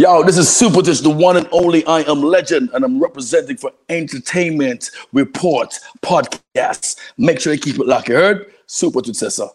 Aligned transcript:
Yo, 0.00 0.22
this 0.22 0.38
is 0.38 0.48
Super 0.48 0.80
Twitch, 0.80 1.00
the 1.00 1.10
one 1.10 1.36
and 1.36 1.46
only 1.52 1.84
I 1.84 2.00
am 2.10 2.22
legend, 2.22 2.70
and 2.72 2.86
I'm 2.86 2.98
representing 2.98 3.58
for 3.58 3.70
Entertainment 3.90 4.92
Report 5.12 5.78
Podcast. 6.00 6.96
Make 7.18 7.38
sure 7.38 7.52
you 7.52 7.60
keep 7.60 7.78
it 7.78 7.86
locked. 7.86 8.08
You 8.08 8.14
heard? 8.14 8.50
Super 8.64 9.02
so. 9.12 9.54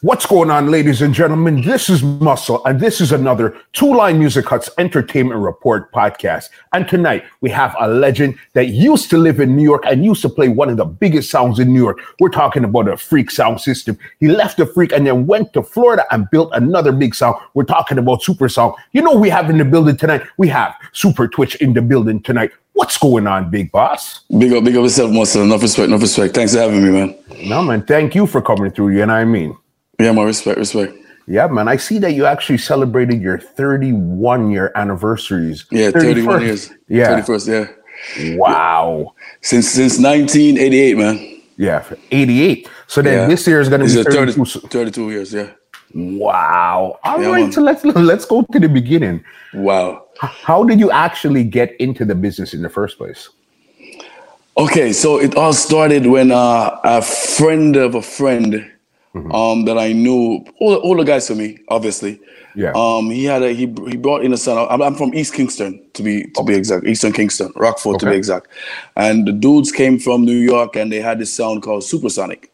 What's 0.00 0.26
going 0.26 0.48
on, 0.48 0.70
ladies 0.70 1.02
and 1.02 1.12
gentlemen? 1.12 1.60
This 1.60 1.88
is 1.88 2.04
Muscle, 2.04 2.64
and 2.64 2.78
this 2.78 3.00
is 3.00 3.10
another 3.10 3.56
Two 3.72 3.96
Line 3.96 4.16
Music 4.16 4.46
Hut's 4.46 4.70
Entertainment 4.78 5.40
Report 5.40 5.90
podcast. 5.90 6.50
And 6.72 6.88
tonight 6.88 7.24
we 7.40 7.50
have 7.50 7.74
a 7.80 7.88
legend 7.88 8.38
that 8.52 8.68
used 8.68 9.10
to 9.10 9.18
live 9.18 9.40
in 9.40 9.56
New 9.56 9.64
York 9.64 9.82
and 9.84 10.04
used 10.04 10.22
to 10.22 10.28
play 10.28 10.46
one 10.46 10.68
of 10.68 10.76
the 10.76 10.84
biggest 10.84 11.32
sounds 11.32 11.58
in 11.58 11.72
New 11.72 11.80
York. 11.80 11.98
We're 12.20 12.28
talking 12.28 12.62
about 12.62 12.86
a 12.86 12.96
freak 12.96 13.28
sound 13.32 13.60
system. 13.60 13.98
He 14.20 14.28
left 14.28 14.58
the 14.58 14.66
freak 14.66 14.92
and 14.92 15.04
then 15.04 15.26
went 15.26 15.52
to 15.54 15.64
Florida 15.64 16.04
and 16.12 16.30
built 16.30 16.52
another 16.52 16.92
big 16.92 17.12
sound. 17.12 17.34
We're 17.54 17.64
talking 17.64 17.98
about 17.98 18.22
Super 18.22 18.48
Sound. 18.48 18.74
You 18.92 19.02
know, 19.02 19.16
we 19.16 19.28
have 19.30 19.50
in 19.50 19.58
the 19.58 19.64
building 19.64 19.96
tonight, 19.96 20.22
we 20.36 20.46
have 20.46 20.76
Super 20.92 21.26
Twitch 21.26 21.56
in 21.56 21.72
the 21.72 21.82
building 21.82 22.22
tonight. 22.22 22.52
What's 22.74 22.98
going 22.98 23.26
on, 23.26 23.50
big 23.50 23.72
boss? 23.72 24.20
Big 24.38 24.52
up, 24.52 24.62
big 24.62 24.76
up 24.76 24.84
yourself, 24.84 25.10
Muscle. 25.10 25.42
Enough 25.42 25.62
respect, 25.62 25.88
enough 25.88 26.02
respect. 26.02 26.36
Thanks 26.36 26.54
for 26.54 26.60
having 26.60 26.84
me, 26.84 26.90
man. 26.90 27.18
No, 27.48 27.64
man, 27.64 27.84
thank 27.84 28.14
you 28.14 28.28
for 28.28 28.40
coming 28.40 28.70
through. 28.70 28.90
You 28.90 29.04
know 29.04 29.14
what 29.14 29.22
I 29.22 29.24
mean? 29.24 29.56
Yeah, 29.98 30.12
my 30.12 30.22
respect, 30.24 30.58
respect. 30.58 30.94
Yeah, 31.26 31.46
man. 31.48 31.68
I 31.68 31.76
see 31.76 31.98
that 31.98 32.12
you 32.12 32.24
actually 32.24 32.58
celebrated 32.58 33.20
your 33.20 33.38
31 33.38 34.50
year 34.50 34.72
anniversaries. 34.74 35.66
Yeah, 35.70 35.90
31 35.90 36.42
years. 36.42 36.70
Yeah. 36.88 37.20
31st, 37.20 37.48
yeah. 37.48 38.36
Wow. 38.36 39.14
Since 39.42 39.68
since 39.68 39.98
1988, 39.98 40.96
man. 40.96 41.40
Yeah, 41.56 41.84
88. 42.12 42.68
So 42.86 43.02
then 43.02 43.14
Yeah. 43.18 43.26
this 43.26 43.46
year 43.46 43.60
is 43.60 43.68
going 43.68 43.80
to 43.80 43.86
be 43.86 44.02
32. 44.04 44.44
30, 44.44 44.68
32 44.68 45.10
years, 45.10 45.32
yeah. 45.32 45.50
Wow. 45.94 46.98
All 47.04 47.20
Yeah, 47.20 47.28
right, 47.30 47.52
so 47.52 47.60
let's 47.60 47.84
let's 47.84 48.24
go 48.24 48.42
to 48.52 48.58
the 48.60 48.68
beginning. 48.68 49.24
Wow. 49.52 50.04
How 50.20 50.62
did 50.64 50.78
you 50.78 50.90
actually 50.90 51.44
get 51.44 51.74
into 51.80 52.04
the 52.04 52.14
business 52.14 52.54
in 52.54 52.62
the 52.62 52.68
first 52.68 52.98
place? 52.98 53.28
Okay, 54.56 54.92
so 54.92 55.18
it 55.20 55.34
all 55.36 55.52
started 55.52 56.06
when 56.06 56.30
uh, 56.32 56.78
a 56.84 57.02
friend 57.02 57.76
of 57.76 57.94
a 57.94 58.02
friend 58.02 58.70
um, 59.14 59.64
that 59.64 59.78
I 59.78 59.92
knew, 59.92 60.44
all, 60.60 60.96
the 60.96 61.04
guys 61.04 61.28
for 61.28 61.34
me, 61.34 61.58
obviously. 61.68 62.20
Yeah. 62.54 62.72
Um, 62.74 63.10
he 63.10 63.24
had 63.24 63.42
a 63.42 63.52
he 63.52 63.72
he 63.88 63.96
brought 63.96 64.24
in 64.24 64.32
a 64.32 64.36
son. 64.36 64.66
I'm, 64.70 64.82
I'm 64.82 64.94
from 64.94 65.14
East 65.14 65.34
Kingston 65.34 65.80
to 65.94 66.02
be 66.02 66.24
to 66.34 66.42
be 66.42 66.54
exact, 66.54 66.86
Eastern 66.86 67.12
Kingston, 67.12 67.52
Rockfort 67.54 68.00
to 68.00 68.10
be 68.10 68.16
exact. 68.16 68.48
And 68.96 69.28
the 69.28 69.32
dudes 69.32 69.70
came 69.70 69.98
from 69.98 70.24
New 70.24 70.36
York 70.36 70.74
and 70.74 70.90
they 70.90 71.00
had 71.00 71.20
this 71.20 71.32
sound 71.32 71.62
called 71.62 71.84
Supersonic. 71.84 72.50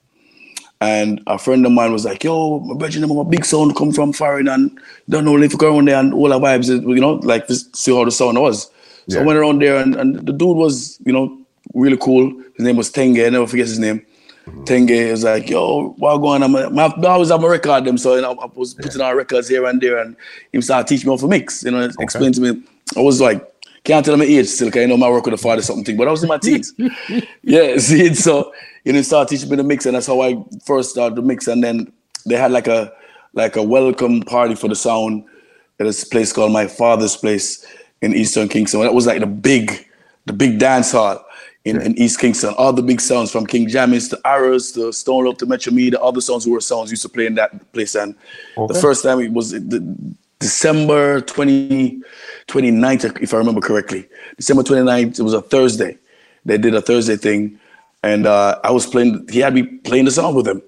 And 0.80 1.22
a 1.26 1.38
friend 1.38 1.64
of 1.64 1.72
mine 1.72 1.92
was 1.92 2.04
like, 2.04 2.22
"Yo, 2.22 2.58
my 2.60 2.74
brother, 2.74 3.02
a 3.02 3.24
big 3.24 3.46
sound 3.46 3.76
come 3.76 3.92
from 3.92 4.12
foreign 4.12 4.48
and 4.48 4.78
don't 5.08 5.24
know 5.24 5.40
if 5.40 5.52
you 5.52 5.58
go 5.58 5.74
around 5.74 5.88
there 5.88 5.98
and 5.98 6.12
all 6.12 6.28
the 6.28 6.38
vibes, 6.38 6.68
you 6.68 7.00
know, 7.00 7.14
like 7.14 7.46
see 7.48 7.94
how 7.94 8.04
the 8.04 8.10
sound 8.10 8.38
was." 8.38 8.70
So 9.08 9.20
I 9.20 9.24
went 9.24 9.38
around 9.38 9.60
there 9.60 9.76
and, 9.76 9.94
and 9.96 10.26
the 10.26 10.32
dude 10.32 10.56
was, 10.56 10.98
you 11.04 11.12
know, 11.12 11.38
really 11.74 11.96
cool. 11.96 12.30
His 12.56 12.64
name 12.64 12.76
was 12.76 12.90
Tenge. 12.90 13.24
I 13.24 13.28
never 13.28 13.46
forget 13.46 13.66
his 13.66 13.78
name. 13.78 14.04
Tenge 14.46 15.10
was 15.10 15.24
like, 15.24 15.48
"Yo, 15.48 15.94
what 15.96 16.18
going 16.18 16.42
on?" 16.42 16.54
I'm, 16.54 16.78
I 16.78 17.08
always 17.08 17.30
have 17.30 17.40
my 17.40 17.48
record 17.48 17.84
them, 17.84 17.96
so 17.96 18.14
you 18.14 18.22
know, 18.22 18.36
I 18.40 18.46
was 18.54 18.74
putting 18.74 19.00
on 19.00 19.16
records 19.16 19.48
here 19.48 19.64
and 19.64 19.80
there, 19.80 19.98
and 19.98 20.16
he 20.52 20.60
started 20.60 20.86
teaching 20.86 21.08
me 21.08 21.16
how 21.16 21.20
to 21.20 21.28
mix. 21.28 21.62
You 21.64 21.70
know, 21.70 21.88
explain 21.98 22.32
to 22.32 22.40
me. 22.40 22.62
I 22.96 23.00
was 23.00 23.20
like, 23.20 23.42
can't 23.84 24.04
tell 24.04 24.16
my 24.16 24.24
age 24.24 24.46
still, 24.46 24.70
cause 24.70 24.82
I 24.82 24.86
know 24.86 24.98
my 24.98 25.08
work 25.08 25.24
with 25.24 25.32
the 25.32 25.38
father 25.38 25.62
something, 25.62 25.96
but 25.96 26.08
I 26.08 26.10
was 26.10 26.22
in 26.22 26.28
my 26.28 26.38
teens. 26.38 26.74
yeah, 27.42 27.76
see, 27.78 28.12
so 28.14 28.52
you 28.84 28.92
know, 28.92 29.00
started 29.02 29.30
teaching 29.30 29.48
me 29.48 29.56
the 29.56 29.64
mix, 29.64 29.86
and 29.86 29.96
that's 29.96 30.06
how 30.06 30.20
I 30.20 30.42
first 30.64 30.90
started 30.90 31.16
the 31.16 31.22
mix. 31.22 31.46
And 31.48 31.64
then 31.64 31.90
they 32.26 32.36
had 32.36 32.52
like 32.52 32.66
a 32.66 32.92
like 33.32 33.56
a 33.56 33.62
welcome 33.62 34.20
party 34.20 34.54
for 34.54 34.68
the 34.68 34.76
sound 34.76 35.24
at 35.80 35.84
this 35.86 36.04
place 36.04 36.32
called 36.32 36.52
My 36.52 36.66
Father's 36.66 37.16
Place 37.16 37.66
in 38.02 38.14
Eastern 38.14 38.48
Kingston. 38.48 38.80
That 38.80 38.94
was 38.94 39.06
like 39.06 39.20
the 39.20 39.26
big, 39.26 39.86
the 40.26 40.34
big 40.34 40.58
dance 40.58 40.92
hall 40.92 41.23
in, 41.64 41.80
in 41.80 41.98
East 41.98 42.20
Kingston. 42.20 42.54
All 42.58 42.72
the 42.72 42.82
big 42.82 43.00
sounds 43.00 43.30
from 43.30 43.46
King 43.46 43.68
Jammys 43.68 44.10
to 44.10 44.20
Arrows 44.24 44.72
to 44.72 44.92
Stone 44.92 45.24
Love 45.24 45.38
to 45.38 45.46
Metro 45.46 45.72
Media, 45.72 45.98
all 45.98 46.12
the 46.12 46.22
songs 46.22 46.46
were 46.46 46.60
sounds 46.60 46.90
used 46.90 47.02
to 47.02 47.08
play 47.08 47.26
in 47.26 47.34
that 47.36 47.72
place. 47.72 47.94
And 47.94 48.14
the 48.68 48.74
first 48.74 49.02
time 49.02 49.20
it 49.20 49.32
was 49.32 49.50
the, 49.50 50.16
December 50.40 51.22
20, 51.22 52.02
29th, 52.48 53.22
if 53.22 53.32
I 53.32 53.38
remember 53.38 53.62
correctly. 53.62 54.06
December 54.36 54.62
29th, 54.62 55.18
it 55.18 55.22
was 55.22 55.32
a 55.32 55.40
Thursday. 55.40 55.96
They 56.44 56.58
did 56.58 56.74
a 56.74 56.82
Thursday 56.82 57.16
thing. 57.16 57.58
And 58.02 58.26
uh, 58.26 58.60
I 58.62 58.70
was 58.70 58.86
playing, 58.86 59.26
he 59.30 59.38
had 59.38 59.54
me 59.54 59.62
playing 59.62 60.04
the 60.04 60.10
song 60.10 60.34
with 60.34 60.46
him. 60.46 60.62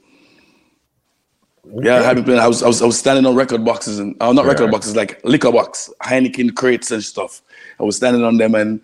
Yeah, 1.82 1.96
I 1.96 2.02
had 2.02 2.16
me 2.16 2.22
playing. 2.22 2.40
I 2.40 2.48
was, 2.48 2.62
I 2.62 2.68
was, 2.68 2.80
I 2.80 2.86
was 2.86 2.98
standing 2.98 3.26
on 3.26 3.34
record 3.34 3.64
boxes 3.66 3.98
and 3.98 4.16
uh, 4.22 4.32
not 4.32 4.46
record 4.46 4.70
boxes, 4.70 4.96
like 4.96 5.22
liquor 5.24 5.52
box, 5.52 5.90
Heineken 6.00 6.54
crates 6.54 6.90
and 6.90 7.02
stuff. 7.02 7.42
I 7.78 7.82
was 7.82 7.96
standing 7.96 8.24
on 8.24 8.38
them 8.38 8.54
and 8.54 8.80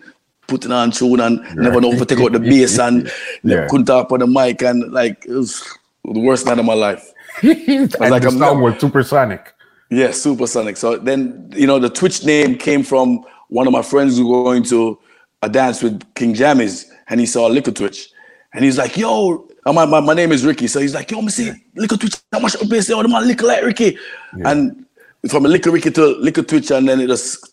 putting 0.47 0.73
on 0.73 0.91
tune 0.91 1.21
and 1.21 1.41
never 1.57 1.81
know 1.81 1.93
if 1.93 1.99
to 1.99 2.07
take 2.07 2.21
out 2.21 2.33
the 2.33 2.41
bass 2.41 2.79
and 2.79 3.11
Yeah. 3.43 3.67
couldn't 3.69 3.87
talk 3.87 4.11
on 4.13 4.21
the 4.21 4.27
mic 4.27 4.63
and 4.63 4.93
like 4.93 5.25
it 5.27 5.33
was 5.33 5.63
the 6.05 6.21
worst 6.21 6.47
night 6.47 6.59
of 6.59 6.65
my 6.65 6.75
life. 6.75 7.13
and 7.43 7.99
like, 8.01 8.23
the 8.23 8.29
I'm 8.29 8.39
sound 8.39 8.63
was 8.63 8.79
supersonic. 8.79 9.55
Yeah, 9.91 10.11
supersonic. 10.11 10.77
So 10.77 10.97
then, 10.97 11.51
you 11.55 11.67
know, 11.67 11.79
the 11.79 11.91
Twitch 11.91 12.25
name 12.25 12.57
came 12.57 12.83
from 12.83 13.25
one 13.49 13.67
of 13.67 13.73
my 13.73 13.83
friends 13.83 14.17
who 14.17 14.27
were 14.27 14.45
going 14.45 14.63
to 14.65 14.99
a 15.43 15.49
dance 15.49 15.83
with 15.83 16.03
King 16.15 16.35
Jammys, 16.35 16.87
and 17.09 17.21
he 17.21 17.27
saw 17.27 17.47
Liquor 17.47 17.73
Twitch, 17.73 18.11
and 18.55 18.65
he's 18.65 18.79
like, 18.79 18.97
"Yo, 18.97 19.47
my, 19.67 19.85
my, 19.85 20.01
my 20.01 20.15
name 20.15 20.33
is 20.33 20.47
Ricky." 20.47 20.67
So 20.67 20.81
he's 20.81 20.95
like, 20.95 21.11
"Yo, 21.11 21.21
me 21.21 21.29
see 21.29 21.53
Liquor 21.75 21.97
Twitch, 21.97 22.17
how 22.33 22.39
much 22.39 22.53
say, 22.53 22.95
oh, 22.95 23.03
the 23.03 23.09
man 23.09 23.27
liquor 23.27 23.47
like 23.47 23.65
Ricky," 23.65 23.99
and 24.45 24.87
from 25.29 25.45
a 25.45 25.49
Liquor 25.49 25.71
Ricky 25.71 25.91
to 25.91 26.07
Liquor 26.19 26.43
Twitch, 26.43 26.71
and 26.71 26.89
then 26.89 27.01
it 27.01 27.09
just 27.09 27.52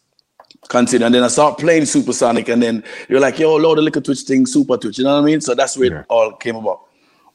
continued, 0.70 1.06
and 1.06 1.14
then 1.14 1.24
I 1.24 1.28
start 1.28 1.58
playing 1.58 1.86
Supersonic, 1.86 2.48
and 2.48 2.64
then 2.64 2.84
you're 3.10 3.20
like, 3.20 3.38
"Yo, 3.38 3.56
Lord, 3.58 3.78
the 3.78 3.82
Liquor 3.82 4.00
Twitch 4.02 4.22
thing, 4.22 4.46
Super 4.46 4.78
Twitch," 4.78 4.98
you 4.98 5.04
know 5.04 5.16
what 5.16 5.24
I 5.24 5.26
mean? 5.26 5.42
So 5.42 5.54
that's 5.54 5.78
where 5.78 5.92
Yeah. 5.92 6.00
it 6.00 6.06
all 6.10 6.32
came 6.32 6.56
about. 6.56 6.80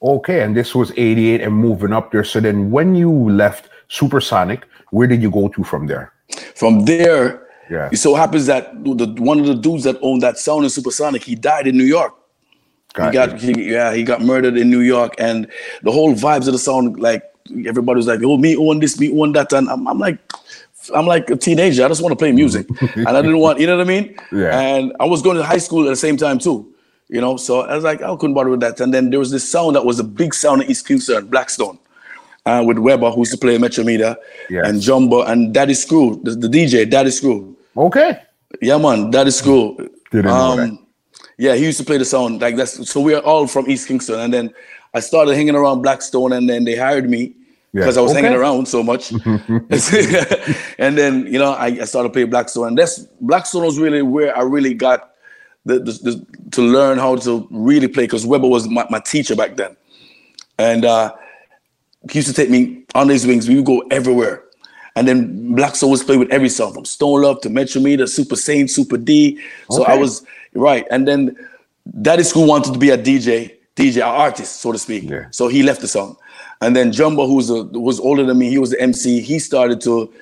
Okay, 0.02 0.40
and 0.40 0.56
this 0.56 0.74
was 0.74 0.92
88 0.96 1.40
and 1.42 1.54
moving 1.54 1.92
up 1.92 2.10
there. 2.12 2.24
So 2.24 2.40
then 2.40 2.70
when 2.70 2.94
you 2.94 3.10
left 3.30 3.68
Supersonic, 3.88 4.64
where 4.90 5.06
did 5.06 5.22
you 5.22 5.30
go 5.30 5.48
to 5.48 5.62
from 5.64 5.86
there? 5.86 6.12
From 6.54 6.84
there, 6.84 7.42
Yeah. 7.70 7.88
it 7.92 7.98
so 7.98 8.14
happens 8.14 8.46
that 8.46 8.72
the 8.84 9.06
one 9.18 9.38
of 9.40 9.46
the 9.46 9.54
dudes 9.54 9.84
that 9.84 9.96
owned 10.02 10.22
that 10.22 10.38
sound 10.38 10.64
in 10.64 10.70
Supersonic, 10.70 11.22
he 11.22 11.34
died 11.34 11.66
in 11.66 11.76
New 11.76 11.84
York. 11.84 12.14
he 12.96 13.10
got 13.10 13.40
he, 13.40 13.72
yeah, 13.72 13.92
he 13.92 14.04
got 14.04 14.22
murdered 14.22 14.56
in 14.56 14.70
New 14.70 14.78
York, 14.80 15.14
and 15.18 15.48
the 15.82 15.90
whole 15.90 16.14
vibes 16.14 16.46
of 16.46 16.52
the 16.52 16.58
sound, 16.58 17.00
like 17.00 17.24
everybody 17.66 17.96
was 17.96 18.06
like, 18.06 18.20
"Oh, 18.22 18.36
me 18.36 18.56
own 18.56 18.78
this, 18.78 19.00
me 19.00 19.10
own 19.20 19.32
that," 19.32 19.52
and 19.52 19.68
I'm, 19.68 19.88
I'm 19.88 19.98
like, 19.98 20.18
I'm 20.94 21.06
like 21.06 21.30
a 21.30 21.36
teenager. 21.36 21.84
I 21.84 21.88
just 21.88 22.02
want 22.02 22.12
to 22.12 22.16
play 22.16 22.32
music, 22.32 22.66
and 22.96 23.08
I 23.08 23.22
didn't 23.22 23.38
want, 23.38 23.60
you 23.60 23.66
know 23.66 23.76
what 23.76 23.86
I 23.86 23.88
mean? 23.88 24.16
Yeah. 24.32 24.58
And 24.58 24.92
I 25.00 25.04
was 25.06 25.22
going 25.22 25.36
to 25.36 25.44
high 25.44 25.58
school 25.58 25.84
at 25.86 25.90
the 25.90 25.96
same 25.96 26.16
time 26.16 26.38
too, 26.38 26.72
you 27.08 27.20
know. 27.20 27.36
So 27.36 27.60
I 27.62 27.74
was 27.74 27.84
like, 27.84 28.02
I 28.02 28.14
couldn't 28.16 28.34
bother 28.34 28.50
with 28.50 28.60
that. 28.60 28.80
And 28.80 28.92
then 28.92 29.10
there 29.10 29.18
was 29.18 29.30
this 29.30 29.48
sound 29.50 29.76
that 29.76 29.84
was 29.84 29.98
a 29.98 30.04
big 30.04 30.34
sound 30.34 30.62
in 30.62 30.70
East 30.70 30.86
Kingston, 30.86 31.26
Blackstone, 31.26 31.78
uh, 32.46 32.62
with 32.66 32.78
Weber, 32.78 33.10
who 33.10 33.20
used 33.20 33.32
to 33.32 33.38
play 33.38 33.56
Metro 33.58 33.84
Media, 33.84 34.16
Yes. 34.50 34.68
and 34.68 34.80
Jumbo 34.80 35.22
and 35.22 35.54
Daddy 35.54 35.74
Screw, 35.74 36.20
the, 36.24 36.32
the 36.32 36.48
DJ, 36.48 36.88
Daddy 36.88 37.10
Screw. 37.10 37.56
Okay. 37.76 38.20
Yeah, 38.60 38.78
man, 38.78 39.10
Daddy 39.10 39.30
Screw. 39.30 39.76
Didn't 40.10 40.26
know 40.26 40.56
that. 40.56 40.78
Yeah, 41.38 41.54
he 41.56 41.64
used 41.64 41.78
to 41.78 41.84
play 41.84 41.98
the 41.98 42.04
sound 42.04 42.40
like 42.40 42.54
that's. 42.56 42.88
So 42.88 43.00
we 43.00 43.14
are 43.14 43.22
all 43.22 43.46
from 43.48 43.68
East 43.68 43.88
Kingston, 43.88 44.20
and 44.20 44.32
then 44.32 44.54
I 44.92 45.00
started 45.00 45.34
hanging 45.34 45.56
around 45.56 45.82
Blackstone, 45.82 46.32
and 46.32 46.48
then 46.48 46.62
they 46.64 46.76
hired 46.76 47.10
me 47.10 47.34
Yeah, 47.74 47.80
because 47.80 47.98
I 47.98 48.02
was 48.02 48.12
hanging 48.12 48.34
around 48.34 48.68
so 48.68 48.84
much. 48.84 49.10
and 50.78 50.96
then 50.96 51.26
you 51.26 51.40
know 51.40 51.52
I, 51.54 51.66
I 51.66 51.84
started 51.84 52.12
playing 52.12 52.30
Blackstone, 52.30 52.68
and 52.68 52.78
that's 52.78 53.00
Blackstone 53.20 53.64
was 53.64 53.80
really 53.80 54.00
where 54.00 54.36
I 54.38 54.42
really 54.42 54.74
got 54.74 55.14
the, 55.64 55.80
the, 55.80 55.92
the 55.92 56.26
to 56.52 56.62
learn 56.62 56.98
how 56.98 57.16
to 57.16 57.48
really 57.50 57.88
play 57.88 58.04
because 58.04 58.24
Weber 58.24 58.46
was 58.46 58.68
my, 58.68 58.86
my 58.90 59.00
teacher 59.00 59.34
back 59.34 59.56
then, 59.56 59.76
and 60.56 60.84
uh, 60.84 61.12
he 62.08 62.20
used 62.20 62.28
to 62.28 62.34
take 62.34 62.48
me 62.48 62.84
on 62.94 63.08
his 63.08 63.26
wings. 63.26 63.48
We 63.48 63.56
would 63.56 63.66
go 63.66 63.80
everywhere. 63.90 64.44
And 64.96 65.08
then 65.08 65.56
Blackstone 65.56 65.90
was 65.90 66.04
played 66.04 66.20
with 66.20 66.30
every 66.30 66.48
song 66.48 66.72
from 66.72 66.84
Stone 66.84 67.22
Love 67.22 67.40
to 67.40 67.50
Metro 67.50 67.82
Media, 67.82 68.06
Super 68.06 68.36
Saint, 68.36 68.70
Super 68.70 68.96
D. 68.96 69.40
So 69.68 69.82
I 69.84 69.96
was 69.96 70.24
right. 70.54 70.86
And 70.92 71.08
then 71.08 71.36
Daddy 72.02 72.22
Screw 72.22 72.46
wanted 72.46 72.74
to 72.74 72.78
be 72.78 72.90
a 72.90 72.98
DJ, 72.98 73.56
DJ, 73.74 73.96
an 73.96 74.02
artist, 74.02 74.60
so 74.60 74.70
to 74.70 74.78
speak. 74.78 75.10
Yeah. 75.10 75.26
So 75.32 75.48
he 75.48 75.64
left 75.64 75.80
the 75.80 75.88
song. 75.88 76.16
And 76.60 76.74
then 76.74 76.92
Jumbo, 76.92 77.26
who 77.26 77.34
was 77.34 77.50
a, 77.50 77.64
was 77.64 78.00
older 78.00 78.24
than 78.24 78.38
me, 78.38 78.48
he 78.48 78.58
was 78.58 78.70
the 78.70 78.80
MC. 78.80 79.20
He 79.20 79.38
started 79.38 79.80
to 79.82 80.12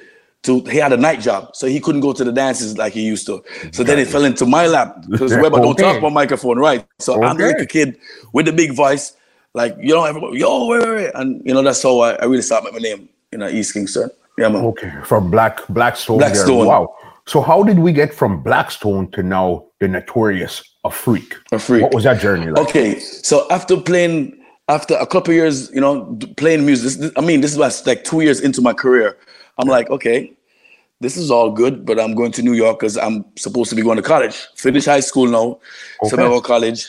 to 0.42 0.60
he 0.62 0.78
had 0.78 0.92
a 0.92 0.96
night 0.96 1.20
job, 1.20 1.54
so 1.54 1.66
he 1.66 1.78
couldn't 1.78 2.00
go 2.00 2.12
to 2.12 2.24
the 2.24 2.32
dances 2.32 2.76
like 2.76 2.92
he 2.92 3.02
used 3.02 3.26
to. 3.26 3.44
So 3.70 3.84
then 3.84 3.98
it 3.98 4.08
fell 4.08 4.24
into 4.24 4.44
my 4.44 4.66
lap 4.66 5.04
because 5.08 5.32
Weber 5.32 5.60
don't 5.60 5.76
talk 5.76 6.02
on 6.02 6.12
microphone, 6.12 6.58
right? 6.58 6.84
So 6.98 7.22
I'm 7.22 7.36
like 7.36 7.60
a 7.60 7.66
kid 7.66 7.96
with 8.32 8.46
the 8.46 8.52
big 8.52 8.72
voice, 8.74 9.16
like 9.54 9.76
you 9.78 9.94
know, 9.94 10.04
everybody, 10.04 10.38
yo, 10.38 10.66
wait, 10.66 10.82
wait, 10.82 10.94
wait. 10.96 11.10
and 11.14 11.40
you 11.46 11.54
know 11.54 11.62
that's 11.62 11.82
how 11.82 12.00
I, 12.00 12.14
I 12.14 12.24
really 12.24 12.42
started 12.42 12.72
my 12.72 12.78
name 12.80 13.08
you 13.32 13.38
uh, 13.38 13.46
know, 13.46 13.48
East 13.48 13.72
Kingston. 13.72 14.10
Yeah, 14.38 14.48
man. 14.48 14.64
Okay. 14.64 14.92
From 15.04 15.30
Black 15.30 15.66
Blackstone. 15.68 16.18
there. 16.18 16.30
Blackstone. 16.30 16.66
Wow. 16.66 16.94
So 17.26 17.40
how 17.40 17.62
did 17.62 17.78
we 17.78 17.92
get 17.92 18.12
from 18.12 18.42
Blackstone 18.42 19.10
to 19.12 19.22
now 19.22 19.66
the 19.80 19.88
notorious 19.88 20.62
A 20.84 20.90
Freak? 20.90 21.36
A 21.52 21.58
Freak. 21.58 21.82
What 21.82 21.94
was 21.94 22.04
that 22.04 22.20
journey 22.20 22.50
like? 22.50 22.66
Okay, 22.68 22.98
so 22.98 23.46
after 23.50 23.76
playing, 23.76 24.41
after 24.68 24.94
a 24.94 25.06
couple 25.06 25.34
years, 25.34 25.70
you 25.72 25.80
know, 25.80 26.16
playing 26.36 26.64
music. 26.64 27.00
This, 27.00 27.12
I 27.16 27.20
mean, 27.20 27.40
this 27.40 27.56
was 27.56 27.86
like 27.86 28.04
two 28.04 28.20
years 28.20 28.40
into 28.40 28.60
my 28.62 28.72
career. 28.72 29.16
I'm 29.58 29.68
like, 29.68 29.90
okay, 29.90 30.32
this 31.00 31.16
is 31.16 31.30
all 31.30 31.50
good, 31.50 31.84
but 31.84 32.00
I'm 32.00 32.14
going 32.14 32.32
to 32.32 32.42
New 32.42 32.54
York 32.54 32.80
because 32.80 32.96
I'm 32.96 33.24
supposed 33.36 33.70
to 33.70 33.76
be 33.76 33.82
going 33.82 33.96
to 33.96 34.02
college. 34.02 34.48
Finish 34.56 34.86
high 34.86 35.00
school 35.00 35.26
now, 35.26 35.58
so 36.02 36.16
I'm 36.16 36.22
Okay. 36.22 36.22
going 36.22 36.40
to 36.42 36.46
college. 36.46 36.86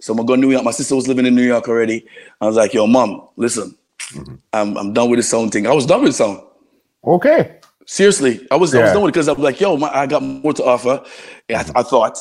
So 0.00 0.12
I'm 0.12 0.24
going 0.26 0.40
to 0.40 0.46
New 0.46 0.52
York. 0.52 0.64
My 0.64 0.70
sister 0.70 0.94
was 0.94 1.08
living 1.08 1.26
in 1.26 1.34
New 1.34 1.42
York 1.44 1.66
already. 1.68 2.06
I 2.40 2.46
was 2.46 2.56
like, 2.56 2.74
yo, 2.74 2.86
mom, 2.86 3.28
listen, 3.36 3.76
Mm-hmm. 4.12 4.34
I'm, 4.52 4.76
I'm 4.76 4.92
done 4.92 5.08
with 5.10 5.18
the 5.18 5.22
sound 5.22 5.52
thing. 5.52 5.66
I 5.66 5.72
was 5.72 5.86
done 5.86 6.02
with 6.02 6.14
sound. 6.14 6.40
Okay. 7.04 7.58
Seriously, 7.86 8.46
I 8.50 8.56
was 8.56 8.74
I 8.74 8.80
was 8.80 8.92
done 8.92 9.02
with 9.02 9.10
it 9.10 9.12
because 9.14 9.28
I'm 9.28 9.40
like, 9.42 9.60
yo, 9.60 9.76
my, 9.76 9.88
I 9.94 10.06
got 10.06 10.22
more 10.22 10.52
to 10.54 10.64
offer. 10.64 11.02
Yeah, 11.48 11.64
I, 11.74 11.80
I 11.80 11.82
thought, 11.82 12.18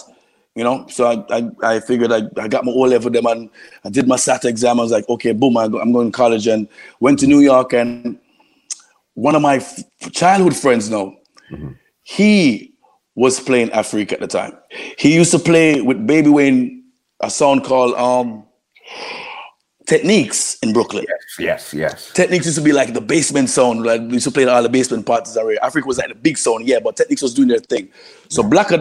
you 0.55 0.63
know. 0.63 0.85
So 0.87 1.05
I 1.05 1.37
I, 1.37 1.75
I 1.75 1.79
figured 1.79 2.11
I, 2.11 2.23
I 2.37 2.47
got 2.47 2.65
my 2.65 2.71
O 2.71 2.79
level 2.81 3.11
them 3.11 3.25
and 3.25 3.49
I 3.83 3.89
did 3.89 4.07
my 4.07 4.15
SAT 4.15 4.45
exam. 4.45 4.79
I 4.79 4.83
was 4.83 4.91
like, 4.91 5.07
okay, 5.09 5.31
boom, 5.31 5.57
I 5.57 5.67
go, 5.67 5.79
I'm 5.79 5.91
going 5.91 6.11
to 6.11 6.15
college 6.15 6.47
and 6.47 6.67
went 6.99 7.19
to 7.19 7.27
New 7.27 7.39
York 7.39 7.73
and 7.73 8.19
one 9.15 9.35
of 9.35 9.41
my 9.41 9.57
f- 9.57 9.83
childhood 10.11 10.55
friends 10.55 10.89
now, 10.89 11.15
he 12.01 12.73
was 13.15 13.39
playing 13.39 13.71
Africa 13.71 14.15
at 14.15 14.21
the 14.21 14.27
time. 14.27 14.57
He 14.97 15.13
used 15.13 15.31
to 15.31 15.39
play 15.39 15.81
with 15.81 16.05
Baby 16.07 16.29
Wayne 16.29 16.83
a 17.19 17.29
song 17.29 17.61
called 17.61 17.95
um 17.95 18.45
Techniques 19.85 20.57
in 20.63 20.73
Brooklyn. 20.73 21.05
Yes, 21.07 21.39
yes. 21.39 21.73
Yes. 21.73 22.11
Techniques 22.13 22.45
used 22.45 22.57
to 22.57 22.63
be 22.63 22.71
like 22.71 22.93
the 22.93 23.01
basement 23.01 23.49
sound. 23.49 23.83
Like 23.83 24.01
we 24.01 24.13
used 24.13 24.25
to 24.25 24.31
play 24.31 24.45
all 24.45 24.63
the 24.63 24.69
basement 24.69 25.05
parties. 25.05 25.37
Africa 25.61 25.87
was 25.87 25.97
like 25.97 26.07
the 26.07 26.15
big 26.15 26.37
sound, 26.37 26.65
yeah, 26.65 26.79
but 26.79 26.95
Techniques 26.95 27.21
was 27.21 27.33
doing 27.33 27.49
their 27.49 27.59
thing. 27.59 27.89
So 28.29 28.43
Blacker 28.43 28.77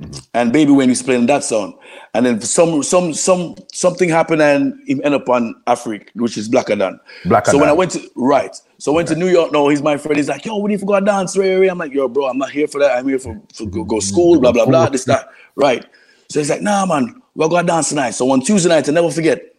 Dan 0.00 0.10
and 0.34 0.52
Baby 0.52 0.72
Wayne 0.72 0.88
was 0.88 1.02
playing 1.02 1.26
that 1.26 1.44
song, 1.44 1.78
And 2.14 2.26
then 2.26 2.40
some 2.40 2.82
some 2.82 3.14
some 3.14 3.54
something 3.72 4.08
happened 4.08 4.42
and 4.42 4.74
he 4.86 4.92
ended 5.04 5.22
up 5.22 5.28
on 5.28 5.54
Africa, 5.66 6.06
which 6.14 6.36
is 6.36 6.48
Blacker 6.48 6.74
Dan. 6.74 6.98
Blacker 7.24 7.52
so 7.52 7.58
when 7.58 7.68
I 7.68 7.72
went 7.72 7.92
to 7.92 8.10
right. 8.16 8.54
So 8.78 8.92
I 8.92 8.96
went 8.96 9.08
to 9.08 9.14
New 9.14 9.28
York. 9.28 9.52
No, 9.52 9.68
he's 9.68 9.82
my 9.82 9.96
friend. 9.96 10.16
He's 10.16 10.28
like, 10.28 10.44
yo, 10.44 10.58
we 10.58 10.70
need 10.70 10.80
to 10.80 10.86
go 10.86 10.98
dance, 11.00 11.36
Ray, 11.36 11.54
Ray. 11.54 11.68
I'm 11.68 11.78
like, 11.78 11.92
yo, 11.92 12.08
bro, 12.08 12.26
I'm 12.26 12.38
not 12.38 12.50
here 12.50 12.66
for 12.66 12.80
that. 12.80 12.98
I'm 12.98 13.06
here 13.06 13.20
for, 13.20 13.40
for 13.54 13.66
go, 13.66 13.84
go 13.84 14.00
school, 14.00 14.40
blah, 14.40 14.52
blah, 14.52 14.66
blah, 14.66 14.88
this, 14.88 15.04
that. 15.04 15.28
Right. 15.54 15.86
So 16.28 16.40
he's 16.40 16.50
like, 16.50 16.62
nah, 16.62 16.84
man, 16.86 17.22
we're 17.36 17.48
gonna 17.48 17.66
dance 17.66 17.90
tonight. 17.90 18.12
So 18.12 18.28
on 18.30 18.40
Tuesday 18.40 18.68
night, 18.68 18.88
I 18.88 18.92
never 18.92 19.10
forget, 19.10 19.54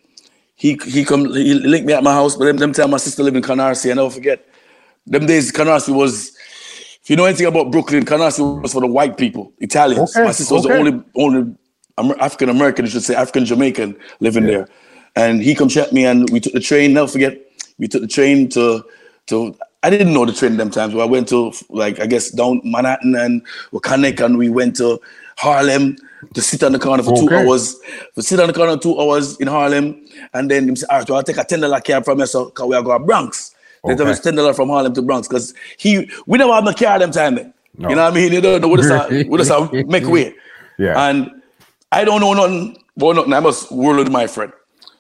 he 0.56 0.78
he 0.86 1.06
come 1.06 1.34
he 1.34 1.54
linked 1.54 1.86
me 1.86 1.94
at 1.94 2.04
my 2.04 2.14
house, 2.14 2.36
but 2.36 2.46
them, 2.46 2.58
them 2.58 2.74
time 2.74 2.90
my 2.90 2.98
sister 2.98 3.24
live 3.24 3.36
in 3.36 3.42
Canarsie, 3.42 3.92
I 3.92 3.94
never 3.94 4.10
forget. 4.10 4.46
Them 5.08 5.26
days 5.26 5.52
Canarsie 5.52 5.94
was 5.94 6.35
if 7.06 7.12
you 7.12 7.16
know 7.16 7.26
anything 7.26 7.46
about 7.46 7.70
Brooklyn, 7.70 8.04
Canarsie 8.04 8.64
was 8.64 8.74
for 8.74 8.82
the 8.82 8.88
white 8.88 9.16
people, 9.16 9.54
Italians. 9.60 10.16
Okay, 10.16 10.26
My 10.26 10.32
sister 10.32 10.56
was 10.56 10.66
okay. 10.66 10.74
the 10.74 10.80
only 10.80 11.04
only 11.16 11.56
African 12.20 12.50
American, 12.50 12.86
you 12.86 12.90
should 12.90 13.04
say 13.04 13.14
African 13.14 13.46
Jamaican 13.46 13.96
living 14.22 14.48
there. 14.48 14.68
And 15.16 15.40
he 15.40 15.54
come 15.54 15.70
check 15.70 15.94
me 15.94 16.04
and 16.04 16.28
we 16.32 16.40
took 16.40 16.54
the 16.54 16.60
train, 16.60 16.94
never 16.94 17.08
forget, 17.08 17.40
we 17.78 17.88
took 17.88 18.02
the 18.02 18.08
train 18.08 18.50
to 18.50 18.84
to 19.28 19.56
I 19.84 19.92
didn't 19.92 20.16
know 20.16 20.26
the 20.26 20.34
train 20.34 20.58
them 20.58 20.72
times, 20.72 20.96
but 20.96 21.02
I 21.02 21.06
went 21.06 21.28
to 21.28 21.54
like 21.70 22.00
I 22.00 22.08
guess 22.08 22.32
down 22.32 22.60
Manhattan 22.64 23.14
and 23.14 23.44
Wakanic 23.72 24.20
and 24.26 24.40
we 24.40 24.50
went 24.50 24.76
to 24.78 25.00
Harlem 25.38 25.98
to 26.34 26.42
sit 26.42 26.64
on 26.64 26.72
the 26.72 26.80
corner 26.80 27.04
for 27.04 27.16
two 27.16 27.30
hours. 27.30 27.80
To 28.16 28.24
sit 28.24 28.40
on 28.40 28.48
the 28.48 28.54
corner 28.54 28.78
two 28.78 29.00
hours 29.00 29.40
in 29.40 29.46
Harlem, 29.48 30.04
and 30.34 30.50
then 30.50 30.68
him 30.68 30.76
say, 30.76 30.88
all 30.90 30.98
right, 30.98 31.08
well, 31.08 31.18
I'll 31.18 31.24
take 31.24 31.38
a 31.38 31.44
ten 31.44 31.60
dollar 31.60 31.82
cab 31.82 32.04
from 32.04 32.18
you, 32.18 32.26
so 32.26 32.52
we 32.66 32.76
are 32.76 32.82
going 32.82 33.00
to 33.00 33.06
Bronx. 33.06 33.55
Then 33.86 33.96
Okay. 33.96 34.10
okay. 34.12 34.22
ten 34.22 34.36
dollar 34.36 34.54
from 34.54 34.70
Harlem 34.70 34.94
to 34.94 35.02
Bronx, 35.02 35.28
cause 35.28 35.54
he 35.78 36.10
we 36.26 36.38
never 36.38 36.54
have 36.54 36.64
no 36.64 36.74
car 36.74 37.00
them 37.00 37.12
time. 37.12 37.36
Then. 37.36 37.54
No. 37.78 37.90
You 37.90 37.96
know 37.96 38.04
what 38.04 38.14
I 38.14 38.16
mean? 38.16 38.34
You 38.34 38.42
don't 38.42 38.62
know 38.62 38.68
what 38.68 38.80
is 38.80 38.90
make 39.88 40.06
way. 40.08 40.34
Yeah. 40.78 41.10
And 41.10 41.42
I 41.92 42.04
don't 42.04 42.22
know 42.22 42.34
nothing 42.34 42.78
about 42.96 43.16
nothing. 43.16 43.34
I 43.34 43.40
must 43.40 43.72
whirl 43.72 43.98
with 43.98 44.12
my 44.12 44.28
friend. 44.28 44.52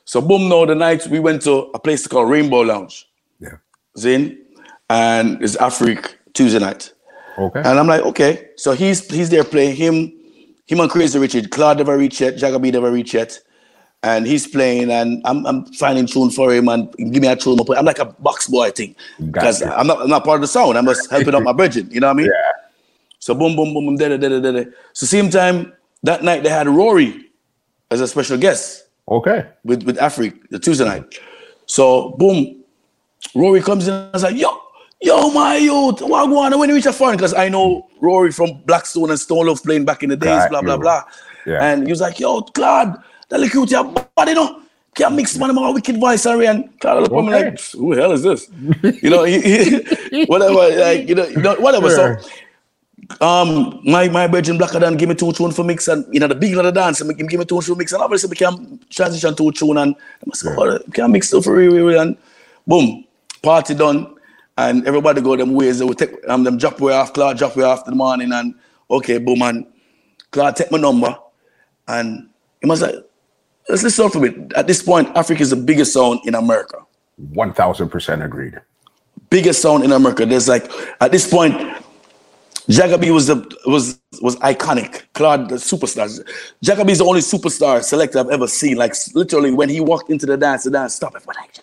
So 0.06 0.22
boom, 0.22 0.50
now 0.50 0.66
the 0.66 0.76
night 0.76 1.08
we 1.08 1.20
went 1.20 1.42
to 1.44 1.72
a 1.74 1.80
place 1.80 2.06
called 2.08 2.30
Rainbow 2.30 2.62
Lounge. 2.62 3.08
Yeah. 3.40 3.58
Zin, 3.98 4.38
and 4.90 5.42
it's 5.42 5.56
Africa 5.56 6.10
Tuesday 6.34 6.60
night. 6.60 6.94
Okay. 7.38 7.60
And 7.60 7.80
I'm 7.80 7.88
like, 7.88 8.02
okay. 8.02 8.50
So 8.56 8.74
he's 8.74 9.10
he's 9.10 9.30
there 9.30 9.44
playing 9.44 9.76
him, 9.76 10.14
him 10.68 10.80
and 10.80 10.90
Crazy 10.90 11.18
Richard. 11.20 11.50
Claude 11.50 11.78
never 11.78 11.98
reached 11.98 12.22
yet, 12.22 12.36
Jagabee 12.36 12.72
never 12.72 12.92
reached 12.92 13.14
yet. 13.14 13.40
And 14.06 14.28
he's 14.28 14.46
playing, 14.46 14.92
and 14.92 15.20
I'm, 15.26 15.44
I'm 15.48 15.66
finding 15.74 16.06
tune 16.06 16.30
for 16.30 16.54
him 16.54 16.68
and 16.68 16.94
give 17.12 17.24
me 17.24 17.28
a 17.28 17.36
tune. 17.36 17.58
I'm 17.76 17.86
like 17.86 17.98
a 17.98 18.06
box 18.06 18.48
boy 18.48 18.70
thing. 18.70 18.96
Because 19.20 19.62
Gotcha. 19.62 19.80
I'm 19.80 19.88
not 19.88 20.02
I'm 20.02 20.10
not 20.10 20.24
part 20.24 20.36
of 20.36 20.42
the 20.42 20.48
sound. 20.48 20.78
I'm 20.78 20.86
just 20.86 21.10
helping 21.10 21.34
out 21.34 21.42
my 21.42 21.54
bridging. 21.54 21.90
You 21.92 22.02
know 22.02 22.08
what 22.08 22.14
I 22.14 22.18
mean? 22.18 22.28
yeah. 22.28 22.52
So 23.18 23.34
boom, 23.34 23.56
boom, 23.56 23.74
boom, 23.74 23.86
boom, 23.88 23.96
da 23.98 24.10
da 24.10 24.18
da 24.18 24.40
da 24.40 24.52
da. 24.52 24.64
So 24.94 25.08
same 25.08 25.32
time 25.32 25.74
that 26.04 26.24
night 26.24 26.44
they 26.44 26.50
had 26.50 26.68
Rory 26.68 27.32
as 27.90 28.00
a 28.00 28.08
special 28.08 28.38
guest 28.38 28.84
Okay. 29.10 29.48
with 29.64 29.82
with 29.84 29.98
Africa 29.98 30.38
the 30.52 30.60
Tuesday 30.60 30.86
night. 30.86 31.06
So 31.66 32.12
boom, 32.20 32.64
Rory 33.34 33.62
comes 33.62 33.88
in. 33.88 33.94
I 33.96 34.12
was 34.14 34.22
like, 34.22 34.36
yo, 34.38 34.56
yo, 35.02 35.32
my 35.32 35.56
youth, 35.58 36.02
what 36.02 36.28
go 36.28 36.38
on? 36.38 36.60
When 36.60 36.70
you 36.70 36.76
reach 36.76 36.86
a 36.86 36.94
foreign, 36.94 37.18
because 37.18 37.34
I 37.34 37.50
know 37.50 37.88
Rory 38.02 38.32
from 38.32 38.62
Blackstone 38.68 39.10
and 39.10 39.20
Stone 39.20 39.48
Love 39.48 39.64
playing 39.64 39.86
back 39.86 40.04
in 40.04 40.10
the 40.10 40.18
days, 40.18 40.44
Got 40.44 40.50
blah 40.52 40.62
blah 40.62 40.78
blah. 40.78 41.04
Yeah. 41.48 41.64
And 41.64 41.88
he 41.88 41.92
was 41.92 42.02
like, 42.02 42.20
yo, 42.20 42.42
Claude, 42.42 43.02
that 43.30 43.40
look 43.40 43.52
cute, 43.52 43.72
your 43.72 43.84
body, 43.84 44.32
you 44.32 44.36
know. 44.36 44.62
Can't 44.96 45.16
mix 45.16 45.38
man, 45.38 45.54
my 45.54 45.70
wicked 45.72 45.98
voice. 46.00 46.26
And 46.26 46.70
look 46.84 46.86
at 46.86 47.12
me 47.12 47.12
Okay. 47.12 47.32
like, 47.32 47.60
who 47.72 47.96
the 47.96 48.02
hell 48.02 48.12
is 48.14 48.24
this? 48.24 48.50
you 49.04 49.10
know, 49.10 49.24
he, 49.32 49.42
he- 49.42 50.26
whatever, 50.26 50.70
like, 50.78 51.08
you 51.10 51.16
know, 51.16 51.28
you 51.28 51.42
know 51.42 51.56
whatever. 51.56 51.90
Sure. 51.90 52.20
So 52.20 52.30
um 53.22 53.82
my 53.84 54.08
my 54.10 54.28
virgin 54.28 54.58
blacker 54.58 54.80
than 54.80 54.96
give 54.98 55.10
me 55.10 55.16
two 55.16 55.32
tune 55.34 55.52
for 55.52 55.64
mix 55.64 55.88
and 55.88 56.06
you 56.14 56.20
know 56.20 56.28
the 56.28 56.36
big 56.36 56.56
of 56.58 56.64
the 56.64 56.72
dance 56.72 57.02
and 57.02 57.18
give 57.18 57.40
me 57.40 57.46
two 57.46 57.62
tune 57.62 57.62
for 57.62 57.76
mix 57.76 57.94
and 57.94 58.02
obviously 58.02 58.30
we 58.30 58.36
can 58.36 58.80
transition 58.90 59.36
to 59.36 59.50
a 59.50 59.52
tune 59.52 59.78
and 59.78 59.96
I 59.96 60.24
must 60.26 60.42
say, 60.42 60.50
oh, 60.58 60.80
we 60.86 60.92
can 60.92 61.12
mix 61.12 61.28
stuff 61.30 61.44
for 61.44 61.56
real, 61.56 62.00
and 62.00 62.18
boom 62.68 63.06
party 63.42 63.76
done 63.76 64.16
and 64.58 64.88
everybody 64.88 65.22
go 65.22 65.36
them 65.36 65.54
ways 65.54 65.80
they 65.80 65.86
will 65.86 65.94
take 65.94 66.14
um 66.30 66.44
them 66.44 66.58
drop 66.58 66.80
way 66.80 66.94
off 66.94 67.14
Claude 67.14 67.38
drop 67.38 67.56
way 67.56 67.64
off 67.64 67.86
the 67.86 67.94
morning 67.96 68.32
and 68.32 68.56
okay 68.90 69.18
boom 69.18 69.42
and 69.44 69.66
Claude 70.32 70.56
take 70.56 70.72
my 70.72 70.78
number 70.78 71.16
and 71.88 72.30
he 72.62 72.68
must 72.68 72.82
like 72.82 72.96
let's 73.70 73.84
listen 73.84 74.10
for 74.10 74.20
me 74.20 74.30
at 74.56 74.68
this 74.68 74.82
point 74.84 75.08
Africa 75.16 75.42
is 75.42 75.50
the 75.52 75.56
biggest 75.56 75.94
sound 75.94 76.20
in 76.26 76.36
America 76.36 76.78
One 77.34 77.54
thousand 77.54 77.90
percent 77.90 78.22
agreed. 78.24 78.60
biggest 79.30 79.62
sound 79.62 79.84
in 79.84 79.92
America. 79.92 80.26
There's 80.26 80.48
like 80.48 80.70
at 81.02 81.12
this 81.12 81.30
point, 81.30 81.56
Jagabee 82.68 83.14
was 83.14 83.28
the 83.28 83.38
was 83.66 84.00
was 84.22 84.36
iconic. 84.38 85.04
Claude, 85.14 85.50
the 85.50 85.56
superstar. 85.56 86.06
Is 86.06 86.18
the 86.62 87.06
only 87.06 87.22
superstar 87.22 87.84
selector 87.84 88.20
I've 88.20 88.30
ever 88.30 88.48
seen. 88.48 88.78
Like 88.78 88.94
literally, 89.14 89.52
when 89.52 89.70
he 89.70 89.80
walked 89.80 90.10
into 90.10 90.26
the 90.26 90.38
dance, 90.38 90.64
the 90.64 90.72
dance 90.72 90.96
stopped. 90.96 91.16
Everyone 91.16 91.36
like 91.42 91.54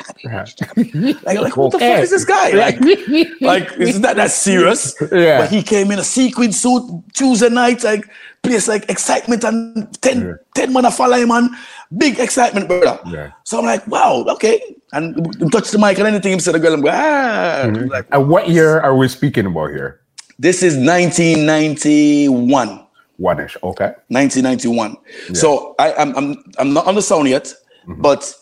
Jagabee 0.00 0.22
there, 0.22 0.44
Jagabee, 0.44 0.92
there, 0.92 1.02
Jagabee. 1.14 1.24
Like, 1.24 1.40
like 1.40 1.56
what 1.56 1.72
the 1.72 1.78
fuck 1.78 2.02
is 2.02 2.10
this 2.10 2.24
guy? 2.24 2.50
Like, 2.50 2.80
like 3.40 3.68
it's 3.78 3.98
not 3.98 4.16
that 4.16 4.30
serious. 4.30 4.94
Yeah. 5.12 5.40
But 5.40 5.50
he 5.50 5.62
came 5.62 5.90
in 5.90 5.98
a 5.98 6.04
sequin 6.04 6.52
suit 6.52 6.82
Tuesday 7.14 7.48
night, 7.48 7.82
like 7.84 8.08
place 8.42 8.68
like 8.68 8.88
excitement 8.90 9.44
and 9.44 10.00
10, 10.02 10.20
Yeah. 10.20 10.32
10 10.54 10.72
man 10.72 10.90
follow 10.90 11.16
him 11.16 11.28
man. 11.28 11.50
Big 11.96 12.18
excitement, 12.18 12.68
brother. 12.68 12.98
Yeah. 13.06 13.32
So 13.44 13.58
I'm 13.58 13.64
like, 13.64 13.86
wow, 13.86 14.24
okay. 14.28 14.60
And 14.92 15.14
touch 15.52 15.70
the 15.70 15.78
mic 15.78 15.98
and 15.98 16.06
anything 16.06 16.32
he 16.32 16.38
said, 16.38 16.54
the 16.54 16.60
girl, 16.60 16.74
I'm 16.74 16.80
going, 16.80 16.94
ah. 16.94 17.62
Mm-hmm. 17.64 17.88
Like, 17.88 18.06
And 18.12 18.28
what 18.28 18.48
year 18.48 18.80
are 18.80 18.96
we 18.96 19.08
speaking 19.08 19.46
about 19.46 19.70
here? 19.70 20.00
this 20.40 20.62
is 20.62 20.76
1991. 20.76 22.86
One 23.18 23.40
ish. 23.40 23.56
Okay. 23.62 23.92
1991. 24.08 24.96
So 25.34 25.74
I, 25.78 25.92
I'm, 25.94 26.16
I'm, 26.16 26.42
I'm 26.58 26.72
not 26.72 26.86
on 26.86 26.94
the 26.94 27.02
sound 27.02 27.28
yet, 27.28 27.52
but 27.86 28.34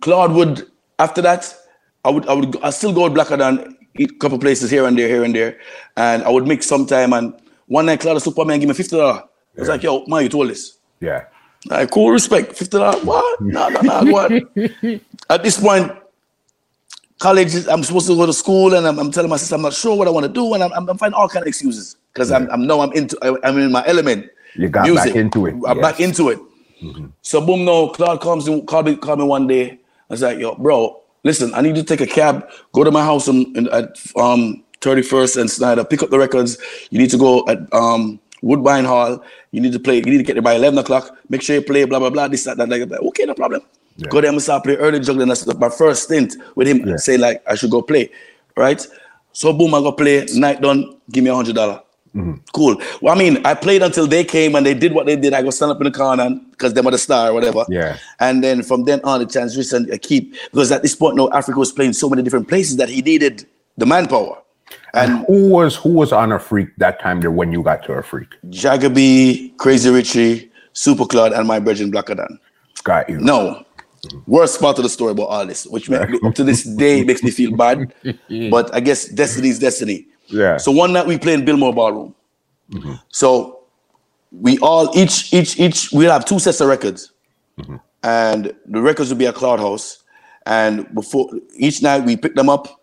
Claude 0.00 0.32
would, 0.32 0.66
after 0.98 1.22
that, 1.22 1.54
I 2.04 2.10
would, 2.10 2.26
I 2.28 2.34
would, 2.34 2.62
I 2.62 2.70
still 2.70 2.92
go 2.92 3.04
with 3.04 3.14
Blacker 3.14 3.36
than 3.36 3.76
a 3.98 4.06
couple 4.06 4.38
places 4.38 4.70
here 4.70 4.86
and 4.86 4.98
there, 4.98 5.08
here 5.08 5.24
and 5.24 5.34
there. 5.34 5.58
And 5.96 6.22
I 6.22 6.30
would 6.30 6.46
make 6.46 6.62
some 6.62 6.86
time. 6.86 7.12
And 7.12 7.34
one 7.66 7.86
night, 7.86 8.00
Claude 8.00 8.22
Superman 8.22 8.60
give 8.60 8.68
me 8.68 8.74
$50. 8.74 9.00
I 9.02 9.24
was 9.60 9.68
like, 9.68 9.82
yo, 9.82 10.04
man, 10.06 10.22
you 10.22 10.28
told 10.28 10.48
this. 10.48 10.78
Yeah. 11.00 11.24
Like, 11.66 11.90
cool 11.90 12.10
respect. 12.10 12.56
Fifty 12.56 12.78
dollars. 12.78 13.04
What? 13.04 13.40
No, 13.40 13.68
no, 13.68 13.80
no. 13.82 14.12
What? 14.12 14.32
At 15.28 15.42
this 15.42 15.60
point, 15.60 15.92
college. 17.18 17.54
I'm 17.68 17.82
supposed 17.84 18.06
to 18.06 18.16
go 18.16 18.24
to 18.24 18.32
school, 18.32 18.74
and 18.74 18.86
I'm, 18.86 18.98
I'm 18.98 19.10
telling 19.10 19.28
my 19.28 19.36
sister 19.36 19.56
I'm 19.56 19.62
not 19.62 19.74
sure 19.74 19.94
what 19.96 20.08
I 20.08 20.10
want 20.10 20.24
to 20.24 20.32
do, 20.32 20.54
and 20.54 20.62
I'm, 20.62 20.72
I'm, 20.72 20.88
I'm 20.88 20.96
finding 20.96 21.18
all 21.18 21.28
kind 21.28 21.42
of 21.42 21.48
excuses 21.48 21.96
because 22.14 22.30
I'm, 22.32 22.48
I'm 22.50 22.66
now 22.66 22.80
I'm 22.80 22.92
into 22.92 23.18
I- 23.22 23.46
I'm 23.46 23.58
in 23.58 23.70
my 23.72 23.84
element. 23.86 24.30
You 24.54 24.68
got 24.70 24.86
back 24.96 25.08
into 25.16 25.44
it, 25.46 25.54
I'm 25.66 25.80
back 25.82 26.00
into 26.00 26.30
it. 26.30 26.38
So 27.22 27.44
boom, 27.44 27.64
no. 27.64 27.88
Claude 27.88 28.20
comes 28.20 28.48
in, 28.48 28.66
called 28.66 28.86
me, 28.86 28.96
called 28.96 29.18
me 29.18 29.24
one 29.24 29.46
day. 29.46 29.72
I 29.72 29.78
was 30.08 30.22
like, 30.22 30.38
yo, 30.38 30.54
bro, 30.56 31.00
listen, 31.24 31.52
I 31.54 31.60
need 31.60 31.74
to 31.76 31.84
take 31.84 32.00
a 32.00 32.06
cab, 32.06 32.48
go 32.72 32.84
to 32.84 32.90
my 32.90 33.04
house 33.04 33.28
in, 33.28 33.56
in, 33.56 33.68
at 33.68 33.96
um 34.16 34.64
31st 34.80 35.40
and 35.40 35.50
Snyder, 35.50 35.84
pick 35.84 36.02
up 36.02 36.10
the 36.10 36.18
records. 36.18 36.58
You 36.90 36.98
need 36.98 37.10
to 37.10 37.18
go 37.18 37.44
at 37.48 37.58
um 37.72 38.18
Woodbine 38.42 38.84
Hall. 38.84 39.22
You 39.52 39.60
need 39.60 39.72
to 39.72 39.78
play. 39.78 39.96
You 39.96 40.02
need 40.02 40.18
to 40.18 40.22
get 40.24 40.34
there 40.34 40.42
by 40.42 40.54
11 40.54 40.78
o'clock. 40.78 41.16
Make 41.28 41.42
sure 41.42 41.56
you 41.56 41.62
play. 41.62 41.84
Blah 41.84 41.98
blah 41.98 42.10
blah. 42.10 42.28
This 42.28 42.44
that 42.44 42.56
that. 42.56 42.68
Like, 42.68 42.90
okay, 42.90 43.24
no 43.24 43.34
problem. 43.34 43.62
Yeah. 43.96 44.08
Go 44.08 44.20
there 44.20 44.30
and 44.30 44.40
start 44.40 44.64
play 44.64 44.76
early 44.76 45.00
juggling. 45.00 45.28
That's 45.28 45.46
my 45.46 45.68
first 45.68 46.04
stint 46.04 46.36
with 46.54 46.66
him. 46.66 46.86
Yeah. 46.88 46.96
Say 46.96 47.18
like 47.18 47.42
I 47.46 47.54
should 47.54 47.70
go 47.70 47.82
play, 47.82 48.10
right? 48.56 48.84
So 49.32 49.52
boom, 49.52 49.74
I 49.74 49.80
go 49.80 49.92
play. 49.92 50.26
Night 50.34 50.60
done. 50.62 50.96
Give 51.10 51.22
me 51.22 51.30
a 51.30 51.34
hundred 51.34 51.56
dollar. 51.56 51.82
Mm-hmm. 52.14 52.42
Cool. 52.52 52.80
Well, 53.00 53.14
I 53.14 53.18
mean, 53.18 53.44
I 53.46 53.54
played 53.54 53.82
until 53.82 54.06
they 54.06 54.24
came 54.24 54.56
and 54.56 54.66
they 54.66 54.74
did 54.74 54.92
what 54.92 55.06
they 55.06 55.16
did. 55.16 55.32
I 55.32 55.42
go 55.42 55.50
stand 55.50 55.70
up 55.70 55.80
in 55.80 55.84
the 55.84 55.92
corner 55.92 56.30
because 56.50 56.74
they 56.74 56.80
were 56.80 56.90
the 56.90 56.98
star 56.98 57.30
or 57.30 57.34
whatever. 57.34 57.64
Yeah. 57.68 57.98
And 58.18 58.42
then 58.42 58.62
from 58.62 58.84
then 58.84 59.00
on, 59.04 59.20
the 59.20 59.26
transition 59.26 59.88
I 59.92 59.98
keep 59.98 60.34
because 60.50 60.72
at 60.72 60.82
this 60.82 60.96
point, 60.96 61.16
no, 61.16 61.30
Africa 61.30 61.58
was 61.58 61.70
playing 61.70 61.92
so 61.92 62.08
many 62.08 62.22
different 62.22 62.48
places 62.48 62.76
that 62.78 62.88
he 62.88 63.00
needed 63.02 63.46
the 63.76 63.86
manpower. 63.86 64.38
And 64.92 65.24
Who 65.26 65.50
was 65.50 65.76
who 65.76 65.90
was 65.90 66.12
on 66.12 66.32
a 66.32 66.38
freak 66.38 66.68
that 66.78 67.00
time 67.00 67.20
there 67.20 67.30
when 67.30 67.52
you 67.52 67.62
got 67.62 67.84
to 67.84 67.92
a 67.92 68.02
freak? 68.02 68.28
Jagabee, 68.48 69.56
Crazy 69.56 69.88
Richie, 69.88 70.50
Super 70.72 71.06
Claude, 71.06 71.32
and 71.32 71.46
my 71.46 71.60
brethren 71.60 71.90
Blacker 71.90 72.16
Dan. 72.16 72.38
Got 72.82 73.08
you. 73.08 73.18
No. 73.18 73.64
Worst 74.26 74.60
part 74.60 74.78
of 74.78 74.82
the 74.82 74.88
story 74.88 75.12
about 75.12 75.24
all 75.24 75.46
this, 75.46 75.66
which 75.66 75.90
make, 75.90 76.24
up 76.24 76.34
to 76.34 76.42
this 76.42 76.64
day 76.64 77.04
makes 77.04 77.22
me 77.22 77.30
feel 77.30 77.54
bad. 77.56 77.92
But 78.50 78.74
I 78.74 78.80
guess 78.80 79.06
destiny 79.06 79.48
is 79.48 79.58
destiny. 79.58 80.06
Yeah. 80.30 80.56
So 80.56 80.70
one 80.72 80.92
night 80.92 81.06
we 81.06 81.18
play 81.18 81.34
in 81.34 81.44
Biltmore 81.44 81.74
Ballroom. 81.74 82.14
Mm-hmm. 82.72 82.94
So 83.08 83.64
we 84.32 84.58
all 84.58 84.96
each 84.96 85.32
each 85.32 85.58
each 85.58 85.90
we'll 85.92 86.12
have 86.12 86.24
two 86.24 86.38
sets 86.38 86.60
of 86.60 86.68
records, 86.68 87.12
mm-hmm. 87.58 87.76
and 88.02 88.54
the 88.66 88.80
records 88.80 89.10
will 89.10 89.18
be 89.18 89.26
at 89.26 89.34
Cloud 89.34 89.58
House. 89.58 90.04
And 90.46 90.92
before 90.94 91.30
each 91.56 91.82
night 91.82 92.04
we 92.04 92.16
pick 92.16 92.34
them 92.34 92.48
up, 92.48 92.80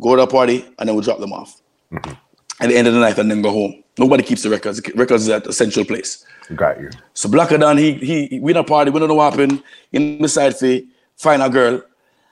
go 0.00 0.16
to 0.16 0.22
a 0.22 0.26
party, 0.26 0.64
and 0.78 0.88
then 0.88 0.96
we 0.96 1.02
drop 1.02 1.18
them 1.18 1.32
off. 1.32 1.60
Mm-hmm. 1.90 2.12
At 2.60 2.68
the 2.68 2.76
end 2.76 2.86
of 2.86 2.94
the 2.94 3.00
night, 3.00 3.18
and 3.18 3.30
then 3.30 3.42
go 3.42 3.50
home. 3.50 3.82
Nobody 3.98 4.22
keeps 4.22 4.42
the 4.42 4.50
records. 4.50 4.80
Records 4.94 5.24
is 5.24 5.28
at 5.30 5.46
a 5.46 5.52
central 5.52 5.84
place. 5.84 6.24
Got 6.54 6.80
you. 6.80 6.90
So 7.14 7.28
Blacker 7.28 7.58
Dan, 7.58 7.76
he 7.76 7.94
he 7.94 8.38
we 8.40 8.52
in 8.52 8.56
a 8.56 8.64
party, 8.64 8.90
we 8.90 9.00
don't 9.00 9.08
know 9.08 9.14
what 9.14 9.32
happened. 9.32 9.62
In 9.92 10.20
the 10.20 10.28
side 10.28 10.56
fee, 10.56 10.88
find 11.16 11.42
a 11.42 11.48
girl 11.48 11.82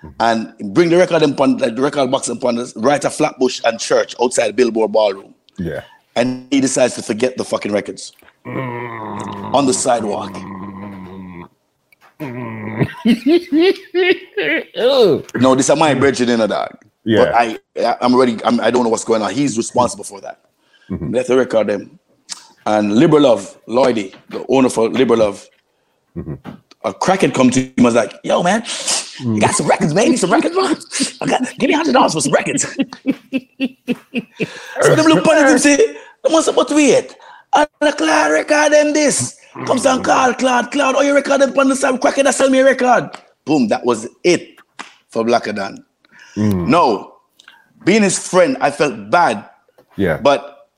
Mm-hmm. 0.03 0.17
and 0.21 0.75
bring 0.75 0.89
the 0.89 0.97
record 0.97 1.23
in 1.23 1.33
upon 1.33 1.59
like 1.59 1.77
the 1.77 1.83
record 1.83 2.11
box 2.11 2.29
upon 2.29 2.59
us, 2.59 2.75
right 2.75 3.05
at 3.05 3.13
Flatbush 3.13 3.61
and 3.67 3.79
Church 3.79 4.17
outside 4.19 4.57
Biltmore 4.57 4.89
Ballroom. 4.89 5.35
Yeah. 5.59 5.85
And 6.17 6.47
he 6.51 6.63
decides 6.63 6.95
to 6.95 7.03
forget 7.03 7.37
the 7.37 7.45
fucking 7.45 7.71
records 7.71 8.15
mm-hmm. 8.47 9.55
on 9.55 9.67
the 9.67 9.75
sidewalk. 9.75 10.33
Mm-hmm. 10.33 10.61
No, 15.35 15.55
this 15.55 15.69
is 15.69 15.77
my 15.77 15.95
brethren 15.95 16.31
in 16.31 16.41
a 16.41 16.49
dog. 16.49 16.79
Yeah. 17.05 17.25
But 17.25 17.35
I, 17.35 17.59
I'm 18.01 18.15
already 18.15 18.43
I'm, 18.45 18.61
I 18.61 18.71
don't 18.71 18.85
know 18.85 18.89
what's 18.89 19.05
going 19.05 19.21
on. 19.21 19.33
He's 19.33 19.57
responsible 19.57 20.05
for 20.05 20.21
that. 20.23 20.41
Let 20.89 21.27
the 21.27 21.37
record 21.37 21.69
them. 21.69 21.99
And 22.67 22.95
Liberal 22.95 23.23
Love, 23.23 23.59
Lloydie, 23.67 24.15
the 24.29 24.45
owner 24.49 24.71
for 24.71 24.89
Liberal 24.89 25.21
Love, 25.21 25.47
a 26.85 26.95
crackhead 26.95 27.35
come 27.35 27.51
to 27.51 27.61
him 27.61 27.75
and 27.77 27.85
was 27.85 27.95
like, 27.95 28.15
yo 28.25 28.43
man, 28.43 28.63
you 29.21 29.41
got 29.41 29.55
some 29.55 29.67
records, 29.67 29.95
man? 29.95 30.05
You 30.05 30.11
need 30.13 30.19
some 30.19 30.33
records, 30.33 30.55
man? 30.57 30.77
I 31.21 31.27
got, 31.27 31.59
give 31.59 31.69
me 31.69 31.75
hundred 31.75 31.93
dollars 31.93 32.13
for 32.15 32.21
some 32.21 32.33
records. 32.33 32.63
so 34.83 34.95
them 34.97 35.07
look 35.07 35.27
at 35.29 35.51
him 35.51 35.59
say, 35.59 35.77
"Them 36.23 36.33
must 36.33 36.55
what 36.55 36.71
we 36.71 36.93
it? 36.93 37.17
And 37.55 37.69
the 37.81 37.93
Claude 37.93 38.33
record 38.33 38.73
them 38.73 38.93
this. 38.93 39.39
Comes 39.67 39.83
down, 39.83 40.03
call 40.05 40.33
Cloud, 40.35 40.71
Cloud. 40.71 40.95
oh 40.97 41.03
you 41.03 41.15
record 41.15 41.41
them 41.41 41.59
on 41.59 41.69
the 41.69 41.75
side, 41.77 42.01
crackhead 42.01 42.25
that 42.25 42.35
sell 42.37 42.49
me 42.51 42.61
a 42.61 42.65
record. 42.65 43.11
Boom, 43.45 43.67
that 43.69 43.85
was 43.85 44.07
it 44.23 44.59
for 45.09 45.25
Blacker 45.25 45.53
Dan. 45.53 45.85
Hmm. 46.35 46.71
No, 46.71 47.17
being 47.85 48.03
his 48.03 48.17
friend, 48.29 48.57
I 48.61 48.71
felt 48.71 49.11
bad, 49.11 49.49
Yeah. 49.97 50.19
but 50.19 50.69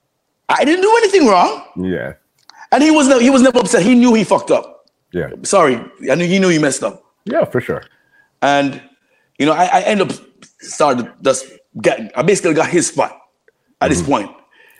I 0.49 0.65
didn't 0.65 0.81
do 0.83 0.95
anything 1.03 1.27
wrong. 1.27 1.65
yeah. 1.77 2.15
And 2.73 2.83
he 2.83 2.91
was 2.91 3.07
never, 3.07 3.21
he 3.21 3.29
was 3.29 3.43
never 3.43 3.59
upset. 3.59 3.83
He 3.83 3.95
knew 3.95 4.15
he 4.15 4.25
fucked 4.25 4.51
up. 4.51 4.87
Yeah. 5.13 5.29
Sorry, 5.43 5.75
I 6.11 6.15
knew 6.15 6.27
he 6.27 6.39
knew 6.39 6.49
he 6.49 6.59
messed 6.59 6.83
up. 6.83 7.05
Yeah, 7.27 7.45
for 7.45 7.61
sure. 7.61 7.83
And 8.43 8.83
you 9.39 9.47
know, 9.47 9.53
I, 9.53 9.65
I 9.65 9.81
end 9.83 10.03
up 10.03 10.13
started 10.61 11.11
just 11.23 11.47
get. 11.81 12.13
I 12.17 12.23
basically 12.23 12.55
got 12.55 12.69
his 12.69 12.89
spot 12.89 13.19
at 13.81 13.89
this 13.91 14.03
point. 14.03 14.31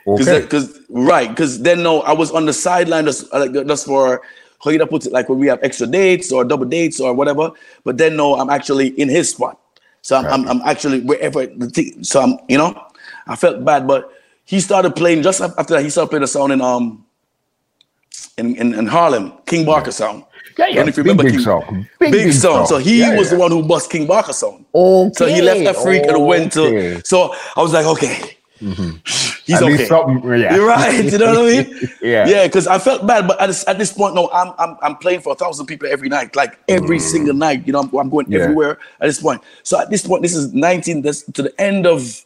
Because, 0.05 0.27
Okay. 0.27 0.41
because 0.41 0.79
right, 0.89 1.29
because 1.29 1.61
then 1.61 1.81
no, 1.81 2.01
I 2.01 2.11
was 2.11 2.31
on 2.31 2.45
the 2.45 2.53
sideline 2.53 3.05
just 3.05 3.33
uh, 3.33 3.39
like 3.39 3.53
just 3.67 3.85
for 3.85 4.21
how 4.63 4.71
you 4.71 4.85
put 4.85 5.05
it, 5.05 5.13
like 5.13 5.29
when 5.29 5.39
we 5.39 5.47
have 5.47 5.59
extra 5.63 5.87
dates 5.87 6.31
or 6.31 6.43
double 6.43 6.65
dates 6.65 6.99
or 6.99 7.13
whatever. 7.13 7.51
But 7.85 7.97
then 7.97 8.15
no, 8.17 8.35
I'm 8.35 8.49
actually 8.49 8.89
in 8.99 9.07
his 9.09 9.29
spot, 9.29 9.59
so 10.01 10.17
I'm 10.17 10.25
I'm, 10.25 10.47
I'm 10.49 10.61
actually 10.67 11.01
wherever 11.01 11.45
the 11.47 11.69
thing. 11.69 12.03
So 12.03 12.21
I'm 12.21 12.37
you 12.49 12.57
know, 12.57 12.79
I 13.27 13.35
felt 13.37 13.63
bad, 13.63 13.87
but 13.87 14.11
he 14.43 14.59
started 14.59 14.93
playing 14.95 15.23
just 15.23 15.39
after 15.41 15.75
that. 15.75 15.83
He 15.83 15.89
started 15.89 16.09
playing 16.09 16.23
a 16.23 16.27
sound 16.27 16.51
in 16.51 16.59
um 16.61 17.05
in 18.37 18.55
in, 18.57 18.73
in 18.73 18.87
Harlem, 18.87 19.33
King 19.45 19.65
Barker 19.65 19.91
sound. 19.91 20.25
Yeah, 20.57 20.65
I 20.65 20.67
don't 20.67 20.75
yeah. 20.75 20.81
know 20.83 20.87
if 20.89 20.97
you 20.97 21.03
remember 21.03 21.23
big 21.23 21.33
King, 21.33 21.41
song. 21.41 21.87
Big, 21.99 22.11
Big, 22.11 22.23
big 22.25 22.33
song. 22.33 22.65
song. 22.65 22.67
So 22.67 22.77
he 22.77 22.99
Yeah, 22.99 23.17
was 23.17 23.29
the 23.31 23.37
one 23.37 23.51
who 23.51 23.63
bust 23.63 23.89
King 23.89 24.05
Barker 24.07 24.33
sound. 24.33 24.65
Okay. 24.73 25.11
So 25.15 25.25
he 25.27 25.41
left 25.41 25.63
that 25.65 25.75
freak 25.83 26.03
and 26.03 26.25
went 26.25 26.51
to. 26.53 26.63
okay. 26.63 27.01
So 27.05 27.33
I 27.55 27.61
was 27.61 27.73
like, 27.73 27.85
okay, 27.85 28.37
he's 28.59 28.75
Mm-hmm. 28.77 29.53
At 29.55 29.61
okay. 29.63 29.71
least 29.73 29.87
something. 29.89 30.39
Yeah. 30.39 30.55
You're 30.55 30.67
right. 30.67 31.03
You 31.03 31.17
know 31.17 31.43
what 31.43 31.53
I 31.53 31.63
mean? 31.63 31.89
Yeah. 32.01 32.27
Yeah. 32.27 32.47
Because 32.47 32.65
I 32.67 32.79
felt 32.79 33.05
bad, 33.05 33.27
but 33.27 33.41
at 33.41 33.47
this, 33.47 33.67
at 33.67 33.77
this 33.77 33.91
point, 33.91 34.15
no, 34.15 34.29
I'm 34.31 34.53
I'm 34.57 34.77
I'm 34.81 34.95
playing 34.97 35.19
for 35.21 35.33
a 35.33 35.35
thousand 35.35 35.65
people 35.65 35.87
every 35.89 36.07
night, 36.07 36.35
like 36.35 36.59
every 36.69 36.99
single 36.99 37.33
night. 37.33 37.65
You 37.67 37.73
know, 37.73 37.81
I'm, 37.81 37.93
I'm 37.97 38.09
going 38.09 38.27
Mm. 38.27 38.33
Yeah. 38.33 38.39
everywhere 38.43 38.77
at 39.01 39.07
this 39.07 39.19
point. 39.21 39.41
So 39.63 39.79
at 39.81 39.89
this 39.89 40.05
point, 40.07 40.21
this 40.21 40.33
is 40.35 40.53
19. 40.53 41.01
This 41.01 41.23
to 41.33 41.41
the 41.41 41.53
end 41.61 41.85
of 41.87 42.23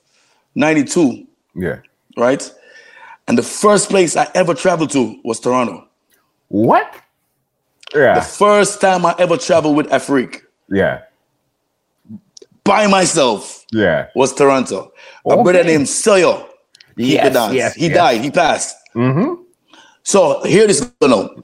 92, 0.55 1.25
Yeah. 1.55 1.77
right? 2.17 2.51
And 3.27 3.38
the 3.38 3.43
first 3.43 3.89
place 3.89 4.15
I 4.15 4.27
ever 4.36 4.53
traveled 4.53 4.91
to 4.91 5.19
was 5.24 5.39
Toronto. 5.39 5.88
What? 6.50 6.93
The 7.94 8.22
first 8.22 8.82
time 8.82 9.06
I 9.06 9.15
ever 9.17 9.38
traveled 9.38 9.75
with 9.75 9.88
Afrik 9.89 10.41
Yeah. 10.70 11.01
by 12.63 12.88
myself 12.88 13.65
Yeah. 13.72 14.08
was 14.15 14.34
Toronto. 14.34 14.91
A 15.25 15.36
brother 15.41 15.60
Okay. 15.60 15.67
named 15.67 15.88
Sawyer. 15.89 16.44
He 16.98 17.13
Yes, 17.13 17.24
could 17.24 17.53
yes, 17.56 17.75
he 17.75 17.88
yes. 17.88 17.96
died. 17.96 18.22
He 18.22 18.32
passed. 18.32 18.75
Mm-hmm. 18.96 19.41
So 20.03 20.44
here 20.44 20.67
this 20.67 20.82
going 21.00 21.13
on. 21.13 21.44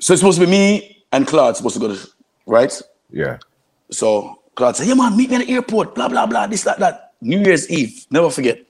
So 0.00 0.12
it's 0.12 0.20
supposed 0.20 0.38
to 0.38 0.44
be 0.46 0.50
me 0.50 1.02
and 1.12 1.26
Claude 1.26 1.56
supposed 1.56 1.74
to 1.74 1.80
go 1.80 1.88
to 1.94 1.98
right. 2.46 2.72
Yeah. 3.10 3.38
So 3.90 4.40
Claude 4.54 4.76
said, 4.76 4.86
"Yeah, 4.86 4.94
man, 4.94 5.16
meet 5.16 5.30
me 5.30 5.36
at 5.36 5.46
the 5.46 5.52
airport. 5.54 5.94
Blah 5.94 6.08
blah 6.08 6.26
blah. 6.26 6.46
This 6.46 6.62
that 6.64 6.78
that. 6.78 7.12
New 7.20 7.40
Year's 7.40 7.68
Eve. 7.68 8.06
Never 8.10 8.30
forget. 8.30 8.60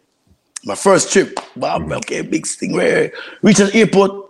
My 0.64 0.74
first 0.74 1.12
trip. 1.12 1.38
Bob, 1.56 1.90
okay, 1.92 2.22
big 2.22 2.46
thing. 2.46 2.72
Where 2.72 3.12
reach 3.42 3.58
the 3.58 3.74
airport. 3.74 4.27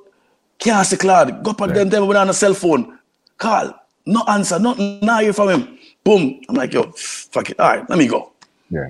Can't 0.58 0.86
see 0.86 0.96
Claude. 0.96 1.42
Go 1.42 1.52
up 1.52 1.60
at 1.62 1.74
them. 1.74 1.88
Them 1.88 2.06
with 2.06 2.16
on 2.16 2.30
a 2.30 2.34
cell 2.34 2.54
phone. 2.54 2.98
Call. 3.36 3.72
No 4.06 4.24
answer. 4.28 4.58
Nothing. 4.58 5.00
Now 5.00 5.20
hear 5.20 5.32
from 5.32 5.48
him. 5.50 5.78
Boom. 6.04 6.40
I'm 6.48 6.54
like, 6.54 6.72
yo, 6.72 6.90
fuck 6.92 7.50
it. 7.50 7.60
All 7.60 7.68
right, 7.68 7.88
let 7.88 7.98
me 7.98 8.06
go. 8.08 8.32
Yeah. 8.70 8.88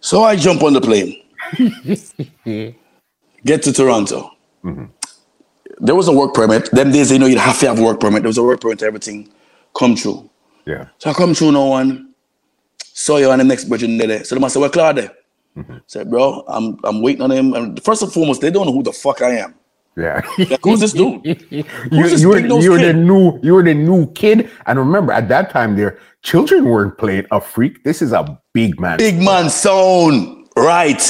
So 0.00 0.22
I 0.22 0.36
jump 0.36 0.62
on 0.62 0.74
the 0.74 0.82
plane, 0.82 1.22
get 3.44 3.62
to 3.62 3.72
Toronto. 3.72 4.32
Mm-hmm. 4.62 4.84
There 5.78 5.94
was 5.94 6.08
a 6.08 6.12
work 6.12 6.34
permit. 6.34 6.70
Them 6.72 6.92
days, 6.92 7.10
you 7.10 7.18
know, 7.18 7.24
you'd 7.24 7.38
have 7.38 7.58
to 7.60 7.68
have 7.68 7.78
a 7.78 7.82
work 7.82 8.00
permit. 8.00 8.22
There 8.22 8.28
was 8.28 8.36
a 8.36 8.42
work 8.42 8.60
permit, 8.60 8.82
everything 8.82 9.32
come 9.74 9.94
true. 9.94 10.28
Yeah. 10.66 10.88
So 10.98 11.08
I 11.08 11.14
come 11.14 11.34
through 11.34 11.52
no 11.52 11.66
one. 11.66 12.14
Saw 12.82 13.16
you 13.16 13.30
on 13.30 13.38
the 13.38 13.44
next 13.44 13.64
bridge 13.64 13.82
in 13.82 13.96
there. 13.96 14.24
So 14.24 14.34
they 14.34 14.40
must 14.42 14.52
say, 14.52 14.60
well, 14.60 14.68
Claude 14.68 14.96
there. 14.96 15.12
Said, 15.86 16.10
bro, 16.10 16.44
I'm 16.48 16.78
I'm 16.84 17.00
waiting 17.00 17.22
on 17.22 17.32
him. 17.32 17.54
And 17.54 17.82
first 17.82 18.02
and 18.02 18.12
foremost, 18.12 18.42
they 18.42 18.50
don't 18.50 18.66
know 18.66 18.72
who 18.72 18.82
the 18.82 18.92
fuck 18.92 19.22
I 19.22 19.38
am. 19.38 19.54
Yeah. 19.96 20.22
Like, 20.38 20.60
who's 20.62 20.80
this 20.80 20.92
dude? 20.92 21.24
you, 21.50 21.64
this 21.90 22.20
you 22.20 22.28
were, 22.28 22.38
you 22.38 22.72
were 22.72 22.78
the 22.78 22.92
new 22.92 23.38
you 23.42 23.54
were 23.54 23.62
the 23.62 23.74
new 23.74 24.10
kid 24.12 24.50
and 24.66 24.78
remember 24.78 25.12
at 25.12 25.28
that 25.28 25.50
time 25.50 25.76
there 25.76 25.98
children 26.22 26.64
weren't 26.64 26.98
playing 26.98 27.26
a 27.30 27.40
freak 27.40 27.84
this 27.84 28.02
is 28.02 28.12
a 28.12 28.40
big 28.52 28.80
man 28.80 28.98
Big 28.98 29.20
man 29.20 29.48
sound. 29.50 30.48
Right. 30.56 31.00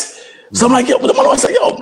So 0.52 0.66
I'm 0.66 0.72
like, 0.72 0.88
yo, 0.88 0.98
but 0.98 1.08
the 1.08 1.14
man 1.14 1.26
was 1.26 1.44
like, 1.44 1.54
yo, 1.54 1.78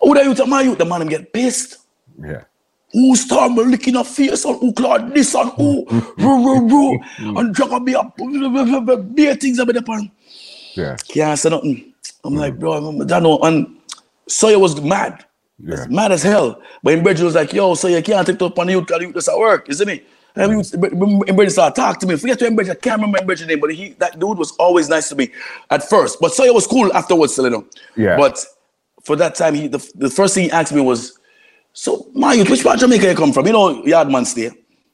who 0.00 0.14
the 0.14 0.24
youth, 0.24 0.46
my 0.46 0.62
youth, 0.62 0.78
the 0.78 0.84
man, 0.84 1.02
him 1.02 1.08
get 1.08 1.32
pissed. 1.32 1.78
yeah 2.22 2.44
Who 2.92 3.16
start 3.16 3.52
me 3.52 3.64
licking 3.64 3.96
a 3.96 4.04
face 4.04 4.44
on 4.44 4.58
who 4.58 4.72
Claude 4.72 5.12
this 5.12 5.34
on 5.34 5.48
who 5.50 5.84
ru, 6.16 6.44
ru, 6.46 6.68
ru, 6.68 7.38
and 7.38 7.54
drug 7.54 7.72
a 7.72 7.80
beer 7.80 8.00
beer 9.14 9.34
things 9.34 9.58
up 9.58 9.68
in 9.68 9.76
the 9.76 9.82
pan. 9.82 10.10
yeah 10.74 10.96
Can't 11.08 11.38
say 11.38 11.50
nothing. 11.50 11.92
I'm 12.24 12.34
mm. 12.34 12.38
like, 12.38 12.58
bro, 12.58 12.74
I'm, 12.74 13.02
I 13.02 13.04
don't 13.04 13.22
know. 13.22 13.38
And 13.40 13.76
Sawyer 14.28 14.58
was 14.58 14.80
mad. 14.80 15.24
Yeah. 15.62 15.86
Mad 15.88 16.12
as 16.12 16.22
hell. 16.22 16.60
But 16.82 16.94
in 16.94 17.02
Bridget 17.02 17.24
was 17.24 17.34
like, 17.34 17.52
yo, 17.52 17.74
so 17.74 17.88
you 17.88 18.02
can't 18.02 18.26
take 18.26 18.36
it 18.36 18.42
up 18.42 18.58
on 18.58 18.66
the 18.66 18.72
youth 18.72 18.86
because 18.86 19.02
you 19.02 19.12
just 19.12 19.28
at 19.28 19.38
work, 19.38 19.68
isn't 19.68 19.88
it? 19.88 20.06
And 20.36 20.52
in 20.52 21.36
Bridget 21.36 21.50
started 21.50 21.74
talking 21.74 22.00
to 22.00 22.06
me. 22.06 22.16
Forget 22.16 22.38
to 22.38 22.50
Bridget, 22.52 22.70
I 22.72 22.74
can't 22.76 23.00
remember 23.00 23.24
Bridget's 23.24 23.48
name, 23.48 23.60
but 23.60 23.74
he 23.74 23.90
that 23.98 24.18
dude 24.18 24.38
was 24.38 24.52
always 24.52 24.88
nice 24.88 25.08
to 25.08 25.16
me 25.16 25.30
at 25.70 25.88
first. 25.88 26.20
But 26.20 26.32
so 26.32 26.44
Sawyer 26.44 26.54
was 26.54 26.66
cool 26.66 26.92
afterwards, 26.94 27.36
you 27.36 27.50
know. 27.50 27.66
Yeah. 27.96 28.16
But 28.16 28.44
for 29.02 29.16
that 29.16 29.34
time, 29.34 29.54
he 29.54 29.66
the, 29.66 29.92
the 29.96 30.08
first 30.08 30.34
thing 30.34 30.44
he 30.44 30.50
asked 30.50 30.72
me 30.72 30.80
was, 30.80 31.18
so 31.72 32.08
my 32.14 32.34
youth, 32.34 32.48
which 32.48 32.62
part 32.62 32.76
of 32.76 32.80
Jamaica 32.80 33.08
you 33.08 33.16
come 33.16 33.32
from? 33.32 33.46
You 33.46 33.52
know, 33.52 33.82
Yardman 33.82 34.24
stay. 34.24 34.50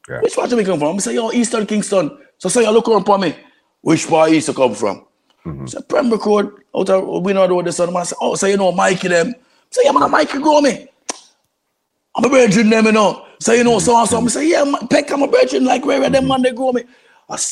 Yeah. 0.09 0.21
Which 0.21 0.35
part 0.35 0.47
of 0.47 0.51
Jamaica 0.51 0.69
you 0.69 0.73
come 0.73 0.81
from? 0.81 0.97
I 0.97 0.99
say, 0.99 1.15
yo, 1.15 1.31
Eastern 1.33 1.67
Kingston. 1.67 2.19
So 2.39 2.49
say, 2.49 2.69
look 2.69 2.89
around 2.89 3.05
for 3.05 3.19
me. 3.19 3.37
Which 3.83 4.09
part 4.09 4.31
you 4.31 4.37
used 4.37 4.47
to 4.47 4.55
come 4.55 4.75
from? 4.75 5.07
Mm-hmm. 5.45 5.67
So 5.67 5.81
Pembroke 5.83 6.27
Road, 6.27 6.53
out 6.75 6.91
of 6.91 7.23
we 7.23 7.33
know 7.33 7.63
the 7.63 7.73
son. 7.73 7.95
I 7.95 8.03
say, 8.03 8.17
oh, 8.21 8.35
so 8.35 8.47
you 8.47 8.57
know 8.57 8.73
Mikey 8.73 9.09
them. 9.09 9.35
Say, 9.77 9.83
yeah, 9.85 9.93
man, 9.93 10.11
Mikey 10.11 10.39
grow 10.39 10.63
me. 10.63 10.89
I'm 12.17 12.25
a 12.25 12.29
virgin 12.31 12.71
them, 12.71 12.87
you 12.87 12.93
know. 12.93 13.27
So 13.41 13.53
you 13.53 13.63
know, 13.63 13.79
so 13.79 13.99
and 14.01 14.09
so. 14.09 14.19
I 14.19 14.27
say, 14.29 14.49
yeah, 14.49 14.65
man, 14.65 14.89
Peck, 14.89 15.11
I'm 15.13 15.23
a 15.23 15.27
virgin, 15.27 15.67
like 15.67 15.85
where 15.85 16.03
are 16.03 16.09
them 16.09 16.23
mm-hmm. 16.23 16.29
man 16.29 16.43
they 16.43 16.53
grow 16.53 16.73
me. 16.73 16.85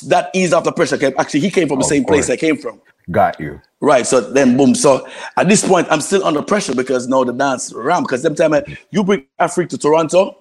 That 0.07 0.31
eased 0.33 0.54
off 0.54 0.64
the 0.64 0.73
pressure. 0.73 0.97
Came. 0.97 1.12
Actually, 1.19 1.40
he 1.40 1.50
came 1.50 1.69
from 1.69 1.81
the 1.81 1.85
same 1.85 2.04
place. 2.07 2.31
I 2.31 2.37
came 2.37 2.57
from. 2.57 2.81
got 3.11 3.38
you 3.38 3.61
Right. 3.81 4.07
So 4.07 4.23
then 4.23 4.57
boom. 4.57 4.75
So 4.75 5.07
at 5.37 5.49
this 5.49 5.66
point, 5.66 5.87
I'm 5.90 6.00
still 6.00 6.25
under 6.25 6.40
pressure 6.40 6.75
because 6.75 7.07
now 7.09 7.25
the 7.25 7.33
dance 7.35 7.75
ram. 7.75 8.04
Because 8.04 8.23
them 8.23 8.35
time 8.35 8.54
I, 8.54 8.62
you 8.90 9.04
bring 9.04 9.26
Africa 9.38 9.69
to 9.71 9.78
Toronto, 9.78 10.38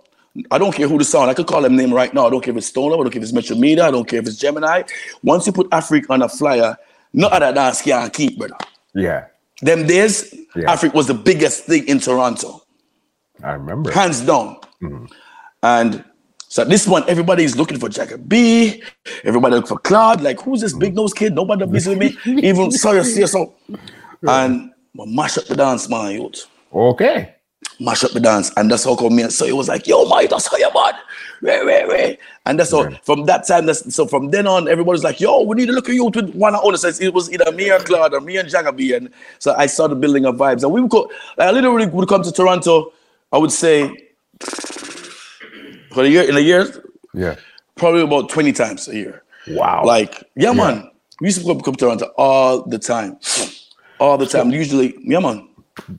I 0.52 0.58
don't 0.58 0.74
care 0.74 0.88
who 0.88 0.98
the 0.98 1.04
sound. 1.04 1.30
I 1.30 1.34
could 1.34 1.48
call 1.48 1.64
them 1.64 1.76
name 1.76 1.94
right 1.94 2.14
now. 2.14 2.28
I 2.28 2.30
don't 2.30 2.42
care 2.42 2.54
if 2.54 2.58
it's 2.58 2.68
Stoner, 2.68 2.96
I 2.96 2.98
don't 3.00 3.10
care 3.10 3.20
if 3.20 3.24
it's 3.24 3.34
Metro 3.34 3.58
Media, 3.58 3.86
I 3.86 3.92
don't 3.92 4.08
care 4.08 4.20
if 4.20 4.28
it's 4.28 4.38
Gemini. 4.38 4.84
Once 5.24 5.46
you 5.48 5.52
put 5.52 5.68
Africa 5.74 6.14
on 6.14 6.22
a 6.22 6.30
flyer, 6.30 6.78
none 7.12 7.34
of 7.34 7.40
that 7.42 7.56
dance 7.56 7.82
can 7.82 8.10
keep, 8.12 8.38
brother. 8.38 8.56
Yeah. 8.96 9.26
Them 9.62 9.86
days, 9.88 10.34
Yeah. 10.56 10.72
Africa 10.72 10.96
was 10.96 11.08
the 11.08 11.14
biggest 11.14 11.66
thing 11.66 11.88
in 11.88 12.00
Toronto, 12.00 12.62
I 13.44 13.52
remember. 13.54 13.92
hands 13.92 14.22
down. 14.22 14.58
Mm-hmm. 14.82 15.06
And 15.64 16.04
so 16.48 16.62
at 16.64 16.70
this 16.70 16.88
one, 16.88 17.04
everybody 17.08 17.44
is 17.44 17.56
looking 17.58 17.80
for 17.80 17.90
Jacob 17.90 18.28
B. 18.28 18.84
Everybody 19.24 19.56
looking 19.56 19.68
for 19.70 19.80
Claude. 19.80 20.22
Like, 20.22 20.40
who's 20.42 20.62
this 20.62 20.74
big 20.74 20.94
nose 20.96 21.14
kid? 21.14 21.34
Nobody 21.34 21.66
busy 21.66 21.96
with 21.96 22.00
me. 22.00 22.18
Even 22.48 22.70
Sawyer 22.72 23.02
CSO. 23.02 23.54
And 24.28 24.72
I 25.00 25.04
mash 25.08 25.38
up 25.38 25.46
the 25.46 25.56
dance, 25.56 25.90
man, 25.90 26.12
youth. 26.12 26.46
Okay. 26.74 27.36
Mash 27.80 28.04
up 28.04 28.12
the 28.12 28.20
dance. 28.20 28.52
And 28.58 28.70
that's 28.70 28.84
how 28.84 28.96
come 28.96 29.16
me 29.16 29.24
and 29.24 29.32
it 29.42 29.54
was 29.54 29.68
like, 29.68 29.88
yo, 29.88 30.08
man, 30.08 30.28
that's 30.30 30.48
how 30.48 30.58
you 30.58 30.70
man. 30.74 30.94
Ray, 31.42 31.64
ray, 31.66 31.86
ray. 31.86 32.18
And 32.46 32.58
that's 32.60 32.72
all. 32.72 32.90
Yeah. 32.90 32.98
From 33.04 33.26
that 33.26 33.46
time, 33.46 33.66
that's 33.66 33.94
so 33.94 34.06
from 34.06 34.32
then 34.32 34.48
on, 34.48 34.70
everybody's 34.70 35.04
like, 35.04 35.20
yo, 35.20 35.42
we 35.44 35.56
need 35.58 35.66
to 35.66 35.74
look 35.74 35.90
at 35.90 35.96
you 35.96 36.06
with 36.06 36.34
one 36.36 36.56
owner. 36.56 36.78
So 36.78 36.88
it 36.88 37.14
was 37.14 37.32
either 37.32 37.52
me 37.52 37.70
and 37.70 37.84
Claude 37.84 38.14
or 38.14 38.22
me 38.22 38.38
and 38.38 38.78
B. 38.78 38.94
And 38.94 39.10
so 39.40 39.54
I 39.58 39.66
started 39.66 40.00
building 40.00 40.26
up 40.26 40.36
vibes. 40.36 40.64
And 40.64 40.72
we 40.72 40.80
would 40.80 40.90
go, 40.90 41.12
I 41.38 41.52
literally 41.52 41.88
would 41.88 42.08
come 42.08 42.24
to 42.24 42.32
Toronto, 42.32 42.94
I 43.32 43.38
would 43.38 43.52
say, 43.52 43.92
for 45.92 46.04
a 46.04 46.08
year, 46.08 46.24
in 46.30 46.38
a 46.38 46.40
year, 46.40 46.66
Yeah. 47.14 47.36
probably 47.76 48.02
about 48.02 48.30
20 48.30 48.54
times 48.54 48.88
a 48.88 48.96
year. 48.96 49.24
Wow. 49.50 49.84
Like, 49.86 50.24
yeah, 50.36 50.54
man. 50.54 50.90
We 51.20 51.28
used 51.28 51.42
to 51.42 51.46
come, 51.46 51.60
come 51.62 51.76
to 51.76 51.86
Toronto 51.86 52.06
all 52.18 52.64
the 52.64 52.80
time. 52.80 53.18
All 54.00 54.18
the 54.18 54.26
time. 54.26 54.50
Usually, 54.52 54.96
yeah, 55.02 55.20
man. 55.20 55.48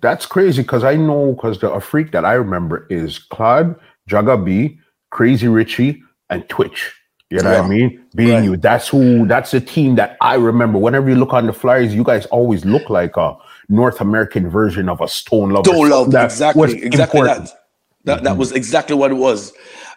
That's 0.01 0.27
crazy 0.27 0.63
because 0.63 0.85
I 0.85 0.97
know 0.97 1.35
because 1.35 1.59
the 1.59 1.81
freak 1.81 2.13
that 2.13 2.25
I 2.25 2.35
remember 2.35 2.87
is 2.91 3.19
Claude, 3.19 3.75
Jaga 4.09 4.45
B, 4.45 4.79
Crazy 5.11 5.49
Richie, 5.49 6.03
and 6.31 6.49
Twitch. 6.49 6.93
You 7.31 7.41
know 7.41 7.51
what 7.51 7.65
I 7.65 7.69
mean? 7.69 8.05
Being 8.15 8.35
Right. 8.35 8.45
you, 8.45 8.57
that's 8.57 8.87
who. 8.89 9.27
That's 9.27 9.51
the 9.51 9.61
team 9.61 9.97
that 9.97 10.17
I 10.21 10.35
remember. 10.35 10.79
Whenever 10.79 11.09
you 11.09 11.17
look 11.17 11.33
on 11.33 11.47
the 11.47 11.53
flyers, 11.53 11.95
you 11.95 12.05
guys 12.05 12.27
always 12.27 12.65
look 12.65 12.89
like 12.91 13.17
a 13.17 13.37
North 13.69 14.01
American 14.01 14.49
version 14.49 14.89
of 14.89 15.01
a 15.01 15.09
Stone 15.09 15.51
Love. 15.51 15.67
Love 15.67 16.13
That 16.13 16.27
exactly, 16.27 16.61
was 16.61 16.75
exactly 16.75 17.21
important. 17.21 17.47
that. 17.49 17.61
That 18.05 18.25
that 18.25 18.37
was 18.37 18.53
exactly 18.53 18.95
what 18.95 19.11
it 19.11 19.15
was. 19.15 19.53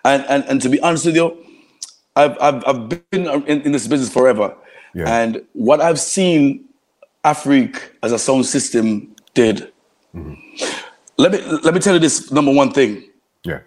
And 0.05 0.25
and 0.27 0.45
and 0.45 0.61
to 0.61 0.69
be 0.69 0.79
honest 0.79 1.05
with 1.05 1.15
you, 1.15 1.37
I've 2.15 2.35
I've, 2.41 2.63
I've 2.65 2.89
been 2.89 3.27
in, 3.27 3.61
in 3.61 3.71
this 3.71 3.87
business 3.87 4.11
forever. 4.11 4.55
Yeah. 4.95 5.05
And 5.07 5.43
what 5.53 5.81
I've 5.81 5.99
seen 5.99 6.65
Afrique 7.23 7.91
as 8.01 8.13
a 8.13 8.17
sound 8.17 8.45
system 8.45 9.13
did. 9.41 9.57
Mm-hmm. 10.15 10.33
Let 11.23 11.31
me 11.33 11.39
let 11.65 11.73
me 11.73 11.79
tell 11.79 11.93
you 11.97 11.99
this 12.07 12.31
number 12.31 12.51
one 12.61 12.71
thing. 12.71 12.91
Yeah. 13.43 13.59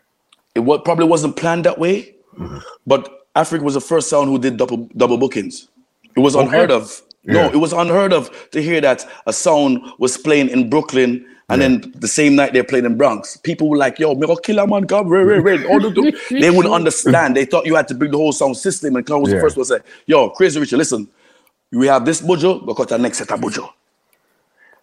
it 0.54 0.60
wa- 0.68 0.78
probably 0.88 1.06
wasn't 1.06 1.36
planned 1.36 1.64
that 1.64 1.78
way, 1.78 1.96
Mm-hmm. 2.38 2.58
but 2.86 3.02
Africa 3.34 3.62
was 3.64 3.74
the 3.74 3.80
first 3.92 4.08
sound 4.08 4.28
who 4.30 4.38
did 4.38 4.56
double 4.56 4.88
double 4.96 5.18
bookings. 5.18 5.68
It 6.16 6.20
was 6.20 6.34
unheard 6.34 6.70
of. 6.70 7.02
No, 7.24 7.42
it 7.56 7.60
was 7.66 7.72
unheard 7.72 8.12
of 8.12 8.22
to 8.52 8.62
hear 8.62 8.80
that 8.80 9.04
a 9.26 9.32
sound 9.32 9.80
was 9.98 10.16
playing 10.16 10.48
in 10.48 10.70
Brooklyn 10.70 11.12
and 11.50 11.60
then 11.60 11.72
the 11.96 12.08
same 12.08 12.34
night 12.40 12.52
they're 12.54 12.64
playing 12.72 12.86
in 12.86 12.96
Bronx. 12.96 13.36
People 13.48 13.68
were 13.68 13.76
like, 13.76 13.98
"Yo, 13.98 14.14
me 14.14 14.26
go 14.26 14.36
kill 14.36 14.58
a 14.60 14.66
man, 14.66 14.86
come, 14.86 15.08
ray, 15.08 15.24
ray, 15.30 15.40
ray." 15.40 15.58
All 15.70 15.80
the- 15.80 15.90
the- 15.90 16.14
they 16.42 16.50
wouldn't 16.50 16.72
understand. 16.80 17.36
They 17.36 17.44
thought 17.44 17.66
you 17.66 17.74
had 17.76 17.88
to 17.88 17.94
bring 17.94 18.10
the 18.12 18.16
whole 18.22 18.32
sound 18.32 18.56
system. 18.56 18.96
And 18.96 19.04
Clown 19.06 19.20
was 19.22 19.30
Yeah. 19.30 19.36
the 19.38 19.42
first 19.42 19.56
one 19.56 19.66
to 19.66 19.70
say, 19.74 19.80
"Yo, 20.06 20.30
Crazy 20.30 20.58
Richard, 20.60 20.78
listen, 20.78 21.08
we 21.72 21.86
have 21.88 22.04
this 22.04 22.20
bujo, 22.22 22.64
but 22.64 22.76
got 22.76 22.88
the 22.88 22.98
next 22.98 23.18
set 23.18 23.30
of 23.32 23.40
bujo." 23.40 23.68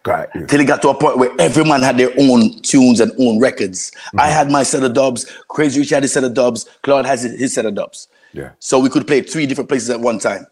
Got 0.08 0.34
you. 0.34 0.46
till 0.46 0.60
it 0.60 0.64
got 0.64 0.82
to 0.82 0.88
a 0.88 0.94
point 0.94 1.18
where 1.18 1.30
every 1.38 1.64
man 1.64 1.82
had 1.82 1.98
their 1.98 2.10
own 2.18 2.60
tunes 2.62 3.00
and 3.00 3.12
own 3.18 3.38
records. 3.38 3.92
I 3.94 4.08
mm-hmm. 4.08 4.32
had 4.32 4.50
my 4.50 4.62
set 4.62 4.82
of 4.82 4.94
dubs, 4.94 5.24
Crazy 5.48 5.80
Rich 5.80 5.90
had 5.90 6.02
his 6.02 6.12
set 6.12 6.24
of 6.24 6.34
dubs, 6.34 6.68
Claude 6.82 7.06
has 7.06 7.22
his 7.22 7.38
his 7.38 7.54
set 7.54 7.66
of 7.66 7.74
dubs. 7.74 8.08
Yeah. 8.32 8.50
So 8.58 8.78
we 8.78 8.88
could 8.88 9.06
play 9.06 9.20
three 9.22 9.46
different 9.46 9.68
places 9.68 9.90
at 9.90 10.00
one 10.00 10.18
time. 10.18 10.46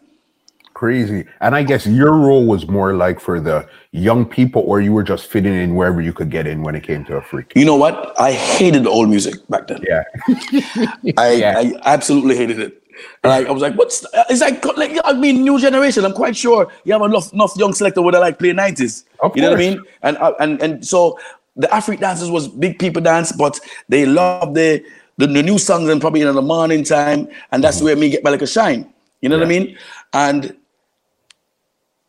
Crazy. 0.77 1.25
And 1.41 1.55
I 1.55 1.63
guess 1.63 1.87
your 1.87 2.11
role 2.11 2.45
was 2.45 2.67
more 2.67 2.93
like 2.93 3.19
for 3.19 3.39
the 3.39 3.67
young 3.93 4.25
people, 4.25 4.61
or 4.61 4.79
you 4.79 4.93
were 4.93 5.01
just 5.01 5.25
fitting 5.25 5.55
in 5.55 5.73
wherever 5.73 6.01
you 6.01 6.13
could 6.13 6.29
get 6.29 6.45
in 6.45 6.61
when 6.61 6.75
it 6.75 6.83
came 6.83 7.03
to 7.05 7.17
a 7.17 7.21
freak. 7.21 7.51
You 7.55 7.65
know 7.65 7.75
what? 7.75 8.13
I 8.19 8.31
hated 8.31 8.85
old 8.85 9.09
music 9.09 9.35
back 9.49 9.65
then. 9.65 9.83
Yeah. 9.87 10.03
I, 11.17 11.31
Yeah. 11.31 11.57
I 11.57 11.73
absolutely 11.85 12.37
hated 12.37 12.59
it. 12.59 12.83
And 13.23 13.33
I, 13.33 13.51
was 13.51 13.61
like, 13.61 13.75
what's 13.75 14.05
it's 14.29 14.41
like, 14.41 14.63
like 14.77 14.97
I 15.03 15.13
mean, 15.13 15.43
new 15.43 15.59
generation. 15.59 16.05
I'm 16.05 16.13
quite 16.13 16.35
sure 16.35 16.71
you 16.83 16.93
have 16.93 17.01
enough 17.01 17.33
enough 17.33 17.55
young 17.57 17.73
selector 17.73 18.01
would 18.01 18.13
have 18.13 18.21
like 18.21 18.39
play 18.39 18.51
90s. 18.51 19.03
Of 19.19 19.35
you 19.35 19.41
know 19.41 19.49
what 19.49 19.57
I 19.57 19.59
mean? 19.59 19.83
And 20.03 20.17
uh, 20.17 20.33
and 20.39 20.61
and 20.61 20.85
so 20.85 21.19
the 21.55 21.73
African 21.73 22.01
dances 22.01 22.29
was 22.29 22.47
big 22.47 22.79
people 22.79 23.01
dance, 23.01 23.31
but 23.31 23.59
they 23.89 24.05
loved 24.05 24.55
the 24.55 24.83
the, 25.17 25.27
the 25.27 25.43
new 25.43 25.57
songs 25.57 25.89
and 25.89 25.99
probably 25.99 26.21
in 26.21 26.33
the 26.33 26.41
morning 26.41 26.83
time, 26.83 27.27
and 27.51 27.63
that's 27.63 27.81
where 27.81 27.95
me 27.95 28.09
get 28.09 28.23
my 28.23 28.29
like 28.29 28.41
a 28.41 28.47
shine. 28.47 28.93
You 29.21 29.29
know 29.29 29.37
what 29.37 29.45
I 29.45 29.49
mean? 29.49 29.77
And 30.13 30.55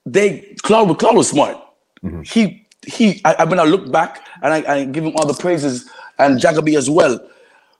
they 0.04 0.54
Claude, 0.62 0.98
Claude 0.98 1.16
was 1.16 1.28
smart. 1.28 1.56
He 2.24 2.66
he. 2.86 3.20
I, 3.24 3.44
when 3.44 3.58
I 3.58 3.64
look 3.64 3.90
back 3.90 4.26
and 4.42 4.52
I, 4.52 4.74
I 4.74 4.84
give 4.84 5.04
him 5.04 5.14
all 5.16 5.26
the 5.26 5.34
praises 5.34 5.90
and 6.18 6.38
Jagaby 6.38 6.76
as 6.76 6.88
well 6.88 7.18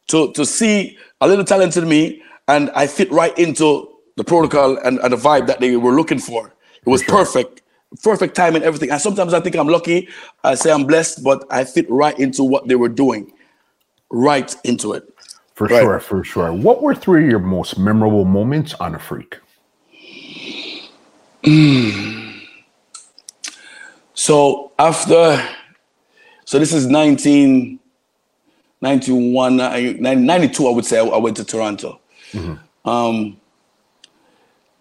to 0.08 0.32
to 0.32 0.44
see 0.44 0.98
a 1.20 1.28
little 1.28 1.44
talented 1.44 1.86
me, 1.86 2.22
and 2.48 2.70
I 2.74 2.86
fit 2.86 3.10
right 3.12 3.36
into 3.38 3.88
the 4.16 4.24
protocol 4.24 4.76
and, 4.78 4.98
and 4.98 5.12
the 5.12 5.16
vibe 5.16 5.46
that 5.46 5.60
they 5.60 5.76
were 5.76 5.92
looking 5.92 6.18
for. 6.18 6.52
It 6.84 6.88
was 6.88 7.02
perfect, 7.04 7.62
perfect 8.02 8.34
time 8.34 8.56
and 8.56 8.64
everything. 8.64 8.90
And 8.90 9.00
sometimes 9.00 9.32
I 9.34 9.40
think 9.40 9.54
I'm 9.56 9.68
lucky. 9.68 10.08
I 10.42 10.54
say 10.56 10.72
I'm 10.72 10.84
blessed, 10.86 11.22
but 11.22 11.44
I 11.50 11.64
fit 11.64 11.88
right 11.90 12.18
into 12.18 12.42
what 12.42 12.66
they 12.66 12.74
were 12.74 12.88
doing, 12.88 13.32
right 14.10 14.52
into 14.64 14.94
it. 14.94 15.04
For 15.54 15.66
Right. 15.66 15.82
sure, 15.82 16.00
for 16.00 16.24
sure. 16.24 16.52
What 16.52 16.82
were 16.82 16.94
three 16.94 17.24
of 17.24 17.30
your 17.30 17.40
most 17.40 17.78
memorable 17.78 18.24
moments 18.24 18.72
on 18.74 18.94
a 18.94 18.98
freak? 18.98 19.36
So 24.14 24.72
after, 24.78 25.42
so 26.44 26.58
this 26.58 26.72
is 26.72 26.86
1991, 26.86 29.60
uh, 29.60 29.78
92, 30.00 30.66
I 30.66 30.70
would 30.70 30.84
say, 30.84 30.98
I 30.98 31.16
went 31.18 31.36
to 31.38 31.44
Toronto. 31.44 32.00
Um, 32.84 33.36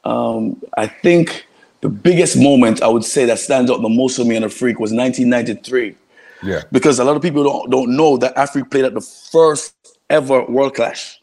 um, 0.03 0.61
I 0.77 0.87
think 0.87 1.45
the 1.81 1.89
biggest 1.89 2.37
moment 2.37 2.81
I 2.81 2.87
would 2.87 3.03
say 3.03 3.25
that 3.25 3.39
stands 3.39 3.69
out 3.69 3.81
the 3.81 3.89
most 3.89 4.15
for 4.17 4.23
me 4.25 4.35
on 4.37 4.43
a 4.43 4.49
freak 4.49 4.79
was 4.79 4.91
1993. 4.91 5.95
Yeah. 6.43 6.61
Because 6.71 6.99
a 6.99 7.03
lot 7.03 7.15
of 7.15 7.21
people 7.21 7.43
don't, 7.43 7.69
don't 7.69 7.95
know 7.95 8.17
that 8.17 8.37
Africa 8.37 8.67
played 8.69 8.85
at 8.85 8.93
the 8.93 9.01
first 9.01 9.73
ever 10.09 10.43
World 10.45 10.75
Clash. 10.75 11.19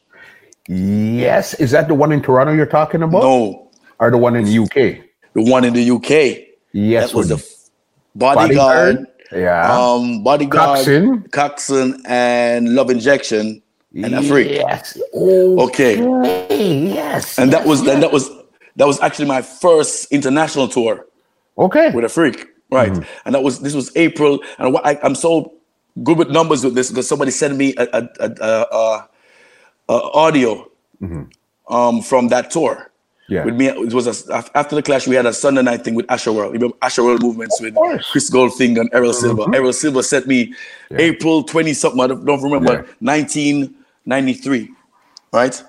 Yes. 0.68 1.54
Is 1.54 1.70
that 1.70 1.88
the 1.88 1.94
one 1.94 2.12
in 2.12 2.20
Toronto 2.22 2.52
you're 2.52 2.66
talking 2.66 3.02
about? 3.02 3.22
No, 3.22 3.70
Or 3.98 4.10
the 4.10 4.18
one 4.18 4.36
in 4.36 4.44
the 4.44 4.58
UK? 4.58 5.04
the 5.34 5.42
one 5.50 5.64
in 5.64 5.72
the 5.72 5.90
UK. 5.90 6.48
Yes. 6.72 7.10
that 7.10 7.16
was 7.16 7.28
the 7.28 7.36
f- 7.36 7.44
bodyguard. 8.14 8.96
Bodyguard? 8.96 9.06
Yeah. 9.32 9.72
Um, 9.72 10.22
bodyguard, 10.22 10.80
Coxsone? 10.80 11.28
Coxsone, 11.30 12.00
and 12.06 12.74
Love 12.74 12.90
Injection, 12.90 13.62
and. 13.94 14.12
Yes. 14.56 14.98
Oh, 15.14 15.68
Okay, 15.68 15.96
yes. 15.98 17.38
and 17.38 17.52
that 17.52 17.66
was 17.66 17.84
then 17.84 18.00
that 18.00 18.12
was 18.12 18.30
that 18.76 18.86
was 18.86 19.00
actually 19.00 19.26
my 19.26 19.42
first 19.42 20.10
international 20.12 20.68
tour 20.68 21.06
okay. 21.58 21.90
with 21.90 22.04
a 22.04 22.08
freak, 22.08 22.46
right? 22.70 22.92
Mm-hmm. 22.92 23.02
And 23.24 23.34
that 23.34 23.42
was 23.42 23.60
this 23.60 23.74
was 23.74 23.94
April, 23.96 24.42
and 24.58 24.76
I, 24.84 24.98
I'm 25.02 25.14
so 25.14 25.54
good 26.02 26.18
with 26.18 26.30
numbers 26.30 26.64
with 26.64 26.74
this 26.74 26.90
because 26.90 27.08
somebody 27.08 27.30
sent 27.30 27.56
me 27.56 27.74
a, 27.76 27.86
a, 27.92 28.08
a, 28.20 28.30
a, 28.40 29.08
a, 29.88 29.92
audio 29.92 30.68
mm-hmm. 31.00 31.72
um, 31.72 32.02
from 32.02 32.28
that 32.28 32.50
tour. 32.50 32.90
Yeah. 33.28 33.44
With 33.44 33.54
me, 33.54 33.68
it 33.68 33.94
was 33.94 34.06
a, 34.06 34.44
after 34.54 34.76
the 34.76 34.82
clash. 34.82 35.06
We 35.06 35.14
had 35.14 35.24
a 35.24 35.32
Sunday 35.32 35.62
night 35.62 35.82
thing 35.82 35.94
with 35.94 36.04
Asher 36.10 36.30
World. 36.32 36.52
You 36.52 36.58
remember 36.58 36.76
Asher 36.82 37.04
World 37.04 37.22
movements 37.22 37.58
with. 37.58 37.74
Chris 38.10 38.28
Goldfinger 38.28 38.80
and 38.80 38.90
Errol 38.92 39.14
Silver. 39.14 39.44
Mm-hmm. 39.44 39.54
Errol 39.54 39.72
Silver 39.72 40.02
sent 40.02 40.26
me 40.26 40.52
April 40.90 41.42
twenty 41.42 41.72
something. 41.72 42.00
I 42.00 42.08
don't 42.08 42.24
don't 42.26 42.42
remember. 42.42 42.84
Yeah. 42.84 42.92
Nineteen 43.00 43.74
ninety 44.06 44.34
three, 44.34 44.70
right? 45.32 45.60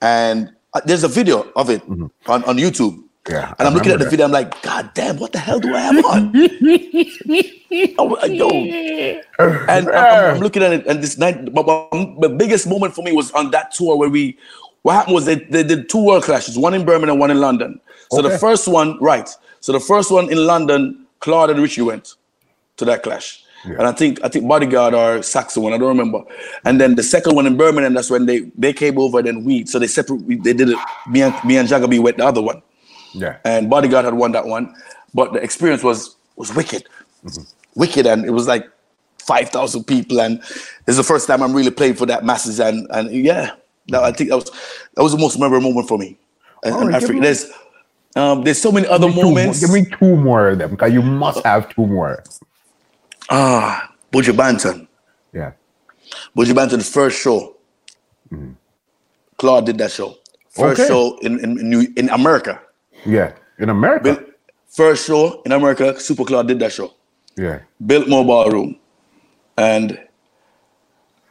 And 0.00 0.50
uh, 0.74 0.80
there's 0.84 1.04
a 1.04 1.08
video 1.08 1.50
of 1.56 1.70
it 1.70 1.82
on, 1.88 2.44
on 2.44 2.56
YouTube. 2.56 3.02
Yeah, 3.28 3.52
And 3.58 3.68
I'm 3.68 3.74
looking 3.74 3.92
at 3.92 3.98
the 3.98 4.04
that. 4.04 4.10
video. 4.10 4.24
I'm 4.24 4.32
like, 4.32 4.62
God 4.62 4.90
damn, 4.94 5.18
what 5.18 5.32
the 5.32 5.38
hell 5.38 5.60
do 5.60 5.74
I 5.74 5.80
have 5.80 6.04
on? 6.04 6.32
Oh, 7.98 8.16
uh, 8.16 8.24
yo. 8.26 8.48
And 9.68 9.88
I'm, 9.90 10.34
I'm- 10.34 10.38
looking 10.40 10.62
at 10.62 10.72
it, 10.72 10.86
and 10.86 11.02
this 11.02 11.18
night, 11.18 11.52
but, 11.52 11.64
but 11.64 11.90
the 12.20 12.30
biggest 12.30 12.66
moment 12.66 12.94
for 12.94 13.02
me 13.02 13.12
was 13.12 13.30
on 13.32 13.50
that 13.50 13.72
tour 13.72 13.96
where 13.96 14.08
we. 14.08 14.38
What 14.82 14.94
happened 14.94 15.14
was 15.14 15.26
they, 15.26 15.34
they 15.34 15.62
did 15.64 15.88
two 15.90 16.02
world 16.02 16.22
clashes, 16.22 16.56
one 16.56 16.72
in 16.72 16.84
Birmingham 16.86 17.18
one 17.18 17.30
in 17.30 17.40
London. 17.40 17.80
So 18.10 18.20
Okay. 18.20 18.28
the 18.30 18.38
first 18.38 18.66
one, 18.68 18.96
right? 19.02 19.28
So 19.60 19.72
the 19.72 19.80
first 19.80 20.10
one 20.10 20.30
in 20.30 20.46
London, 20.46 21.04
Claude 21.20 21.50
and 21.50 21.60
Richie 21.60 21.82
went 21.82 22.14
to 22.78 22.84
that 22.86 23.02
clash. 23.02 23.44
And 23.64 23.82
I 23.82 23.92
think 23.92 24.20
I 24.24 24.28
think 24.28 24.46
Bodyguard 24.48 24.94
or 24.94 25.22
Saxon 25.22 25.62
one, 25.62 25.72
I 25.72 25.78
don't 25.78 25.88
remember. 25.88 26.22
And 26.64 26.80
then 26.80 26.94
the 26.94 27.02
second 27.02 27.34
one 27.36 27.46
in 27.46 27.56
Birmingham, 27.56 27.94
that's 27.94 28.10
when 28.10 28.26
they 28.26 28.40
they 28.56 28.72
came 28.72 28.98
over. 28.98 29.22
Then 29.22 29.44
we 29.44 29.66
so 29.66 29.78
they 29.78 29.86
separate. 29.88 30.22
we- 30.22 30.36
They 30.36 30.52
did 30.52 30.68
it. 30.70 30.78
Me 31.08 31.22
and 31.22 31.34
me 31.44 31.56
and 31.58 31.68
Jagaby 31.68 32.00
went 32.00 32.16
the 32.18 32.24
other 32.26 32.40
one 32.42 32.62
Yeah. 33.14 33.36
and 33.44 33.68
Bodyguard 33.68 34.04
had 34.04 34.14
won 34.14 34.32
that 34.32 34.46
one, 34.46 34.74
but 35.14 35.32
the 35.32 35.40
experience 35.42 35.82
was 35.82 36.16
was 36.36 36.54
wicked, 36.54 36.84
wicked, 37.74 38.06
and 38.06 38.24
it 38.24 38.30
was 38.30 38.46
like 38.46 38.64
five 39.26 39.50
thousand 39.50 39.84
people, 39.84 40.20
and 40.20 40.40
it's 40.86 40.96
the 40.96 41.02
first 41.04 41.26
time 41.26 41.42
I'm 41.42 41.52
really 41.54 41.70
playing 41.72 41.94
for 41.94 42.06
that 42.06 42.24
masses, 42.24 42.60
and 42.60 42.86
and 42.90 43.10
yeah, 43.10 43.50
that, 43.88 44.02
I 44.04 44.12
think 44.12 44.30
that 44.30 44.36
was 44.36 44.50
that 44.94 45.02
was 45.02 45.12
the 45.12 45.18
most 45.18 45.38
memorable 45.38 45.68
moment 45.70 45.88
for 45.88 45.98
me. 45.98 46.16
And, 46.64 46.74
and 46.76 46.94
Africa, 46.94 47.20
there's 47.20 47.50
Um, 48.16 48.42
there's 48.42 48.60
so 48.60 48.72
many 48.72 48.86
other 48.88 49.06
Give 49.08 49.16
two 49.16 49.22
moments. 49.22 49.60
give 49.60 49.70
me 49.70 49.84
two 49.98 50.16
more 50.16 50.48
of 50.48 50.58
them 50.58 50.70
because 50.70 50.92
you 50.92 51.02
must 51.02 51.44
have 51.44 51.68
two 51.74 51.86
more. 51.86 52.22
Ah, 53.30 53.92
Buju 54.12 54.32
Banton. 54.36 54.86
Yeah. 55.32 55.52
Buju 56.36 56.54
Banton's 56.54 56.88
first 56.88 57.20
show. 57.20 57.56
Claude 59.36 59.66
did 59.66 59.78
that 59.78 59.90
show. 59.92 60.16
First 60.50 60.80
Okay. 60.80 60.88
show 60.88 61.18
in 61.22 61.38
in 61.40 61.58
in, 61.60 61.70
New, 61.70 61.86
in 61.96 62.08
America. 62.10 62.60
Yeah. 63.06 63.32
In 63.58 63.68
America. 63.70 64.04
Bill- 64.04 64.24
First 64.68 65.06
show 65.06 65.40
in 65.46 65.52
America. 65.52 65.98
Super 65.98 66.24
Claude 66.24 66.46
did 66.48 66.58
that 66.60 66.72
show. 66.72 66.92
yeah. 67.36 67.60
built 67.86 68.06
Biltmore 68.06 68.24
Ballroom, 68.24 68.76
and 69.56 69.98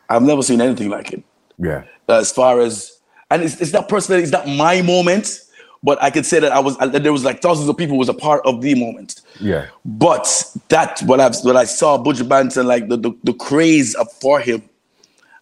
I've 0.10 0.23
never 0.23 0.41
seen 0.41 0.60
anything 0.62 0.89
like 0.89 1.12
it. 1.13 1.23
Yeah. 1.60 1.83
as 2.10 2.31
far 2.31 2.60
as 2.62 2.99
and 3.29 3.43
it's, 3.43 3.60
it's 3.62 3.73
not 3.73 3.89
personally 3.89 4.23
it's 4.23 4.31
not 4.31 4.47
my 4.47 4.81
moment 4.81 5.41
but 5.84 6.02
i 6.02 6.10
could 6.10 6.26
say 6.26 6.40
that 6.40 6.52
i 6.52 6.60
was 6.60 6.78
that 6.78 7.04
there 7.04 7.12
was 7.13 7.24
like 7.24 7.42
thousands 7.42 7.70
of 7.70 7.78
people 7.78 7.98
was 7.98 8.10
a 8.10 8.13
part 8.13 8.42
of 8.46 8.62
the 8.62 8.74
moment 8.76 9.22
Yeah. 9.40 9.68
but 9.86 10.28
that 10.70 11.00
what 11.06 11.20
i 11.20 11.30
what 11.44 11.56
i 11.56 11.66
saw 11.66 11.98
Buju 11.98 12.28
Banton 12.28 12.66
like 12.66 12.88
the, 12.88 12.98
the 12.98 13.12
the 13.24 13.34
craze 13.34 13.96
for 14.22 14.40
him 14.40 14.62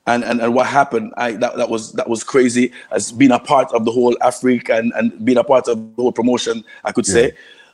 and, 0.08 0.24
and 0.24 0.42
and 0.42 0.54
what 0.54 0.68
happened 0.68 1.14
i 1.18 1.32
that, 1.34 1.56
that 1.58 1.70
was 1.70 1.94
that 1.94 2.08
was 2.10 2.24
crazy 2.24 2.72
as 2.92 3.12
being 3.12 3.32
a 3.32 3.40
part 3.40 3.72
of 3.74 3.86
the 3.86 3.92
whole 3.92 4.16
africa 4.22 4.76
and 4.76 4.92
and 4.96 5.24
being 5.26 5.38
a 5.38 5.44
part 5.44 5.68
of 5.68 5.78
the 5.96 6.02
whole 6.02 6.12
promotion 6.12 6.64
i 6.84 6.92
could 6.92 7.06
say 7.06 7.32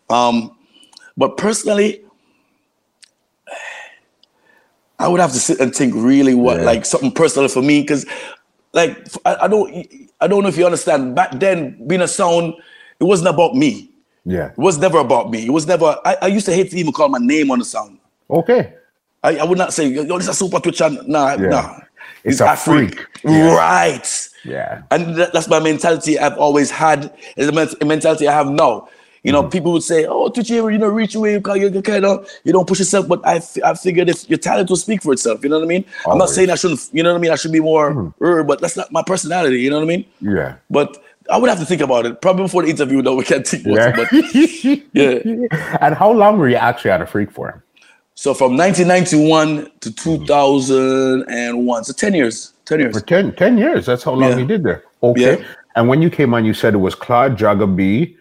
um 0.09 0.55
but 1.17 1.37
personally 1.37 2.01
I 4.99 5.07
would 5.07 5.19
have 5.19 5.31
to 5.31 5.39
sit 5.39 5.59
and 5.59 5.73
think 5.75 5.93
really 5.95 6.35
what 6.35 6.57
Yeah. 6.59 6.65
like 6.65 6.85
something 6.85 7.11
personal 7.11 7.49
for 7.49 7.61
me 7.63 7.81
because 7.81 8.05
like 8.73 8.95
I, 9.25 9.35
I 9.41 9.47
don't 9.47 9.85
I 10.21 10.27
don't 10.27 10.43
know 10.43 10.49
if 10.49 10.57
you 10.57 10.65
understand 10.65 11.15
back 11.15 11.31
then 11.39 11.85
being 11.87 12.01
a 12.01 12.07
sound 12.07 12.53
it 12.99 13.03
wasn't 13.03 13.29
about 13.29 13.55
me 13.55 13.89
Yeah. 14.25 14.51
it 14.51 14.57
was 14.57 14.77
never 14.77 14.99
about 14.99 15.31
me 15.31 15.45
it 15.45 15.51
was 15.51 15.65
never 15.67 15.97
I, 16.05 16.17
I 16.21 16.27
used 16.27 16.45
to 16.45 16.53
hate 16.53 16.69
to 16.71 16.77
even 16.77 16.93
call 16.93 17.09
my 17.09 17.19
name 17.19 17.51
on 17.51 17.59
the 17.59 17.65
sound 17.65 17.97
Okay. 18.29 18.73
I, 19.23 19.37
I 19.37 19.43
would 19.43 19.57
not 19.57 19.73
say 19.73 19.87
yo 19.87 20.03
this 20.17 20.27
is 20.27 20.29
a 20.29 20.33
super 20.33 20.59
twitch 20.59 20.81
and 20.81 21.05
nah 21.07 21.33
Yeah. 21.33 21.49
nah 21.49 21.79
It's 22.23 22.39
a 22.39 22.45
Afrik. 22.45 22.95
freak. 22.95 23.07
Yeah. 23.23 23.55
right 23.55 24.29
Yeah. 24.45 24.83
and 24.91 25.15
that, 25.17 25.33
that's 25.33 25.47
my 25.49 25.59
mentality 25.59 26.17
I've 26.19 26.37
always 26.37 26.69
had. 26.71 27.11
It's 27.37 27.49
a 27.49 27.83
a 27.83 27.85
mentality 27.85 28.27
I 28.27 28.33
have 28.33 28.49
now. 28.49 28.87
You 29.23 29.31
Mm-hmm. 29.31 29.41
know, 29.43 29.49
people 29.49 29.71
would 29.73 29.83
say, 29.83 30.05
"Oh, 30.05 30.29
Tucci, 30.31 30.55
you 30.73 30.77
know, 30.79 30.87
reach 30.87 31.13
away 31.13 31.33
you, 31.33 31.41
you 31.69 31.81
kind 31.83 32.05
of 32.05 32.27
you 32.43 32.51
don't 32.51 32.67
push 32.67 32.79
yourself." 32.79 33.07
But 33.07 33.21
I, 33.25 33.35
f- 33.35 33.57
I 33.63 33.73
figured 33.75 34.09
if 34.09 34.27
your 34.29 34.39
talent 34.39 34.69
will 34.69 34.77
speak 34.77 35.03
for 35.03 35.13
itself, 35.13 35.43
you 35.43 35.49
know 35.49 35.59
what 35.59 35.65
I 35.65 35.67
mean. 35.67 35.85
I'm 36.07 36.17
not 36.17 36.29
saying 36.29 36.49
I 36.49 36.55
shouldn't, 36.55 36.89
you 36.91 37.03
know 37.03 37.11
what 37.13 37.19
I 37.19 37.21
mean. 37.21 37.31
I 37.31 37.35
should 37.35 37.51
be 37.51 37.59
more, 37.59 38.13
er, 38.21 38.43
but 38.43 38.61
that's 38.61 38.75
not 38.75 38.91
my 38.91 39.03
personality. 39.05 39.61
You 39.61 39.69
know 39.69 39.75
what 39.77 39.83
I 39.83 39.87
mean. 39.87 40.05
Yeah. 40.21 40.55
But 40.71 40.97
I 41.29 41.37
would 41.37 41.49
have 41.51 41.59
to 41.59 41.65
think 41.65 41.81
about 41.81 42.07
it. 42.07 42.19
Probably 42.21 42.45
before 42.45 42.63
the 42.63 42.69
interview, 42.69 43.03
though, 43.03 43.15
we 43.15 43.23
can't 43.23 43.45
think 43.47 43.63
about 43.67 43.75
Yeah. 43.77 43.93
it. 43.95 44.83
But 44.93 45.51
yeah. 45.51 45.77
And 45.81 45.93
how 45.93 46.11
long 46.11 46.39
were 46.39 46.49
you 46.49 46.55
actually 46.55 46.89
at 46.91 47.01
a 47.01 47.05
freak 47.05 47.31
for 47.31 47.49
him? 47.51 47.61
So 48.15 48.33
from 48.33 48.57
1991 48.57 49.69
to 49.81 49.91
2001, 49.95 51.83
so 51.83 51.93
10 51.93 52.13
years. 52.13 52.53
10 52.65 52.79
years. 52.79 52.99
For 52.99 53.05
10, 53.05 53.35
10 53.35 53.57
years. 53.57 53.85
That's 53.85 54.03
how 54.03 54.13
long 54.13 54.31
Yeah. 54.31 54.37
you 54.37 54.45
did 54.45 54.63
there. 54.63 54.83
Okay. 55.03 55.39
Yeah. 55.39 55.45
And 55.75 55.87
when 55.87 56.01
you 56.01 56.09
came 56.09 56.33
on, 56.33 56.43
you 56.45 56.53
said 56.53 56.73
it 56.73 56.77
was 56.77 56.95
Claude 56.95 57.37
Jagabee, 57.37 58.15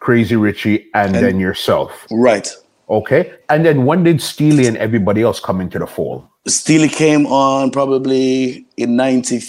Crazy 0.00 0.36
Richie, 0.36 0.86
and, 0.94 1.14
then 1.14 1.38
yourself. 1.40 2.06
Right. 2.10 2.48
Okay. 2.88 3.32
And 3.48 3.64
then 3.64 3.84
when 3.84 4.02
did 4.04 4.20
Steely 4.22 4.66
and 4.66 4.76
everybody 4.76 5.22
else 5.22 5.40
come 5.40 5.60
into 5.60 5.78
the 5.78 5.86
fold? 5.86 6.26
Steely 6.46 6.88
came 6.88 7.26
on 7.26 7.70
probably 7.70 8.64
in 8.76 8.96
90, 8.96 9.40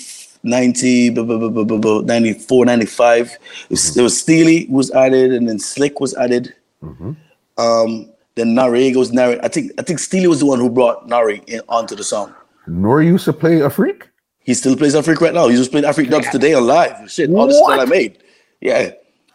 90 0.43 1.09
bu- 1.11 1.23
bu- 1.23 1.49
bu- 1.49 1.65
bu- 1.65 1.79
bu- 1.79 2.01
94, 2.03 2.65
95. 2.65 3.31
It 3.31 3.39
was, 3.69 3.93
There 3.93 4.03
was 4.03 4.19
Steely 4.19 4.67
was 4.69 4.91
added, 4.91 5.31
and 5.33 5.47
then 5.47 5.59
Slick 5.59 5.99
was 5.99 6.13
added. 6.15 6.53
Um, 7.57 8.09
then 8.35 8.55
Nari 8.55 8.95
was 8.95 9.11
Nari. 9.11 9.39
I 9.41 9.49
think 9.49 9.71
I 9.77 9.81
think 9.83 9.99
Steely 9.99 10.27
was 10.27 10.39
the 10.39 10.45
one 10.45 10.59
who 10.59 10.69
brought 10.69 11.07
Nari 11.07 11.41
in, 11.47 11.61
onto 11.67 11.95
the 11.95 12.03
song. 12.03 12.33
Nor 12.67 13.01
used 13.01 13.25
to 13.25 13.33
play 13.33 13.59
a 13.61 13.69
freak? 13.69 14.07
He 14.39 14.53
still 14.53 14.75
plays 14.75 14.95
a 14.95 15.03
freak 15.03 15.19
right 15.21 15.33
now. 15.33 15.47
He 15.49 15.55
just 15.57 15.71
played 15.71 15.83
Africa 15.85 16.09
dubs 16.09 16.29
today 16.29 16.53
on 16.53 16.65
live. 16.65 17.11
Shit, 17.11 17.29
all 17.31 17.47
the 17.47 17.53
stuff 17.53 17.79
I 17.79 17.85
made. 17.85 18.19
Yeah. 18.61 18.91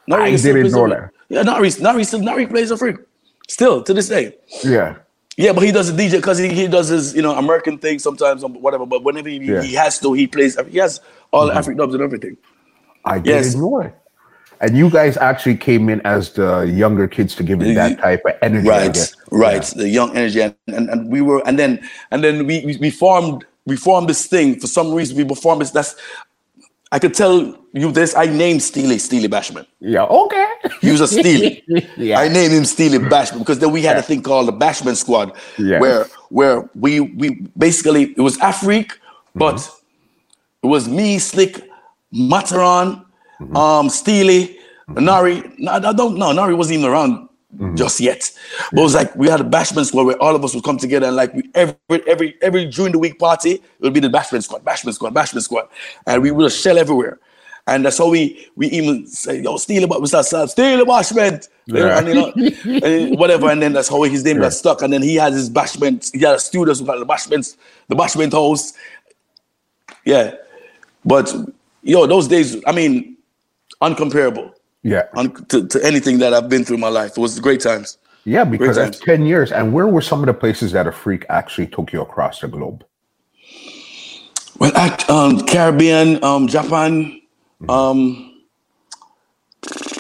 Nari 0.07 0.23
I 0.23 0.37
didn't 0.37 0.73
know 0.73 0.85
Afri- 0.85 1.11
Yeah, 1.29 1.43
Nari, 1.43 1.71
Nari 1.81 2.05
still 2.05 2.21
Nari 2.21 2.47
plays 2.47 2.71
Africa. 2.73 3.03
Still 3.49 3.83
to 3.83 3.95
this 3.95 4.09
day. 4.09 4.35
Yeah. 4.62 4.97
Yeah, 5.37 5.53
but 5.53 5.64
he 5.64 5.73
does 5.73 5.93
the 5.93 6.01
DJ 6.01 6.12
because 6.12 6.38
he, 6.38 6.49
he 6.49 6.69
does 6.69 6.88
his 6.88 7.14
you 7.14 7.23
know 7.23 7.37
American 7.37 7.79
thing 7.79 7.99
sometimes 7.99 8.45
or 8.45 8.51
whatever. 8.51 8.87
But 8.87 9.03
whenever 9.03 9.29
he, 9.29 9.38
Yeah. 9.38 9.62
he 9.62 9.75
has 9.75 9.99
to, 10.01 10.12
he 10.12 10.27
plays. 10.27 10.57
He 10.69 10.79
has 10.79 11.01
all 11.33 11.45
the 11.45 11.51
mm-hmm. 11.51 11.59
African 11.59 11.79
dubs 11.79 11.95
and 11.95 12.03
everything. 12.03 12.37
I 13.05 13.19
didn't 13.19 13.45
Yes. 13.45 13.55
know 13.55 13.81
it. 13.81 13.95
And 14.61 14.79
you 14.79 14.88
guys 14.88 15.17
actually 15.17 15.57
came 15.57 15.88
in 15.88 16.01
as 16.07 16.33
the 16.33 16.62
younger 16.62 17.09
kids 17.09 17.35
to 17.37 17.43
give 17.43 17.61
it 17.61 17.75
that 17.75 17.99
type 17.99 18.23
of 18.25 18.35
energy. 18.40 18.69
Right, 18.69 19.14
right. 19.31 19.62
The 19.62 19.88
young 19.88 20.17
energy, 20.17 20.40
and, 20.40 20.55
and, 20.69 20.88
and 20.88 21.11
we 21.11 21.21
were, 21.21 21.43
and 21.47 21.59
then 21.59 21.87
and 22.11 22.23
then 22.23 22.47
we, 22.47 22.64
we 22.64 22.77
we 22.77 22.90
formed 22.90 23.45
we 23.67 23.77
formed 23.77 24.09
this 24.09 24.27
thing 24.27 24.61
for 24.61 24.67
some 24.67 24.95
reason. 24.95 25.17
We 25.17 25.25
performed 25.25 25.62
this. 25.62 25.71
That's 25.71 25.97
I 26.94 26.98
could 27.00 27.14
tell 27.22 27.37
you 27.72 27.90
this. 27.90 28.14
I 28.14 28.26
named 28.26 28.62
Steely 28.62 28.98
Steely 28.98 29.28
Bashman. 29.28 29.66
Yeah. 29.80 30.04
Okay. 30.04 30.46
He 30.80 30.90
was 30.94 31.00
a 31.00 31.09
Steely. 31.09 31.62
Yeah. 31.96 32.20
I 32.20 32.28
named 32.28 32.52
him 32.59 32.64
Steely 32.64 32.98
Bashman 33.14 33.40
because 33.40 33.59
then 33.59 33.72
we 33.72 33.83
had 33.88 33.96
a 33.96 34.02
thing 34.02 34.22
called 34.22 34.46
the 34.50 34.52
Bashman 34.64 34.96
Squad, 34.96 35.33
Yeah. 35.59 35.80
where 35.83 36.07
where 36.38 36.57
we 36.85 37.00
we 37.20 37.26
basically 37.66 38.02
it 38.20 38.20
was 38.28 38.37
Afrik, 38.50 38.88
but 39.35 39.57
Mm-hmm. 39.57 40.66
it 40.66 40.68
was 40.74 40.88
me, 40.88 41.18
Slick, 41.18 41.54
Mataran, 42.33 42.88
Mm-hmm. 43.40 43.57
um, 43.57 43.87
Steely, 43.90 44.57
Nari. 45.09 45.42
No, 45.59 45.72
I 45.72 45.92
don't 46.00 46.16
know. 46.16 46.30
Nari 46.30 46.54
wasn't 46.54 46.78
even 46.78 46.90
around 46.92 47.12
Mm-hmm. 47.55 47.77
just 47.77 48.01
yet. 48.01 48.33
But 48.73 48.81
it 48.81 48.83
was 48.83 48.95
like 48.95 49.14
we 49.14 49.29
had 49.29 49.40
a 49.40 49.45
bashment 49.45 49.87
Squad 49.87 50.07
where 50.07 50.21
all 50.21 50.35
of 50.35 50.45
us 50.45 50.55
would 50.55 50.64
come 50.64 50.77
together 50.77 51.07
and 51.07 51.14
like 51.14 51.33
we, 51.35 51.49
every 51.55 51.77
every 52.09 52.37
every 52.43 52.67
during 52.67 52.90
the 52.93 52.99
week 52.99 53.19
party 53.19 53.53
it 53.53 53.62
would 53.81 53.95
be 53.95 54.01
the 54.01 54.09
bashment 54.09 54.43
Squad, 54.43 54.64
bashment 54.64 54.95
Squad, 54.95 55.14
Bashman 55.14 55.40
Squad, 55.40 55.69
and 56.07 56.21
we 56.21 56.33
would 56.33 56.51
shell 56.51 56.79
everywhere. 56.79 57.21
And 57.67 57.85
that's 57.85 57.99
how 57.99 58.11
we 58.11 58.49
we 58.57 58.67
even 58.69 59.07
say, 59.07 59.40
yo, 59.40 59.57
Steely, 59.57 59.87
but 59.87 60.01
we 60.01 60.07
start 60.09 60.27
saying, 60.27 60.49
Steely 60.49 60.85
Bashment. 60.85 61.49
Yeah. 61.67 61.99
And, 61.99 62.09
you 62.09 62.14
know, 62.14 62.33
and 62.87 63.19
whatever. 63.19 63.49
And 63.49 63.62
then 63.62 63.73
that's 63.73 63.88
how 63.88 64.03
his 64.03 64.25
name 64.25 64.38
got 64.38 64.53
stuck. 64.53 64.83
And 64.83 64.93
then 64.93 65.01
he 65.01 65.14
has 65.14 65.33
his 65.35 65.49
bashment. 65.49 66.12
He 66.12 66.21
had 66.25 66.35
a 66.35 66.38
students 66.38 66.81
who 66.81 66.87
got 66.87 66.99
the 66.99 67.07
bashments, 67.07 67.57
the 67.88 67.95
bashment 67.97 68.33
house. 68.33 68.75
Yeah. 70.05 70.35
But 71.05 71.35
yo, 71.83 72.07
those 72.07 72.29
days, 72.29 72.62
I 72.67 72.73
mean, 72.73 73.17
uncomparable 73.81 74.53
Yeah. 74.85 75.05
un- 75.16 75.33
to, 75.47 75.66
to 75.66 75.85
anything 75.85 76.18
that 76.18 76.33
I've 76.33 76.49
been 76.49 76.64
through 76.64 76.77
in 76.77 76.81
my 76.81 76.88
life. 76.88 77.12
It 77.16 77.20
was 77.20 77.40
great 77.40 77.61
times. 77.61 77.99
Yeah, 78.25 78.44
because 78.44 78.77
Great 78.77 78.85
that's 78.85 78.99
times. 79.01 79.07
10 79.18 79.27
years. 79.27 79.51
And 79.53 79.73
where 79.73 79.87
were 79.88 80.01
some 80.01 80.20
of 80.20 80.27
the 80.27 80.35
places 80.35 80.73
that 80.73 80.87
a 80.87 80.92
freak 80.92 81.27
actually 81.29 81.66
took 81.66 81.92
you 81.92 82.01
across 82.01 82.40
the 82.40 82.49
globe? 82.49 82.85
Well, 84.59 84.73
act, 84.77 85.11
um, 85.11 85.40
Caribbean, 85.47 86.23
um, 86.23 86.47
Japan, 86.47 87.20
um, 87.68 88.31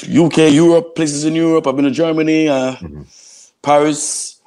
UK, 0.08 0.52
Europe, 0.52 0.94
places 0.94 1.24
in 1.24 1.34
Europe. 1.34 1.66
I've 1.66 1.76
been 1.76 1.86
to 1.86 1.90
Germany, 1.90 2.48
uh, 2.48 2.76
Paris, 3.62 4.40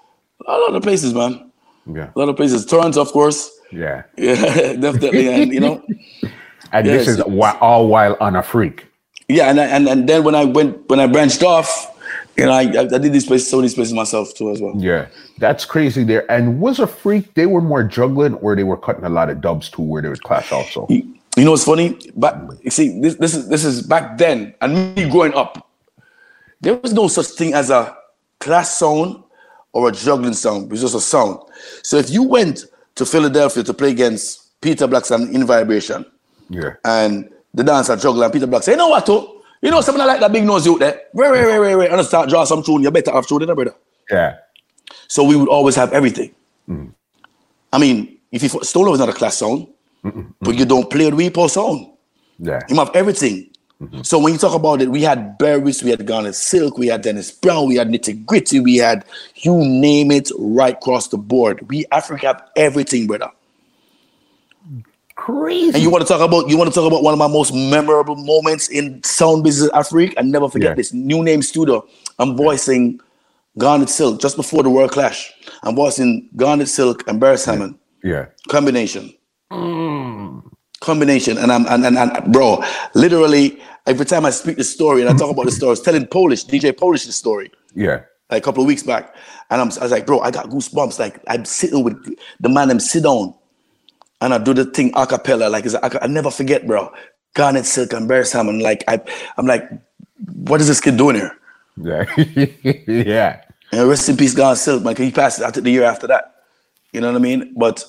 a 0.47 0.51
lot 0.57 0.75
of 0.75 0.81
places, 0.83 1.13
man. 1.13 1.51
Yeah. 1.91 2.09
A 2.15 2.19
lot 2.19 2.29
of 2.29 2.35
places. 2.37 2.65
Toronto, 2.65 3.01
of 3.01 3.11
course. 3.11 3.51
Yeah. 3.71 4.03
Yeah, 4.17 4.73
definitely. 4.73 5.27
And 5.27 5.51
you 5.53 5.59
know, 5.59 5.83
And 6.71 6.87
this 6.87 7.07
is 7.07 7.19
all 7.21 7.87
while 7.87 8.17
on 8.19 8.35
a 8.35 8.43
freak. 8.43 8.87
Yeah, 9.27 9.49
and 9.49 9.59
I, 9.59 9.65
and 9.65 9.87
and 9.87 10.07
then 10.09 10.23
when 10.23 10.35
I 10.35 10.45
went 10.45 10.87
when 10.89 10.99
I 10.99 11.07
branched 11.07 11.43
off, 11.43 11.97
you 12.37 12.45
know, 12.45 12.51
I 12.51 12.61
I, 12.61 12.85
did 12.85 13.11
these 13.13 13.25
places, 13.25 13.49
so 13.49 13.57
many 13.57 13.73
places 13.73 13.93
myself 13.93 14.33
too 14.33 14.51
as 14.51 14.61
well. 14.61 14.73
Yeah. 14.77 15.07
That's 15.39 15.65
crazy 15.65 16.03
there. 16.03 16.29
And 16.31 16.59
was 16.59 16.79
a 16.79 16.87
freak, 16.87 17.33
they 17.35 17.45
were 17.45 17.61
more 17.61 17.83
juggling 17.83 18.33
or 18.35 18.55
they 18.55 18.63
were 18.63 18.77
cutting 18.77 19.03
a 19.03 19.09
lot 19.09 19.29
of 19.29 19.39
dubs 19.41 19.69
too 19.69 19.83
where 19.83 20.01
they 20.01 20.09
would 20.09 20.23
clash 20.23 20.51
also? 20.51 20.87
You 20.89 21.13
you 21.35 21.45
know 21.45 21.51
what's 21.51 21.65
funny? 21.65 21.99
But 22.15 22.35
you 22.63 22.71
see, 22.71 22.99
this 22.99 23.15
this 23.15 23.35
is 23.35 23.47
this 23.47 23.63
is 23.63 23.81
back 23.83 24.17
then, 24.17 24.55
and 24.61 24.95
me 24.95 25.09
growing 25.09 25.33
up, 25.35 25.69
there 26.61 26.75
was 26.75 26.93
no 26.93 27.07
such 27.07 27.27
thing 27.27 27.53
as 27.53 27.69
a 27.69 27.95
class 28.39 28.75
sound 28.77 29.23
or 29.73 29.89
a 29.89 29.91
juggling 29.91 30.33
sound. 30.33 30.65
It 30.65 30.71
was 30.71 30.81
just 30.81 30.95
a 30.95 30.99
sound. 31.01 31.39
So 31.83 31.97
if 31.97 32.09
you 32.09 32.23
went 32.23 32.65
to 32.95 33.05
Philadelphia 33.05 33.63
to 33.63 33.73
play 33.73 33.91
against 33.91 34.59
Peter 34.61 34.87
Blackson 34.87 35.31
In 35.33 35.45
Vibration, 35.45 36.03
Yeah. 36.49 36.73
and 36.83 37.29
the 37.53 37.63
dancer 37.63 37.95
juggler 37.95 38.25
and 38.25 38.33
Peter 38.33 38.47
Black 38.47 38.63
say, 38.63 38.73
you 38.73 38.77
know 38.77 38.89
what, 38.89 39.05
too? 39.05 39.41
You 39.61 39.71
know 39.71 39.81
something 39.81 40.05
like 40.05 40.19
that 40.19 40.31
big 40.31 40.45
nose 40.45 40.65
you 40.65 40.77
there. 40.77 41.01
Wait, 41.13 41.31
wait, 41.31 41.45
wait, 41.45 41.59
wait, 41.59 41.75
wait. 41.75 41.91
And 41.91 42.05
start 42.05 42.29
draw 42.29 42.43
some 42.43 42.61
tune. 42.61 42.83
You 42.83 42.91
better 42.91 43.11
have 43.11 43.25
tune, 43.25 43.45
brother. 43.45 43.73
Yeah. 44.09 44.37
So 45.07 45.23
we 45.23 45.35
would 45.35 45.49
always 45.49 45.75
have 45.75 45.91
everything. 45.93 46.33
Mm. 46.69 46.93
I 47.73 47.77
mean, 47.79 48.17
if 48.31 48.43
you 48.43 48.49
Stolo 48.49 48.93
is 48.93 48.99
not 48.99 49.09
a 49.09 49.13
class 49.13 49.37
sound, 49.37 49.67
but 50.41 50.55
you 50.55 50.65
don't 50.65 50.89
play 50.89 51.09
the 51.09 51.15
repo 51.15 51.49
sound. 51.49 51.87
Yeah. 52.39 52.61
You 52.69 52.75
have 52.75 52.91
everything. 52.95 53.49
Mm-hmm. 53.81 54.01
So 54.01 54.17
when 54.19 54.33
you 54.33 54.39
talk 54.39 54.55
about 54.55 54.81
it, 54.81 54.89
we 54.89 55.03
had 55.03 55.37
Beres, 55.37 55.83
we 55.83 55.91
had 55.91 56.05
Garnet 56.05 56.35
Silk, 56.35 56.77
we 56.77 56.87
had 56.87 57.03
Dennis 57.03 57.31
Brown, 57.31 57.67
we 57.67 57.75
had 57.75 57.89
Nitty 57.89 58.25
Gritty, 58.25 58.59
we 58.59 58.77
had 58.77 59.05
you 59.35 59.55
name 59.57 60.09
it 60.09 60.31
right 60.39 60.73
across 60.73 61.09
the 61.09 61.17
board. 61.17 61.67
We 61.69 61.85
Africa 61.91 62.27
have 62.27 62.49
everything, 62.55 63.05
brother. 63.05 63.29
Crazy. 65.27 65.73
And 65.73 65.83
you 65.83 65.89
want 65.89 66.07
to 66.07 66.07
talk 66.07 66.21
about 66.21 66.47
you 66.49 66.57
want 66.57 66.69
to 66.69 66.73
talk 66.73 66.87
about 66.87 67.03
one 67.03 67.11
of 67.11 67.19
my 67.19 67.27
most 67.27 67.53
memorable 67.53 68.15
moments 68.15 68.69
in 68.69 69.03
sound 69.03 69.43
business 69.43 69.69
Afrique? 69.73 70.13
I 70.17 70.21
never 70.21 70.47
forget 70.47 70.69
Yeah. 70.69 70.75
this 70.75 70.93
new 70.93 71.21
name 71.21 71.41
studio. 71.41 71.85
I'm 72.17 72.37
voicing 72.37 73.01
Garnet 73.57 73.89
Silk 73.89 74.21
just 74.21 74.37
before 74.37 74.63
the 74.63 74.69
World 74.69 74.91
Clash. 74.91 75.33
I'm 75.63 75.75
voicing 75.75 76.29
Garnet 76.37 76.69
Silk 76.69 77.03
and 77.09 77.21
Beres 77.21 77.45
Hammond 77.45 77.75
yeah. 78.05 78.27
combination. 78.47 79.13
Mm. 79.51 80.43
Combination, 80.79 81.37
and 81.37 81.51
I'm 81.51 81.65
and, 81.67 81.85
and 81.85 81.97
and 81.97 82.31
bro, 82.31 82.63
literally 82.93 83.59
every 83.85 84.05
time 84.05 84.25
I 84.25 84.29
speak 84.29 84.55
the 84.55 84.63
story 84.63 85.01
and 85.01 85.09
I 85.09 85.17
talk 85.17 85.29
about 85.29 85.43
the 85.45 85.51
story, 85.51 85.67
I 85.69 85.71
was 85.71 85.81
telling 85.81 86.07
Polish 86.07 86.45
DJ 86.45 86.71
Polish 86.77 87.05
the 87.05 87.11
story 87.11 87.51
Yeah. 87.75 88.01
like 88.29 88.41
a 88.43 88.45
couple 88.45 88.63
of 88.63 88.67
weeks 88.67 88.83
back, 88.83 89.13
and 89.49 89.59
I'm 89.59 89.71
I 89.77 89.83
was 89.83 89.91
like, 89.91 90.05
bro, 90.05 90.21
I 90.21 90.31
got 90.31 90.45
goosebumps. 90.49 90.99
Like 90.99 91.19
I'm 91.27 91.43
sitting 91.43 91.83
with 91.83 91.97
the 92.39 92.47
man, 92.47 92.69
them 92.69 92.79
sit 92.79 93.03
down, 93.03 93.33
and 94.21 94.33
I 94.33 94.37
do 94.37 94.53
the 94.53 94.65
thing 94.65 94.91
a 94.95 95.05
cappella. 95.05 95.49
Like 95.49 95.65
it's 95.65 95.73
a, 95.75 96.03
I 96.03 96.07
never 96.07 96.31
forget, 96.31 96.65
bro. 96.65 96.91
Garnet 97.33 97.65
Silk 97.65 97.93
and 97.93 98.09
Beres 98.09 98.33
Hammond. 98.33 98.61
Like 98.61 98.83
I, 98.87 98.99
I'm 99.37 99.45
like, 99.45 99.69
what 100.33 100.61
is 100.61 100.67
this 100.67 100.81
kid 100.81 100.97
doing 100.97 101.15
here? 101.15 101.37
Yeah. 101.77 102.05
yeah. 102.87 103.41
And 103.71 103.87
rest 103.87 104.09
in 104.09 104.17
peace, 104.17 104.33
Garnet 104.33 104.57
Silk, 104.57 104.83
man. 104.83 104.95
He 104.95 105.11
passed 105.11 105.41
after 105.41 105.61
the 105.61 105.69
year 105.69 105.83
after 105.83 106.07
that. 106.07 106.35
You 106.93 107.01
know 107.01 107.11
what 107.11 107.17
I 107.17 107.21
mean? 107.21 107.53
But 107.55 107.83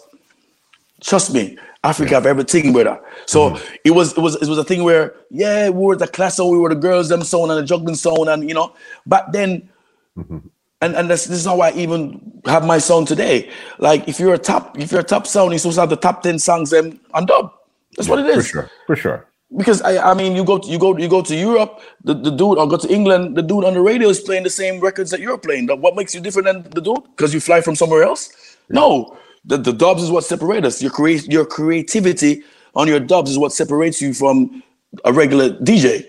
trust 1.00 1.32
me, 1.32 1.56
Africa 1.84 2.14
have 2.14 2.26
everything, 2.26 2.72
brother. 2.72 3.00
So 3.26 3.50
mm-hmm. 3.50 3.74
it 3.84 3.92
was 3.92 4.12
it 4.12 4.20
was 4.20 4.34
it 4.36 4.48
was 4.48 4.58
a 4.58 4.64
thing 4.64 4.84
where 4.84 5.14
yeah, 5.30 5.68
we 5.68 5.84
were 5.84 5.96
the 5.96 6.08
class, 6.08 6.36
so 6.36 6.48
we 6.48 6.58
were 6.58 6.68
the 6.68 6.74
girls, 6.74 7.08
them 7.08 7.22
sound 7.22 7.50
and 7.50 7.60
the 7.60 7.64
juggling 7.64 7.94
sound, 7.94 8.28
and 8.28 8.48
you 8.48 8.54
know. 8.54 8.74
But 9.06 9.32
then, 9.32 9.68
mm-hmm. 10.16 10.38
And 10.80 10.94
and 10.94 11.10
this, 11.10 11.24
this 11.26 11.38
is 11.38 11.46
how 11.46 11.60
I 11.60 11.72
even 11.72 12.40
have 12.44 12.64
my 12.64 12.78
sound 12.78 13.08
today. 13.08 13.50
Like 13.78 14.08
if 14.08 14.20
you're 14.20 14.34
a 14.34 14.38
top, 14.38 14.78
if 14.78 14.92
you're 14.92 15.00
a 15.00 15.04
top 15.04 15.26
sound, 15.26 15.52
you're 15.52 15.58
supposed 15.58 15.76
to 15.76 15.82
have 15.82 15.90
the 15.90 15.96
top 15.96 16.22
ten 16.22 16.38
songs 16.38 16.70
them 16.70 17.00
on 17.14 17.26
dub. 17.26 17.52
That's 17.96 18.08
what 18.08 18.20
it 18.20 18.26
is. 18.26 18.36
For 18.36 18.42
sure. 18.42 18.70
For 18.86 18.96
sure. 18.96 19.28
Because 19.56 19.80
I, 19.80 20.10
I 20.10 20.14
mean, 20.14 20.36
you 20.36 20.44
go 20.44 20.58
to, 20.58 20.68
you 20.68 20.78
go 20.78 20.96
you 20.96 21.08
go 21.08 21.22
to 21.22 21.34
Europe, 21.34 21.80
the, 22.04 22.14
the 22.14 22.30
dude, 22.30 22.58
or 22.58 22.68
go 22.68 22.76
to 22.76 22.88
England, 22.92 23.34
the 23.36 23.42
dude 23.42 23.64
on 23.64 23.74
the 23.74 23.80
radio 23.80 24.08
is 24.08 24.20
playing 24.20 24.44
the 24.44 24.50
same 24.50 24.78
records 24.78 25.10
that 25.10 25.20
you're 25.20 25.38
playing. 25.38 25.66
But 25.66 25.80
what 25.80 25.96
makes 25.96 26.14
you 26.14 26.20
different 26.20 26.46
than 26.46 26.62
the 26.70 26.82
dude? 26.82 27.02
Because 27.16 27.32
you 27.32 27.40
fly 27.40 27.62
from 27.62 27.74
somewhere 27.74 28.02
else? 28.02 28.30
No, 28.68 29.16
the, 29.44 29.56
the 29.56 29.72
dubs 29.72 30.02
is 30.02 30.10
what 30.10 30.24
separates 30.24 30.66
us. 30.66 30.82
Your 30.82 30.90
create 30.90 31.26
your 31.32 31.46
creativity 31.46 32.42
on 32.74 32.88
your 32.88 33.00
dubs 33.00 33.30
is 33.30 33.38
what 33.38 33.52
separates 33.52 34.02
you 34.02 34.12
from 34.12 34.62
a 35.04 35.12
regular 35.12 35.50
DJ. 35.50 36.06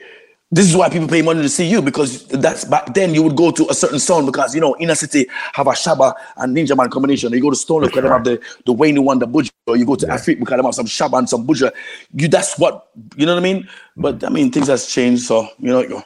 This 0.51 0.67
is 0.67 0.75
why 0.75 0.89
people 0.89 1.07
pay 1.07 1.21
money 1.21 1.43
to 1.43 1.49
see 1.49 1.69
you 1.69 1.79
because 1.79 2.25
that's 2.25 2.65
back 2.65 2.95
then 2.95 3.13
you 3.13 3.21
would 3.21 3.35
go 3.35 3.51
to 3.51 3.69
a 3.69 3.73
certain 3.75 3.99
sound 3.99 4.25
because 4.25 4.55
you 4.55 4.61
know 4.61 4.75
inner 4.79 4.95
city 4.95 5.27
have 5.53 5.67
a 5.67 5.71
Shabba 5.71 6.15
and 6.37 6.57
Ninja 6.57 6.75
Man 6.75 6.89
combination. 6.89 7.31
You 7.31 7.39
go 7.39 7.51
to 7.51 7.55
Stone 7.55 7.83
because 7.83 8.01
they 8.01 8.09
have 8.09 8.23
the 8.23 8.41
the 8.65 8.73
Wayne 8.73 9.03
one, 9.03 9.19
the 9.19 9.27
Buju, 9.27 9.51
or 9.67 9.77
you 9.77 9.85
go 9.85 9.95
to 9.95 10.07
Afrique 10.07 10.39
because 10.39 10.57
they 10.57 10.65
have 10.65 10.73
some 10.73 10.87
Shabba 10.87 11.19
and 11.19 11.29
some 11.29 11.45
Buju. 11.45 11.71
You 12.13 12.27
that's 12.27 12.57
what 12.57 12.89
you 13.15 13.27
know 13.27 13.35
what 13.35 13.41
I 13.41 13.43
mean. 13.43 13.69
But 13.95 14.23
I 14.23 14.29
mean 14.29 14.51
things 14.51 14.67
has 14.69 14.87
changed, 14.87 15.23
so 15.23 15.47
you 15.59 15.69
know. 15.69 15.81
You 15.81 16.01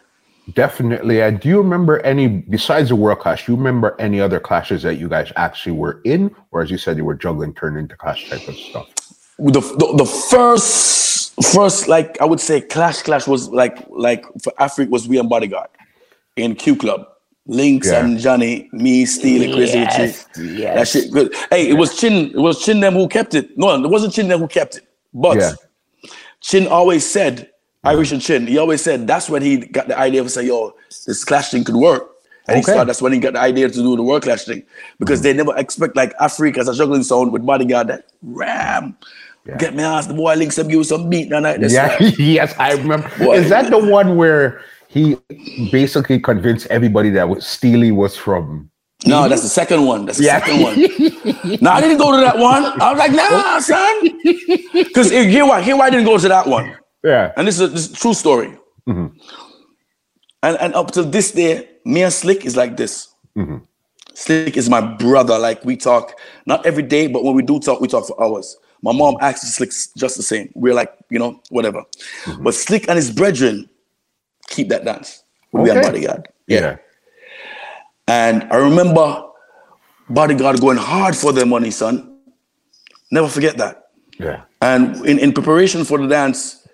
Definitely. 0.51 1.21
And 1.21 1.39
do 1.39 1.47
you 1.47 1.57
remember 1.57 1.99
any, 2.01 2.27
besides 2.27 2.89
the 2.89 2.95
World 2.95 3.19
Clash, 3.19 3.47
you 3.47 3.55
remember 3.55 3.95
any 3.97 4.19
other 4.19 4.39
clashes 4.39 4.83
that 4.83 4.95
you 4.95 5.07
guys 5.07 5.31
actually 5.37 5.71
were 5.71 6.01
in? 6.03 6.35
Or 6.51 6.61
as 6.61 6.69
you 6.69 6.77
said, 6.77 6.97
you 6.97 7.05
were 7.05 7.15
juggling, 7.15 7.53
turned 7.53 7.77
into 7.77 7.95
clash 7.95 8.29
type 8.29 8.45
of 8.47 8.55
stuff? 8.55 8.89
The, 9.37 9.61
the 9.61 9.93
the 9.97 10.05
first 10.05 11.41
first 11.53 11.87
like 11.87 12.19
I 12.21 12.25
would 12.25 12.39
say 12.39 12.61
clash 12.61 13.01
clash 13.01 13.27
was 13.27 13.49
like 13.49 13.77
like 13.89 14.25
for 14.43 14.53
Africa 14.59 14.91
was 14.91 15.07
we 15.07 15.17
and 15.17 15.29
Bodyguard 15.29 15.69
in 16.35 16.55
Q 16.55 16.75
Club. 16.75 17.07
Links 17.45 17.87
Yeah. 17.87 18.05
and 18.05 18.17
Johnny, 18.19 18.69
me, 18.71 19.05
Steel, 19.05 19.43
and 19.43 19.53
Crazy 19.53 19.77
Yes, 19.79 20.27
Richie. 20.37 20.53
yes. 20.53 20.75
That 20.75 20.87
shit 20.87 21.11
good. 21.11 21.35
Hey, 21.51 21.67
it 21.67 21.73
was 21.73 21.99
Chin, 21.99 22.31
it 22.31 22.37
was 22.37 22.63
Chin 22.63 22.79
them 22.79 22.93
who 22.93 23.07
kept 23.09 23.33
it. 23.35 23.57
No, 23.57 23.75
it 23.75 23.89
wasn't 23.89 24.13
Chin 24.13 24.29
them 24.29 24.39
who 24.39 24.47
kept 24.47 24.77
it. 24.77 24.87
But 25.13 25.37
Yeah. 25.37 25.51
Chin 26.39 26.67
always 26.67 27.05
said, 27.05 27.39
mm-hmm. 27.39 27.87
Irish 27.89 28.13
and 28.13 28.21
Chin, 28.21 28.47
he 28.47 28.57
always 28.57 28.81
said 28.81 29.07
that's 29.07 29.29
when 29.29 29.41
he 29.41 29.57
got 29.57 29.89
the 29.89 29.99
idea 29.99 30.21
of 30.21 30.31
saying, 30.31 30.47
yo, 30.47 30.73
this 31.05 31.25
clash 31.25 31.51
thing 31.51 31.65
could 31.65 31.75
work. 31.75 32.11
And 32.47 32.55
he 32.55 32.61
Okay. 32.63 32.71
started, 32.71 32.87
that's 32.87 33.01
when 33.01 33.11
he 33.11 33.19
got 33.19 33.33
the 33.33 33.41
idea 33.41 33.67
to 33.67 33.75
do 33.75 33.97
the 33.97 34.03
world 34.03 34.23
clash 34.23 34.45
thing. 34.45 34.63
Because 34.97 35.19
mm-hmm. 35.19 35.23
they 35.23 35.33
never 35.33 35.57
expect 35.57 35.97
like 35.97 36.13
Africa 36.21 36.61
as 36.61 36.69
a 36.69 36.73
juggling 36.73 37.03
sound 37.03 37.33
with 37.33 37.45
bodyguard 37.45 37.87
that 37.87 38.05
ram. 38.21 38.95
Yeah. 39.45 39.57
Get 39.57 39.75
me 39.75 39.83
ass 39.83 40.07
the 40.07 40.13
boy 40.13 40.35
links 40.35 40.55
them 40.55 40.67
give 40.67 40.77
you 40.77 40.83
some 40.83 41.09
beat 41.09 41.31
and 41.31 41.45
I 41.45 41.57
that's 41.57 41.73
Yeah, 41.73 41.97
yes, 42.17 42.53
I 42.57 42.73
remember. 42.73 43.11
Boy. 43.19 43.35
Is 43.35 43.49
that 43.49 43.69
the 43.69 43.77
one 43.77 44.15
where 44.15 44.61
he 44.87 45.17
basically 45.71 46.19
convinced 46.19 46.67
everybody 46.67 47.09
that 47.11 47.41
Steely 47.43 47.91
was 47.91 48.15
from? 48.15 48.69
No, 49.05 49.27
that's 49.27 49.41
the 49.41 49.49
second 49.49 49.85
one. 49.85 50.05
That's 50.05 50.17
the 50.17 50.25
Yeah. 50.25 50.39
second 50.39 50.61
one. 50.63 51.57
no, 51.61 51.71
I 51.71 51.81
didn't 51.81 51.97
go 51.97 52.11
to 52.11 52.21
that 52.21 52.37
one. 52.37 52.63
I 52.81 52.91
was 52.93 52.99
like, 52.99 53.11
nah, 53.11 53.59
son. 53.59 54.21
Because 54.73 55.11
here 55.11 55.45
why 55.45 55.61
here 55.61 55.75
why 55.75 55.87
I 55.87 55.89
didn't 55.89 56.05
go 56.05 56.17
to 56.17 56.27
that 56.29 56.47
one. 56.47 56.77
Yeah, 57.03 57.33
And 57.35 57.45
this 57.45 57.55
is 57.55 57.61
a, 57.61 57.67
this 57.67 57.85
is 57.87 57.91
a 57.91 57.95
true 57.97 58.13
story. 58.13 58.57
Mm-hmm. 58.87 59.07
And 60.43 60.57
and 60.57 60.73
up 60.73 60.91
till 60.91 61.03
this 61.03 61.31
day, 61.31 61.67
me 61.83 62.03
and 62.03 62.13
Slick 62.13 62.45
is 62.45 62.55
like 62.55 62.77
this. 62.77 63.09
Mm-hmm. 63.37 63.57
Slick 64.13 64.55
is 64.55 64.69
my 64.69 64.79
brother. 64.79 65.37
Like 65.37 65.65
we 65.65 65.75
talk 65.75 66.17
not 66.45 66.65
every 66.65 66.83
day, 66.83 67.07
but 67.07 67.25
when 67.25 67.35
we 67.35 67.43
do 67.43 67.59
talk, 67.59 67.81
we 67.81 67.89
talk 67.89 68.07
for 68.07 68.15
hours. 68.23 68.55
My 68.83 68.91
mom 68.91 69.15
acts 69.21 69.41
Slick 69.55 69.71
just 69.97 70.17
the 70.17 70.23
same. 70.23 70.51
We're 70.53 70.73
like, 70.73 70.93
you 71.09 71.17
know, 71.17 71.41
whatever. 71.49 71.83
Mm-hmm. 72.25 72.43
But 72.43 72.53
Slick 72.53 72.87
and 72.89 72.97
his 72.97 73.09
brethren 73.09 73.69
keep 74.47 74.67
that 74.69 74.83
dance. 74.85 75.23
We 75.53 75.69
are 75.69 75.77
Okay. 75.77 75.81
bodyguard. 75.81 76.27
yeah, 76.47 76.77
And 78.07 78.43
I 78.51 78.57
remember 78.57 79.23
bodyguard 80.09 80.59
going 80.59 80.77
hard 80.77 81.15
for 81.15 81.31
their 81.31 81.45
money, 81.45 81.71
son. 81.71 82.19
Never 83.09 83.29
forget 83.29 83.57
that. 83.57 83.83
yeah, 84.19 84.41
And 84.61 85.05
in, 85.05 85.17
in 85.19 85.31
preparation 85.33 85.85
for 85.85 85.97
the 85.97 86.07
dance, 86.07 86.67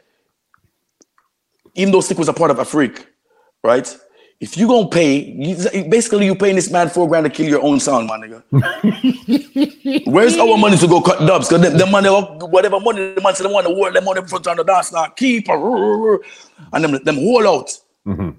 even 1.75 1.91
though 1.93 2.01
Slick 2.01 2.17
was 2.17 2.27
a 2.29 2.33
part 2.33 2.49
of 2.51 2.57
Afrique, 2.59 3.05
right? 3.63 3.87
If 4.39 4.55
you 4.55 4.67
gonna 4.69 4.87
pay, 4.87 5.33
you, 5.35 5.55
basically 5.89 6.25
you 6.25 6.33
paying 6.33 6.55
this 6.55 6.71
man 6.71 6.87
four 6.89 7.09
grand 7.09 7.25
to 7.25 7.29
kill 7.29 7.47
your 7.47 7.61
own 7.61 7.77
son, 7.81 8.07
my 8.07 8.17
nigga. 8.17 8.41
Where's 10.07 10.37
our 10.37 10.57
money 10.57 10.77
to 10.77 10.87
go 10.87 11.01
cut 11.01 11.19
dubs? 11.27 11.49
Cause 11.49 11.59
them, 11.59 11.77
them 11.77 11.91
money, 11.91 12.07
whatever 12.09 12.79
money 12.79 13.13
the 13.13 13.21
man 13.21 13.35
say 13.35 13.43
they 13.43 13.51
want 13.51 13.67
to 13.67 13.73
work, 13.73 13.93
them 13.93 14.05
money 14.05 14.21
front 14.25 14.47
on 14.47 14.55
the 14.55 14.63
dance 14.63 14.93
now, 14.93 15.07
keep 15.07 15.49
and 15.49 16.83
them 16.83 17.03
them 17.03 17.15
hold 17.15 17.45
out. 17.45 17.69
Mm-hmm. 18.07 18.29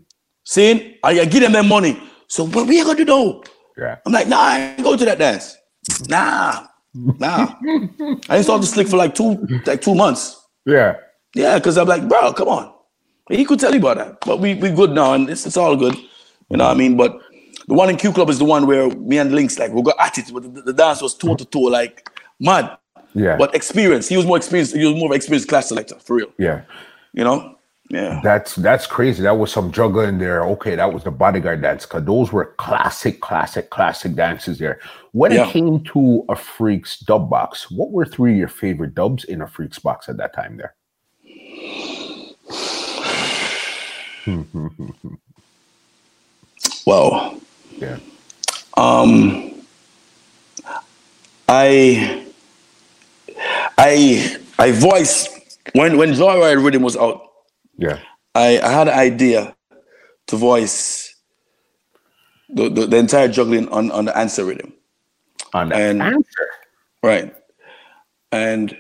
Saying, 0.45 0.95
I 1.05 1.21
I 1.21 1.25
give 1.27 1.43
them 1.43 1.53
their 1.53 1.63
money. 1.63 2.01
So 2.29 2.47
what 2.47 2.67
we 2.67 2.83
gonna 2.83 2.97
do 2.97 3.05
though? 3.05 3.45
yeah. 3.77 3.97
I'm 4.07 4.13
like, 4.13 4.27
nah, 4.27 4.41
I 4.41 4.59
ain't 4.59 4.83
go 4.83 4.97
to 4.97 5.05
that 5.05 5.19
dance. 5.19 5.55
Nah, 6.09 6.67
nah. 6.95 7.55
I 7.63 8.37
didn't 8.37 8.45
start 8.45 8.63
to 8.63 8.67
slick 8.67 8.89
for 8.89 8.97
like 8.97 9.15
two, 9.15 9.35
like 9.67 9.83
two 9.83 9.95
months. 9.95 10.41
Yeah, 10.65 10.97
Yeah, 11.35 11.59
because 11.59 11.77
I'm 11.77 11.89
like, 11.89 12.09
bro, 12.09 12.33
come 12.33 12.49
on. 12.49 12.73
He 13.31 13.45
could 13.45 13.61
tell 13.61 13.73
you 13.73 13.79
about 13.79 13.97
that. 13.99 14.21
But 14.27 14.41
we 14.41 14.55
we 14.55 14.71
good 14.71 14.91
now, 14.91 15.15
and 15.15 15.31
it's, 15.31 15.47
it's 15.47 15.57
all 15.57 15.77
good. 15.77 15.95
You 16.51 16.57
know 16.57 16.65
what 16.67 16.75
I 16.75 16.79
mean? 16.79 16.97
But 16.97 17.19
the 17.69 17.75
one 17.75 17.89
in 17.89 17.97
Q 17.97 18.13
Club 18.13 18.29
is 18.31 18.39
the 18.39 18.45
one 18.45 18.67
where 18.67 18.91
me 18.91 19.19
and 19.19 19.33
Links, 19.33 19.59
like, 19.59 19.73
we 19.73 19.83
got 19.83 19.97
at 20.01 20.19
it. 20.19 20.31
But 20.33 20.43
the, 20.55 20.63
the 20.63 20.73
dance 20.73 21.01
was 21.01 21.15
toe 21.15 21.37
to 21.37 21.45
toe, 21.45 21.61
like, 21.61 22.09
mad. 22.41 22.77
Yeah. 23.15 23.37
But 23.37 23.55
experience. 23.55 24.09
He 24.09 24.17
was 24.17 24.27
more 24.27 24.37
experienced. 24.37 24.75
He 24.75 24.85
was 24.85 24.95
more 24.97 25.07
of 25.07 25.13
an 25.13 25.17
experienced 25.17 25.49
class 25.49 25.69
selector, 25.69 25.97
for 26.01 26.17
real. 26.17 26.33
yeah. 26.39 26.63
You 27.13 27.25
know? 27.25 27.57
Yeah. 27.89 28.21
That's 28.23 28.55
that's 28.55 28.87
crazy. 28.87 29.23
That 29.25 29.37
was 29.37 29.51
some 29.51 29.73
juggling 29.73 30.19
there. 30.19 30.45
Okay, 30.45 30.77
that 30.77 30.93
was 30.93 31.03
the 31.03 31.11
bodyguard 31.11 31.61
dance 31.63 31.85
because 31.87 32.05
those 32.05 32.33
were 32.33 32.55
classic, 32.57 33.21
classic, 33.21 33.71
classic 33.71 34.15
dances 34.15 34.59
there. 34.59 34.79
When 35.11 35.33
Yeah. 35.33 35.49
it 35.49 35.51
came 35.53 35.83
to 35.93 36.25
a 36.29 36.37
freak's 36.37 37.01
dub 37.01 37.29
box, 37.29 37.69
what 37.69 37.91
were 37.91 38.07
three 38.07 38.31
of 38.33 38.39
your 38.39 38.49
favorite 38.49 38.95
dubs 38.95 39.25
in 39.25 39.43
a 39.43 39.47
freak's 39.49 39.81
box 39.81 40.09
at 40.09 40.19
that 40.19 40.33
time 40.33 40.57
there? 40.57 40.75
Wow. 46.87 47.39
Yeah. 47.77 47.99
Um, 48.77 49.63
I, 51.49 52.27
I, 53.79 54.37
I 54.59 54.73
voiced 54.73 55.29
when 55.75 55.97
when 55.99 56.13
Joyride 56.13 56.65
Rhythm 56.65 56.83
was 56.83 56.97
out. 56.97 57.29
Yeah. 57.77 57.99
I, 58.35 58.59
I 58.61 58.71
had 58.71 58.89
an 58.89 58.99
idea 58.99 59.55
to 60.29 60.37
voice 60.37 61.15
the, 62.49 62.69
the, 62.69 62.87
the 62.87 62.97
entire 62.97 63.29
juggling 63.29 63.69
on, 63.69 63.91
on 63.91 64.05
the 64.07 64.17
answer 64.17 64.45
rhythm. 64.45 64.73
On 65.55 65.69
the 65.69 65.77
And- 65.77 66.03
answer. 66.03 66.49
Right. 67.03 67.35
And 68.33 68.77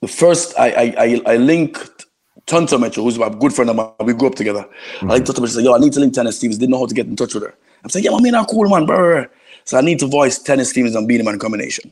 the 0.00 0.08
first 0.08 0.54
I 0.58 0.70
I 0.70 0.94
I, 0.98 1.20
I 1.26 1.36
linked 1.36 2.03
Tanto 2.46 2.78
Metro, 2.78 3.02
who's 3.02 3.18
my 3.18 3.28
good 3.28 3.52
friend 3.54 3.70
of 3.70 3.76
mine. 3.76 3.90
We 4.04 4.12
grew 4.12 4.28
up 4.28 4.34
together. 4.34 4.66
I 5.02 5.06
linked 5.06 5.26
Tanto 5.26 5.40
Metro, 5.40 5.54
said, 5.54 5.64
yo, 5.64 5.74
I 5.74 5.78
need 5.78 5.92
to 5.94 6.00
link 6.00 6.12
Tanya 6.14 6.32
Stephens. 6.32 6.58
Didn't 6.58 6.72
know 6.72 6.78
how 6.80 6.86
to 6.86 6.94
get 6.94 7.06
in 7.06 7.16
touch 7.16 7.34
with 7.34 7.42
her. 7.44 7.54
I'm 7.82 7.90
saying, 7.90 8.04
yeah, 8.04 8.10
my 8.10 8.20
man 8.20 8.34
are 8.34 8.44
cool, 8.46 8.68
man, 8.68 8.86
bro. 8.86 9.26
So 9.64 9.78
I 9.78 9.80
need 9.80 9.98
to 10.00 10.06
voice 10.06 10.38
Tanya 10.38 10.64
Stephens 10.64 10.94
and 10.94 11.08
Beenie 11.08 11.24
Man 11.24 11.38
combination. 11.38 11.90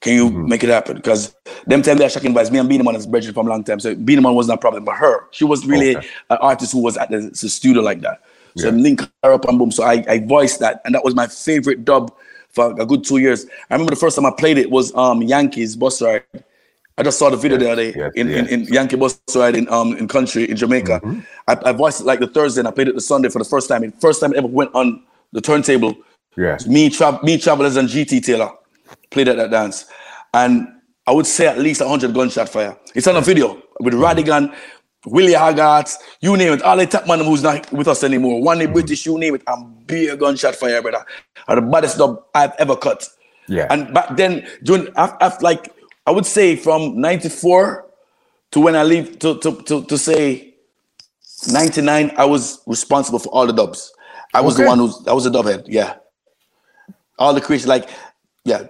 Can 0.00 0.14
you 0.14 0.30
make 0.30 0.64
it 0.64 0.70
happen? 0.70 0.96
Because 0.96 1.36
them 1.66 1.80
time 1.80 1.96
they 1.96 2.04
are 2.04 2.08
shocking 2.08 2.34
vibes. 2.34 2.50
Me 2.50 2.58
and 2.58 2.68
Beenie 2.68 2.82
Man 2.82 2.96
is 2.96 3.06
bridging 3.06 3.32
from 3.32 3.46
a 3.46 3.50
long 3.50 3.62
time. 3.62 3.78
So 3.78 3.94
Beenie 3.94 4.20
Man 4.20 4.34
wasn't 4.34 4.58
a 4.58 4.60
problem, 4.60 4.84
but 4.84 4.96
her, 4.96 5.28
she 5.30 5.44
was 5.44 5.64
really 5.64 5.96
Okay. 5.96 6.08
an 6.30 6.38
artist 6.40 6.72
who 6.72 6.80
was 6.82 6.96
at 6.96 7.10
the, 7.10 7.18
the 7.20 7.48
studio 7.48 7.82
like 7.82 8.00
that. 8.00 8.20
So 8.56 8.66
Yeah. 8.66 8.72
I 8.72 8.76
link 8.76 9.00
her 9.22 9.32
up 9.32 9.44
and 9.44 9.58
boom. 9.60 9.70
So 9.70 9.84
I, 9.84 10.04
I 10.08 10.18
voiced 10.18 10.58
that, 10.58 10.82
and 10.84 10.94
that 10.96 11.04
was 11.04 11.14
my 11.14 11.28
favorite 11.28 11.84
dub 11.84 12.12
for 12.50 12.78
a 12.80 12.84
good 12.84 13.04
two 13.04 13.18
years. 13.18 13.46
I 13.70 13.74
remember 13.74 13.90
the 13.90 14.00
first 14.00 14.16
time 14.16 14.26
I 14.26 14.32
played 14.32 14.58
it 14.58 14.70
was 14.70 14.92
um 14.96 15.22
Yankees 15.22 15.76
bus 15.76 16.02
ride. 16.02 16.24
I 16.98 17.02
just 17.02 17.18
saw 17.18 17.30
the 17.30 17.36
video 17.36 17.56
the 17.56 17.70
other 17.70 17.82
day 17.82 17.94
yes, 17.96 18.12
in, 18.14 18.28
yes. 18.28 18.48
in, 18.48 18.60
in 18.60 18.66
Yankee 18.72 18.96
bus 18.96 19.20
ride 19.34 19.56
in 19.56 19.68
um 19.70 19.96
in 19.96 20.08
country 20.08 20.48
in 20.48 20.56
Jamaica. 20.56 21.00
Mm-hmm. 21.02 21.20
I, 21.48 21.70
I 21.70 21.72
voiced 21.72 22.00
it 22.00 22.06
like 22.06 22.20
the 22.20 22.26
Thursday 22.26 22.60
and 22.60 22.68
I 22.68 22.70
played 22.70 22.88
it 22.88 22.94
the 22.94 23.00
Sunday 23.00 23.28
for 23.28 23.38
the 23.38 23.44
first 23.44 23.68
time. 23.68 23.82
The 23.82 23.90
first 23.92 24.20
time 24.20 24.32
I 24.34 24.38
ever 24.38 24.46
went 24.46 24.74
on 24.74 25.02
the 25.32 25.40
turntable. 25.40 25.96
Yeah. 26.36 26.58
Me, 26.66 26.88
tra- 26.88 27.22
me, 27.22 27.36
travelers, 27.38 27.76
and 27.76 27.88
GT 27.88 28.24
Taylor 28.24 28.50
played 29.10 29.28
at 29.28 29.36
that 29.36 29.50
dance, 29.50 29.86
and 30.32 30.66
I 31.06 31.12
would 31.12 31.26
say 31.26 31.46
at 31.46 31.58
least 31.58 31.82
hundred 31.82 32.14
gunshot 32.14 32.48
fire. 32.48 32.76
It's 32.94 33.06
on 33.06 33.16
a 33.16 33.20
video 33.20 33.62
with 33.80 33.94
Ratigan, 33.94 34.54
Willie 35.06 35.32
Haggart, 35.32 35.92
you 36.20 36.36
name 36.36 36.54
it. 36.54 36.62
All 36.62 36.76
the 36.76 36.86
top 36.86 37.06
man 37.06 37.20
who's 37.20 37.42
not 37.42 37.70
with 37.72 37.88
us 37.88 38.04
anymore. 38.04 38.40
One 38.40 38.58
the 38.58 38.66
British, 38.66 39.04
you 39.04 39.18
name 39.18 39.34
it, 39.34 39.42
and 39.46 39.86
beer 39.86 40.16
gunshot 40.16 40.54
fire, 40.54 40.80
brother. 40.80 41.04
Are 41.48 41.56
the 41.56 41.62
baddest 41.62 41.98
dub 41.98 42.22
I've 42.34 42.52
ever 42.58 42.76
cut. 42.76 43.08
Yeah. 43.48 43.66
And 43.70 43.92
back 43.92 44.16
then, 44.16 44.46
during 44.62 44.88
after, 44.96 45.44
like 45.44 45.72
I 46.06 46.10
would 46.10 46.26
say 46.26 46.56
from 46.56 47.00
'94 47.00 47.86
to 48.52 48.60
when 48.60 48.76
I 48.76 48.82
leave 48.82 49.18
to 49.20 49.38
to 49.38 49.62
to, 49.62 49.84
to 49.84 49.98
say 49.98 50.54
'99, 51.48 52.12
I 52.16 52.24
was 52.24 52.60
responsible 52.66 53.18
for 53.18 53.28
all 53.30 53.46
the 53.46 53.52
dubs. 53.52 53.92
I 54.34 54.40
was 54.40 54.56
the 54.56 54.64
one 54.64 54.78
who's 54.78 55.06
I 55.06 55.12
was 55.12 55.26
a 55.26 55.30
dub 55.30 55.46
head. 55.46 55.64
Yeah. 55.66 55.96
All 57.18 57.34
the 57.34 57.40
creation, 57.40 57.68
like, 57.68 57.88
yeah. 58.44 58.66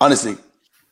Honestly, 0.00 0.32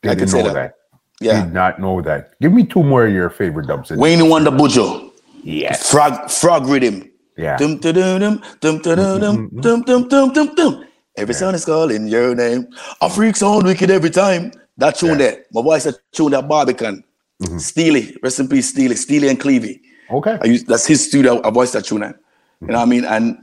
I 0.05 0.15
Didn't 0.15 0.19
can 0.19 0.29
say 0.29 0.43
that. 0.43 0.55
that. 0.55 0.75
Yeah. 1.21 1.45
Did 1.45 1.53
not 1.53 1.81
know 1.81 2.01
that. 2.03 2.39
Give 2.41 2.53
me 2.53 2.65
two 2.65 2.83
more 2.83 3.07
of 3.07 3.13
your 3.13 3.31
favorite 3.31 3.67
dubs. 3.67 3.91
in- 3.91 3.99
Wayne 3.99 4.29
Wonder 4.29 4.51
Buju. 4.51 5.11
Yes. 5.43 5.91
Frog 5.91 6.31
frog 6.31 6.67
rhythm. 6.67 7.11
Yeah. 7.37 7.57
Dum 7.57 7.79
dum 7.79 7.95
dum 7.95 8.19
dum 8.19 8.41
dum 8.61 8.79
dum 8.83 8.97
dum 8.97 9.21
dum 9.21 9.51
mm-hmm. 9.51 9.61
dum 9.61 10.09
dum 10.09 10.33
dum 10.33 10.55
dum. 10.55 10.85
Every 11.17 11.35
sound 11.35 11.57
is 11.57 11.65
calling 11.65 12.07
your 12.07 12.35
name. 12.35 12.69
A 13.01 13.11
freak 13.11 13.37
sound 13.37 13.65
wicked 13.65 13.91
every 13.91 14.11
time. 14.11 14.53
That 14.79 14.97
tune 14.97 15.11
Yeah. 15.11 15.17
there. 15.17 15.45
My 15.53 15.63
voice 15.63 15.85
that 15.85 15.97
tune 16.13 16.33
that 16.33 16.49
Barbican. 16.49 17.05
Mm-hmm. 17.43 17.59
Steely. 17.59 18.17
Rest 18.23 18.41
in 18.41 18.49
peace, 18.49 18.71
Steely. 18.71 18.97
Steely 18.97 19.29
and 19.29 19.39
Clevey. 19.39 19.81
Okay. 20.11 20.39
Use 20.45 20.65
that's 20.65 20.87
his 20.87 21.07
studio. 21.07 21.41
I 21.45 21.51
voiced 21.51 21.75
that 21.75 21.85
tune. 21.85 22.03
at. 22.03 22.17
You 22.61 22.69
know 22.69 22.75
mm-hmm. 22.75 22.75
what 22.75 22.83
I 22.83 22.87
mean? 22.87 23.05
And 23.05 23.39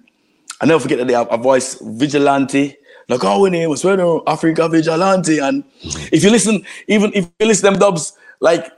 I 0.62 0.66
never 0.66 0.80
forget 0.80 0.98
that 0.98 1.08
day 1.08 1.16
I, 1.16 1.24
I 1.24 1.38
voiced 1.38 1.80
Vigilante. 1.82 2.76
Like 3.08 3.24
oh, 3.24 3.44
our 3.44 3.50
name 3.50 3.70
was 3.70 3.86
Africa 3.86 4.68
Vigilante. 4.68 5.40
And 5.40 5.64
mm-hmm. 5.64 6.10
if 6.12 6.24
you 6.24 6.32
listen, 6.32 6.66
even 6.88 7.12
if 7.14 7.30
you 7.40 7.46
listen 7.46 7.66
to 7.66 7.72
them 7.72 7.80
dubs, 7.80 8.14
like 8.40 8.72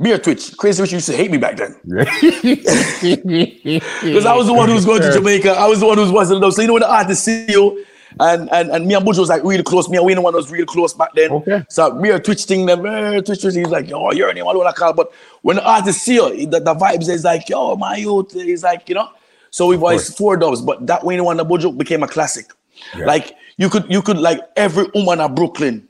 Beer 0.00 0.18
Twitch, 0.18 0.56
Crazy 0.56 0.82
Rich 0.82 0.92
used 0.92 1.06
to 1.06 1.16
hate 1.16 1.30
me 1.30 1.38
back 1.38 1.56
then. 1.56 1.76
Because 1.84 2.06
I 4.26 4.34
was 4.34 4.46
the 4.46 4.54
one 4.54 4.68
who 4.68 4.74
was 4.74 4.86
going 4.86 5.02
to 5.02 5.12
Jamaica. 5.12 5.52
I 5.52 5.66
was 5.66 5.80
the 5.80 5.86
one 5.86 5.98
who 5.98 6.04
was 6.04 6.12
watching 6.12 6.40
those. 6.40 6.56
So 6.56 6.62
you 6.62 6.68
know 6.68 6.74
when 6.74 6.82
the 6.82 6.90
artists 6.90 7.24
see 7.24 7.44
you, 7.48 7.84
and 8.20 8.48
and, 8.52 8.70
and 8.70 8.86
me 8.86 8.94
and 8.94 9.04
Buju 9.04 9.18
was 9.18 9.28
like 9.28 9.44
really 9.44 9.62
close. 9.62 9.88
Me 9.88 9.96
and 9.96 10.06
Wayne 10.06 10.22
Wonder 10.22 10.36
was 10.36 10.50
really 10.50 10.66
close 10.66 10.94
back 10.94 11.10
then. 11.14 11.30
Okay. 11.32 11.64
So 11.68 11.94
we 11.94 12.10
are 12.10 12.18
Twitch 12.18 12.44
thing 12.44 12.66
them, 12.66 12.84
eh, 12.86 13.20
Twitch 13.20 13.42
Twitch. 13.42 13.54
He's 13.54 13.68
like, 13.68 13.88
yo, 13.88 14.12
you're 14.12 14.32
name, 14.32 14.46
I 14.46 14.52
don't 14.52 14.64
want 14.64 14.74
to 14.74 14.78
call. 14.80 14.92
But 14.92 15.12
when 15.42 15.56
the 15.56 15.64
artists 15.64 16.02
see 16.02 16.14
you, 16.14 16.46
the, 16.46 16.60
the 16.60 16.74
vibes 16.74 17.08
is 17.08 17.24
like, 17.24 17.48
yo, 17.48 17.76
my 17.76 17.96
youth. 17.96 18.32
He's 18.32 18.62
like, 18.62 18.88
you 18.88 18.94
know. 18.94 19.08
So 19.50 19.66
we 19.66 19.76
voiced 19.76 20.16
four 20.16 20.36
dubs, 20.38 20.62
but 20.62 20.86
that 20.86 21.04
Wayne 21.04 21.22
Wonder 21.22 21.44
the 21.44 21.48
Buju 21.48 21.76
became 21.76 22.02
a 22.02 22.08
classic. 22.08 22.46
Yeah. 22.96 23.04
Like 23.04 23.36
you 23.58 23.68
could 23.68 23.90
you 23.90 24.02
could 24.02 24.18
like 24.18 24.40
every 24.56 24.86
woman 24.94 25.20
of 25.20 25.34
Brooklyn 25.34 25.88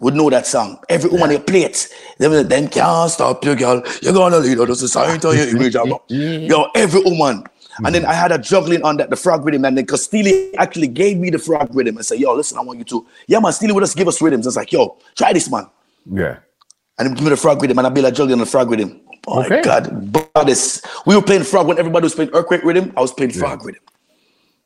would 0.00 0.14
know 0.14 0.30
that 0.30 0.46
song. 0.46 0.78
Every 0.88 1.10
woman 1.10 1.30
they 1.30 1.38
play 1.38 1.64
it. 1.64 1.88
They 2.18 2.28
will 2.28 2.44
then 2.44 2.68
can't 2.68 3.10
stop 3.10 3.44
you, 3.44 3.56
girl. 3.56 3.82
You're 4.02 4.12
gonna 4.12 4.38
lead 4.38 4.58
the 4.58 4.74
society. 4.74 5.36
your 5.36 5.48
image. 5.48 5.74
Yo, 6.50 6.68
every 6.74 7.02
woman. 7.02 7.44
And 7.84 7.94
then 7.94 8.02
mm. 8.02 8.06
I 8.06 8.14
had 8.14 8.32
a 8.32 8.38
juggling 8.38 8.82
on 8.82 8.96
that, 8.98 9.10
the 9.10 9.16
frog 9.16 9.44
rhythm. 9.44 9.64
And 9.64 9.76
then 9.76 9.84
because 9.84 10.04
Steely 10.04 10.56
actually 10.56 10.88
gave 10.88 11.18
me 11.18 11.30
the 11.30 11.38
frog 11.38 11.68
rhythm 11.74 11.96
and 11.96 12.04
said, 12.04 12.18
Yo, 12.18 12.34
listen, 12.34 12.58
I 12.58 12.62
want 12.62 12.78
you 12.78 12.84
to. 12.86 13.06
Yeah, 13.26 13.40
man, 13.40 13.52
Steely 13.52 13.72
would 13.72 13.82
just 13.82 13.96
give 13.96 14.08
us 14.08 14.20
rhythms. 14.20 14.46
I 14.46 14.48
was 14.48 14.56
like, 14.56 14.72
Yo, 14.72 14.96
try 15.16 15.32
this, 15.32 15.50
man. 15.50 15.66
yeah. 16.12 16.38
And 16.98 17.08
he 17.10 17.14
give 17.14 17.22
me 17.24 17.30
the 17.30 17.36
frog 17.36 17.62
rhythm, 17.62 17.78
and 17.78 17.86
I 17.86 17.90
built 17.90 18.06
a 18.06 18.10
juggling 18.10 18.32
on 18.32 18.38
the 18.40 18.46
frog 18.46 18.68
rhythm. 18.70 19.00
Oh 19.28 19.40
Okay. 19.44 19.56
my 19.56 19.62
God. 19.62 20.12
Baddest. 20.34 20.84
We 21.06 21.14
were 21.14 21.22
playing 21.22 21.44
frog 21.44 21.68
when 21.68 21.78
everybody 21.78 22.04
was 22.04 22.14
playing 22.14 22.30
earthquake 22.34 22.64
rhythm. 22.64 22.92
I 22.96 23.00
was 23.00 23.12
playing 23.12 23.32
frog 23.32 23.64
rhythm. 23.64 23.82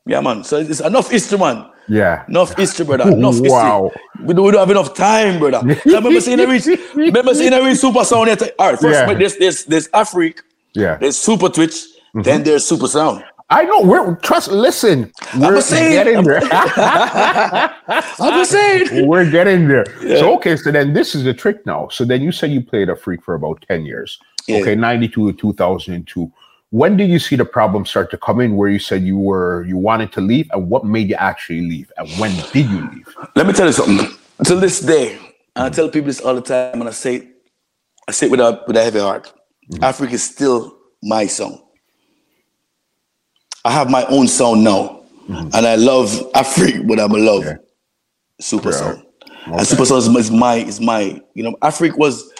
Yeah, 0.05 0.19
man. 0.21 0.43
So 0.43 0.57
it's 0.57 0.79
enough 0.79 1.09
history, 1.11 1.37
man. 1.37 1.69
Yeah. 1.87 2.25
Enough 2.27 2.55
history, 2.57 2.85
brother. 2.85 3.11
Enough 3.11 3.33
history. 3.39 3.49
Wow. 3.51 3.91
We 4.23 4.33
don't, 4.33 4.45
we 4.45 4.51
don't 4.51 4.59
have 4.61 4.69
enough 4.71 4.93
time, 4.95 5.37
brother. 5.39 5.59
I 5.63 5.81
remember 5.85 6.19
seeing 6.21 6.39
a 6.39 6.47
reach. 6.47 6.65
Remember 6.95 7.33
seeing 7.35 7.53
a 7.53 7.61
reach 7.63 7.77
super 7.77 8.03
sound. 8.03 8.29
All 8.29 8.71
right, 8.71 8.79
first 8.79 8.83
Yeah. 8.83 9.13
there's 9.13 9.37
there's 9.37 9.65
there's 9.65 9.87
Afrique, 9.89 10.41
Yeah. 10.73 10.97
there's 10.97 11.17
super 11.17 11.49
twitch, 11.49 11.75
Mm-hmm. 12.15 12.21
then 12.21 12.43
there's 12.43 12.65
super 12.65 12.87
sound. 12.87 13.23
I 13.49 13.65
know. 13.65 13.81
We're 13.81 14.15
trust. 14.17 14.49
Listen, 14.49 15.11
we're 15.37 15.61
saying. 15.61 15.91
getting 15.91 16.23
there. 16.23 16.41
I'm 16.51 18.39
just 18.39 18.51
saying. 18.51 19.07
we're 19.07 19.29
getting 19.29 19.67
there. 19.67 19.85
So 20.17 20.33
okay. 20.35 20.55
So 20.55 20.71
then 20.71 20.93
this 20.93 21.13
is 21.13 21.23
the 21.23 21.33
trick 21.33 21.65
now. 21.65 21.87
So 21.89 22.05
then 22.05 22.21
you 22.21 22.31
said 22.31 22.51
you 22.51 22.61
played 22.61 22.89
a 22.89 22.95
freak 22.95 23.23
for 23.23 23.35
about 23.35 23.63
ten 23.67 23.85
years. 23.85 24.19
Yeah. 24.47 24.57
Okay, 24.57 24.75
ninety 24.75 25.07
two 25.07 25.31
to 25.31 25.37
two 25.37 25.53
thousand 25.53 25.93
and 25.93 26.07
two. 26.07 26.31
When 26.69 26.97
did 26.97 27.09
you 27.09 27.19
see 27.19 27.35
the 27.35 27.45
problem 27.45 27.85
start 27.85 28.09
to 28.11 28.17
come 28.17 28.39
in? 28.39 28.55
Where 28.55 28.69
you 28.69 28.79
said 28.79 29.03
you 29.03 29.17
were 29.17 29.63
you 29.65 29.77
wanted 29.77 30.11
to 30.13 30.21
leave, 30.21 30.49
and 30.51 30.69
what 30.69 30.85
made 30.85 31.09
you 31.09 31.15
actually 31.15 31.61
leave? 31.61 31.91
And 31.97 32.09
when 32.19 32.31
did 32.51 32.69
you 32.69 32.89
leave? 32.89 33.15
Let 33.35 33.45
me 33.45 33.53
tell 33.53 33.67
you 33.67 33.73
something. 33.73 34.17
Till 34.45 34.59
this 34.59 34.79
day, 34.79 35.19
I 35.55 35.69
tell 35.69 35.89
people 35.89 36.07
this 36.07 36.21
all 36.21 36.33
the 36.33 36.41
time, 36.41 36.79
and 36.79 36.89
I 36.89 36.91
say, 36.91 37.27
I 38.07 38.11
say 38.11 38.27
it 38.27 38.31
with 38.31 38.39
a 38.39 38.63
with 38.65 38.77
a 38.77 38.83
heavy 38.83 38.99
heart. 38.99 39.31
Mm-hmm. 39.71 39.83
Africa 39.83 40.13
is 40.13 40.23
still 40.23 40.77
my 41.03 41.27
song. 41.27 41.63
I 43.65 43.71
have 43.71 43.89
my 43.89 44.05
own 44.05 44.27
sound 44.27 44.63
now, 44.63 45.03
and 45.27 45.55
I 45.55 45.75
love 45.75 46.29
Africa, 46.35 46.83
but 46.85 46.99
I'm 46.99 47.11
a 47.11 47.17
love 47.17 47.43
Yeah. 47.45 47.55
super 48.41 48.69
Yeah. 48.69 48.75
sound. 48.75 49.03
And 49.45 49.67
super 49.67 49.85
sound 49.85 49.99
is, 50.17 50.31
my 50.31 50.55
is 50.55 50.79
my 50.81 51.21
you 51.33 51.43
know 51.43 51.55
Africa 51.61 51.95
was 51.97 52.31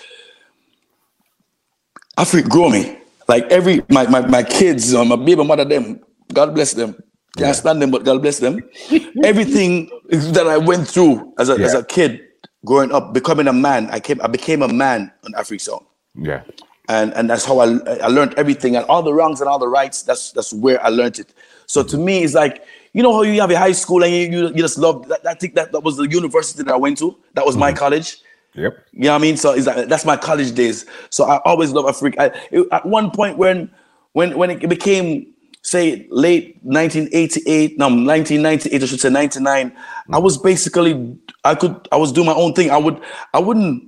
Africa 2.17 2.47
grow 2.47 2.69
me. 2.69 2.97
Like 3.27 3.45
every 3.45 3.81
my 3.89 4.05
my, 4.07 4.21
my 4.27 4.43
kids 4.43 4.93
uh, 4.93 5.05
my 5.05 5.15
baby 5.15 5.43
mother 5.43 5.65
them 5.65 6.01
God 6.33 6.53
bless 6.53 6.73
them. 6.73 6.95
Can't 7.37 7.55
stand 7.55 7.81
them 7.81 7.89
but 7.91 8.03
God 8.03 8.21
bless 8.21 8.39
them. 8.39 8.59
Everything 9.23 9.89
that 10.09 10.47
I 10.47 10.57
went 10.57 10.87
through 10.87 11.33
as 11.39 11.49
a 11.49 11.53
as 11.63 11.73
a 11.73 11.83
kid 11.83 12.21
growing 12.65 12.91
up 12.91 13.13
becoming 13.13 13.47
a 13.47 13.53
man 13.53 13.89
I 13.91 13.99
came 13.99 14.19
I 14.21 14.27
became 14.27 14.61
a 14.61 14.67
man 14.67 15.11
on 15.25 15.33
Africa 15.35 15.63
song. 15.63 15.85
Yeah. 16.15 16.43
And 16.89 17.13
and 17.13 17.29
that's 17.29 17.45
how 17.45 17.59
I 17.59 17.77
I 18.01 18.07
learned 18.07 18.33
everything 18.35 18.75
and 18.75 18.85
all 18.85 19.01
the 19.03 19.13
wrongs 19.13 19.39
and 19.41 19.49
all 19.49 19.59
the 19.59 19.67
rights. 19.67 20.03
That's 20.03 20.31
that's 20.31 20.53
where 20.53 20.83
I 20.83 20.89
learned 20.89 21.19
it. 21.19 21.33
So 21.65 21.83
to 21.83 21.97
me, 21.97 22.23
it's 22.23 22.33
like 22.33 22.63
you 22.93 23.01
know 23.01 23.13
how 23.13 23.21
you 23.21 23.39
have 23.41 23.51
a 23.51 23.57
high 23.57 23.71
school 23.71 24.03
and 24.03 24.13
you 24.13 24.21
you, 24.29 24.47
you 24.49 24.61
just 24.61 24.77
love 24.77 25.07
that. 25.07 25.25
I 25.25 25.33
think 25.33 25.55
that 25.55 25.71
that 25.71 25.81
was 25.81 25.97
the 25.97 26.07
university 26.07 26.63
that 26.63 26.73
I 26.73 26.77
went 26.77 26.97
to. 26.99 27.17
That 27.33 27.45
was 27.45 27.55
my 27.55 27.69
mm-hmm. 27.69 27.79
college. 27.79 28.17
Yep. 28.55 28.85
You 28.91 29.03
know 29.05 29.13
what 29.13 29.15
I 29.15 29.21
mean? 29.21 29.37
So 29.37 29.53
is 29.53 29.65
that 29.65 29.89
that's 29.89 30.05
my 30.05 30.17
college 30.17 30.53
days. 30.53 30.85
So 31.09 31.23
I 31.25 31.37
always 31.45 31.71
love 31.71 31.87
Africa. 31.87 32.21
I, 32.21 32.47
it- 32.51 32.67
at 32.71 32.85
one 32.85 33.11
point 33.11 33.37
when 33.37 33.71
when 34.11 34.37
when 34.37 34.51
it 34.51 34.67
became 34.69 35.33
say 35.63 36.05
late 36.11 36.59
1988, 36.63 37.77
no 37.77 37.85
1998, 37.85 38.83
I 38.83 38.85
should 38.85 38.99
say 38.99 39.09
99, 39.09 39.47
I 39.47 39.69
mm-hmm. 39.69 40.21
was 40.23 40.37
basically 40.37 41.17
I 41.45 41.55
could 41.55 41.87
I 41.91 41.95
was 41.95 42.11
doing 42.11 42.27
my 42.27 42.33
own 42.33 42.53
thing. 42.53 42.69
I 42.69 42.77
would 42.77 43.01
I 43.33 43.39
wouldn't 43.39 43.85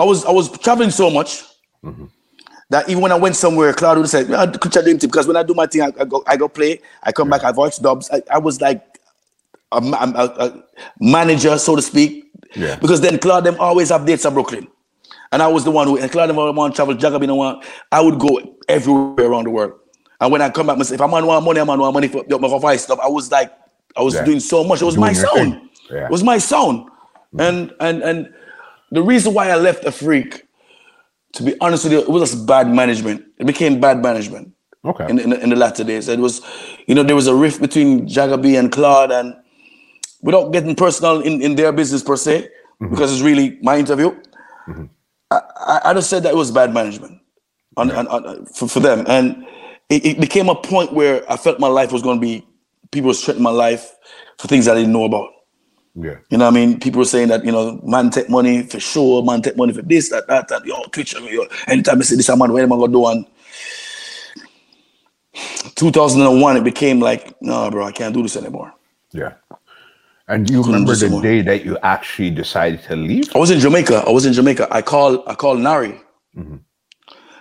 I 0.00 0.04
was 0.04 0.24
I 0.24 0.32
was 0.32 0.50
traveling 0.58 0.90
so 0.90 1.08
much 1.08 1.44
mm-hmm. 1.84 2.06
That 2.72 2.88
even 2.88 3.02
when 3.02 3.12
I 3.12 3.16
went 3.16 3.36
somewhere, 3.36 3.72
Claude 3.74 3.98
would 3.98 4.08
say, 4.08 4.24
"Yeah, 4.24 4.44
you 4.44 4.52
do? 4.96 5.06
Because 5.06 5.26
when 5.26 5.36
I 5.36 5.42
do 5.42 5.52
my 5.52 5.66
thing, 5.66 5.82
I, 5.82 5.92
I 6.00 6.04
go 6.06 6.24
I 6.26 6.36
go 6.38 6.48
play, 6.48 6.80
I 7.02 7.12
come 7.12 7.28
back, 7.28 7.44
I 7.44 7.52
voice 7.52 7.76
dubs. 7.76 8.10
I, 8.10 8.22
I 8.30 8.38
was 8.38 8.62
like 8.62 8.82
a, 9.70 9.76
a, 9.76 10.24
a 10.46 10.64
manager, 10.98 11.58
so 11.58 11.76
to 11.76 11.82
speak. 11.82 12.30
Yeah. 12.54 12.76
Because 12.76 13.02
then 13.02 13.18
Claude 13.18 13.44
them 13.44 13.56
always 13.58 13.90
updates 13.90 14.06
dates 14.06 14.26
at 14.26 14.32
Brooklyn. 14.32 14.68
And 15.32 15.42
I 15.42 15.48
was 15.48 15.64
the 15.64 15.70
one 15.70 15.86
who, 15.86 15.98
and 15.98 16.10
Claude 16.10 16.30
them 16.30 16.38
all 16.38 16.52
want 16.52 16.74
to 16.74 16.76
travel, 16.76 16.94
Jagabin 16.94 17.24
and 17.24 17.36
want, 17.36 17.64
I 17.90 18.00
would 18.00 18.18
go 18.18 18.56
everywhere 18.68 19.26
around 19.30 19.44
the 19.44 19.50
world. 19.50 19.72
And 20.20 20.30
when 20.30 20.42
I 20.42 20.50
come 20.50 20.66
back, 20.66 20.82
say, 20.84 20.94
if 20.94 21.00
I'm 21.00 21.12
on 21.14 21.26
one 21.26 21.44
money, 21.44 21.60
I'm 21.60 21.70
on 21.70 21.78
one 21.78 21.92
money 21.92 22.08
for, 22.08 22.24
for 22.24 22.60
voice 22.60 22.84
stuff. 22.84 22.98
I 23.02 23.08
was 23.08 23.30
like, 23.30 23.52
I 23.96 24.02
was 24.02 24.14
Yeah. 24.14 24.24
doing 24.24 24.40
so 24.40 24.62
much. 24.62 24.82
It 24.82 24.84
was 24.84 24.94
Doing 24.94 25.06
my 25.06 25.12
sound. 25.14 25.68
Yeah. 25.90 26.04
It 26.06 26.10
was 26.10 26.22
my 26.22 26.38
sound. 26.38 26.86
Mm-hmm. 27.34 27.40
And, 27.40 27.74
and, 27.80 28.02
and 28.02 28.34
the 28.90 29.02
reason 29.02 29.32
why 29.34 29.50
I 29.50 29.56
left 29.56 29.84
a 29.84 29.92
freak, 29.92 30.42
to 31.32 31.42
be 31.42 31.54
honest 31.60 31.84
with 31.84 31.92
you, 31.92 32.00
it 32.00 32.08
was 32.08 32.30
just 32.30 32.46
bad 32.46 32.68
management. 32.68 33.24
It 33.38 33.46
became 33.46 33.80
bad 33.80 34.02
management 34.02 34.52
Okay. 34.84 35.06
in, 35.08 35.18
in, 35.18 35.30
the- 35.30 35.40
in 35.40 35.50
the 35.50 35.56
latter 35.56 35.84
days. 35.84 36.08
It 36.08 36.18
was, 36.18 36.42
you 36.86 36.94
know, 36.94 37.02
there 37.02 37.16
was 37.16 37.26
a 37.26 37.34
rift 37.34 37.60
between 37.60 38.06
Jagabi 38.06 38.58
and 38.58 38.70
Claude, 38.70 39.12
and 39.12 39.34
without 40.22 40.52
getting 40.52 40.74
personal 40.74 41.20
in, 41.20 41.40
in 41.42 41.54
their 41.54 41.72
business 41.72 42.02
per 42.02 42.16
se, 42.16 42.48
mm-hmm. 42.80 42.90
because 42.90 43.12
it's 43.12 43.22
really 43.22 43.58
my 43.62 43.78
interview, 43.78 44.10
mm-hmm. 44.68 44.84
I, 45.30 45.40
I, 45.56 45.80
I 45.90 45.94
just 45.94 46.10
said 46.10 46.22
that 46.24 46.32
it 46.32 46.36
was 46.36 46.50
bad 46.50 46.74
management 46.74 47.20
on, 47.76 47.90
on, 47.92 48.06
on, 48.08 48.46
for, 48.46 48.68
for 48.68 48.80
them. 48.80 49.04
And 49.06 49.46
it, 49.88 50.04
it 50.04 50.20
became 50.20 50.48
a 50.48 50.54
point 50.54 50.92
where 50.92 51.30
I 51.30 51.36
felt 51.36 51.58
my 51.58 51.68
life 51.68 51.92
was 51.92 52.02
going 52.02 52.18
to 52.18 52.20
be, 52.20 52.46
people 52.90 53.08
were 53.08 53.14
threatening 53.14 53.44
my 53.44 53.50
life 53.50 53.94
for 54.38 54.48
things 54.48 54.68
I 54.68 54.74
didn't 54.74 54.92
know 54.92 55.04
about. 55.04 55.30
Yeah. 55.94 56.16
You 56.30 56.38
know 56.38 56.46
what 56.46 56.52
I 56.52 56.66
mean? 56.66 56.80
People 56.80 57.00
were 57.00 57.04
saying 57.04 57.28
that, 57.28 57.44
you 57.44 57.52
know, 57.52 57.80
man 57.84 58.10
take 58.10 58.28
money 58.30 58.62
for 58.62 58.80
sure, 58.80 59.22
man 59.22 59.42
take 59.42 59.56
money 59.56 59.72
for 59.72 59.82
this, 59.82 60.08
that, 60.08 60.26
that, 60.26 60.48
that. 60.48 60.64
Yo, 60.64 60.82
Twitch, 60.84 61.14
yo, 61.14 61.46
anytime 61.66 61.98
I 61.98 62.02
see 62.02 62.16
this, 62.16 62.30
I'm 62.30 62.38
man, 62.38 62.52
what 62.52 62.62
am 62.62 62.72
I 62.72 62.76
going 62.76 62.92
to 62.92 62.98
do? 62.98 63.06
And 63.06 63.26
2001, 65.76 66.56
it 66.56 66.64
became 66.64 67.00
like, 67.00 67.34
no, 67.42 67.70
bro, 67.70 67.84
I 67.84 67.92
can't 67.92 68.14
do 68.14 68.22
this 68.22 68.36
anymore. 68.36 68.72
Yeah. 69.12 69.34
And 70.28 70.48
you 70.48 70.62
remember 70.62 70.92
the 70.92 70.96
some 70.96 71.10
more. 71.10 71.22
day 71.22 71.42
that 71.42 71.64
you 71.64 71.76
actually 71.82 72.30
decided 72.30 72.82
to 72.84 72.96
leave? 72.96 73.34
I 73.34 73.38
was 73.38 73.50
in 73.50 73.58
Jamaica. 73.58 74.04
I 74.06 74.10
was 74.10 74.24
in 74.24 74.32
Jamaica. 74.32 74.68
I 74.70 74.80
called 74.80 75.22
I 75.26 75.34
called 75.34 75.60
Nari. 75.60 76.00
Mm-hmm. 76.36 76.56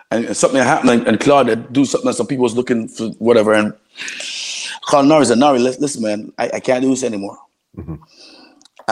And, 0.10 0.26
and 0.26 0.36
something 0.36 0.62
happened 0.62 0.90
and, 0.90 1.08
and 1.08 1.20
Claude 1.20 1.48
had 1.48 1.72
do 1.72 1.86
something 1.86 2.08
and 2.08 2.18
some 2.18 2.28
people 2.28 2.44
was 2.44 2.56
looking 2.56 2.90
for 2.90 3.10
whatever 3.20 3.54
and 3.54 3.74
I 3.98 4.90
called 4.90 5.08
Nari 5.08 5.20
and 5.20 5.28
said, 5.28 5.38
Nari, 5.38 5.60
listen, 5.60 5.82
listen 5.82 6.02
man, 6.02 6.34
I, 6.38 6.50
I 6.56 6.60
can't 6.60 6.82
do 6.82 6.90
this 6.90 7.04
anymore. 7.04 7.38
Mm-hmm. 7.78 7.96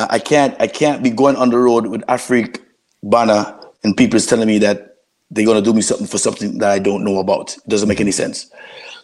I, 0.10 0.20
can't 0.20 0.56
I 0.60 0.68
can't 0.68 1.04
be 1.04 1.10
going 1.10 1.36
on 1.36 1.50
the 1.50 1.58
road 1.58 1.88
with 1.88 2.02
Afrique 2.08 2.62
banner 3.04 3.60
and 3.84 3.96
people 3.96 4.18
is 4.18 4.26
telling 4.26 4.48
me 4.48 4.58
that 4.60 4.98
they're 5.32 5.46
gonna 5.46 5.62
do 5.62 5.74
me 5.74 5.82
something 5.82 6.08
for 6.08 6.18
something 6.18 6.58
that 6.60 6.72
I 6.72 6.80
don't 6.80 7.04
know 7.04 7.20
about. 7.20 7.56
It 7.58 7.68
doesn't 7.68 7.88
make 7.88 8.02
any 8.02 8.12
sense. 8.12 8.52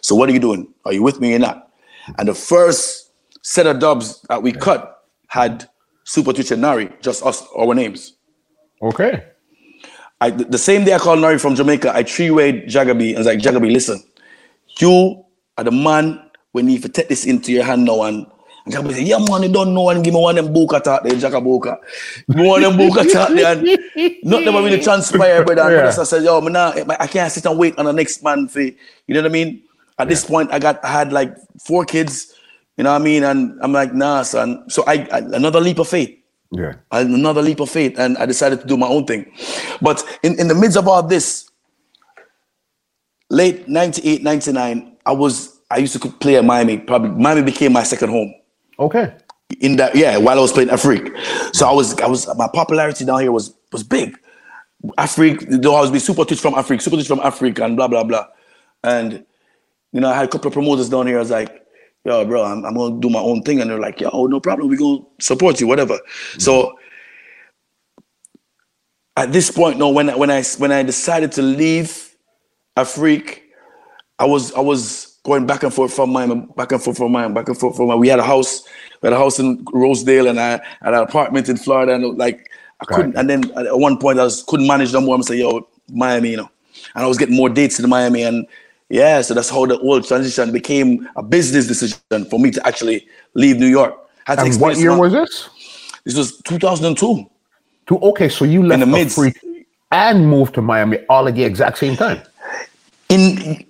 So 0.00 0.14
what 0.14 0.28
are 0.28 0.32
you 0.32 0.38
doing? 0.38 0.72
Are 0.84 0.92
you 0.92 1.02
with 1.02 1.20
me 1.20 1.34
or 1.34 1.38
not? 1.38 1.70
And 2.18 2.28
the 2.28 2.34
first 2.34 3.10
set 3.42 3.66
of 3.66 3.78
dubs 3.78 4.20
that 4.28 4.42
we 4.42 4.52
cut 4.52 5.04
had 5.28 5.68
Super 6.04 6.32
Twitch 6.32 6.50
and 6.50 6.62
Nari, 6.62 6.90
just 7.00 7.24
us, 7.24 7.44
our 7.56 7.74
names. 7.74 8.14
Okay. 8.82 9.24
I, 10.20 10.30
the 10.30 10.58
same 10.58 10.84
day 10.84 10.94
I 10.94 10.98
called 10.98 11.20
Nari 11.20 11.38
from 11.38 11.54
Jamaica, 11.54 11.94
I 11.94 12.02
three-wayed 12.02 12.68
Jagaby 12.68 13.10
and 13.10 13.18
was 13.18 13.26
like, 13.26 13.38
Jagaby, 13.38 13.72
listen, 13.72 14.02
you 14.78 15.24
are 15.58 15.64
the 15.64 15.72
man 15.72 16.22
we 16.52 16.62
need 16.62 16.82
to 16.82 16.88
take 16.88 17.08
this 17.08 17.26
into 17.26 17.52
your 17.52 17.64
hand 17.64 17.84
now. 17.84 18.02
And, 18.02 18.26
and 18.66 18.74
Jagaby 18.74 18.94
said, 18.94 19.06
yeah, 19.06 19.18
man, 19.18 19.44
you 19.44 19.48
don't 19.48 19.72
know 19.72 19.88
and 19.90 20.02
give 20.04 20.12
me 20.12 20.20
one 20.20 20.36
of 20.36 20.44
them 20.44 20.52
Boka 20.54 20.82
talk 20.82 21.02
there, 21.04 21.12
Jagaboka. 21.12 21.78
Give 22.28 22.36
me 22.36 22.46
one 22.48 22.64
of 22.64 22.76
them 22.76 22.78
Boka 22.80 23.10
talk 23.12 23.28
there. 23.30 23.52
And 23.56 24.20
not 24.24 24.42
never 24.44 24.58
really 24.62 24.80
transpire, 24.82 25.44
brother. 25.44 25.62
And 25.62 25.72
Yeah. 25.72 25.86
I 26.00 26.04
said, 26.04 26.24
yo, 26.24 26.40
man, 26.40 26.52
nah, 26.52 26.72
I 26.98 27.06
can't 27.06 27.30
sit 27.32 27.46
and 27.46 27.58
wait 27.58 27.78
on 27.78 27.84
the 27.84 27.92
next 27.92 28.22
man 28.24 28.48
for, 28.48 28.60
you 28.60 28.74
know 29.08 29.20
what 29.22 29.26
I 29.30 29.32
mean? 29.32 29.62
At 29.98 30.08
this 30.08 30.24
point, 30.24 30.52
I 30.52 30.58
got, 30.58 30.84
I 30.84 30.88
had 30.90 31.12
like 31.12 31.34
four 31.64 31.84
kids, 31.84 32.34
you 32.76 32.84
know 32.84 32.92
what 32.92 33.00
I 33.00 33.04
mean? 33.04 33.22
And 33.22 33.58
I'm 33.62 33.72
like, 33.72 33.94
nah, 33.94 34.22
son. 34.22 34.68
So 34.68 34.82
I, 34.86 35.06
I 35.12 35.18
another 35.18 35.60
leap 35.60 35.78
of 35.78 35.88
faith 35.88 36.18
Yeah. 36.50 36.74
another 36.92 37.42
leap 37.42 37.60
of 37.60 37.70
faith 37.70 37.98
and 37.98 38.18
I 38.18 38.26
decided 38.26 38.60
to 38.60 38.66
do 38.66 38.76
my 38.76 38.86
own 38.88 39.06
thing. 39.06 39.32
But 39.80 40.04
in, 40.22 40.38
in 40.40 40.48
the 40.48 40.54
midst 40.54 40.76
of 40.76 40.86
all 40.88 41.02
this, 41.02 41.50
late 43.30 43.68
98, 43.68 44.22
99, 44.22 44.96
I 45.06 45.12
was 45.12 45.60
I 45.70 45.78
used 45.78 46.00
to 46.00 46.08
play 46.08 46.36
at 46.36 46.44
Miami. 46.44 46.78
Probably 46.78 47.10
Miami 47.10 47.42
became 47.42 47.72
my 47.72 47.82
second 47.82 48.10
home. 48.10 48.34
Okay. 48.78 49.14
In 49.60 49.76
that, 49.76 49.94
yeah, 49.94 50.16
while 50.16 50.38
I 50.38 50.42
was 50.42 50.52
playing 50.52 50.70
Afrique. 50.70 51.16
So 51.54 51.68
I 51.68 51.72
was 51.72 51.98
I 52.00 52.06
was 52.06 52.26
my 52.36 52.48
popularity 52.48 53.04
down 53.04 53.20
here 53.20 53.32
was 53.32 53.54
was 53.72 53.82
big. 53.82 54.18
Afrique, 54.98 55.46
though 55.48 55.74
I 55.74 55.80
was 55.80 55.90
be 55.90 55.98
super 55.98 56.24
touch 56.24 56.38
from 56.38 56.54
Afrique, 56.54 56.80
super 56.80 56.96
touch 56.96 57.06
from 57.06 57.20
Afrique, 57.20 57.58
and 57.60 57.76
blah 57.76 57.88
blah 57.88 58.04
blah. 58.04 58.26
And 58.82 59.24
you 59.92 60.00
know, 60.00 60.10
I 60.10 60.14
had 60.14 60.24
a 60.24 60.28
couple 60.28 60.48
of 60.48 60.52
promoters 60.52 60.88
down 60.88 61.06
here. 61.06 61.16
I 61.16 61.20
was 61.20 61.30
like, 61.30 61.66
yo, 62.04 62.24
bro, 62.24 62.44
I'm, 62.44 62.64
I'm 62.64 62.74
gonna 62.74 63.00
do 63.00 63.08
my 63.08 63.20
own 63.20 63.42
thing. 63.42 63.60
And 63.60 63.70
they're 63.70 63.80
like, 63.80 64.00
yo, 64.00 64.26
no 64.26 64.40
problem, 64.40 64.68
we're 64.68 64.78
gonna 64.78 65.04
support 65.20 65.60
you, 65.60 65.66
whatever. 65.66 65.98
So 66.38 66.62
mm-hmm. 66.62 68.02
at 69.16 69.32
this 69.32 69.50
point, 69.50 69.78
no, 69.78 69.90
when 69.90 70.10
I 70.10 70.16
when 70.16 70.30
I 70.30 70.42
when 70.58 70.72
I 70.72 70.82
decided 70.82 71.32
to 71.32 71.42
leave 71.42 72.14
Afrique, 72.76 73.42
I 74.18 74.26
was 74.26 74.52
I 74.54 74.60
was 74.60 75.15
going 75.26 75.44
back 75.44 75.64
and 75.64 75.74
forth 75.74 75.92
from 75.92 76.10
Miami, 76.10 76.46
back 76.56 76.70
and 76.70 76.80
forth 76.80 76.96
from 76.96 77.10
Miami, 77.10 77.34
back 77.34 77.48
and 77.48 77.58
forth 77.58 77.76
from 77.76 77.88
Miami. 77.88 78.00
We 78.00 78.08
had 78.08 78.20
a 78.20 78.22
house, 78.22 78.62
we 79.02 79.08
had 79.08 79.12
a 79.12 79.18
house 79.18 79.40
in 79.40 79.64
Rosedale, 79.72 80.28
and 80.28 80.38
I 80.38 80.50
had 80.82 80.94
an 80.94 81.02
apartment 81.02 81.48
in 81.48 81.56
Florida, 81.56 81.94
and 81.94 82.16
like 82.16 82.48
I 82.80 82.84
couldn't. 82.84 83.10
Right. 83.12 83.20
And 83.20 83.28
then 83.28 83.50
at 83.66 83.76
one 83.78 83.98
point, 83.98 84.20
I 84.20 84.24
was 84.24 84.44
couldn't 84.44 84.68
manage 84.68 84.92
no 84.92 85.00
more. 85.00 85.16
I'm 85.16 85.24
saying, 85.24 85.40
yo, 85.40 85.66
Miami, 85.90 86.30
you 86.30 86.36
know, 86.36 86.48
and 86.94 87.04
I 87.04 87.08
was 87.08 87.18
getting 87.18 87.34
more 87.34 87.48
dates 87.48 87.80
in 87.80 87.88
Miami, 87.90 88.22
and 88.22 88.46
yeah, 88.88 89.20
so 89.20 89.34
that's 89.34 89.50
how 89.50 89.66
the 89.66 89.76
whole 89.78 90.00
transition 90.00 90.52
became 90.52 91.08
a 91.16 91.22
business 91.24 91.66
decision 91.66 92.24
for 92.30 92.38
me 92.38 92.52
to 92.52 92.64
actually 92.64 93.04
leave 93.34 93.56
New 93.58 93.66
York. 93.66 93.94
Had 94.26 94.38
And 94.38 94.60
what 94.60 94.76
year 94.78 94.92
my- 94.92 94.98
was 94.98 95.12
this? 95.12 95.48
This 96.04 96.16
was 96.16 96.36
2002. 96.42 97.26
To, 97.88 97.98
okay, 97.98 98.28
so 98.28 98.44
you 98.44 98.62
left 98.62 98.78
the 98.80 98.86
the 98.86 98.92
midst. 98.92 99.18
and 99.90 100.28
moved 100.28 100.54
to 100.54 100.62
Miami 100.62 100.98
all 101.08 101.26
at 101.26 101.34
the 101.34 101.42
exact 101.42 101.78
same 101.78 101.96
time. 101.96 102.20
in 103.08 103.64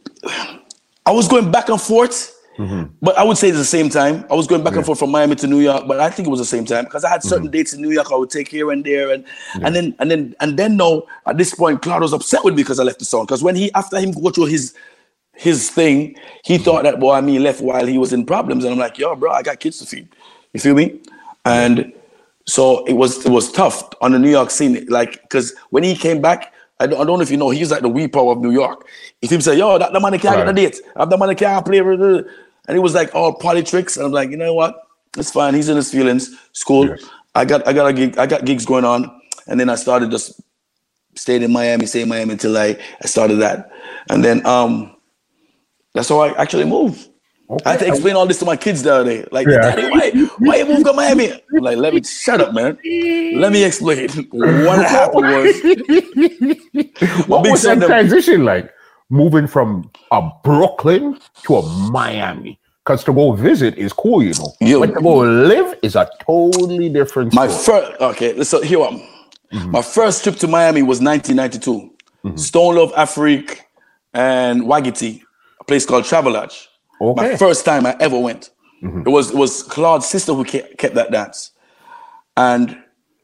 I 1.06 1.12
was 1.12 1.28
going 1.28 1.52
back 1.52 1.68
and 1.68 1.80
forth, 1.80 2.36
mm-hmm. 2.58 2.92
but 3.00 3.16
I 3.16 3.22
would 3.22 3.38
say 3.38 3.48
it's 3.48 3.58
the 3.58 3.64
same 3.64 3.88
time. 3.88 4.24
I 4.28 4.34
was 4.34 4.48
going 4.48 4.64
back 4.64 4.74
and 4.74 4.84
forth 4.84 4.98
from 4.98 5.10
Miami 5.10 5.36
to 5.36 5.46
New 5.46 5.60
York, 5.60 5.84
but 5.86 6.00
I 6.00 6.10
think 6.10 6.26
it 6.26 6.30
was 6.30 6.40
the 6.40 6.46
same 6.46 6.64
time 6.64 6.84
because 6.84 7.04
I 7.04 7.10
had 7.10 7.22
certain 7.22 7.44
mm-hmm. 7.44 7.52
dates 7.52 7.72
in 7.72 7.80
New 7.80 7.92
York 7.92 8.08
I 8.10 8.16
would 8.16 8.30
take 8.30 8.48
here 8.48 8.72
and 8.72 8.84
there, 8.84 9.12
and 9.12 9.24
and 9.62 9.74
then 9.74 9.94
and 10.00 10.10
then 10.10 10.34
and 10.40 10.58
then 10.58 10.76
no, 10.76 11.06
at 11.26 11.38
this 11.38 11.54
point, 11.54 11.82
Claude 11.82 12.02
was 12.02 12.12
upset 12.12 12.44
with 12.44 12.54
me 12.54 12.62
because 12.62 12.80
I 12.80 12.82
left 12.82 12.98
the 12.98 13.04
song. 13.04 13.24
Because 13.24 13.42
when 13.42 13.54
he 13.54 13.72
after 13.74 14.00
him 14.00 14.10
go 14.10 14.30
through 14.30 14.46
his 14.46 14.74
his 15.32 15.70
thing, 15.70 16.16
he 16.44 16.54
mm-hmm. 16.54 16.64
thought 16.64 16.82
that 16.82 16.98
boy 16.98 17.14
I 17.14 17.20
mean 17.20 17.42
left 17.42 17.60
while 17.60 17.86
he 17.86 17.98
was 17.98 18.12
in 18.12 18.26
problems, 18.26 18.64
and 18.64 18.72
I'm 18.72 18.78
like, 18.78 18.98
yo, 18.98 19.14
bro, 19.14 19.30
I 19.30 19.42
got 19.42 19.60
kids 19.60 19.78
to 19.78 19.86
feed. 19.86 20.08
You 20.52 20.60
feel 20.60 20.74
me? 20.74 21.00
And 21.44 21.92
so 22.46 22.84
it 22.86 22.94
was 22.94 23.24
it 23.24 23.30
was 23.30 23.52
tough 23.52 23.88
on 24.00 24.10
the 24.10 24.18
New 24.18 24.30
York 24.30 24.50
scene, 24.50 24.84
like 24.86 25.22
because 25.22 25.54
when 25.70 25.84
he 25.84 25.94
came 25.94 26.20
back, 26.20 26.52
I 26.78 26.86
don't, 26.86 27.00
I 27.00 27.04
don't 27.04 27.18
know 27.18 27.22
if 27.22 27.30
you 27.30 27.36
know, 27.38 27.50
he's 27.50 27.70
like 27.70 27.82
the 27.82 27.88
wee 27.88 28.06
power 28.08 28.32
of 28.32 28.40
New 28.40 28.50
York. 28.50 28.86
If 29.22 29.30
he 29.30 29.40
say, 29.40 29.56
"Yo, 29.56 29.78
that 29.78 29.92
the 29.92 30.00
money 30.00 30.18
can't 30.18 30.36
Right. 30.36 30.44
get 30.44 30.50
a 30.50 30.70
date," 30.70 30.80
"Have 30.96 31.10
the 31.10 31.16
money 31.16 31.34
can't 31.34 31.64
play," 31.64 31.80
blah, 31.80 31.96
blah, 31.96 32.20
blah." 32.20 32.30
and 32.68 32.76
it 32.76 32.80
was 32.80 32.94
like 32.94 33.14
all 33.14 33.32
party 33.32 33.62
tricks, 33.62 33.96
and 33.96 34.06
I'm 34.06 34.12
like, 34.12 34.30
you 34.30 34.36
know 34.36 34.54
what? 34.54 34.74
It's 35.16 35.30
fine. 35.30 35.54
He's 35.54 35.68
in 35.68 35.76
his 35.76 35.90
feelings. 35.90 36.36
School. 36.52 36.88
Yes. 36.88 37.04
I 37.34 37.44
got 37.44 37.66
I 37.66 37.72
got 37.72 37.86
a 37.86 37.92
gig. 37.92 38.18
I 38.18 38.26
got 38.26 38.44
gigs 38.44 38.66
going 38.66 38.84
on, 38.84 39.10
and 39.46 39.58
then 39.60 39.68
I 39.70 39.76
started 39.76 40.10
just 40.10 40.40
stayed 41.14 41.42
in 41.42 41.52
Miami, 41.52 41.86
stayed 41.86 42.02
in 42.02 42.08
Miami 42.08 42.32
until 42.32 42.56
I 42.56 42.76
I 43.02 43.06
started 43.06 43.36
that, 43.36 43.70
and 44.10 44.24
then 44.24 44.44
um, 44.46 44.94
that's 45.94 46.08
how 46.08 46.20
I 46.20 46.32
actually 46.40 46.64
moved. 46.64 47.08
I 47.64 47.72
had 47.72 47.80
to 47.80 47.86
explain 47.88 48.16
all 48.16 48.26
this 48.26 48.38
to 48.40 48.44
my 48.44 48.56
kids 48.56 48.82
the 48.82 48.92
other 48.94 49.04
day. 49.04 49.24
Like, 49.30 49.46
Yeah. 49.46 49.60
Daddy, 49.60 49.88
why, 49.90 50.10
why 50.38 50.56
you 50.56 50.66
moved 50.66 50.84
to 50.86 50.92
Miami? 50.92 51.32
I'm 51.32 51.62
like, 51.62 51.76
let 51.78 51.94
me 51.94 52.02
shut 52.02 52.40
up, 52.40 52.52
man. 52.52 52.76
Let 53.40 53.52
me 53.52 53.62
explain. 53.64 54.08
What 54.32 54.78
happened 54.84 55.26
was 55.26 55.54
What 57.28 57.48
was 57.48 57.62
that 57.62 57.78
them- 57.80 57.88
transition 57.88 58.44
like? 58.44 58.70
Moving 59.10 59.46
from 59.46 59.88
a 60.10 60.28
Brooklyn 60.42 61.18
to 61.44 61.56
a 61.56 61.62
Miami. 61.90 62.58
Because 62.84 63.04
to 63.04 63.12
go 63.12 63.32
visit 63.32 63.76
is 63.78 63.92
cool, 63.92 64.22
you 64.22 64.32
know. 64.34 64.52
Yo. 64.60 64.80
but 64.80 64.94
to 64.94 65.00
go 65.00 65.16
live 65.18 65.76
is 65.82 65.94
a 65.96 66.08
totally 66.24 66.88
different 66.88 67.32
my 67.34 67.46
first. 67.48 68.00
Okay, 68.00 68.42
so 68.44 68.60
here 68.62 68.80
I'm. 68.82 68.98
Mm-hmm. 69.52 69.70
My 69.70 69.82
first 69.82 70.24
trip 70.24 70.36
to 70.36 70.48
Miami 70.48 70.82
was 70.82 71.00
1992. 71.00 71.90
Mm-hmm. 72.24 72.36
Stone 72.36 72.74
Love 72.76 72.92
Afrique 72.96 73.60
and 74.12 74.62
Wagiti, 74.62 75.22
a 75.60 75.64
place 75.64 75.86
called 75.86 76.04
Travelodge. 76.04 76.66
Okay. 77.00 77.30
My 77.30 77.36
first 77.36 77.64
time 77.64 77.86
I 77.86 77.96
ever 78.00 78.18
went. 78.18 78.50
Mm-hmm. 78.82 79.00
It 79.06 79.10
was 79.10 79.30
it 79.30 79.36
was 79.36 79.62
Claude's 79.62 80.06
sister 80.06 80.34
who 80.34 80.44
kept 80.44 80.94
that 80.94 81.10
dance. 81.10 81.52
And 82.36 82.76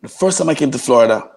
the 0.02 0.08
first 0.08 0.38
time 0.38 0.48
I 0.48 0.54
came 0.54 0.70
to 0.70 0.78
Florida, 0.78 1.30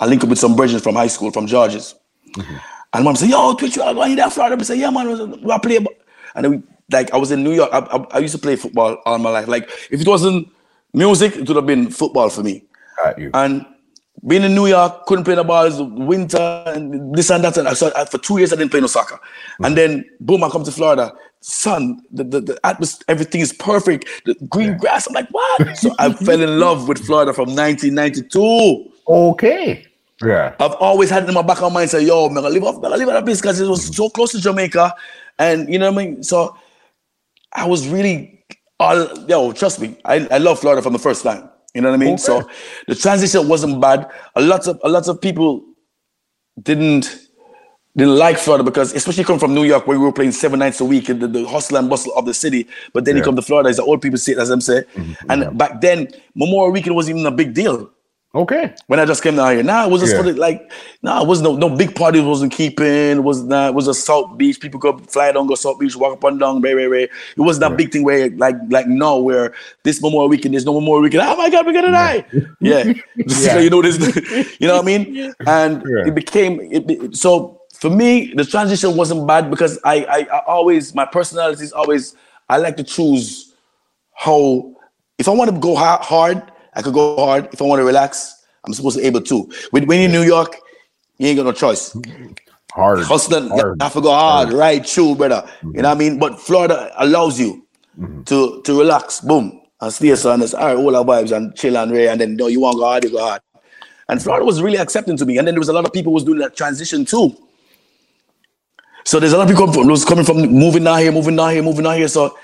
I 0.00 0.06
linked 0.06 0.24
up 0.24 0.30
with 0.30 0.38
some 0.38 0.56
brethren 0.56 0.80
from 0.80 0.94
high 0.94 1.06
school, 1.06 1.30
from 1.30 1.46
George's. 1.46 1.94
Mm-hmm. 2.36 2.56
And 2.92 3.04
mom 3.04 3.16
said, 3.16 3.30
yo, 3.30 3.54
Twitch, 3.54 3.76
you 3.76 3.82
are 3.82 3.94
going 3.94 4.16
to 4.16 4.30
Florida? 4.30 4.56
I 4.58 4.62
said, 4.64 4.78
yeah, 4.78 4.90
man, 4.90 5.48
I 5.50 5.58
play. 5.58 5.78
ball." 5.78 5.94
And 6.34 6.44
then 6.44 6.50
we, 6.50 6.62
like, 6.90 7.12
I 7.12 7.16
was 7.16 7.30
in 7.30 7.44
New 7.44 7.52
York. 7.52 7.70
I, 7.72 7.78
I, 7.78 8.06
I 8.16 8.18
used 8.18 8.34
to 8.34 8.40
play 8.40 8.56
football 8.56 8.98
all 9.04 9.18
my 9.18 9.30
life. 9.30 9.46
Like, 9.46 9.70
if 9.90 10.00
it 10.00 10.08
wasn't 10.08 10.48
music, 10.92 11.36
it 11.36 11.46
would 11.46 11.56
have 11.56 11.66
been 11.66 11.90
football 11.90 12.28
for 12.30 12.42
me. 12.42 12.64
And 13.32 13.64
being 14.26 14.42
in 14.42 14.54
New 14.54 14.66
York, 14.66 15.06
couldn't 15.06 15.24
play 15.24 15.36
the 15.36 15.44
ball, 15.44 15.66
it's 15.66 15.78
winter, 15.78 16.64
and 16.66 17.14
this 17.14 17.30
and 17.30 17.44
that. 17.44 17.56
And 17.56 17.68
I 17.68 17.74
so 17.74 17.92
I, 17.94 18.04
for 18.04 18.18
two 18.18 18.38
years, 18.38 18.52
I 18.52 18.56
didn't 18.56 18.70
play 18.70 18.80
no 18.80 18.88
soccer. 18.88 19.14
Mm-hmm. 19.14 19.64
And 19.64 19.76
then, 19.76 20.04
boom, 20.20 20.42
I 20.42 20.48
come 20.48 20.64
to 20.64 20.72
Florida. 20.72 21.12
Sun, 21.42 22.02
the, 22.10 22.22
the, 22.24 22.40
the 22.40 22.60
atmosphere, 22.64 23.04
everything 23.08 23.40
is 23.40 23.52
perfect. 23.52 24.06
The 24.26 24.34
green 24.48 24.76
grass. 24.76 25.06
I'm 25.06 25.14
like, 25.14 25.28
what? 25.30 25.76
so 25.76 25.90
I 25.98 26.12
fell 26.12 26.40
in 26.40 26.58
love 26.58 26.86
with 26.86 27.04
Florida 27.04 27.32
from 27.32 27.54
1992. 27.54 28.92
okay. 29.08 29.86
Yeah. 30.22 30.54
I've 30.60 30.74
always 30.74 31.08
had 31.08 31.22
it 31.22 31.28
in 31.30 31.34
my 31.34 31.40
back 31.40 31.62
of 31.62 31.72
my 31.72 31.80
mind, 31.80 31.90
say, 31.90 32.04
yo, 32.04 32.26
I'm 32.26 32.34
gonna 32.34 32.50
live 32.50 32.64
off, 32.64 32.76
I'm 32.76 32.82
gonna 32.82 32.98
live 32.98 33.08
at 33.08 33.12
that 33.12 33.24
place 33.24 33.40
because 33.40 33.58
it 33.58 33.66
was 33.66 33.96
so 33.96 34.10
close 34.10 34.32
to 34.32 34.40
Jamaica. 34.40 34.94
And 35.38 35.72
you 35.72 35.78
know 35.78 35.90
what 35.90 36.02
I 36.02 36.04
mean? 36.04 36.22
So 36.22 36.56
I 37.54 37.66
was 37.66 37.88
really 37.88 38.44
all 38.78 39.06
yo, 39.28 39.52
trust 39.52 39.80
me, 39.80 39.96
I, 40.04 40.26
I 40.30 40.38
love 40.38 40.58
Florida 40.60 40.82
from 40.82 40.92
the 40.92 40.98
first 40.98 41.22
time. 41.22 41.48
You 41.74 41.82
know 41.82 41.90
what 41.90 42.00
I 42.00 42.04
mean? 42.04 42.18
So 42.18 42.48
the 42.88 42.94
transition 42.94 43.46
wasn't 43.46 43.80
bad. 43.80 44.10
A 44.34 44.40
lot 44.40 44.66
of 44.66 44.80
a 44.82 44.88
lot 44.88 45.06
of 45.08 45.20
people 45.20 45.64
didn't 46.60 47.28
didn't 47.96 48.16
like 48.16 48.38
Florida 48.38 48.62
because 48.62 48.94
especially 48.94 49.24
coming 49.24 49.40
from 49.40 49.54
New 49.54 49.64
York 49.64 49.86
where 49.86 49.98
we 49.98 50.04
were 50.04 50.12
playing 50.12 50.32
seven 50.32 50.58
nights 50.60 50.80
a 50.80 50.84
week 50.84 51.08
in 51.08 51.18
the, 51.18 51.26
the 51.26 51.46
hustle 51.46 51.76
and 51.76 51.90
bustle 51.90 52.14
of 52.14 52.24
the 52.24 52.34
city. 52.34 52.66
But 52.92 53.04
then 53.04 53.16
you 53.16 53.22
come 53.22 53.36
to 53.36 53.42
Florida, 53.42 53.68
it's 53.68 53.78
the 53.78 53.84
old 53.84 54.00
people 54.00 54.18
say 54.18 54.32
it 54.32 54.38
as 54.38 54.48
them 54.48 54.60
say. 54.60 54.82
Mm-hmm. 54.94 55.30
And 55.30 55.42
mm-hmm. 55.42 55.56
back 55.56 55.80
then, 55.80 56.08
Memorial 56.34 56.72
Weekend 56.72 56.94
wasn't 56.94 57.18
even 57.18 57.32
a 57.32 57.34
big 57.34 57.52
deal 57.52 57.90
Okay. 58.32 58.72
when 58.86 59.00
I 59.00 59.06
just 59.06 59.24
came 59.24 59.34
down 59.34 59.54
here. 59.54 59.64
Now 59.64 59.84
it 59.86 59.90
was 59.90 60.02
just 60.02 60.12
Yeah. 60.12 60.22
for 60.22 60.32
the, 60.32 60.38
like, 60.38 60.70
no, 61.02 61.20
it 61.20 61.26
was 61.26 61.42
no 61.42 61.56
no 61.56 61.68
big 61.68 61.96
parties 61.96 62.22
wasn't 62.22 62.52
keeping. 62.52 62.86
It 62.86 63.24
was 63.24 63.42
not. 63.42 63.70
It 63.70 63.74
was 63.74 63.88
a 63.88 63.94
South 63.94 64.38
Beach. 64.38 64.60
People 64.60 64.78
go 64.78 64.96
fly 64.98 65.32
down, 65.32 65.48
go 65.48 65.56
South 65.56 65.80
Beach, 65.80 65.96
walk 65.96 66.12
up 66.12 66.22
and 66.22 66.38
down, 66.38 66.60
ray, 66.60 66.74
ray, 66.74 66.86
ray. 66.86 67.02
It 67.02 67.10
wasn't 67.36 67.62
that 67.68 67.76
big 67.76 67.90
thing 67.90 68.04
where 68.04 68.30
like 68.30 68.54
like 68.68 68.86
now 68.86 69.18
where 69.18 69.52
this 69.82 70.00
Memorial 70.00 70.28
Weekend, 70.28 70.54
there's 70.54 70.64
no 70.64 70.74
Memorial 70.78 71.02
Weekend. 71.02 71.24
Oh 71.26 71.36
my 71.36 71.50
God, 71.50 71.66
we're 71.66 71.72
gonna 71.72 71.90
die. 71.90 72.24
Yeah, 72.60 72.92
Yeah. 73.16 73.58
you 73.58 73.68
know 73.70 73.82
this. 73.82 73.98
you 74.60 74.68
know 74.68 74.76
what 74.76 74.82
I 74.82 74.86
mean? 74.86 75.34
And 75.48 75.82
Yeah. 75.84 76.06
it 76.06 76.14
became 76.14 76.60
it, 76.60 76.86
be- 76.86 77.12
so 77.12 77.59
for 77.80 77.90
me. 77.90 78.32
The 78.34 78.44
transition 78.44 78.96
wasn't 78.96 79.26
bad 79.26 79.50
because 79.50 79.78
I, 79.84 80.04
I 80.04 80.36
I 80.36 80.38
always 80.46 80.94
my 80.94 81.06
personality 81.06 81.64
is 81.64 81.72
always 81.72 82.14
I 82.48 82.58
like 82.58 82.76
to 82.76 82.84
choose 82.84 83.54
how 84.14 84.74
if 85.18 85.28
I 85.28 85.32
want 85.32 85.50
to 85.50 85.58
go 85.58 85.74
ha- 85.74 86.02
hard, 86.02 86.52
I 86.74 86.82
could 86.82 86.94
go 86.94 87.16
hard. 87.16 87.48
If 87.52 87.60
I 87.60 87.64
want 87.64 87.80
to 87.80 87.84
relax, 87.84 88.44
I'm 88.64 88.74
supposed 88.74 88.96
to 88.96 89.02
be 89.02 89.06
able 89.06 89.22
to. 89.22 89.50
When, 89.70 89.86
when 89.86 89.98
you're 89.98 90.06
in 90.06 90.12
New 90.12 90.22
York, 90.22 90.56
you 91.18 91.28
ain't 91.28 91.36
got 91.36 91.44
no 91.44 91.52
choice. 91.52 91.96
Hard. 92.72 93.00
Hustling, 93.00 93.48
hard. 93.48 93.76
you 93.80 93.84
have 93.84 93.92
to 93.94 94.00
go 94.00 94.10
hard, 94.10 94.52
right? 94.52 94.84
True, 94.84 95.14
brother. 95.14 95.48
You 95.62 95.72
know 95.72 95.76
what 95.76 95.84
I 95.84 95.90
mm-hmm. 95.90 95.98
mean? 95.98 96.18
But 96.18 96.40
Florida 96.40 96.92
allows 96.98 97.40
you 97.40 97.66
mm-hmm. 97.98 98.22
to 98.24 98.62
to 98.62 98.78
relax, 98.78 99.20
boom, 99.20 99.60
and 99.80 99.92
stay 99.92 100.14
so 100.16 100.32
and 100.32 100.42
it's 100.42 100.54
all 100.54 100.66
right, 100.66 100.76
all 100.76 100.96
our 100.96 101.04
vibes 101.04 101.34
and 101.34 101.54
chill 101.56 101.76
and 101.76 101.90
ray, 101.90 102.08
and 102.08 102.20
then 102.20 102.36
no, 102.36 102.46
you 102.46 102.60
want 102.60 102.74
to 102.74 102.78
go 102.78 102.84
hard, 102.84 103.04
you 103.04 103.10
go 103.10 103.18
hard. 103.18 103.40
And 104.08 104.20
Florida 104.20 104.44
was 104.44 104.60
really 104.60 104.78
accepting 104.78 105.16
to 105.16 105.24
me. 105.24 105.38
And 105.38 105.46
then 105.46 105.54
there 105.54 105.60
was 105.60 105.68
a 105.68 105.72
lot 105.72 105.84
of 105.84 105.92
people 105.92 106.10
who 106.10 106.14
was 106.14 106.24
doing 106.24 106.40
that 106.40 106.56
transition 106.56 107.04
too. 107.04 107.36
So 109.04 109.18
there's 109.20 109.32
a 109.32 109.38
lot 109.38 109.50
of 109.50 109.56
people 109.56 109.72
from, 109.72 109.86
was 109.88 110.04
coming 110.04 110.24
from 110.24 110.38
moving 110.38 110.84
down 110.84 110.98
here, 111.00 111.12
moving 111.12 111.36
down 111.36 111.52
here, 111.52 111.62
moving 111.62 111.84
down 111.84 111.96
here. 111.96 112.08
So 112.08 112.36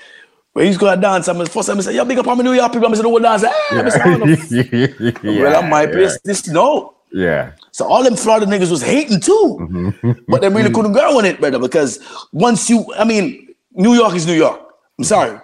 when 0.53 0.65
he's 0.65 0.77
going 0.77 0.95
to 0.95 1.01
dance, 1.01 1.27
I'm 1.27 1.37
the 1.37 1.45
first 1.45 1.67
time 1.67 1.77
I 1.77 1.81
said, 1.81 1.95
yeah, 1.95 2.03
big 2.03 2.17
up 2.17 2.27
on 2.27 2.37
me 2.37 2.43
New 2.43 2.53
York 2.53 2.71
people. 2.71 2.87
I'm 2.87 2.95
said, 2.95 3.05
oh, 3.05 3.19
dance. 3.19 3.43
Hey, 3.43 3.51
"Oh, 3.71 3.81
no." 4.17 5.13
well, 5.41 5.63
I'm 5.63 5.69
my 5.69 5.85
place. 5.85 6.19
This 6.23 6.47
no. 6.47 6.95
Yeah. 7.11 7.53
So 7.71 7.85
all 7.85 8.03
them 8.03 8.15
Florida 8.15 8.45
niggas 8.45 8.71
was 8.71 8.81
hating 8.81 9.21
too, 9.21 9.57
mm-hmm. 9.61 10.11
but 10.27 10.41
they 10.41 10.49
really 10.49 10.71
couldn't 10.71 10.93
go 10.93 11.17
on 11.17 11.25
it, 11.25 11.39
brother. 11.39 11.59
Because 11.59 11.99
once 12.33 12.69
you, 12.69 12.85
I 12.97 13.03
mean, 13.05 13.55
New 13.71 13.93
York 13.93 14.15
is 14.15 14.25
New 14.25 14.33
York. 14.33 14.59
I'm 14.97 15.03
sorry, 15.05 15.39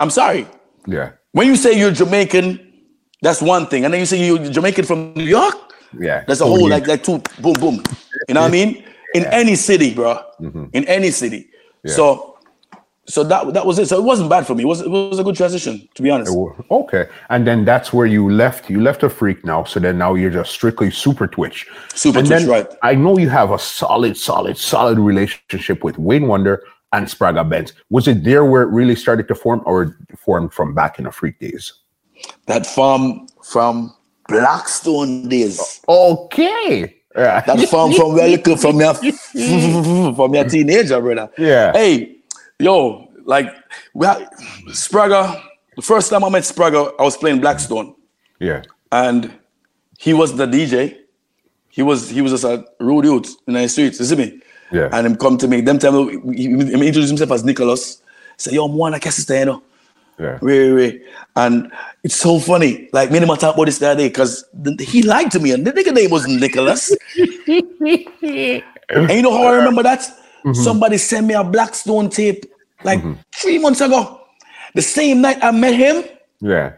I'm 0.00 0.10
sorry. 0.10 0.46
Yeah. 0.86 1.12
When 1.32 1.46
you 1.46 1.56
say 1.56 1.78
you're 1.78 1.92
Jamaican, 1.92 2.58
that's 3.22 3.40
one 3.42 3.66
thing, 3.66 3.84
and 3.84 3.92
then 3.92 4.00
you 4.00 4.06
say 4.06 4.26
you're 4.26 4.38
Jamaican 4.50 4.86
from 4.86 5.12
New 5.14 5.24
York, 5.24 5.54
Yeah. 5.98 6.24
that's 6.26 6.40
a 6.40 6.44
Oh, 6.44 6.48
whole 6.48 6.68
yeah. 6.68 6.76
like 6.76 6.86
like 6.86 7.02
two 7.04 7.22
boom 7.40 7.52
boom. 7.54 7.82
You 8.28 8.34
know 8.34 8.40
what 8.40 8.48
I 8.48 8.50
mean? 8.50 8.82
In 9.14 9.24
any 9.26 9.54
city, 9.54 9.94
bro. 9.94 10.20
Mm-hmm. 10.40 10.66
In 10.72 10.84
any 10.86 11.10
city. 11.10 11.50
Yeah. 11.84 11.94
So, 11.94 12.38
so 13.06 13.24
that 13.24 13.54
that 13.54 13.64
was 13.64 13.78
it. 13.78 13.88
So 13.88 13.96
it 13.96 14.04
wasn't 14.04 14.28
bad 14.28 14.46
for 14.46 14.54
me. 14.54 14.64
It 14.64 14.66
was 14.66 14.82
it 14.82 14.90
was 14.90 15.18
a 15.18 15.24
good 15.24 15.36
transition, 15.36 15.88
to 15.94 16.02
be 16.02 16.10
honest. 16.10 16.36
Okay. 16.70 17.06
And 17.30 17.46
then 17.46 17.64
that's 17.64 17.92
where 17.92 18.06
you 18.06 18.30
left. 18.30 18.68
You 18.68 18.82
left 18.82 19.02
a 19.02 19.08
freak 19.08 19.44
now. 19.44 19.64
So 19.64 19.80
then 19.80 19.96
now 19.96 20.14
you're 20.14 20.30
just 20.30 20.52
strictly 20.52 20.90
super 20.90 21.26
twitch. 21.26 21.66
Super 21.94 22.18
and 22.18 22.28
Twitch, 22.28 22.44
right. 22.44 22.66
I 22.82 22.94
know 22.94 23.16
you 23.16 23.30
have 23.30 23.50
a 23.50 23.58
solid, 23.58 24.16
solid, 24.16 24.58
solid 24.58 24.98
relationship 24.98 25.82
with 25.82 25.98
Wayne 25.98 26.26
Wonder 26.26 26.62
and 26.92 27.06
Spraga 27.06 27.48
Benz. 27.48 27.72
Was 27.88 28.08
it 28.08 28.24
there 28.24 28.44
where 28.44 28.62
it 28.62 28.68
really 28.68 28.94
started 28.96 29.28
to 29.28 29.34
form 29.34 29.62
or 29.64 29.96
formed 30.18 30.52
from 30.52 30.74
back 30.74 30.98
in 30.98 31.04
the 31.04 31.12
freak 31.12 31.38
days? 31.38 31.72
That 32.46 32.66
farm 32.66 33.26
from 33.42 33.94
Blackstone 34.26 35.28
days. 35.28 35.80
Okay. 35.88 36.97
Yeah. 37.18 37.40
That 37.40 37.68
farm 37.70 37.92
from 37.92 38.14
where 38.14 38.28
little 38.28 38.56
from 38.56 38.80
your 38.80 38.94
from 40.14 40.34
your 40.34 40.44
teenager, 40.44 41.00
brother. 41.00 41.30
Yeah. 41.36 41.72
Hey, 41.72 42.16
yo, 42.58 43.08
like 43.24 43.52
we 43.94 44.06
had 44.06 44.30
Spraga. 44.68 45.42
The 45.76 45.82
first 45.82 46.10
time 46.10 46.24
I 46.24 46.28
met 46.28 46.42
Spraga, 46.42 46.92
I 46.98 47.02
was 47.02 47.16
playing 47.16 47.40
Blackstone, 47.40 47.94
yeah. 48.40 48.62
and 48.90 49.32
he 49.98 50.12
was 50.12 50.34
the 50.36 50.46
DJ. 50.46 50.98
He 51.68 51.82
was 51.82 52.10
he 52.10 52.20
was 52.20 52.32
just 52.32 52.44
a 52.44 52.64
rude 52.80 53.04
youth 53.04 53.36
in 53.46 53.54
the 53.54 53.68
streets. 53.68 54.00
You 54.00 54.06
see 54.06 54.16
me? 54.16 54.40
Yeah. 54.72 54.88
And 54.92 55.06
him 55.06 55.16
come 55.16 55.38
to 55.38 55.48
me. 55.48 55.60
Them 55.60 55.78
time 55.78 56.32
he, 56.32 56.46
he, 56.46 56.48
introduced 56.48 57.08
himself 57.08 57.30
as 57.30 57.44
Nicholas. 57.44 58.02
Say, 58.36 58.52
yo, 58.52 58.64
I'm 58.64 58.74
one 58.74 58.94
I 58.94 58.98
sister, 58.98 59.38
you 59.38 59.44
know. 59.46 59.62
Yeah. 60.18 60.38
Wait, 60.42 60.72
wait, 60.72 60.72
wait. 60.72 61.02
And 61.36 61.70
it's 62.02 62.16
so 62.16 62.40
funny. 62.40 62.88
Like, 62.92 63.10
me 63.10 63.18
and 63.18 63.30
him 63.30 63.36
talk 63.36 63.54
about 63.54 63.66
this 63.66 63.78
the 63.78 63.90
other 63.90 64.00
day 64.00 64.08
because 64.08 64.44
he 64.80 65.02
lied 65.02 65.30
to 65.32 65.40
me 65.40 65.52
and 65.52 65.66
the 65.66 65.72
nigga 65.72 65.94
name 65.94 66.10
was 66.10 66.26
Nicholas. 66.26 66.90
and 67.16 69.10
you 69.10 69.22
know 69.22 69.32
how 69.32 69.46
I 69.46 69.56
remember 69.56 69.82
that? 69.84 70.00
Mm-hmm. 70.00 70.52
Somebody 70.54 70.98
sent 70.98 71.26
me 71.26 71.34
a 71.34 71.44
Blackstone 71.44 72.10
tape 72.10 72.44
like 72.84 73.00
mm-hmm. 73.00 73.14
three 73.32 73.58
months 73.58 73.80
ago. 73.80 74.20
The 74.74 74.82
same 74.82 75.20
night 75.20 75.38
I 75.42 75.50
met 75.50 75.74
him, 75.74 76.04
Yeah. 76.40 76.74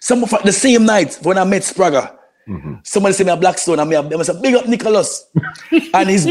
some 0.00 0.22
of 0.22 0.30
the 0.44 0.52
same 0.52 0.84
night 0.84 1.18
when 1.22 1.38
I 1.38 1.44
met 1.44 1.62
Spraga. 1.62 2.16
Mm-hmm. 2.48 2.74
Somebody 2.82 3.14
sent 3.14 3.26
me 3.28 3.32
a 3.32 3.36
Blackstone 3.36 3.80
I 3.80 3.84
mean, 3.84 4.12
I 4.12 4.22
said, 4.22 4.42
big 4.42 4.54
up 4.54 4.68
Nicholas. 4.68 5.26
and 5.94 6.08
his, 6.10 6.26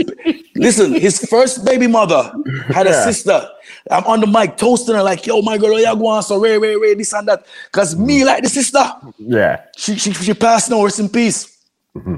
listen, 0.56 0.94
his 0.94 1.20
first 1.30 1.66
baby 1.66 1.88
mother 1.88 2.32
had 2.68 2.88
a 2.88 2.92
Yeah. 2.92 3.04
sister. 3.06 3.50
I'm 3.90 4.04
on 4.06 4.22
the 4.22 4.28
mic 4.28 4.58
toasting 4.58 4.96
her 4.96 5.04
like, 5.04 5.26
yo, 5.26 5.42
my 5.42 5.58
girl, 5.58 5.80
you 5.80 5.86
go 5.86 6.08
on, 6.08 6.24
so 6.24 6.38
ray, 6.38 6.58
ray, 6.58 6.76
ray, 6.76 6.94
this 6.96 7.14
and 7.14 7.28
that. 7.28 7.46
Because 7.72 7.96
mm-hmm. 7.96 8.06
me 8.06 8.24
like 8.24 8.44
the 8.44 8.50
sister, 8.50 8.84
Yeah. 9.18 9.62
she, 9.76 9.96
she, 9.98 10.14
she 10.14 10.34
passed 10.34 10.70
now, 10.70 10.84
rest 10.84 11.00
in 11.00 11.10
peace. 11.10 11.58
Mm-hmm. 11.96 12.16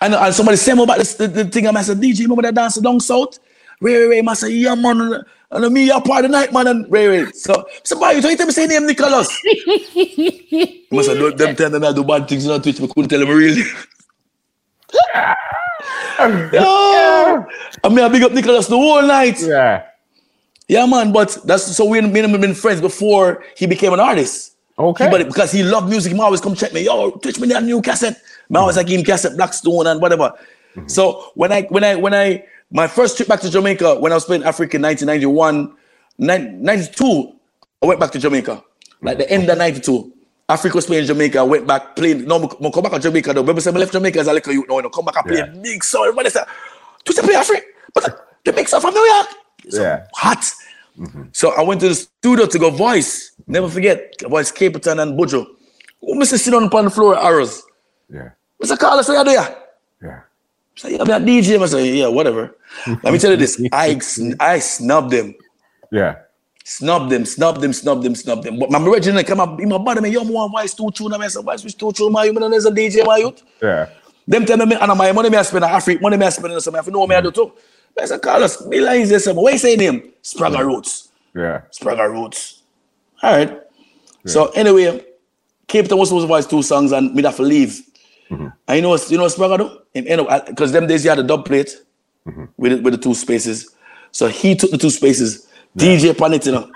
And, 0.00 0.14
and 0.14 0.34
somebody 0.34 0.56
sent 0.56 0.78
me 0.78 0.84
about 0.84 0.98
this, 0.98 1.14
the, 1.14 1.26
the 1.28 1.44
thing, 1.44 1.66
and 1.66 1.76
I 1.76 1.82
said, 1.82 1.98
DJ, 1.98 2.20
remember 2.20 2.42
that 2.42 2.54
dance 2.54 2.76
down 2.76 3.00
south? 3.00 3.38
Ray, 3.80 3.94
ray, 3.94 4.20
ray, 4.20 4.22
I 4.26 4.34
said, 4.34 4.52
yeah, 4.52 4.74
man. 4.74 5.22
And 5.50 5.72
me, 5.72 5.86
you're 5.86 6.00
part 6.00 6.24
of 6.24 6.30
the 6.30 6.36
night, 6.36 6.52
man. 6.52 6.66
And 6.66 6.90
Ray, 6.90 7.06
ray. 7.06 7.30
So, 7.32 7.66
somebody, 7.84 8.16
you 8.16 8.36
tell 8.36 8.46
me 8.46 8.52
say 8.52 8.66
name 8.66 8.86
Nicholas. 8.86 9.28
I 9.46 10.82
must 10.90 11.08
have 11.08 11.18
done 11.18 11.36
them 11.36 11.56
tell 11.56 11.70
them 11.70 11.84
I 11.84 11.92
do 11.92 12.02
bad 12.02 12.28
things 12.28 12.48
on 12.48 12.60
Twitch, 12.60 12.80
but 12.80 12.90
couldn't 12.92 13.10
tell 13.10 13.20
them 13.20 13.28
really. 13.28 13.62
yeah. 16.18 16.85
I 17.84 17.88
mean, 17.88 18.00
I 18.00 18.08
big 18.08 18.22
up 18.22 18.32
Nicholas 18.32 18.66
the 18.68 18.76
whole 18.76 19.02
night. 19.02 19.40
Yeah. 19.40 19.86
Yeah, 20.68 20.86
man. 20.86 21.12
But 21.12 21.38
that's 21.44 21.76
so 21.76 21.84
we 21.84 21.98
and 21.98 22.14
him 22.14 22.40
been 22.40 22.54
friends 22.54 22.80
before 22.80 23.44
he 23.56 23.66
became 23.66 23.92
an 23.92 24.00
artist. 24.00 24.56
Okay. 24.78 25.08
But 25.10 25.26
because 25.26 25.52
he 25.52 25.62
loved 25.62 25.88
music, 25.88 26.12
he 26.12 26.20
always 26.20 26.40
come 26.40 26.54
check 26.54 26.72
me. 26.72 26.84
Yo, 26.84 27.12
Twitch 27.12 27.38
me 27.38 27.48
that 27.48 27.62
new 27.62 27.80
cassette. 27.80 28.14
I 28.14 28.16
mm-hmm. 28.16 28.56
always 28.56 28.76
like 28.76 28.88
him 28.88 29.04
cassette 29.04 29.36
Blackstone 29.36 29.86
and 29.86 30.00
whatever. 30.00 30.32
Mm-hmm. 30.74 30.88
So 30.88 31.30
when 31.34 31.52
I 31.52 31.62
when 31.62 31.84
I 31.84 31.94
when 31.94 32.14
I 32.14 32.44
my 32.70 32.86
first 32.86 33.16
trip 33.16 33.28
back 33.28 33.40
to 33.40 33.50
Jamaica 33.50 34.00
when 34.00 34.12
I 34.12 34.16
was 34.16 34.24
playing 34.24 34.44
Africa 34.44 34.76
in 34.76 34.82
1991, 34.82 35.74
nine- 36.18 36.62
92, 36.62 37.32
I 37.82 37.86
went 37.86 38.00
back 38.00 38.10
to 38.12 38.18
Jamaica. 38.18 38.62
Like 39.00 39.18
the 39.18 39.30
end 39.30 39.48
of 39.48 39.58
92. 39.58 40.12
Africa 40.48 40.76
was 40.76 40.86
playing 40.86 41.06
Jamaica. 41.06 41.40
I 41.40 41.42
went 41.42 41.66
back 41.66 41.96
playing. 41.96 42.24
No, 42.24 42.36
I 42.44 42.70
come 42.70 42.82
back 42.82 42.92
to 42.92 42.98
Jamaica 43.00 43.32
though. 43.34 43.42
Remember, 43.42 43.62
I 43.66 43.72
left 43.72 43.92
Jamaica 43.92 44.20
as 44.20 44.28
a 44.28 44.32
little 44.32 44.52
youth. 44.52 44.66
No, 44.68 44.78
no, 44.80 44.90
come 44.90 45.04
back 45.04 45.16
and 45.16 45.26
play 45.26 45.38
Yeah. 45.38 45.46
big 45.46 45.82
song. 45.82 46.02
Everybody 46.02 46.30
said, 46.30 46.44
"Twitch 47.06 47.18
play 47.24 47.34
Africa," 47.34 47.62
but 47.94 48.02
the 48.44 48.66
song 48.66 48.80
from 48.82 48.92
New 48.94 49.00
York. 49.00 49.28
So 49.70 49.82
Yeah. 49.82 50.06
hot. 50.14 50.44
Mm-hmm. 50.98 51.22
So 51.32 51.52
I 51.52 51.62
went 51.62 51.80
to 51.80 51.88
the 51.88 51.94
studio 51.94 52.46
to 52.46 52.58
go 52.58 52.70
voice. 52.70 53.32
Never 53.46 53.68
forget, 53.68 54.12
voice 54.22 54.50
Capleton 54.52 55.00
and 55.02 55.18
Buju. 55.18 55.46
Who 56.00 56.14
Mr. 56.14 56.38
sit 56.38 56.54
on 56.54 56.64
upon 56.64 56.84
the 56.84 56.90
floor 56.90 57.16
arrows? 57.18 57.62
Yeah. 58.12 58.30
Mr. 58.62 58.78
Carlos, 58.78 59.08
what 59.08 59.18
you 59.18 59.24
do 59.24 59.30
ya? 59.32 59.46
Yeah. 60.02 60.20
Say, 60.76 60.92
yeah, 60.92 61.02
I'm 61.02 61.10
a 61.10 61.20
DJ. 61.26 61.60
I 61.60 61.66
say, 61.66 61.96
yeah, 61.96 62.08
whatever. 62.08 62.56
Let 63.02 63.12
me 63.12 63.18
tell 63.18 63.30
you 63.30 63.36
this. 63.36 63.60
I, 63.72 63.98
I 64.40 64.58
snubbed 64.58 65.10
them. 65.10 65.34
Yeah. 65.90 66.16
Snub 66.64 67.10
them, 67.10 67.24
snub 67.24 67.60
them, 67.60 67.72
snub 67.72 68.02
them, 68.02 68.14
snub 68.16 68.42
them. 68.42 68.58
But 68.58 68.70
my 68.70 68.84
original 68.84 69.22
come 69.22 69.38
up 69.40 69.60
in 69.60 69.68
my 69.68 69.78
body, 69.78 70.00
me, 70.00 70.10
yo, 70.10 70.24
me 70.24 70.32
want 70.32 70.50
voice 70.50 70.74
two 70.74 70.90
tune. 70.90 71.12
I 71.12 71.28
say, 71.28 71.40
voice 71.40 71.62
two 71.74 71.92
tune, 71.92 72.10
my 72.12 72.24
you, 72.24 72.32
know 72.32 72.48
there's 72.50 72.66
a 72.66 72.72
DJ, 72.72 73.06
my 73.06 73.18
youth. 73.18 73.42
Yeah. 73.62 73.88
Them 74.26 74.44
tell 74.44 74.64
me, 74.66 74.76
and 74.76 74.98
my 74.98 75.12
money 75.12 75.30
me 75.30 75.36
I 75.36 75.42
spend 75.42 75.64
on 75.64 75.70
Africa, 75.70 76.02
money 76.02 76.16
me 76.16 76.26
I 76.26 76.30
spend 76.30 76.52
on 76.52 76.60
something. 76.60 76.82
I 76.84 76.90
know 76.90 77.00
what 77.00 77.08
me 77.08 77.14
I 77.14 77.20
do 77.20 77.30
too. 77.30 77.52
I 77.98 78.04
say, 78.04 78.18
Carlos, 78.18 78.62
be 78.66 78.80
like 78.80 79.06
this. 79.06 79.26
What 79.26 79.52
you 79.52 79.58
say 79.58 79.76
name? 79.76 80.12
Spraga 80.22 80.64
Roots. 80.64 81.10
Yeah. 81.34 81.62
Spraga 81.72 82.10
Roots. 82.10 82.62
All 83.22 83.36
right. 83.36 83.60
So 84.26 84.48
anyway, 84.50 85.04
Capleton 85.68 85.98
was 85.98 86.08
supposed 86.08 86.24
to 86.24 86.28
voice 86.28 86.46
two 86.46 86.62
songs 86.62 86.92
and 86.92 87.14
me 87.14 87.22
have 87.22 87.36
to 87.36 87.42
leave. 87.42 87.80
Mm-hmm. 88.30 88.48
And 88.66 88.76
you 88.76 88.82
know 88.82 88.88
what 88.90 89.10
you 89.10 89.16
know 89.16 89.22
what 89.24 89.32
Spraga 89.32 89.58
do? 89.58 89.78
Him 89.94 90.04
end 90.08 90.20
up 90.22 90.46
because 90.46 90.72
them 90.72 90.86
days 90.86 91.04
he 91.04 91.08
had 91.08 91.18
a 91.18 91.22
dub 91.22 91.44
plate 91.44 91.76
mm-hmm. 92.26 92.44
with 92.56 92.72
the, 92.72 92.82
with 92.82 92.94
the 92.94 92.98
two 92.98 93.14
spaces. 93.14 93.74
So 94.10 94.26
he 94.26 94.56
took 94.56 94.72
the 94.72 94.78
two 94.78 94.90
spaces. 94.90 95.48
DJ 95.76 96.16
pan 96.16 96.32
it, 96.34 96.46
you 96.46 96.52
know. 96.52 96.70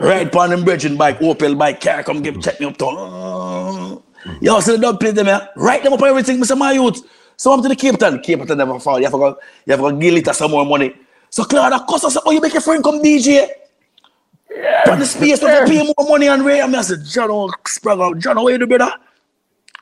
right 0.00 0.32
pan 0.32 0.52
him 0.52 0.64
bridging 0.64 0.96
bike, 0.96 1.18
Opel 1.18 1.58
bike, 1.58 1.80
car 1.80 2.02
come 2.02 2.22
give 2.22 2.40
check 2.40 2.58
me 2.58 2.66
up 2.66 2.76
town. 2.76 4.02
Yo, 4.40 4.60
so 4.60 4.72
the 4.72 4.78
dub 4.78 5.00
plate 5.00 5.14
them 5.14 5.26
here. 5.26 5.48
Write 5.56 5.82
them 5.82 5.92
up 5.92 6.02
on 6.02 6.08
everything, 6.08 6.40
Mr. 6.40 6.56
My 6.56 6.72
youth. 6.72 7.02
So 7.36 7.52
I'm 7.52 7.62
to 7.62 7.68
the 7.68 7.76
Capleton. 7.76 8.22
Cape 8.22 8.46
Town 8.46 8.58
never 8.58 8.78
fall. 8.80 8.98
You 8.98 9.04
have 9.04 9.12
to 9.12 9.18
go, 9.18 9.38
you 9.66 9.70
have 9.72 9.80
to 9.80 9.90
go 9.90 9.96
give 9.96 10.14
it 10.14 10.34
some 10.34 10.50
more 10.50 10.64
money. 10.64 10.94
So 11.30 11.44
Claude, 11.44 11.72
that 11.72 11.86
cost 11.86 12.04
us, 12.04 12.16
oh, 12.24 12.30
you 12.30 12.40
make 12.40 12.52
your 12.52 12.62
friend 12.62 12.82
come 12.82 13.02
DJ. 13.02 13.48
Yeah. 14.50 14.82
But 14.86 14.96
the 14.96 15.06
space 15.06 15.38
to 15.40 15.64
pay 15.66 15.82
more 15.84 16.08
money 16.08 16.28
and 16.28 16.44
Ray. 16.44 16.60
I 16.60 16.66
mean, 16.66 16.76
I 16.76 16.82
said, 16.82 17.04
John, 17.04 17.30
oh, 17.30 17.50
sprung 17.66 18.00
out. 18.00 18.18
John, 18.18 18.36
how 18.36 18.48
you 18.48 18.58
do, 18.58 18.66
brother? 18.66 18.92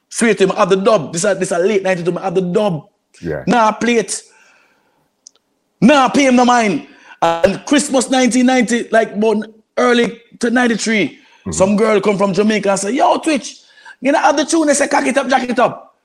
Sweet 0.09 0.39
to 0.39 0.45
him, 0.45 0.53
I 0.53 0.61
have 0.61 0.71
the 0.71 0.77
dub. 0.77 1.13
This 1.13 1.25
is 1.25 1.39
this 1.39 1.51
a 1.53 1.59
late 1.59 1.83
night 1.83 1.99
to 1.99 2.05
him, 2.05 2.19
I 2.19 2.23
have 2.23 2.35
the 2.35 2.41
dub. 2.41 2.89
Yeah. 3.21 3.45
Nah, 3.47 3.73
play 3.73 3.97
it. 3.97 4.23
Nah, 5.81 6.09
pay 6.09 6.27
him 6.27 6.37
the 6.37 6.45
mind. 6.45 6.89
And 7.23 7.65
Christmas 7.67 8.09
1990, 8.09 8.91
like 8.91 9.13
about 9.13 9.47
early 9.79 10.21
to 10.41 10.51
93, 10.51 11.09
mm-hmm. 11.09 11.53
some 11.53 11.77
girl 11.77 12.01
come 12.01 12.19
from 12.19 12.33
Jamaica 12.33 12.71
and 12.71 12.81
say, 12.81 12.93
Yo, 12.93 13.19
Twitch, 13.19 13.64
you 14.05 14.13
know, 14.13 14.19
have 14.21 14.37
the 14.37 14.45
tune, 14.45 14.67
they 14.69 14.75
say, 14.75 14.87
cock 14.87 15.07
it 15.07 15.17
up, 15.17 15.27
jack 15.29 15.49
it 15.49 15.59
up. 15.59 15.97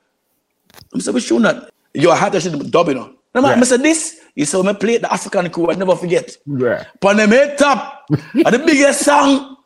I 0.94 0.98
said, 0.98 1.14
which 1.14 1.28
tune 1.28 1.42
that? 1.42 1.70
Yo, 1.94 2.10
I 2.10 2.16
had 2.16 2.32
that 2.32 2.40
shit 2.42 2.70
dub, 2.70 2.88
you 2.88 2.94
know. 2.94 3.12
No, 3.34 3.42
man, 3.42 3.56
Yeah. 3.58 3.60
I 3.60 3.64
said, 3.64 3.82
this, 3.82 4.20
you 4.34 4.44
saw 4.44 4.62
me 4.62 4.72
play 4.74 4.98
the 4.98 5.12
African 5.12 5.50
crew, 5.50 5.70
I 5.70 5.74
never 5.74 5.94
forget. 5.94 6.36
Yeah. 6.46 6.84
Pon 7.00 7.16
them 7.16 7.30
top, 7.56 8.06
and 8.10 8.46
the 8.46 8.58
biggest 8.58 9.04
song. 9.04 9.56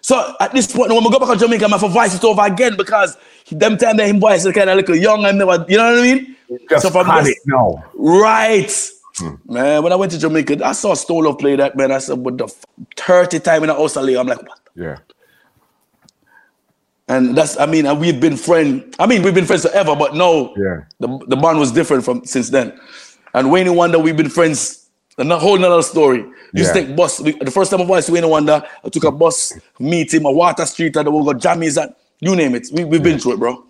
So 0.00 0.34
at 0.40 0.52
this 0.52 0.66
point, 0.72 0.90
when 0.90 1.04
we 1.04 1.10
go 1.10 1.18
back 1.20 1.28
to 1.28 1.36
Jamaica, 1.36 1.66
I 1.66 1.68
have 1.68 1.80
to 1.80 1.88
voice 1.88 2.14
it 2.16 2.24
over 2.24 2.42
again 2.42 2.76
because 2.76 3.16
them 3.50 3.76
time 3.76 3.96
that 3.98 4.08
him 4.08 4.18
voice 4.18 4.44
is 4.44 4.52
kind 4.52 4.68
of 4.68 4.76
little 4.76 4.96
young 4.96 5.24
and 5.24 5.38
never, 5.38 5.64
you 5.68 5.76
know 5.76 5.92
what 5.92 5.98
I 6.00 6.02
mean? 6.02 6.36
Just 6.68 6.82
so 6.82 6.90
from 6.90 7.06
had 7.06 7.24
this- 7.24 7.36
it 7.36 7.38
now. 7.46 7.84
Right. 7.94 8.72
Hmm. 9.18 9.34
Man, 9.46 9.82
when 9.82 9.92
I 9.92 9.96
went 9.96 10.10
to 10.12 10.18
Jamaica, 10.18 10.64
I 10.64 10.72
saw 10.72 10.94
Stone 10.94 11.24
Love 11.24 11.38
play 11.38 11.54
that, 11.56 11.76
man. 11.76 11.92
I 11.92 11.98
said, 11.98 12.18
what 12.18 12.38
the 12.38 12.44
f- 12.44 12.64
30 12.96 13.40
time 13.40 13.62
in 13.62 13.68
the 13.68 13.74
house, 13.74 13.94
I'm 13.96 14.06
like, 14.26 14.42
what? 14.42 14.60
Yeah. 14.74 14.96
And 17.12 17.36
that's, 17.36 17.58
I 17.58 17.66
mean, 17.66 17.84
and 17.86 18.00
we've 18.00 18.18
been 18.20 18.36
friends. 18.38 18.94
I 18.98 19.06
mean, 19.06 19.22
we've 19.22 19.34
been 19.34 19.44
friends 19.44 19.62
forever, 19.68 19.94
but 19.94 20.14
no, 20.14 20.54
Yeah. 20.56 20.84
the, 20.98 21.08
the 21.28 21.36
bond 21.36 21.58
was 21.58 21.70
different 21.70 22.04
from 22.04 22.24
since 22.24 22.48
then. 22.48 22.78
And 23.34 23.50
Wayne 23.50 23.74
Wonder, 23.74 23.98
we've 23.98 24.16
been 24.16 24.30
friends. 24.30 24.78
And 25.18 25.30
a 25.30 25.38
whole 25.38 25.58
nother 25.58 25.82
story. 25.82 26.20
Used 26.54 26.74
Yeah. 26.74 26.80
to 26.80 26.86
take 26.86 26.96
bus. 26.96 27.20
We, 27.20 27.32
the 27.32 27.50
first 27.50 27.70
time 27.70 27.82
I 27.82 27.84
voiced 27.84 28.08
Wayne 28.08 28.26
Wonder, 28.26 28.62
I 28.82 28.88
took 28.88 29.04
a 29.04 29.10
bus, 29.10 29.52
meet 29.78 30.14
him, 30.14 30.24
a 30.24 30.32
Water 30.32 30.64
Street, 30.64 30.96
and 30.96 31.06
we 31.12 31.24
got 31.24 31.36
jammies 31.36 31.80
and 31.82 31.94
you 32.20 32.34
name 32.34 32.54
it. 32.54 32.68
We, 32.72 32.84
we've 32.84 33.02
been 33.02 33.18
through 33.18 33.34
it, 33.34 33.38
bro. 33.38 33.62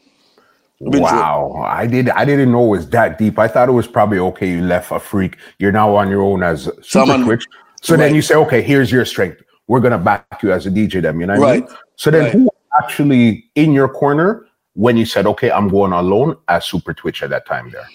We've 0.78 0.93
been 0.93 1.01
through 1.01 1.09
it. 1.09 1.20
Wow, 1.20 1.64
I 1.66 1.88
did. 1.88 2.11
I 2.11 2.24
didn't 2.24 2.53
know 2.53 2.64
it 2.66 2.68
was 2.68 2.88
that 2.90 3.18
deep. 3.18 3.40
I 3.40 3.49
thought 3.49 3.68
it 3.68 3.72
was 3.72 3.88
probably 3.88 4.18
okay. 4.20 4.51
You 4.51 4.62
left 4.62 4.93
a 4.93 5.01
freak. 5.01 5.36
You're 5.59 5.72
now 5.72 5.97
on 5.97 6.09
your 6.11 6.22
own 6.22 6.45
as 6.45 6.64
Super 6.64 7.07
Someone-. 7.07 7.40
So 7.82 7.97
then 7.97 8.14
you 8.14 8.22
say, 8.22 8.36
okay, 8.36 8.62
here's 8.62 8.93
your 8.93 9.05
strength. 9.05 9.43
We're 9.66 9.80
gonna 9.80 9.99
back 9.99 10.26
you 10.45 10.53
as 10.53 10.66
a 10.66 10.70
DJ. 10.70 11.03
Then 11.03 11.18
you 11.18 11.26
know 11.26 11.40
what 11.40 11.49
I 11.49 11.53
mean? 11.55 11.61
Right. 11.62 11.70
So 11.97 12.11
then, 12.12 12.22
Right. 12.24 12.32
who 12.32 12.51
actually 12.81 13.49
in 13.55 13.73
your 13.73 13.89
corner 13.89 14.47
when 14.75 14.97
you 14.97 15.05
said, 15.05 15.27
okay, 15.27 15.51
I'm 15.51 15.68
going 15.68 15.93
alone 15.93 16.37
as 16.49 16.64
Super 16.64 16.95
Twitch 16.95 17.23
at 17.23 17.31
that 17.31 17.47
time? 17.47 17.70
There. 17.70 17.87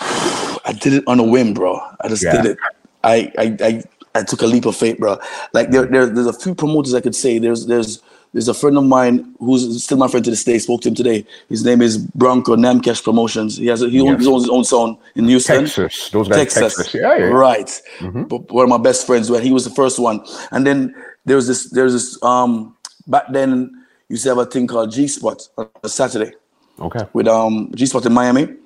I 0.00 0.72
did 0.80 0.94
it 0.94 1.04
on 1.06 1.20
a 1.20 1.24
whim, 1.24 1.54
bro. 1.54 1.80
I 2.00 2.08
just 2.08 2.22
Yeah. 2.24 2.32
did 2.42 2.46
it. 2.52 2.58
I, 3.04 3.32
I 3.38 3.56
I 3.60 3.82
I 4.14 4.22
took 4.22 4.42
a 4.42 4.46
leap 4.46 4.66
of 4.66 4.76
faith, 4.76 4.98
bro. 4.98 5.18
Like 5.52 5.70
there, 5.70 5.86
there 5.86 6.06
there's 6.06 6.26
a 6.26 6.32
few 6.32 6.54
promoters 6.54 6.94
I 6.94 7.00
could 7.00 7.14
say. 7.14 7.38
There's 7.38 7.66
there's 7.66 8.00
there's 8.32 8.48
a 8.48 8.54
friend 8.54 8.78
of 8.78 8.84
mine 8.84 9.34
who's 9.40 9.82
still 9.82 9.98
my 9.98 10.06
friend 10.08 10.24
to 10.24 10.30
this 10.30 10.44
day. 10.44 10.58
Spoke 10.58 10.82
to 10.82 10.88
him 10.88 10.94
today. 10.94 11.26
His 11.48 11.64
name 11.64 11.82
is 11.82 11.98
Bronco 11.98 12.54
Namcash 12.56 13.02
Promotions. 13.02 13.56
He 13.56 13.66
has 13.66 13.82
a, 13.82 13.88
he 13.88 13.98
Yes. 13.98 14.24
owns, 14.26 14.44
his 14.44 14.50
own 14.50 14.64
sound 14.64 14.96
in 15.16 15.26
Houston. 15.26 15.64
Texas. 15.64 16.10
Those 16.10 16.28
guys, 16.28 16.36
Texas. 16.54 16.76
Texas. 16.76 16.94
Yeah, 16.94 17.16
yeah. 17.18 17.24
Right. 17.24 17.80
Mhm. 17.98 18.28
But 18.28 18.50
one 18.52 18.64
of 18.64 18.68
my 18.70 18.78
best 18.78 19.04
friends, 19.06 19.30
when 19.30 19.42
he 19.42 19.52
was 19.52 19.64
the 19.64 19.70
first 19.74 19.98
one. 19.98 20.20
And 20.52 20.64
then 20.66 20.94
there 21.24 21.34
was 21.36 21.48
this, 21.48 21.70
there's 21.70 21.92
this, 21.92 22.22
um, 22.22 22.76
back 23.06 23.32
then, 23.32 23.70
you 24.08 24.14
used 24.14 24.24
to 24.24 24.30
have 24.30 24.38
a 24.38 24.46
thing 24.46 24.66
called 24.66 24.92
G 24.92 25.08
Spot 25.08 25.40
on 25.58 25.68
a 25.84 25.88
Saturday 25.88 26.32
Okay. 26.80 27.06
with 27.12 27.28
um 27.28 27.70
G 27.74 27.86
Spot 27.86 28.04
in 28.06 28.12
Miami. 28.12 28.56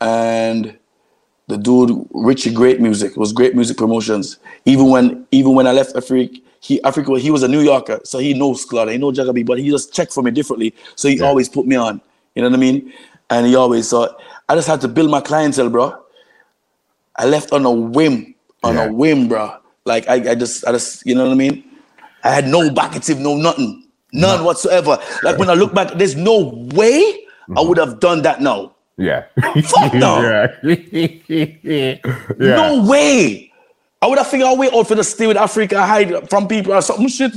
And 0.00 0.78
the 1.48 1.58
dude, 1.58 2.06
Richie, 2.12 2.52
great 2.52 2.80
music. 2.80 3.12
It 3.12 3.18
was 3.18 3.32
great 3.32 3.54
music 3.54 3.76
promotions. 3.76 4.38
Even 4.66 4.88
when 4.90 5.26
even 5.32 5.54
when 5.54 5.66
I 5.66 5.72
left 5.72 5.96
Africa, 5.96 6.34
he 6.60 6.82
Africa, 6.84 7.18
he 7.18 7.30
was 7.30 7.42
a 7.42 7.48
New 7.48 7.60
Yorker, 7.60 8.00
so 8.04 8.18
he 8.18 8.34
knows 8.34 8.64
Claude, 8.64 8.90
he 8.90 8.98
knows 8.98 9.18
Jagabi, 9.18 9.46
but 9.46 9.58
he 9.58 9.70
just 9.70 9.92
checked 9.94 10.12
for 10.12 10.22
me 10.22 10.30
differently. 10.30 10.74
So 10.96 11.08
he 11.08 11.16
Yeah. 11.18 11.26
always 11.26 11.48
put 11.48 11.66
me 11.66 11.76
on. 11.76 12.00
You 12.34 12.42
know 12.42 12.48
what 12.50 12.56
I 12.56 12.60
mean? 12.60 12.92
And 13.30 13.46
he 13.46 13.56
always 13.56 13.88
so 13.88 14.14
I 14.48 14.54
just 14.56 14.68
had 14.68 14.80
to 14.82 14.88
build 14.88 15.10
my 15.10 15.20
clientele, 15.20 15.70
bro. 15.70 15.96
I 17.16 17.26
left 17.26 17.52
on 17.52 17.64
a 17.66 17.70
whim, 17.72 18.34
on 18.64 18.76
Yeah. 18.76 18.88
a 18.88 18.92
whim, 18.92 19.28
bro. 19.28 19.56
Like 19.84 20.08
I, 20.08 20.32
I 20.32 20.34
just, 20.34 20.66
I 20.66 20.72
just, 20.72 21.04
you 21.06 21.14
know 21.14 21.24
what 21.24 21.32
I 21.32 21.36
mean? 21.36 21.64
I 22.28 22.32
had 22.32 22.46
no 22.46 22.70
backative, 22.70 23.18
no 23.18 23.36
nothing, 23.36 23.88
none 24.12 24.44
whatsoever. 24.44 24.98
Like 25.22 25.38
when 25.38 25.48
I 25.48 25.54
look 25.54 25.72
back, 25.72 25.94
there's 25.96 26.14
no 26.14 26.68
way 26.74 27.24
Mm-hmm. 27.48 27.58
I 27.58 27.62
would 27.62 27.78
have 27.78 27.98
done 27.98 28.22
that 28.22 28.42
now. 28.42 28.74
Yeah. 28.98 29.24
Fuck 29.64 29.94
no. 29.94 30.20
yeah. 30.62 31.96
No 32.38 32.84
way. 32.86 33.50
I 34.02 34.06
would 34.06 34.18
have 34.18 34.26
figured 34.28 34.48
a 34.48 34.54
way 34.54 34.68
out 34.72 34.86
for 34.86 34.94
the 34.94 35.02
stay 35.02 35.26
with 35.26 35.38
Africa, 35.38 35.84
hide 35.84 36.28
from 36.28 36.46
people 36.46 36.74
or 36.74 36.82
something 36.82 37.08
shit. 37.08 37.32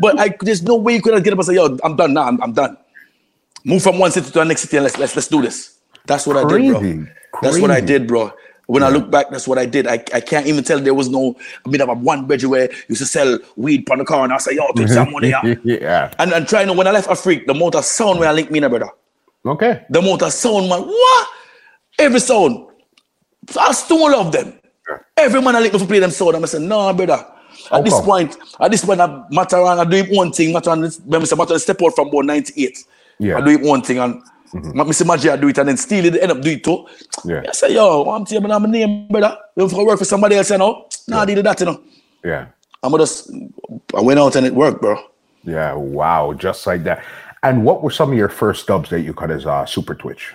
But, 0.00 0.18
I, 0.18 0.34
there's 0.40 0.62
no 0.62 0.76
way 0.76 0.94
you 0.94 1.02
could 1.02 1.12
have 1.14 1.22
get 1.22 1.34
up 1.34 1.40
and 1.40 1.46
say, 1.46 1.54
yo, 1.54 1.76
I'm 1.84 1.94
done 1.94 2.14
now. 2.14 2.22
I'm, 2.22 2.42
I'm 2.42 2.52
done. 2.52 2.78
Move 3.64 3.82
from 3.82 3.98
one 3.98 4.10
city 4.10 4.26
to 4.26 4.32
the 4.32 4.44
next 4.44 4.62
city 4.62 4.76
and 4.76 4.84
let's 4.84 4.98
let's 4.98 5.16
let's 5.16 5.28
do 5.28 5.40
this. 5.40 5.78
That's 6.06 6.26
what 6.26 6.36
I 6.36 6.44
did, 6.46 6.70
bro. 6.70 6.80
Crazy. 6.80 7.06
That's 7.42 7.58
what 7.58 7.70
I 7.70 7.80
did, 7.80 8.06
bro. 8.06 8.32
When 8.66 8.82
I 8.82 8.88
look 8.88 9.10
back, 9.10 9.30
that's 9.30 9.46
what 9.46 9.58
I 9.58 9.66
did. 9.66 9.86
I, 9.86 9.94
I 10.12 10.20
can't 10.20 10.46
even 10.46 10.64
tell 10.64 10.78
there 10.80 10.94
was 10.94 11.08
no 11.08 11.36
I 11.64 11.68
mean 11.68 11.80
I 11.82 11.86
have 11.86 12.00
one 12.00 12.26
bedroom 12.26 12.52
where 12.52 12.70
used 12.88 13.02
to 13.02 13.06
sell 13.06 13.38
weed 13.56 13.90
on 13.90 13.98
the 13.98 14.04
car 14.04 14.24
and 14.24 14.32
I 14.32 14.38
say, 14.38 14.54
yo, 14.54 14.70
take 14.74 14.88
some 14.88 15.12
money. 15.12 15.28
yeah. 15.28 15.54
yeah. 15.64 16.14
And 16.18 16.32
and 16.32 16.48
trying 16.48 16.68
to 16.68 16.72
when 16.72 16.86
I 16.86 16.90
left 16.90 17.08
Africa, 17.08 17.44
the 17.46 17.54
motor 17.54 17.82
sound 17.82 18.20
where 18.20 18.28
I 18.28 18.32
link 18.32 18.50
me 18.50 18.62
in 18.62 18.68
brother. 18.68 18.90
Okay. 19.46 19.84
The 19.90 20.00
motor 20.00 20.30
sound, 20.30 20.68
man. 20.68 20.82
What? 20.82 21.28
Every 21.98 22.20
sound. 22.20 22.68
So 23.50 23.60
I 23.60 23.72
still 23.72 24.14
of 24.14 24.32
them. 24.32 24.58
Every 25.16 25.40
man 25.42 25.56
I 25.56 25.60
like 25.60 25.72
to 25.72 25.86
play 25.86 25.98
them 25.98 26.10
sound. 26.10 26.36
I'm 26.36 26.46
saying, 26.46 26.66
no, 26.66 26.92
brother. 26.92 27.24
At 27.70 27.84
this 27.84 28.00
point, 28.00 28.36
at 28.60 28.70
this 28.70 28.84
point, 28.84 29.00
I 29.00 29.06
matter 29.30 29.56
Mataran, 29.56 29.78
I 29.78 29.84
do 29.84 29.96
it 29.96 30.10
one 30.10 30.32
thing. 30.32 30.54
Mataran, 30.54 31.00
when 31.04 31.22
I 31.22 31.24
say 31.24 31.36
Mataran 31.36 31.60
step 31.60 31.82
out 31.82 31.94
from 31.94 32.08
about 32.08 32.24
98. 32.24 32.84
Yeah. 33.18 33.38
I 33.38 33.40
do 33.40 33.50
it 33.50 33.60
one 33.60 33.82
thing 33.82 33.98
and 33.98 34.22
mm-hmm. 34.54 34.80
Mr. 34.80 35.06
Magic, 35.06 35.30
I 35.30 35.36
do 35.36 35.48
it 35.48 35.58
and 35.58 35.68
then 35.68 35.76
steal 35.76 36.04
it 36.04 36.22
end 36.22 36.32
up 36.32 36.40
do 36.40 36.50
it 36.50 36.64
too. 36.64 36.86
Yeah. 37.24 37.42
I 37.48 37.52
say, 37.52 37.74
yo, 37.74 38.04
I'm 38.10 38.24
telling 38.24 38.48
you, 38.48 38.54
I'm 38.54 38.64
a 38.64 38.68
name, 38.68 39.08
brother. 39.08 39.36
You 39.56 39.68
to 39.68 39.84
work 39.84 39.98
for 39.98 40.04
somebody 40.04 40.36
else, 40.36 40.50
you 40.50 40.58
know? 40.58 40.88
Nah, 41.08 41.22
I 41.22 41.24
did 41.24 41.44
that, 41.44 41.60
you 41.60 41.66
know. 41.66 41.80
Yeah. 42.24 42.46
I'm 42.82 42.90
gonna 42.90 43.02
just, 43.02 43.30
I 43.94 44.00
went 44.00 44.20
out 44.20 44.36
and 44.36 44.46
it 44.46 44.54
worked, 44.54 44.80
bro. 44.80 44.98
Yeah. 45.42 45.74
Wow. 45.74 46.32
Just 46.34 46.66
like 46.66 46.84
that. 46.84 47.04
And 47.42 47.64
what 47.64 47.82
were 47.82 47.90
some 47.90 48.10
of 48.10 48.16
your 48.16 48.28
first 48.28 48.66
dubs 48.66 48.90
that 48.90 49.00
you 49.00 49.12
cut 49.12 49.30
as 49.30 49.44
uh, 49.44 49.66
Super 49.66 49.94
Twitch? 49.94 50.34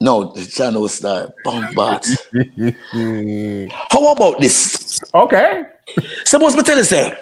No, 0.00 0.32
the 0.32 0.44
channel 0.44 0.82
was 0.82 0.98
that 1.00 1.34
bombard. 1.44 2.04
How 3.90 4.12
about 4.12 4.40
this? 4.40 5.00
Okay. 5.14 5.64
Suppose 6.24 6.56
me 6.56 6.62
tell 6.62 6.76
you, 6.76 6.84
say, 6.84 7.16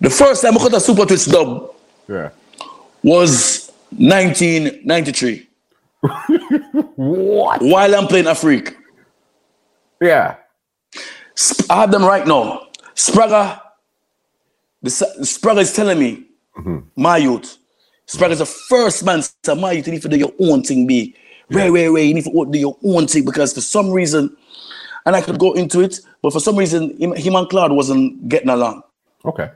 the 0.00 0.10
first 0.10 0.42
time 0.42 0.56
I 0.56 0.60
cut 0.60 0.74
a 0.74 0.80
Super 0.80 1.06
Twitch 1.06 1.26
dub 1.26 1.74
Yeah. 2.06 2.30
was 3.02 3.57
1993 3.90 5.48
What? 6.96 7.62
while 7.62 7.94
I'm 7.94 8.06
playing 8.06 8.26
Afrique. 8.26 8.76
Yeah. 10.00 10.36
Sp- 11.34 11.70
I 11.70 11.80
have 11.80 11.90
them 11.90 12.04
right 12.04 12.26
now. 12.26 12.68
Spraga, 12.94 13.60
the 14.82 14.90
Spraga 14.90 15.58
is 15.58 15.72
telling 15.72 15.98
me, 15.98 16.26
mm-hmm. 16.56 16.78
my 16.96 17.16
youth, 17.16 17.58
Spraga 18.06 18.30
is 18.30 18.38
the 18.38 18.46
first 18.46 19.04
man 19.04 19.22
to 19.42 19.54
my 19.54 19.72
youth, 19.72 19.86
you 19.86 19.92
need 19.94 20.02
to 20.02 20.08
do 20.08 20.16
your 20.16 20.32
own 20.40 20.62
thing, 20.62 20.86
be. 20.86 21.14
Wait, 21.50 21.70
wait, 21.70 21.88
wait, 21.88 22.04
you 22.04 22.14
need 22.14 22.24
to 22.24 22.46
do 22.50 22.58
your 22.58 22.76
own 22.84 23.06
thing 23.06 23.24
because 23.24 23.54
for 23.54 23.60
some 23.60 23.90
reason, 23.90 24.36
and 25.06 25.16
I 25.16 25.22
could 25.22 25.38
go 25.38 25.52
into 25.54 25.80
it, 25.80 26.00
but 26.22 26.32
for 26.32 26.40
some 26.40 26.56
reason, 26.56 26.96
him, 26.98 27.14
him 27.14 27.36
and 27.36 27.48
Claude 27.48 27.72
wasn't 27.72 28.28
getting 28.28 28.50
along. 28.50 28.82
Okay. 29.24 29.50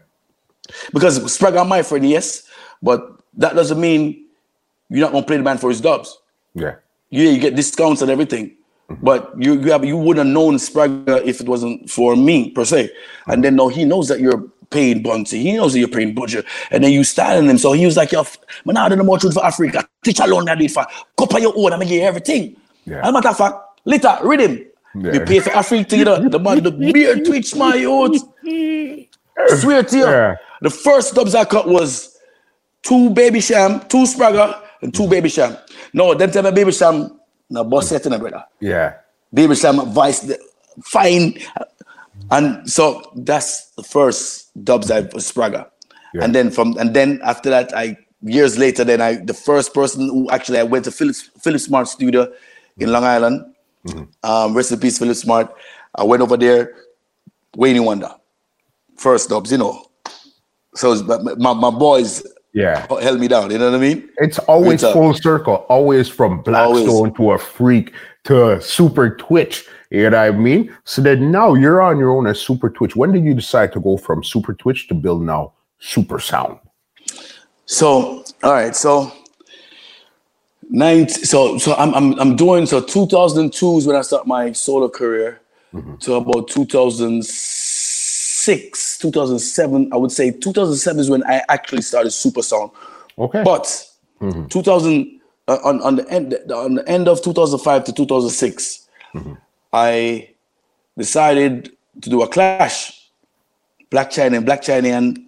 Because 0.92 1.18
Spraga 1.18 1.66
my 1.66 1.82
friend, 1.82 2.08
yes, 2.08 2.44
but 2.82 3.20
that 3.34 3.54
doesn't 3.54 3.80
mean 3.80 4.21
you're 4.92 5.06
not 5.06 5.12
gonna 5.12 5.26
play 5.26 5.38
the 5.38 5.42
band 5.42 5.60
for 5.60 5.70
his 5.70 5.80
dubs. 5.80 6.18
Yeah. 6.54 6.76
Yeah, 7.10 7.30
you 7.30 7.38
get 7.38 7.56
discounts 7.56 8.02
and 8.02 8.10
everything. 8.10 8.56
Mm-hmm. 8.90 9.04
But 9.04 9.32
you 9.38 9.60
you 9.60 9.72
have 9.72 9.84
you 9.84 9.96
wouldn't 9.96 10.26
have 10.26 10.34
known 10.34 10.56
Spraga 10.56 11.24
if 11.24 11.40
it 11.40 11.48
wasn't 11.48 11.90
for 11.90 12.16
me 12.16 12.50
per 12.50 12.64
se. 12.64 12.80
And 12.82 12.90
mm-hmm. 12.90 13.40
then 13.42 13.56
no, 13.56 13.68
he 13.68 13.84
knows 13.84 14.08
that 14.08 14.20
you're 14.20 14.44
paying 14.70 15.02
Bounty. 15.02 15.42
He 15.42 15.52
knows 15.52 15.72
that 15.74 15.78
you're 15.78 15.88
paying 15.88 16.14
Budget. 16.14 16.46
And 16.70 16.82
then 16.82 16.92
you 16.92 17.04
styling 17.04 17.48
him. 17.48 17.58
So 17.58 17.72
he 17.72 17.84
was 17.84 17.96
like, 17.96 18.10
yo, 18.12 18.24
man, 18.64 18.78
I 18.78 18.88
don't 18.88 18.98
know 18.98 19.04
more 19.04 19.18
truth 19.18 19.34
for 19.34 19.44
Africa. 19.44 19.86
Teach 20.02 20.20
alone 20.20 20.46
that 20.46 20.58
for. 20.70 20.86
Couple 21.16 21.38
your 21.38 21.52
own, 21.56 21.72
I'm 21.72 21.78
gonna 21.78 21.84
give 21.84 22.00
you 22.00 22.02
everything. 22.02 22.56
Yeah. 22.84 23.02
As 23.02 23.08
a 23.08 23.12
matter 23.12 23.28
of 23.28 23.36
fact, 23.36 23.56
later, 23.84 24.18
read 24.22 24.40
him. 24.40 24.66
Yeah. 24.94 25.12
You 25.14 25.20
pay 25.20 25.40
for 25.40 25.50
Africa, 25.50 25.96
you 25.96 26.04
know, 26.04 26.28
the 26.28 26.38
man, 26.38 26.62
the 26.62 26.70
beard 26.70 27.24
twitch, 27.24 27.54
my 27.54 27.76
youth. 27.76 28.22
Swear 29.60 29.82
to 29.82 29.96
you. 29.96 30.04
Yeah. 30.04 30.36
The 30.60 30.70
first 30.70 31.14
dubs 31.14 31.34
I 31.34 31.44
cut 31.44 31.66
was 31.66 32.18
two 32.82 33.10
Baby 33.10 33.40
Cham, 33.40 33.80
two 33.88 34.04
Spraga, 34.04 34.61
and 34.82 34.92
two 34.94 35.08
Baby 35.08 35.30
Cham. 35.30 35.56
No, 35.92 36.14
them 36.14 36.30
time 36.30 36.46
a 36.46 36.52
Baby 36.52 36.72
Cham, 36.72 37.18
no 37.48 37.64
boss 37.64 37.88
set 37.88 38.04
in 38.06 38.18
brother. 38.18 38.44
Yeah. 38.60 38.94
Baby 39.32 39.54
Cham 39.54 39.92
vice 39.92 40.30
fine. 40.84 41.38
And 42.30 42.70
so 42.70 43.02
that's 43.16 43.70
the 43.70 43.82
first 43.82 44.50
dubs 44.64 44.90
I 44.90 45.00
was 45.00 45.30
Spraga. 45.30 45.70
Yeah. 46.14 46.24
And 46.24 46.34
then 46.34 46.50
from 46.50 46.76
and 46.78 46.94
then 46.94 47.20
after 47.24 47.50
that, 47.50 47.74
I 47.74 47.96
years 48.22 48.58
later, 48.58 48.84
then 48.84 49.00
I 49.00 49.16
the 49.16 49.34
first 49.34 49.74
person 49.74 50.08
who 50.08 50.30
actually 50.30 50.58
I 50.58 50.62
went 50.62 50.84
to 50.84 50.90
Philip 50.90 51.16
Philip 51.40 51.60
Smart 51.60 51.88
studio 51.88 52.32
in 52.78 52.92
Long 52.92 53.04
Island. 53.04 53.54
Um, 54.22 54.54
rest 54.54 54.70
in 54.72 54.78
peace, 54.78 54.98
Philip 54.98 55.16
Smart. 55.16 55.52
I 55.94 56.04
went 56.04 56.22
over 56.22 56.36
there, 56.36 56.74
Wayne 57.56 57.82
Wonder. 57.84 58.14
First 58.96 59.28
dubs, 59.28 59.50
you 59.50 59.58
know. 59.58 59.86
So 60.74 61.02
my, 61.02 61.34
my, 61.34 61.52
my 61.52 61.70
boys 61.70 62.22
Yeah. 62.52 62.86
Oh, 62.90 62.96
held 62.96 63.18
me 63.18 63.28
down, 63.28 63.50
you 63.50 63.58
know 63.58 63.70
what 63.70 63.76
I 63.76 63.80
mean? 63.80 64.08
It's 64.18 64.38
always 64.40 64.82
It's 64.82 64.92
full 64.92 65.14
circle, 65.14 65.66
always 65.68 66.08
from 66.08 66.42
Blackstone 66.42 67.14
to 67.14 67.32
a 67.32 67.38
freak 67.38 67.94
to 68.24 68.50
a 68.50 68.60
Super 68.60 69.16
Twitch. 69.16 69.64
You 69.90 70.10
know 70.10 70.18
what 70.18 70.26
I 70.26 70.30
mean? 70.30 70.74
So 70.84 71.02
then 71.02 71.30
now 71.30 71.54
you're 71.54 71.80
on 71.80 71.98
your 71.98 72.10
own 72.10 72.26
as 72.26 72.40
Super 72.40 72.70
Twitch. 72.70 72.94
When 72.94 73.12
did 73.12 73.24
you 73.24 73.34
decide 73.34 73.72
to 73.72 73.80
go 73.80 73.96
from 73.96 74.22
Super 74.22 74.54
Twitch 74.54 74.88
to 74.88 74.94
build 74.94 75.22
now 75.22 75.54
Super 75.78 76.18
Sound? 76.18 76.58
So, 77.64 78.24
all 78.42 78.52
right, 78.52 78.76
so 78.76 79.12
nine. 80.68 81.08
So, 81.08 81.58
so 81.58 81.74
I'm 81.74 81.94
I'm 81.94 82.18
I'm 82.20 82.36
doing 82.36 82.66
so 82.66 82.80
2002 82.82 83.78
is 83.78 83.86
when 83.86 83.96
I 83.96 84.02
start 84.02 84.26
my 84.26 84.52
solo 84.52 84.88
career. 84.88 85.40
Mm-hmm. 85.72 85.96
To 85.96 86.14
about 86.16 86.48
2006, 86.48 87.24
2007, 88.46 89.92
I 89.92 89.96
would 89.96 90.12
say 90.12 90.30
2007 90.30 91.00
is 91.00 91.10
when 91.10 91.24
I 91.24 91.42
actually 91.48 91.82
started 91.82 92.10
Super 92.10 92.42
Sound. 92.42 92.70
Okay. 93.18 93.42
But 93.44 93.86
2000 94.20 95.20
uh, 95.48 95.58
on 95.64 95.82
on 95.82 95.96
the 95.96 96.08
end 96.08 96.34
on 96.54 96.74
the 96.74 96.88
end 96.88 97.08
of 97.08 97.22
2005 97.22 97.84
to 97.84 97.92
2006, 97.92 98.88
I 99.72 100.30
decided 100.96 101.72
to 102.00 102.10
do 102.10 102.22
a 102.22 102.28
clash, 102.28 103.10
Black 103.90 104.10
Chiney 104.10 104.36
and 104.36 104.46
Black 104.46 104.62
Chiney 104.62 104.90
and 104.90 105.18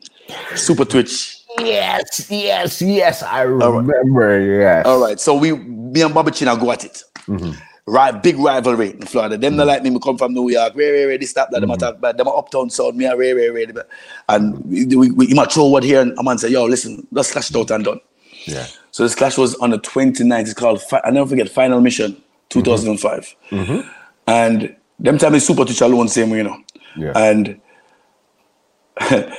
Super 0.54 0.84
Twitch 0.84 1.44
Yes, 1.60 2.30
yes, 2.30 2.82
yes. 2.82 3.22
I 3.22 3.42
remember. 3.42 4.40
Yes. 4.40 4.86
All 4.86 5.00
right. 5.00 5.20
So 5.20 5.34
we, 5.34 5.52
me 5.52 6.02
and 6.02 6.12
Bobby 6.12 6.32
China 6.32 6.56
go 6.56 6.72
at 6.72 6.84
it. 6.84 7.02
Mm-hmm. 7.26 7.52
Right, 7.86 8.22
big 8.22 8.38
rivalry 8.38 8.92
in 8.92 9.02
Florida. 9.02 9.36
Them 9.36 9.56
not 9.56 9.64
mm. 9.64 9.68
like 9.68 9.82
me. 9.82 9.90
Me 9.90 10.00
come 10.02 10.16
from 10.16 10.32
New 10.32 10.48
York. 10.48 10.74
Ray, 10.74 10.90
ray, 10.90 11.04
ray. 11.04 11.16
This, 11.18 11.34
that, 11.34 11.50
that. 11.50 11.60
Them 11.60 11.70
a 11.70 11.76
mm. 11.76 12.00
talk. 12.00 12.16
Them 12.16 12.28
uptown 12.28 12.70
sound. 12.70 12.96
Me 12.96 13.04
a 13.04 13.14
ray, 13.14 13.34
ray, 13.34 13.50
ray. 13.50 13.66
And 14.28 14.64
we, 14.64 14.86
we, 14.86 15.10
we, 15.10 15.34
might 15.34 15.52
throw 15.52 15.68
word 15.68 15.84
here, 15.84 16.00
and 16.00 16.18
a 16.18 16.22
man 16.22 16.38
say, 16.38 16.48
"Yo, 16.48 16.64
listen, 16.64 17.06
let's 17.10 17.30
clash 17.30 17.50
it 17.50 17.56
out 17.56 17.70
and 17.70 17.84
done." 17.84 18.00
Yeah. 18.46 18.66
So 18.90 19.02
this 19.02 19.14
clash 19.14 19.36
was 19.36 19.54
on 19.56 19.70
the 19.70 19.78
29th. 19.78 20.40
It's 20.40 20.54
called, 20.54 20.82
I 21.04 21.10
never 21.10 21.28
forget, 21.28 21.48
Final 21.48 21.80
Mission, 21.80 22.12
mm-hmm. 22.12 22.60
2005. 22.62 23.34
Mm-hmm. 23.50 23.88
And 24.26 24.76
them 24.98 25.18
time 25.18 25.34
is 25.34 25.46
super 25.46 25.64
teacher 25.64 25.84
alone, 25.84 26.08
same 26.08 26.30
way, 26.30 26.38
you 26.38 26.44
know. 26.44 26.62
Yeah. 26.96 27.12
And 27.16 27.60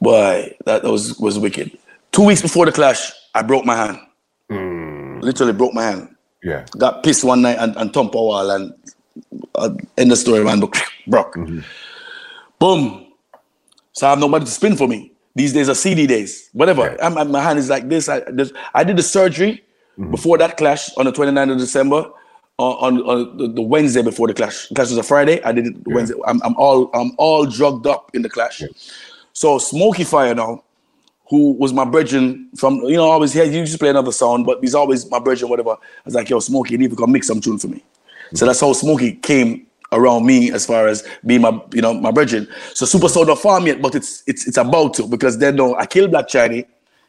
boy, 0.00 0.56
that 0.64 0.84
was 0.84 1.18
was 1.18 1.38
wicked. 1.38 1.76
Two 2.12 2.24
weeks 2.24 2.40
before 2.40 2.64
the 2.64 2.72
clash, 2.72 3.12
I 3.34 3.42
broke 3.42 3.64
my 3.64 3.76
hand. 3.76 3.98
Mm. 4.50 5.22
Literally 5.22 5.52
broke 5.52 5.74
my 5.74 5.82
hand. 5.82 6.14
Yeah. 6.42 6.66
Got 6.76 7.02
pissed 7.02 7.24
one 7.24 7.42
night 7.42 7.56
and, 7.58 7.76
and 7.76 7.92
thump 7.92 8.14
a 8.14 8.18
wall 8.18 8.50
and 8.50 8.72
uh, 9.54 9.70
end 9.96 10.10
the 10.10 10.16
story, 10.16 10.44
man. 10.44 10.60
Broke. 10.60 10.76
broke. 11.06 11.38
Boom. 12.58 13.06
So 13.92 14.06
I 14.06 14.10
have 14.10 14.18
nobody 14.18 14.44
to 14.44 14.50
spin 14.50 14.76
for 14.76 14.86
me. 14.86 15.12
These 15.34 15.52
days 15.52 15.68
are 15.68 15.74
CD 15.74 16.06
days. 16.06 16.48
Whatever. 16.52 16.82
Yeah. 16.82 17.06
I'm, 17.06 17.16
I'm- 17.18 17.30
my 17.30 17.42
hand 17.42 17.58
is 17.58 17.68
like 17.68 17.88
this. 17.88 18.08
I, 18.08 18.20
this, 18.30 18.52
I 18.74 18.84
did 18.84 18.96
the 18.96 19.02
surgery 19.02 19.64
mm-hmm. 19.98 20.10
before 20.10 20.38
that 20.38 20.56
clash 20.56 20.90
on 20.96 21.06
the 21.06 21.12
29th 21.12 21.52
of 21.52 21.58
December. 21.58 22.10
On, 22.60 22.98
on, 22.98 23.02
on 23.08 23.36
the, 23.36 23.46
the 23.46 23.62
Wednesday 23.62 24.02
before 24.02 24.26
the 24.26 24.34
clash. 24.34 24.66
The 24.68 24.74
clash 24.74 24.88
was 24.88 24.98
a 24.98 25.04
Friday. 25.04 25.40
I 25.44 25.52
did 25.52 25.68
it 25.68 25.76
Wednesday. 25.86 26.16
I'm, 26.26 26.42
I'm 26.42 26.56
all 26.56 26.90
I'm 26.92 27.12
all 27.16 27.46
drugged 27.46 27.86
up 27.86 28.10
in 28.14 28.22
the 28.22 28.28
clash. 28.28 28.60
So 29.32 29.58
Smoky 29.58 30.02
Fire 30.02 30.34
now, 30.34 30.64
who 31.28 31.52
was 31.52 31.72
my 31.72 31.84
brethren 31.84 32.48
from 32.56 32.76
you 32.84 32.96
know 32.96 33.04
always 33.08 33.32
here. 33.32 33.44
You 33.44 33.64
just 33.64 33.78
play 33.78 33.90
another 33.90 34.12
sound, 34.12 34.46
but 34.46 34.60
he's 34.60 34.74
always 34.74 35.10
my 35.10 35.18
brethren. 35.18 35.50
Whatever. 35.50 35.70
I 35.72 35.76
was 36.04 36.14
like, 36.14 36.28
yo, 36.30 36.40
Smoky, 36.40 36.72
you 36.72 36.78
need 36.78 36.90
to 36.90 36.96
come 36.96 37.12
mix 37.12 37.26
some 37.26 37.40
tune 37.40 37.58
for 37.58 37.68
me. 37.68 37.82
So 38.34 38.46
that's 38.46 38.60
how 38.60 38.72
Smoky 38.72 39.12
came 39.12 39.66
around 39.92 40.26
me 40.26 40.52
as 40.52 40.66
far 40.66 40.86
as 40.86 41.06
being 41.24 41.40
my 41.40 41.60
you 41.72 41.82
know 41.82 41.94
my 41.94 42.10
brethren. 42.10 42.48
So 42.74 42.86
Super 42.86 43.08
Sound 43.08 43.28
not 43.28 43.38
farm 43.38 43.66
yet, 43.66 43.80
but 43.82 43.94
it's 43.94 44.22
it's 44.26 44.46
it's 44.46 44.56
about 44.56 44.94
to 44.94 45.06
because 45.06 45.38
then 45.38 45.56
no, 45.56 45.74
I 45.76 45.86
killed 45.86 46.10
Black 46.10 46.28
Chiney, 46.28 46.64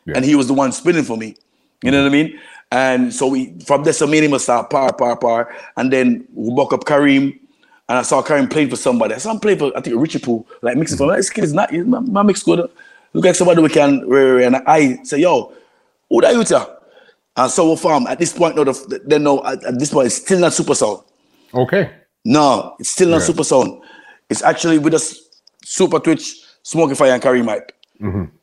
Yeah. 0.05 0.15
and 0.17 0.25
he 0.25 0.35
was 0.35 0.47
the 0.47 0.53
one 0.53 0.71
spinning 0.71 1.03
for 1.03 1.17
me. 1.17 1.35
You 1.81 1.91
know 1.91 2.01
what 2.03 2.09
I 2.09 2.11
mean? 2.11 2.39
And 2.71 3.13
so 3.13 3.27
we 3.27 3.57
from 3.65 3.83
there, 3.83 3.93
so 3.93 4.05
me 4.05 4.19
and 4.19 4.33
him 4.33 4.39
start 4.39 4.69
par 4.69 4.93
par 4.93 5.15
par, 5.17 5.55
and 5.77 5.91
then 5.91 6.27
we 6.33 6.53
buck 6.53 6.73
up 6.73 6.83
Kareem. 6.85 7.39
And 7.87 7.97
I 7.97 8.03
saw 8.03 8.21
Kareem 8.21 8.51
playing 8.51 8.69
for 8.69 8.75
somebody. 8.75 9.15
I 9.15 9.17
saw 9.17 9.31
him 9.31 9.39
play 9.39 9.55
for, 9.57 9.75
I 9.75 9.81
think, 9.81 9.95
Richie 9.99 10.19
Poo, 10.19 10.45
like 10.61 10.77
mixing 10.77 10.95
for 10.99 11.05
him. 11.09 11.15
This 11.17 11.31
kid 11.31 11.43
is 11.43 11.53
not, 11.53 11.73
my, 11.73 11.99
my 11.99 12.21
mix 12.21 12.43
good. 12.43 12.69
Look 13.13 13.25
like 13.25 13.35
somebody 13.35 13.61
we 13.61 13.69
can, 13.69 14.03
and 14.43 14.55
I 14.67 14.99
say, 15.03 15.19
yo, 15.19 15.51
who 16.09 16.21
that 16.21 16.33
you 16.33 16.43
tell? 16.43 16.77
And 17.35 17.49
so 17.51 17.75
farm. 17.75 18.05
At 18.07 18.19
this 18.19 18.33
point, 18.33 18.55
no, 18.55 18.63
the, 18.63 19.01
then 19.05 19.23
no, 19.23 19.43
at, 19.45 19.63
at 19.63 19.79
this 19.79 19.91
point, 19.91 20.07
it's 20.07 20.15
still 20.15 20.39
not 20.39 20.53
super 20.53 20.75
sound. 20.75 20.99
Okay. 21.53 21.89
No, 22.25 22.75
it's 22.79 22.89
still 22.89 23.09
not 23.09 23.17
Yeah. 23.21 23.23
super 23.25 23.43
sound. 23.43 23.81
It's 24.29 24.43
actually 24.43 24.77
with 24.77 24.93
us 24.93 25.19
super 25.63 25.99
twitch, 25.99 26.41
smoky 26.63 26.95
fire 26.95 27.13
and 27.13 27.21
Kareem 27.23 27.45
mic. 27.45 27.73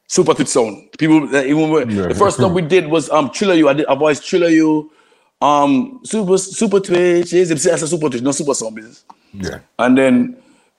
Super 0.09 0.35
twitch 0.35 0.49
sound. 0.49 0.89
People, 0.99 1.27
that 1.29 1.47
even 1.47 1.71
Yeah. 1.91 2.07
the 2.09 2.15
first 2.15 2.37
stuff 2.39 2.53
we 2.53 2.63
did 2.63 2.89
was 2.89 3.11
um 3.11 3.31
Chiller 3.31 3.55
You. 3.55 3.69
I 3.69 3.75
did 3.75 3.87
a 3.89 3.95
voice 3.97 4.21
Chiller 4.21 4.49
You. 4.49 4.91
Um, 5.43 6.01
super 6.05 6.39
super 6.39 6.81
twitch. 6.81 7.33
It's 7.35 7.51
a 7.67 7.79
super 7.87 8.09
twitch, 8.09 8.23
no 8.23 8.33
super 8.33 8.55
sound 8.55 8.75
business 8.77 9.05
Yeah. 9.35 9.59
and 9.79 9.97
then 9.99 10.37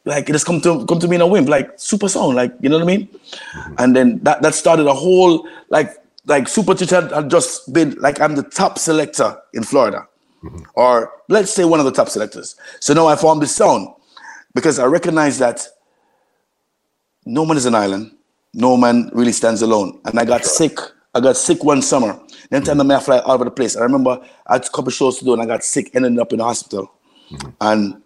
like 0.07 0.29
it 0.29 0.33
just 0.33 0.45
come 0.45 0.61
to 0.61 0.85
come 0.85 0.99
to 0.99 1.07
me 1.07 1.15
in 1.15 1.21
a 1.21 1.27
whim, 1.27 1.45
like 1.45 1.69
super 1.75 2.07
sound, 2.07 2.35
like 2.35 2.53
you 2.61 2.69
know 2.69 2.77
what 2.77 2.83
I 2.83 2.97
mean. 2.97 3.07
Mm-hmm. 3.07 3.75
And 3.77 3.95
then 3.95 4.19
that 4.23 4.41
that 4.41 4.55
started 4.55 4.87
a 4.87 4.93
whole 4.93 5.47
like 5.69 5.91
like 6.25 6.47
super 6.47 6.73
teacher 6.73 7.01
had, 7.01 7.29
just 7.29 7.71
been 7.73 7.95
like 7.99 8.19
I'm 8.19 8.35
the 8.35 8.43
top 8.43 8.79
selector 8.79 9.37
in 9.53 9.63
Florida, 9.63 10.07
mm-hmm. 10.43 10.63
or 10.75 11.11
let's 11.27 11.51
say 11.53 11.65
one 11.65 11.79
of 11.79 11.85
the 11.85 11.91
top 11.91 12.09
selectors. 12.09 12.55
So 12.79 12.93
now 12.93 13.07
I 13.07 13.15
formed 13.15 13.41
this 13.41 13.55
sound 13.55 13.89
because 14.55 14.79
I 14.79 14.85
recognize 14.85 15.37
that 15.39 15.67
no 17.25 17.45
man 17.45 17.57
is 17.57 17.65
an 17.65 17.75
island, 17.75 18.15
no 18.53 18.77
man 18.77 19.09
really 19.13 19.33
stands 19.33 19.61
alone. 19.61 19.99
And 20.05 20.19
I 20.19 20.25
got 20.25 20.45
sick. 20.45 20.79
I 21.13 21.19
got 21.19 21.35
sick 21.35 21.63
one 21.63 21.81
summer. 21.81 22.19
Then 22.49 22.63
time 22.63 22.77
mm-hmm. 22.77 22.91
I 22.91 22.99
fly 22.99 23.19
all 23.19 23.33
over 23.33 23.45
the 23.45 23.51
place. 23.51 23.75
I 23.75 23.81
remember 23.81 24.19
I 24.45 24.53
had 24.53 24.65
a 24.65 24.69
couple 24.69 24.91
shows 24.91 25.19
to 25.19 25.25
do 25.25 25.33
and 25.33 25.41
I 25.41 25.45
got 25.45 25.63
sick, 25.63 25.91
ended 25.93 26.17
up 26.19 26.31
in 26.31 26.37
the 26.37 26.45
hospital. 26.45 26.91
And 27.59 28.01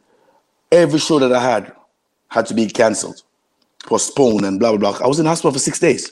every 0.72 1.00
show 1.00 1.20
that 1.20 1.32
I 1.32 1.42
had 1.42 1.74
had 2.32 2.46
to 2.48 2.54
be 2.54 2.66
cancelled, 2.66 3.22
postponed, 3.86 4.46
and 4.46 4.60
blah 4.60 4.76
blah 4.76 4.92
blah. 4.92 5.06
I 5.06 5.08
was 5.08 5.20
in 5.20 5.26
hospital 5.26 5.52
for 5.52 5.60
six 5.60 5.80
days, 5.80 6.12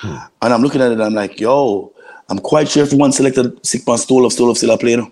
hmm. 0.00 0.16
and 0.42 0.52
I'm 0.52 0.60
looking 0.60 0.80
at 0.80 0.88
it. 0.88 0.94
and 0.94 1.02
I'm 1.02 1.14
like, 1.14 1.40
yo, 1.40 1.92
I'm 2.28 2.38
quite 2.38 2.68
sure 2.68 2.82
if 2.84 2.92
one 2.92 3.12
selected 3.12 3.64
sick 3.64 3.86
man 3.86 3.96
stole 3.96 4.26
of 4.26 4.32
stole 4.32 4.50
of 4.50 4.58
still 4.58 4.72
a 4.72 4.78
play. 4.78 4.96
No? 4.96 5.10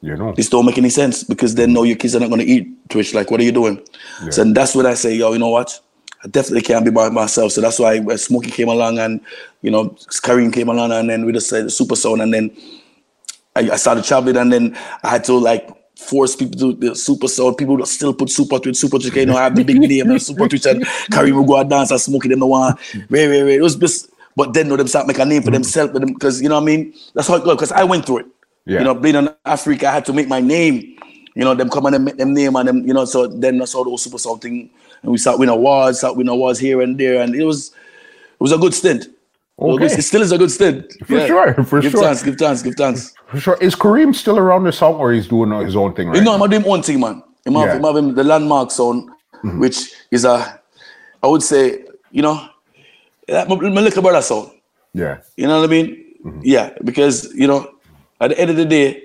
You 0.00 0.16
know. 0.16 0.32
This 0.32 0.48
don't 0.48 0.64
make 0.64 0.78
any 0.78 0.90
sense 0.90 1.24
because 1.24 1.56
then 1.56 1.72
no, 1.72 1.82
your 1.82 1.96
kids 1.96 2.14
are 2.14 2.20
not 2.20 2.28
going 2.28 2.40
to 2.40 2.46
eat 2.46 2.88
Twitch. 2.88 3.12
Like, 3.12 3.30
what 3.30 3.40
are 3.40 3.44
you 3.44 3.52
doing? 3.52 3.84
So 4.30 4.42
and 4.42 4.56
that's 4.56 4.74
when 4.76 4.86
I 4.86 4.94
say, 4.94 5.14
yo, 5.14 5.32
you 5.32 5.40
know 5.40 5.48
what? 5.48 5.80
I 6.24 6.28
definitely 6.28 6.62
can't 6.62 6.84
be 6.84 6.92
by 6.92 7.08
myself. 7.08 7.52
So 7.52 7.60
that's 7.60 7.78
why 7.78 7.98
uh, 7.98 8.02
when 8.02 8.18
Smokey 8.18 8.50
came 8.50 8.68
along 8.68 8.98
and 8.98 9.20
you 9.62 9.70
know 9.70 9.90
Kareem 10.22 10.52
came 10.52 10.68
along 10.68 10.92
and 10.92 11.10
then 11.10 11.24
we 11.26 11.32
just 11.32 11.48
said 11.48 11.70
super 11.72 11.96
sound 11.96 12.22
and 12.22 12.32
then 12.32 12.56
I, 13.56 13.70
I 13.70 13.76
started 13.76 14.04
traveling 14.04 14.36
and 14.36 14.52
then 14.52 14.78
I 15.02 15.10
had 15.10 15.24
to 15.24 15.34
like 15.34 15.68
force 15.98 16.36
people 16.36 16.58
to 16.58 16.72
the 16.74 16.94
super 16.94 17.28
sound. 17.28 17.56
People 17.56 17.84
still 17.84 18.14
put 18.14 18.30
super 18.30 18.58
twitch, 18.58 18.76
super 18.76 18.98
twitch. 18.98 19.14
You 19.14 19.26
know, 19.26 19.36
I 19.36 19.44
have 19.44 19.56
the 19.56 19.64
big 19.64 19.78
name 19.78 20.10
and 20.10 20.22
super 20.22 20.48
twitch 20.48 20.64
and 20.64 20.82
Kareem 21.12 21.34
will 21.34 21.44
go 21.44 21.56
out 21.56 21.68
dance 21.68 21.90
and 21.90 22.00
Smokey 22.00 22.28
them 22.28 22.38
the 22.38 22.46
one. 22.46 22.76
Very, 23.10 23.26
very, 23.26 23.40
very. 23.40 23.54
It 23.56 23.62
was 23.62 23.76
just. 23.76 24.10
But 24.36 24.54
then, 24.54 24.68
no, 24.68 24.76
them 24.76 24.86
start 24.86 25.08
make 25.08 25.18
a 25.18 25.24
name 25.24 25.42
for 25.42 25.50
mm. 25.50 25.54
themselves, 25.54 25.98
because 25.98 26.40
you 26.40 26.48
know 26.48 26.54
what 26.54 26.62
I 26.62 26.66
mean. 26.66 26.94
That's 27.12 27.26
how 27.26 27.34
it 27.34 27.44
goes. 27.44 27.56
Because 27.56 27.72
I 27.72 27.82
went 27.82 28.06
through 28.06 28.18
it. 28.18 28.26
Yeah. 28.66 28.78
You 28.78 28.84
know, 28.84 28.94
being 28.94 29.16
in 29.16 29.28
Africa, 29.44 29.88
I 29.88 29.92
had 29.92 30.04
to 30.04 30.12
make 30.12 30.28
my 30.28 30.40
name. 30.40 30.96
You 31.34 31.44
know, 31.44 31.54
them 31.54 31.68
come 31.68 31.86
and 31.86 31.94
them 31.94 32.04
make 32.04 32.18
them 32.18 32.34
name 32.34 32.54
and 32.54 32.68
them, 32.68 32.86
you 32.86 32.94
know, 32.94 33.04
so 33.04 33.26
then 33.26 33.58
that's 33.58 33.74
all 33.74 33.82
the 33.82 33.90
whole 33.90 33.98
super 33.98 34.18
sound 34.18 34.40
thing. 34.40 34.70
And 35.02 35.10
we 35.10 35.18
start 35.18 35.38
winning 35.38 35.54
awards, 35.54 35.98
start 35.98 36.16
winning 36.16 36.32
awards 36.32 36.58
here 36.60 36.80
and 36.82 36.98
there. 36.98 37.20
And 37.20 37.34
it 37.34 37.44
was 37.44 37.68
it 37.68 38.40
was 38.40 38.52
a 38.52 38.58
good 38.58 38.74
stint. 38.74 39.08
It 39.60 39.64
was 39.64 39.74
a 39.74 39.78
good- 39.78 39.90
Okay. 39.90 39.98
It 39.98 40.02
still 40.02 40.22
is 40.22 40.32
a 40.32 40.38
good 40.38 40.50
stint. 40.50 40.92
For 41.06 41.26
sure, 41.26 41.54
for 41.64 41.80
give 41.80 41.92
sure. 41.92 42.02
thanks, 42.04 42.22
give 42.22 42.36
thanks, 42.36 42.62
give 42.62 42.74
thanks. 42.74 43.14
For 43.26 43.40
sure. 43.40 43.58
Is 43.60 43.74
Kareem 43.74 44.14
still 44.14 44.38
around 44.38 44.64
the 44.64 44.72
song 44.72 44.94
or 44.94 45.12
he's 45.12 45.26
doing 45.28 45.50
his 45.64 45.74
own 45.76 45.94
thing 45.94 46.08
right 46.08 46.16
You 46.16 46.22
know, 46.22 46.36
now? 46.36 46.44
I'm 46.44 46.50
doing 46.50 46.62
one 46.62 46.82
thing, 46.82 47.00
man. 47.00 47.22
I'm 47.46 47.54
Yeah. 47.54 47.74
I'm 47.74 47.82
having 47.82 48.14
the 48.14 48.24
landmark 48.24 48.70
sound, 48.70 49.08
mm-hmm. 49.44 49.58
which 49.58 49.90
is 50.10 50.24
a, 50.24 50.60
I 51.22 51.26
would 51.26 51.42
say, 51.42 51.84
you 52.12 52.22
know, 52.22 52.48
my, 53.28 53.44
my 53.46 53.80
little 53.80 54.02
brother 54.02 54.22
sound. 54.22 54.50
Yeah. 54.94 55.18
You 55.36 55.46
know 55.48 55.60
what 55.60 55.68
I 55.68 55.72
mean? 55.72 56.04
Mm-hmm. 56.24 56.40
Yeah, 56.44 56.70
because 56.84 57.32
you 57.34 57.46
know, 57.46 57.74
at 58.20 58.28
the 58.30 58.38
end 58.40 58.50
of 58.50 58.56
the 58.56 58.64
day, 58.64 59.02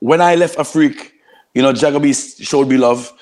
when 0.00 0.20
I 0.20 0.34
left 0.34 0.58
Afrique, 0.58 1.12
you 1.54 1.62
know, 1.62 1.72
Jagabi 1.72 2.12
showed 2.44 2.68
me 2.68 2.76
love. 2.76 3.12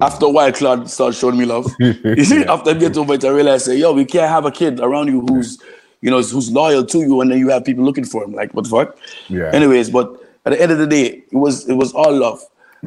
After 0.00 0.26
a 0.26 0.28
while, 0.30 0.52
Claude 0.52 0.90
started 0.90 1.16
showing 1.16 1.38
me 1.38 1.44
love. 1.44 1.66
You 1.78 2.24
see, 2.24 2.44
After 2.48 2.70
I 2.70 2.74
get 2.74 2.96
over 2.96 3.14
it, 3.14 3.24
I 3.24 3.28
realized, 3.28 3.66
say, 3.66 3.76
yo, 3.76 3.92
we 3.92 4.04
can't 4.04 4.28
have 4.28 4.44
a 4.44 4.50
kid 4.50 4.80
around 4.80 5.08
you 5.08 5.22
who's, 5.22 5.58
you 6.00 6.10
know, 6.10 6.22
who's 6.22 6.50
loyal 6.50 6.84
to 6.84 6.98
you, 6.98 7.20
and 7.20 7.30
then 7.30 7.38
you 7.38 7.48
have 7.48 7.64
people 7.64 7.84
looking 7.84 8.04
for 8.04 8.24
him. 8.24 8.32
Like, 8.32 8.54
what 8.54 8.64
the 8.64 8.70
fuck? 8.70 8.96
Yeah. 9.28 9.50
Anyways, 9.52 9.90
but 9.90 10.20
at 10.44 10.52
the 10.52 10.62
end 10.62 10.72
of 10.72 10.78
the 10.78 10.86
day, 10.86 11.24
it 11.30 11.36
was 11.36 11.68
it 11.68 11.74
was 11.74 11.92
all 11.92 12.14
love, 12.14 12.40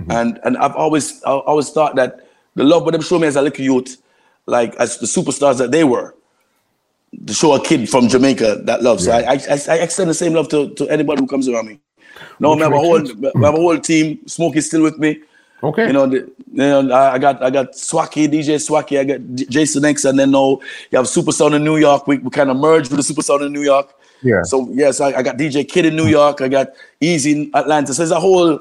and 0.10 0.40
and 0.44 0.58
I've 0.58 0.76
always 0.76 1.22
I 1.24 1.32
always 1.32 1.70
thought 1.70 1.96
that 1.96 2.28
the 2.56 2.64
love 2.64 2.84
what 2.84 2.92
them 2.92 3.02
show 3.02 3.20
me 3.20 3.28
as 3.28 3.36
a 3.36 3.42
little 3.42 3.64
youth, 3.64 4.02
like 4.46 4.76
as 4.76 4.98
the 4.98 5.06
superstars 5.06 5.58
that 5.58 5.72
they 5.72 5.84
were, 5.84 6.16
to 7.28 7.34
show 7.34 7.54
a 7.54 7.64
kid 7.64 7.90
from 7.90 8.08
Jamaica 8.08 8.62
that 8.64 8.82
love. 8.82 9.02
So 9.02 9.12
I, 9.12 9.34
I, 9.34 9.60
I 9.70 9.76
extend 9.80 10.10
the 10.10 10.14
same 10.14 10.34
love 10.34 10.48
to, 10.50 10.74
to 10.76 10.88
anybody 10.90 11.22
who 11.22 11.28
comes 11.28 11.48
around 11.48 11.68
me. 11.68 11.80
No, 12.40 12.56
we 12.56 12.62
have 12.62 12.74
a 12.74 12.78
whole 12.78 13.02
we 13.02 13.44
have 13.44 13.54
a 13.54 13.58
whole 13.58 13.80
team. 13.80 14.20
Smokey's 14.28 14.68
still 14.68 14.82
with 14.82 14.98
me. 14.98 15.22
Okay. 15.64 15.88
You 15.88 15.94
know, 15.94 16.08
the, 16.08 16.18
you 16.18 16.32
know, 16.54 16.94
I 16.94 17.20
got 17.20 17.42
I 17.44 17.50
got 17.50 17.74
Swacky, 17.74 18.28
DJ 18.28 18.56
Swacky, 18.56 19.00
I 19.00 19.04
got 19.04 19.20
J- 19.36 19.46
Jason 19.46 19.86
X, 19.86 20.06
and 20.06 20.18
then 20.18 20.32
now 20.32 20.60
you 20.90 20.98
have 20.98 21.08
Super 21.08 21.32
Sound 21.32 21.54
in 21.54 21.64
New 21.64 21.78
York. 21.78 22.08
We, 22.08 22.18
we 22.18 22.30
kind 22.32 22.50
of 22.50 22.58
merged 22.58 22.90
with 22.90 22.98
the 22.98 23.04
Super 23.04 23.22
Sound 23.22 23.44
in 23.44 23.54
New 23.54 23.62
York. 23.62 23.94
Yeah. 24.24 24.44
So 24.44 24.68
yes, 24.72 25.00
I, 25.00 25.14
I 25.14 25.24
got 25.24 25.38
DJ 25.38 25.68
Kid 25.68 25.86
in 25.86 25.96
New 25.96 26.08
York. 26.08 26.42
I 26.42 26.48
got 26.48 26.70
Easy 27.00 27.32
in 27.32 27.52
Atlanta. 27.54 27.94
So 27.94 28.02
there's 28.02 28.12
a 28.12 28.20
whole 28.20 28.60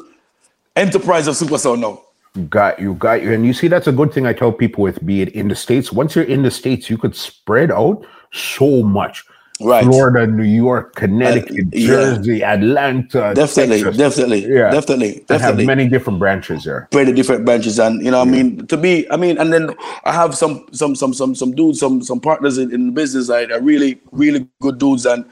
enterprise 0.77 1.27
of 1.27 1.37
Super 1.37 1.59
Sound 1.59 1.81
now. 1.81 2.03
You 2.35 2.45
got 2.45 2.79
you 2.79 2.95
got 2.95 3.23
you 3.23 3.33
and 3.33 3.45
you 3.45 3.53
see 3.53 3.67
that's 3.67 3.89
a 3.89 3.93
good 3.93 4.13
thing 4.13 4.25
i 4.25 4.33
tell 4.33 4.53
people 4.53 4.85
with 4.85 5.05
be 5.05 5.21
it 5.21 5.31
in 5.31 5.49
the 5.49 5.57
states 5.57 5.91
once 5.91 6.15
you're 6.15 6.25
in 6.25 6.43
the 6.43 6.51
states 6.51 6.89
you 6.89 6.97
could 6.97 7.17
spread 7.17 7.73
out 7.73 8.07
so 8.33 8.85
much 8.85 9.25
Right. 9.61 9.85
florida 9.85 10.27
new 10.27 10.43
york 10.45 10.93
uh, 10.97 11.01
connecticut 11.01 11.67
yeah. 11.73 11.87
jersey 11.87 12.43
atlanta 12.43 13.33
Definitely, 13.35 13.83
Texas. 13.83 13.97
definitely, 13.97 14.43
yeah 14.49 14.71
definitely, 14.71 15.25
definitely. 15.27 15.67
many 15.67 15.89
different 15.89 16.19
branches 16.19 16.65
there 16.65 16.89
very 16.93 17.13
different 17.13 17.45
branches 17.45 17.79
and 17.79 18.03
you 18.05 18.11
know 18.11 18.21
what 18.21 18.29
I 18.29 18.31
mean 18.31 18.67
to 18.67 18.77
me 18.77 19.07
I 19.11 19.17
mean 19.17 19.37
and 19.39 19.53
then 19.53 19.71
I 20.05 20.13
have 20.13 20.35
some 20.37 20.67
some 20.73 20.95
some 20.95 21.13
some 21.15 21.35
some 21.35 21.53
dudes 21.53 21.79
some 21.81 22.03
some 22.03 22.21
partners 22.21 22.59
in, 22.59 22.73
in 22.73 22.87
the 22.87 22.93
business 22.93 23.29
that 23.29 23.51
are 23.53 23.61
really 23.61 24.01
really 24.13 24.47
good 24.61 24.79
dudes 24.79 25.05
and 25.07 25.25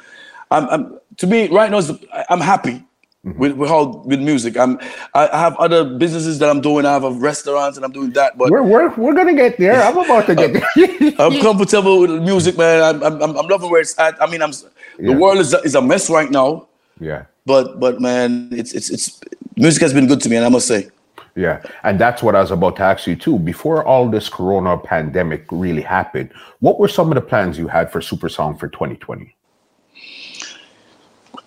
I'm, 0.51 0.69
I'm 0.69 0.99
to 1.19 1.27
me 1.27 1.49
right 1.49 1.71
now 1.71 1.79
is 1.79 1.89
the- 1.89 2.01
I- 2.13 2.27
I'm 2.31 2.41
happy 2.41 2.85
Mm-hmm. 3.27 3.39
With, 3.41 3.53
with 3.57 3.69
how 3.69 4.03
with 4.07 4.21
music, 4.21 4.57
I'm 4.57 4.79
I 5.13 5.27
have 5.37 5.57
other 5.57 5.83
businesses 5.85 6.39
that 6.39 6.49
I'm 6.49 6.61
doing. 6.61 6.87
I 6.87 6.93
have 6.93 7.03
a 7.03 7.11
restaurants 7.11 7.77
and 7.77 7.85
I'm 7.85 7.91
doing 7.91 8.11
that. 8.11 8.39
But 8.39 8.51
we're 8.51 8.63
we're, 8.63 8.95
we're 8.95 9.15
gonna 9.15 9.35
get 9.35 9.59
there. 9.59 9.83
I'm 9.83 9.99
about 9.99 10.27
to 10.27 10.37
get 10.37 10.53
there. 10.77 11.13
I'm 11.19 11.41
comfortable 11.41 12.01
with 12.01 12.23
music, 12.23 12.57
man. 12.57 13.03
I'm, 13.03 13.03
I'm 13.21 13.37
I'm 13.37 13.47
loving 13.49 13.71
where 13.71 13.81
it's 13.81 13.99
at. 13.99 14.21
I 14.23 14.31
mean, 14.31 14.41
I'm 14.41 14.53
yeah. 15.01 15.13
the 15.13 15.19
world 15.19 15.39
is 15.39 15.53
a, 15.53 15.59
is 15.63 15.75
a 15.75 15.83
mess 15.83 16.09
right 16.09 16.31
now. 16.31 16.69
Yeah. 17.01 17.25
But 17.45 17.81
but 17.81 18.01
man, 18.01 18.51
it's 18.53 18.73
it's 18.73 18.89
it's 18.89 19.21
music 19.57 19.83
has 19.83 19.93
been 19.93 20.07
good 20.07 20.21
to 20.21 20.29
me, 20.29 20.37
and 20.37 20.47
I 20.47 20.49
must 20.49 20.69
say. 20.69 20.89
Yeah, 21.35 21.63
and 21.85 22.01
that's 22.01 22.23
what 22.23 22.35
I 22.35 22.41
was 22.41 22.51
about 22.51 22.77
to 22.77 22.83
ask 22.83 23.07
you 23.07 23.17
too. 23.17 23.39
Before 23.39 23.85
all 23.85 24.09
this 24.09 24.29
Corona 24.29 24.77
pandemic 24.77 25.47
really 25.51 25.83
happened, 25.83 26.31
what 26.61 26.79
were 26.79 26.89
some 26.89 27.11
of 27.11 27.15
the 27.15 27.21
plans 27.21 27.59
you 27.59 27.69
had 27.69 27.91
for 27.91 28.01
Super 28.01 28.29
Song 28.29 28.57
for 28.57 28.69
2020? 28.69 29.35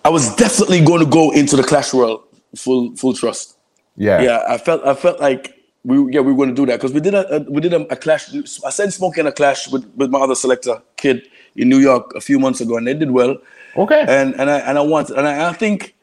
I 0.04 0.08
was 0.08 0.34
definitely 0.36 0.84
going 0.84 1.00
to 1.00 1.10
go 1.10 1.30
into 1.30 1.56
the 1.56 1.62
Clash 1.62 1.94
world 1.94 2.24
full 2.56 2.94
full 2.96 3.14
trust. 3.14 3.56
Yeah, 3.96 4.22
yeah. 4.22 4.44
I 4.48 4.58
felt 4.58 4.84
I 4.84 4.94
felt 4.94 5.20
like 5.20 5.58
we 5.84 6.12
yeah 6.12 6.20
we 6.20 6.32
were 6.32 6.36
going 6.36 6.48
to 6.48 6.54
do 6.54 6.66
that 6.66 6.76
because 6.76 6.92
we 6.92 7.00
did 7.00 7.14
a, 7.14 7.36
a, 7.36 7.40
we 7.50 7.60
did 7.60 7.72
a, 7.72 7.80
a, 7.92 7.96
clash. 7.96 8.34
I 8.64 8.70
sent 8.70 8.92
Smoke 8.92 9.18
in 9.18 9.26
a 9.26 9.32
clash 9.32 9.68
with, 9.68 9.86
with 9.96 10.10
my 10.10 10.20
other 10.20 10.34
selector 10.34 10.82
kid 10.96 11.28
in 11.56 11.68
New 11.68 11.78
York 11.78 12.14
a 12.14 12.20
few 12.20 12.38
months 12.38 12.60
ago, 12.60 12.76
and 12.76 12.86
they 12.86 12.94
did 12.94 13.10
well. 13.10 13.36
Okay. 13.76 14.04
And 14.08 14.34
and 14.40 14.50
I 14.50 14.58
and 14.58 14.78
I 14.78 14.82
want 14.82 15.10
and 15.10 15.26
I, 15.26 15.50
I 15.50 15.52
think 15.52 15.94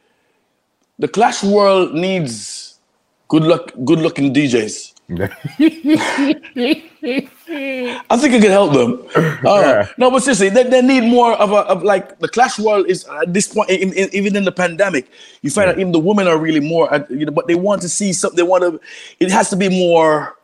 the 0.97 1.07
Clash 1.07 1.43
world 1.43 1.93
needs 1.93 2.79
good 3.27 3.43
luck 3.43 3.71
good 3.85 3.99
looking 3.99 4.33
DJs. 4.33 4.93
I 8.09 8.17
think 8.17 8.35
it 8.35 8.41
can 8.43 8.51
help 8.51 8.73
them. 8.73 9.03
Uh, 9.15 9.59
yeah. 9.61 9.87
No, 9.97 10.11
but 10.11 10.21
seriously, 10.21 10.49
they, 10.49 10.63
they 10.63 10.83
need 10.83 11.01
more 11.01 11.33
of 11.33 11.51
a 11.51 11.61
of 11.61 11.81
like 11.81 12.19
the 12.19 12.27
Clash 12.27 12.59
world 12.59 12.87
is 12.87 13.05
at 13.05 13.33
this 13.33 13.47
point, 13.47 13.71
in, 13.71 13.91
in, 13.93 14.07
even 14.13 14.35
in 14.35 14.43
the 14.43 14.51
pandemic, 14.51 15.09
you 15.41 15.49
find 15.49 15.67
yeah. 15.67 15.73
out 15.73 15.79
even 15.79 15.91
the 15.91 15.99
women 15.99 16.27
are 16.27 16.37
really 16.37 16.59
more, 16.59 16.93
uh, 16.93 17.03
you 17.09 17.25
know, 17.25 17.31
but 17.31 17.47
they 17.47 17.55
want 17.55 17.81
to 17.81 17.89
see 17.89 18.13
something. 18.13 18.37
They 18.37 18.43
want 18.43 18.61
to. 18.63 18.79
It 19.19 19.31
has 19.31 19.49
to 19.49 19.55
be 19.55 19.67
more 19.67 20.37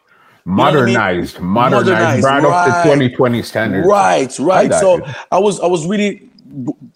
modernized, 0.45 1.37
I 1.37 1.39
mean? 1.41 1.49
modernized, 1.49 1.83
modernized, 1.83 2.21
brought 2.21 2.43
right. 2.43 2.69
up 2.69 2.83
to 2.83 2.89
2020 2.89 3.41
standards. 3.43 3.87
Right, 3.87 4.39
right. 4.39 4.71
I 4.71 4.79
so 4.79 5.05
I 5.31 5.37
was 5.37 5.59
I 5.59 5.67
was 5.67 5.85
really 5.85 6.27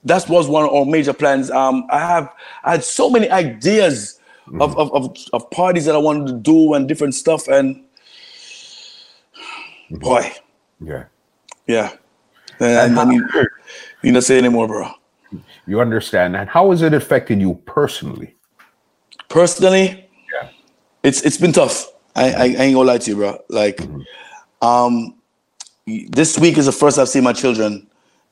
that 0.06 0.28
was 0.28 0.48
one 0.48 0.64
of 0.64 0.72
our 0.72 0.86
major 0.86 1.14
plans. 1.14 1.52
Um, 1.52 1.86
I 1.92 2.00
have 2.00 2.34
I 2.64 2.72
had 2.72 2.84
so 2.84 3.12
many 3.12 3.30
ideas 3.30 4.20
mm-hmm. 4.48 4.60
of, 4.60 4.76
of, 4.76 4.92
of, 4.92 5.18
of, 5.34 5.52
parties 5.52 5.86
that 5.86 5.94
I 5.94 6.00
wanted 6.00 6.28
to 6.28 6.34
do 6.34 6.74
and 6.74 6.88
different 6.88 7.14
stuff. 7.14 7.48
And. 7.48 7.84
Boy, 9.92 10.32
yeah, 10.82 11.06
yeah. 11.68 11.92
And, 12.60 12.92
and 12.92 13.00
I 13.00 13.06
mean, 13.06 13.28
you 14.04 14.12
not 14.12 14.24
say 14.24 14.38
anymore, 14.38 14.68
bro. 14.68 14.92
You 15.68 15.80
understand 15.82 16.36
that? 16.36 16.48
How 16.48 16.72
has 16.72 16.82
it 16.82 16.94
affected 16.94 17.40
you 17.40 17.56
personally? 17.66 18.36
Personally, 19.30 20.10
yeah, 20.34 20.50
it's 21.04 21.22
it's 21.22 21.38
been 21.38 21.52
tough. 21.52 21.92
I, 22.16 22.32
I, 22.32 22.44
I 22.44 22.46
ain't 22.46 22.76
gonna 22.76 22.80
lie 22.80 22.98
to 22.98 23.10
you, 23.12 23.16
bro. 23.16 23.40
Like, 23.50 23.78
mm-hmm. 23.78 24.68
um, 24.68 25.16
this 26.10 26.38
week 26.38 26.58
is 26.58 26.66
the 26.66 26.72
first 26.72 26.98
I've 26.98 27.10
seen 27.10 27.24
my 27.24 27.34
children 27.34 27.88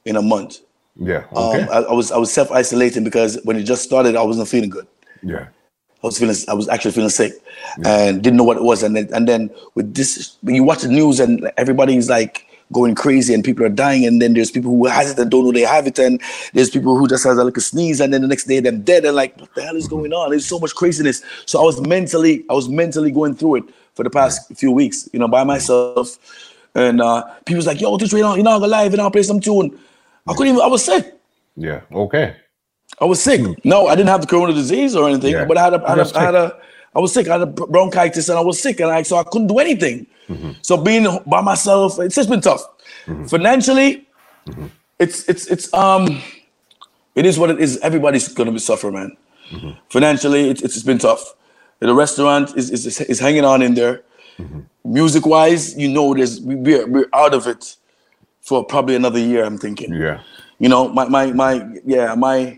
in 0.06 0.16
a 0.16 0.22
month. 0.22 0.60
Yeah. 1.00 1.26
Okay. 1.32 1.62
Um, 1.62 1.70
I, 1.70 1.78
I 1.90 1.94
was 1.94 2.12
I 2.12 2.18
was 2.18 2.32
self 2.34 2.52
isolating 2.52 3.04
because 3.04 3.40
when 3.44 3.56
it 3.56 3.64
just 3.64 3.84
started, 3.84 4.16
I 4.16 4.24
wasn't 4.24 4.48
feeling 4.48 4.70
good. 4.70 4.88
Yeah. 5.22 5.48
I 6.08 6.10
was 6.10 6.20
feeling, 6.20 6.36
I 6.48 6.54
was 6.54 6.70
actually 6.70 6.92
feeling 6.92 7.10
sick, 7.10 7.34
yeah. 7.80 8.00
and 8.00 8.24
didn't 8.24 8.38
know 8.38 8.44
what 8.44 8.58
it 8.58 8.64
was. 8.64 8.84
And 8.84 8.96
then, 8.96 9.10
and 9.14 9.28
then 9.28 9.50
with 9.76 9.94
this, 9.94 10.38
when 10.42 10.56
you 10.56 10.64
watch 10.64 10.82
the 10.82 10.88
news 10.88 11.20
and 11.20 11.52
everybody's 11.58 12.10
like 12.10 12.46
going 12.74 12.96
crazy 12.96 13.34
and 13.34 13.44
people 13.44 13.66
are 13.66 13.70
dying, 13.70 14.06
and 14.06 14.22
then 14.22 14.34
there's 14.34 14.52
people 14.52 14.72
who 14.72 14.86
has 14.86 15.12
it 15.12 15.20
and 15.20 15.30
don't 15.30 15.44
know 15.44 15.52
they 15.52 15.62
have 15.62 15.86
it, 15.86 16.00
and 16.00 16.22
there's 16.54 16.70
people 16.70 16.98
who 16.98 17.08
just 17.08 17.24
has 17.26 17.38
a 17.38 17.44
little 17.44 17.62
sneeze, 17.62 18.00
and 18.00 18.14
then 18.14 18.22
the 18.22 18.28
next 18.28 18.46
day 18.46 18.60
they're 18.60 18.72
dead. 18.72 19.06
And 19.06 19.16
like, 19.16 19.38
what 19.40 19.54
the 19.56 19.64
hell 19.64 19.76
is 19.76 19.88
going 19.88 20.14
on? 20.14 20.30
There's 20.30 20.46
so 20.46 20.60
much 20.60 20.74
craziness. 20.76 21.24
So 21.46 21.60
I 21.60 21.64
was 21.64 21.82
mentally, 21.82 22.46
I 22.50 22.54
was 22.54 22.70
mentally 22.70 23.12
going 23.12 23.36
through 23.36 23.56
it 23.56 23.64
for 23.96 24.04
the 24.04 24.10
past 24.10 24.52
few 24.56 24.72
weeks, 24.72 25.10
you 25.12 25.20
know, 25.20 25.28
by 25.28 25.44
myself. 25.44 26.18
And 26.74 27.02
uh, 27.02 27.24
people's 27.46 27.68
like, 27.68 27.82
"Yo, 27.82 27.98
this 27.98 28.14
way, 28.14 28.20
you're 28.20 28.44
not 28.44 28.60
gonna 28.60 28.68
live 28.68 28.94
and 28.94 29.02
I'll 29.02 29.12
play 29.12 29.24
some 29.24 29.40
tune." 29.40 29.78
I 30.28 30.34
couldn't 30.34 30.54
even. 30.54 30.62
I 30.62 30.68
was 30.68 30.86
sick. 30.86 31.16
Yeah. 31.56 31.82
Okay. 31.92 32.36
I 33.00 33.06
was 33.06 33.22
sick. 33.22 33.42
No, 33.64 33.88
I 33.88 33.96
didn't 33.96 34.10
have 34.10 34.22
the 34.22 34.28
corona 34.28 34.54
disease 34.54 34.96
or 34.96 35.08
anything, 35.08 35.34
yeah. 35.34 35.46
but 35.46 35.58
I 35.58 35.64
had 35.66 35.74
a, 35.74 35.86
I 35.86 35.90
had 35.90 36.00
a, 36.00 36.18
I 36.18 36.24
had 36.24 36.36
a, 36.36 36.60
I 36.96 37.00
was 37.00 37.14
sick. 37.14 37.28
I 37.28 37.34
had 37.34 37.42
a 37.42 37.46
bronchitis 37.46 38.28
and 38.30 38.38
I 38.38 38.42
was 38.42 38.60
sick, 38.62 38.80
and 38.80 38.90
I 38.90 39.04
so 39.04 39.18
I 39.18 39.24
couldn't 39.24 39.48
do 39.48 39.60
anything. 39.60 40.08
Mm-hmm. 40.28 40.52
So 40.62 40.78
being 40.78 41.06
by 41.28 41.42
myself, 41.42 42.00
it's 42.00 42.16
just 42.16 42.30
been 42.30 42.42
tough. 42.42 42.64
Mm-hmm. 43.06 43.26
Financially, 43.26 44.08
mm-hmm. 44.48 44.68
it's 44.98 45.28
it's 45.30 45.46
it's 45.48 45.72
um, 45.74 46.22
it 47.14 47.26
is 47.26 47.38
what 47.38 47.52
it 47.52 47.60
is. 47.60 47.78
Everybody's 47.80 48.28
gonna 48.30 48.52
be 48.52 48.60
suffering, 48.60 48.96
man. 48.96 49.18
Mm-hmm. 49.52 49.80
Financially, 49.90 50.50
it's 50.50 50.62
it's 50.64 50.84
been 50.84 50.98
tough. 50.98 51.36
The 51.80 51.94
restaurant 51.94 52.58
is 52.58 52.72
is, 52.72 53.00
is 53.02 53.20
hanging 53.20 53.46
on 53.46 53.62
in 53.62 53.76
there. 53.76 54.04
Mm-hmm. 54.40 54.62
Music 54.86 55.26
wise, 55.26 55.78
you 55.78 55.90
know, 55.90 56.16
there's 56.16 56.42
we're 56.42 56.88
we're 56.88 57.10
out 57.14 57.34
of 57.36 57.46
it 57.46 57.76
for 58.42 58.66
probably 58.66 58.96
another 58.96 59.20
year. 59.20 59.44
I'm 59.44 59.58
thinking. 59.58 59.94
Yeah. 59.94 60.22
You 60.58 60.70
know, 60.70 60.90
my 60.90 61.08
my 61.08 61.32
my 61.34 61.64
yeah 61.86 62.16
my 62.16 62.58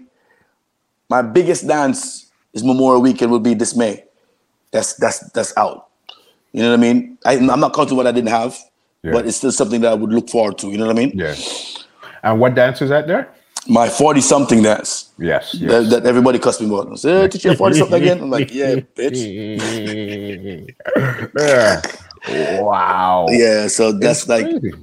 my 1.09 1.21
biggest 1.21 1.67
dance 1.67 2.31
is 2.53 2.63
Memorial 2.63 3.01
Weekend 3.01 3.31
will 3.31 3.39
be 3.39 3.53
this 3.53 3.75
May. 3.75 4.03
That's 4.71 4.93
that's 4.95 5.19
that's 5.31 5.55
out. 5.57 5.87
You 6.51 6.63
know 6.63 6.69
what 6.69 6.79
I 6.79 6.81
mean? 6.81 7.17
I, 7.25 7.33
am 7.33 7.59
not 7.59 7.73
counting 7.73 7.97
what 7.97 8.07
I 8.07 8.11
didn't 8.11 8.29
have, 8.29 8.57
yeah. 9.03 9.11
but 9.11 9.27
it's 9.27 9.37
still 9.37 9.51
something 9.51 9.81
that 9.81 9.91
I 9.91 9.95
would 9.95 10.11
look 10.11 10.29
forward 10.29 10.57
to. 10.59 10.67
You 10.69 10.77
know 10.77 10.87
what 10.87 10.95
I 10.95 10.99
mean? 10.99 11.11
Yeah. 11.13 11.35
And 12.23 12.39
what 12.39 12.55
dance 12.55 12.81
is 12.81 12.89
that 12.89 13.07
there? 13.07 13.33
My 13.67 13.87
40 13.87 14.21
something 14.21 14.63
dance. 14.63 15.11
Yes. 15.19 15.53
yes. 15.53 15.71
That, 15.71 16.03
that, 16.03 16.05
everybody 16.07 16.39
cussed 16.39 16.61
me 16.61 16.67
about. 16.67 16.97
Say, 16.97 17.21
hey, 17.21 17.27
teach 17.27 17.45
you 17.45 17.55
40 17.55 17.77
something 17.77 18.01
again? 18.01 18.21
I'm 18.21 18.29
like, 18.29 18.51
yeah, 18.53 18.75
bitch. 18.75 19.19
yeah. 21.39 21.81
Wow. 22.61 23.27
Yeah, 23.29 23.67
so 23.67 23.93
that's 23.93 24.27
like 24.27 24.43
crazy. 24.43 24.73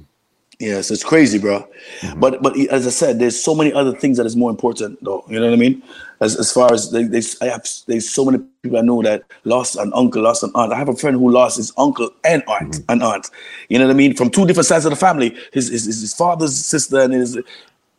Yeah, 0.59 0.81
so 0.81 0.93
it's 0.95 1.03
crazy, 1.03 1.37
bro. 1.37 1.67
Mm-hmm. 1.99 2.19
But 2.19 2.41
but 2.41 2.57
as 2.71 2.87
I 2.87 2.89
said, 2.89 3.19
there's 3.19 3.41
so 3.41 3.53
many 3.53 3.71
other 3.71 3.95
things 3.95 4.17
that 4.17 4.25
is 4.25 4.35
more 4.35 4.49
important, 4.49 4.97
though. 5.03 5.23
You 5.29 5.39
know 5.39 5.45
what 5.45 5.53
I 5.53 5.57
mean? 5.57 5.83
As 6.19 6.35
as 6.35 6.51
far 6.51 6.73
as 6.73 6.89
they, 6.89 7.03
they 7.03 7.21
I 7.41 7.45
have, 7.45 7.67
there's 7.85 8.09
so 8.09 8.25
many 8.25 8.43
people 8.63 8.79
I 8.79 8.81
know 8.81 9.03
that 9.03 9.23
lost 9.43 9.75
an 9.75 9.91
uncle, 9.93 10.23
lost 10.23 10.41
an 10.41 10.51
aunt. 10.55 10.73
I 10.73 10.77
have 10.77 10.89
a 10.89 10.95
friend 10.95 11.15
who 11.15 11.29
lost 11.29 11.57
his 11.57 11.71
uncle 11.77 12.09
and 12.23 12.41
aunt, 12.47 12.73
mm-hmm. 12.73 12.91
an 12.91 13.03
aunt. 13.03 13.29
You 13.69 13.77
know 13.77 13.85
what 13.85 13.93
I 13.93 13.97
mean? 13.97 14.15
From 14.15 14.31
two 14.31 14.47
different 14.47 14.65
sides 14.65 14.85
of 14.85 14.89
the 14.89 14.95
family, 14.95 15.37
his 15.53 15.69
his, 15.69 15.85
his 15.85 16.13
father's 16.15 16.57
sister 16.57 17.01
and 17.01 17.13
his 17.13 17.37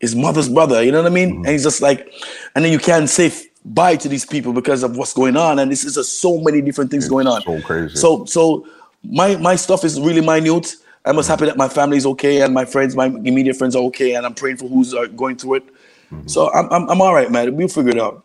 his 0.01 0.17
mother's 0.17 0.49
brother. 0.49 0.83
You 0.83 0.91
know 0.91 1.03
what 1.03 1.13
I 1.13 1.15
mean? 1.15 1.31
Mm-hmm. 1.31 1.45
And 1.45 1.53
he's 1.53 1.63
just 1.63 1.81
like, 1.81 2.13
and 2.57 2.65
then 2.65 2.73
you 2.73 2.81
can't 2.81 3.09
say 3.09 3.31
bye 3.65 3.95
to 3.95 4.09
these 4.09 4.27
people 4.27 4.53
because 4.53 4.83
of 4.83 4.97
what's 4.97 5.15
going 5.15 5.37
on, 5.37 5.61
and 5.61 5.71
this 5.71 5.85
is 5.85 5.95
just 5.95 6.21
so 6.21 6.41
many 6.41 6.61
different 6.61 6.91
things 6.91 7.05
it's 7.05 7.11
going 7.11 7.29
on. 7.29 7.43
So 7.43 7.61
crazy. 7.61 7.95
So 7.95 8.25
so 8.25 8.67
my 9.05 9.37
my 9.37 9.55
stuff 9.55 9.85
is 9.85 10.01
really 10.01 10.23
minute 10.23 10.75
I'm 11.09 11.17
just 11.17 11.29
happy 11.29 11.47
that 11.47 11.57
my 11.57 11.69
family's 11.69 12.05
okay 12.05 12.43
and 12.43 12.53
my 12.53 12.65
friends, 12.65 12.95
my 12.95 13.07
immediate 13.07 13.57
friends 13.57 13.75
are 13.75 13.83
okay, 13.85 14.15
and 14.15 14.27
I'm 14.27 14.35
praying 14.35 14.59
for 14.59 14.69
who's 14.69 14.93
uh, 14.93 15.07
going 15.07 15.37
through 15.37 15.55
it. 15.55 15.67
Mm-hmm. 16.13 16.27
So 16.27 16.53
I'm, 16.53 16.71
I'm, 16.71 16.91
I'm 16.91 17.01
all 17.01 17.15
right, 17.15 17.31
man. 17.31 17.57
We'll 17.57 17.69
figure 17.69 17.93
it 17.93 18.01
out. 18.01 18.25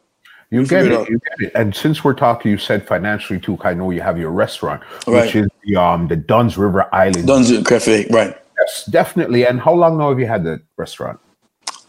You 0.51 0.59
we'll 0.59 0.67
get 0.67 0.85
it, 0.85 0.91
it 0.91 1.09
you 1.09 1.19
get 1.19 1.47
it. 1.47 1.51
And 1.55 1.73
since 1.73 2.03
we're 2.03 2.13
talking, 2.13 2.51
you 2.51 2.57
said 2.57 2.85
financially 2.85 3.39
too. 3.39 3.57
I 3.61 3.73
know 3.73 3.89
you 3.89 4.01
have 4.01 4.19
your 4.19 4.31
restaurant, 4.31 4.83
right. 5.07 5.25
which 5.25 5.35
is 5.35 5.47
the 5.63 5.77
um 5.77 6.07
the 6.07 6.15
Dunn's 6.15 6.57
River 6.57 6.87
Island. 6.93 7.25
Dunn's 7.25 7.51
Cafe, 7.67 8.07
right? 8.11 8.37
Yes, 8.59 8.85
definitely. 8.85 9.47
And 9.47 9.59
how 9.59 9.73
long 9.73 9.97
now 9.97 10.09
have 10.09 10.19
you 10.19 10.27
had 10.27 10.43
the 10.43 10.61
restaurant? 10.77 11.19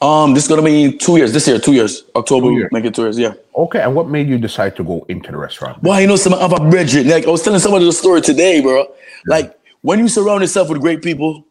Um, 0.00 0.32
this 0.32 0.44
is 0.44 0.48
gonna 0.48 0.62
be 0.62 0.96
two 0.96 1.18
years. 1.18 1.32
This 1.32 1.46
year, 1.46 1.58
two 1.58 1.74
years. 1.74 2.04
October, 2.16 2.46
two 2.46 2.52
years. 2.52 2.68
make 2.72 2.84
it 2.84 2.94
two 2.94 3.02
years. 3.02 3.18
Yeah. 3.18 3.34
Okay. 3.56 3.82
And 3.82 3.94
what 3.94 4.08
made 4.08 4.28
you 4.28 4.38
decide 4.38 4.76
to 4.76 4.84
go 4.84 5.04
into 5.08 5.30
the 5.30 5.38
restaurant? 5.38 5.82
Well, 5.82 6.00
you 6.00 6.06
know, 6.06 6.16
some 6.16 6.32
other 6.32 6.58
brethren. 6.70 7.08
Like 7.08 7.26
I 7.26 7.30
was 7.30 7.42
telling 7.42 7.60
somebody 7.60 7.84
the 7.84 7.92
story 7.92 8.22
today, 8.22 8.62
bro. 8.62 8.86
Like 9.26 9.58
when 9.84 9.98
you 9.98 10.08
surround 10.08 10.40
yourself 10.40 10.70
with 10.70 10.80
great 10.80 11.02
people, 11.02 11.44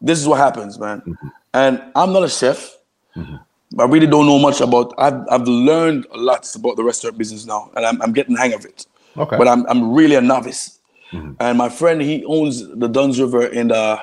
this 0.00 0.18
is 0.18 0.26
what 0.26 0.38
happens, 0.38 0.76
man. 0.76 1.00
Mm-hmm. 1.02 1.28
And 1.54 1.82
I'm 1.94 2.12
not 2.12 2.24
a 2.24 2.28
chef. 2.28 2.76
Mm-hmm. 3.14 3.80
I 3.80 3.84
really 3.84 4.08
don't 4.08 4.26
know 4.26 4.40
much 4.40 4.60
about. 4.60 4.92
I've 4.98 5.20
I've 5.30 5.46
learned 5.46 6.04
a 6.12 6.18
lot 6.18 6.52
about 6.56 6.76
the 6.76 6.82
restaurant 6.82 7.16
business 7.16 7.46
now, 7.46 7.70
and 7.76 7.86
I'm 7.86 8.02
I'm 8.02 8.12
getting 8.12 8.34
the 8.34 8.40
hang 8.40 8.54
of 8.54 8.64
it. 8.64 8.86
Okay. 9.16 9.36
But 9.36 9.46
I'm 9.46 9.64
I'm 9.68 9.94
really 9.94 10.16
a 10.16 10.20
novice. 10.20 10.80
Mm-hmm. 11.12 11.34
And 11.38 11.56
my 11.56 11.68
friend, 11.68 12.02
he 12.02 12.24
owns 12.24 12.66
the 12.68 12.88
Dunn's 12.88 13.20
River 13.20 13.46
in 13.46 13.68
the 13.68 14.02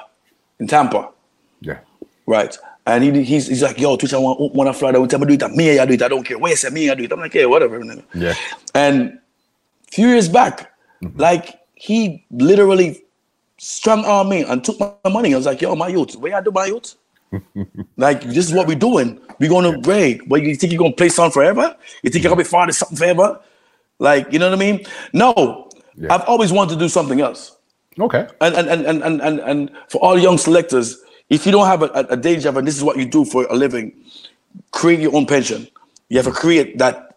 in 0.59 0.67
Tampa. 0.67 1.11
Yeah. 1.59 1.79
Right. 2.25 2.57
And 2.85 3.03
he 3.03 3.23
he's, 3.23 3.47
he's 3.47 3.63
like, 3.63 3.77
yo, 3.79 3.97
Twitch, 3.97 4.13
I 4.13 4.17
want 4.17 4.55
want 4.55 4.67
to 4.69 4.73
fly 4.73 4.93
there. 4.93 5.05
Tell 5.07 5.19
me 5.19 5.35
do 5.35 5.45
it. 5.45 5.51
Me, 5.51 5.77
I 5.77 5.85
do 5.85 5.93
it. 5.93 6.01
I 6.01 6.07
don't 6.07 6.23
care. 6.23 6.39
Where 6.39 6.55
say 6.55 6.69
me, 6.69 6.89
I 6.89 6.95
do 6.95 7.03
it. 7.03 7.11
I'm 7.11 7.19
like, 7.19 7.33
yeah, 7.33 7.45
whatever. 7.45 7.83
Yeah. 8.13 8.33
And 8.73 9.19
a 9.89 9.91
few 9.91 10.07
years 10.07 10.29
back, 10.29 10.71
mm-hmm. 11.01 11.19
like 11.19 11.59
he 11.75 12.25
literally 12.31 13.03
strong 13.63 14.03
arm 14.05 14.29
me 14.29 14.43
and 14.43 14.63
took 14.63 14.79
my 14.79 15.09
money. 15.09 15.33
I 15.33 15.37
was 15.37 15.45
like, 15.45 15.61
yo, 15.61 15.75
my 15.75 15.87
youth, 15.87 16.15
where 16.15 16.35
I 16.35 16.41
do 16.41 16.51
my 16.51 16.65
youth? 16.65 16.95
like, 17.97 18.21
this 18.21 18.45
is 18.47 18.53
what 18.53 18.67
we're 18.67 18.75
doing. 18.75 19.19
We're 19.39 19.49
gonna 19.49 19.77
break. 19.79 20.27
But 20.27 20.43
you 20.43 20.55
think 20.55 20.73
you're 20.73 20.79
gonna 20.79 20.93
play 20.93 21.09
song 21.09 21.31
forever? 21.31 21.75
You 22.03 22.09
think 22.09 22.23
you're 22.23 22.29
gonna 22.29 22.43
be 22.43 22.47
far 22.47 22.65
to 22.67 22.73
something 22.73 22.97
forever? 22.97 23.39
Like, 23.99 24.31
you 24.31 24.39
know 24.39 24.49
what 24.49 24.57
I 24.57 24.59
mean? 24.59 24.85
No. 25.13 25.69
Yeah. 25.95 26.13
I've 26.13 26.23
always 26.23 26.51
wanted 26.51 26.73
to 26.75 26.79
do 26.79 26.89
something 26.89 27.21
else. 27.21 27.55
Okay. 27.99 28.27
And 28.41 28.55
and 28.55 28.69
and 28.69 29.03
and 29.03 29.21
and 29.21 29.39
and 29.39 29.71
for 29.89 29.99
all 29.99 30.19
young 30.19 30.37
selectors, 30.37 31.01
if 31.29 31.45
you 31.45 31.51
don't 31.51 31.67
have 31.67 31.83
a, 31.83 31.87
a 32.09 32.17
day 32.17 32.37
job 32.37 32.57
and 32.57 32.67
this 32.67 32.75
is 32.75 32.83
what 32.83 32.97
you 32.97 33.05
do 33.05 33.23
for 33.23 33.45
a 33.45 33.55
living, 33.55 33.93
create 34.71 34.99
your 34.99 35.15
own 35.15 35.25
pension. 35.25 35.67
You 36.09 36.17
have 36.17 36.25
to 36.25 36.31
create 36.31 36.77
that 36.79 37.13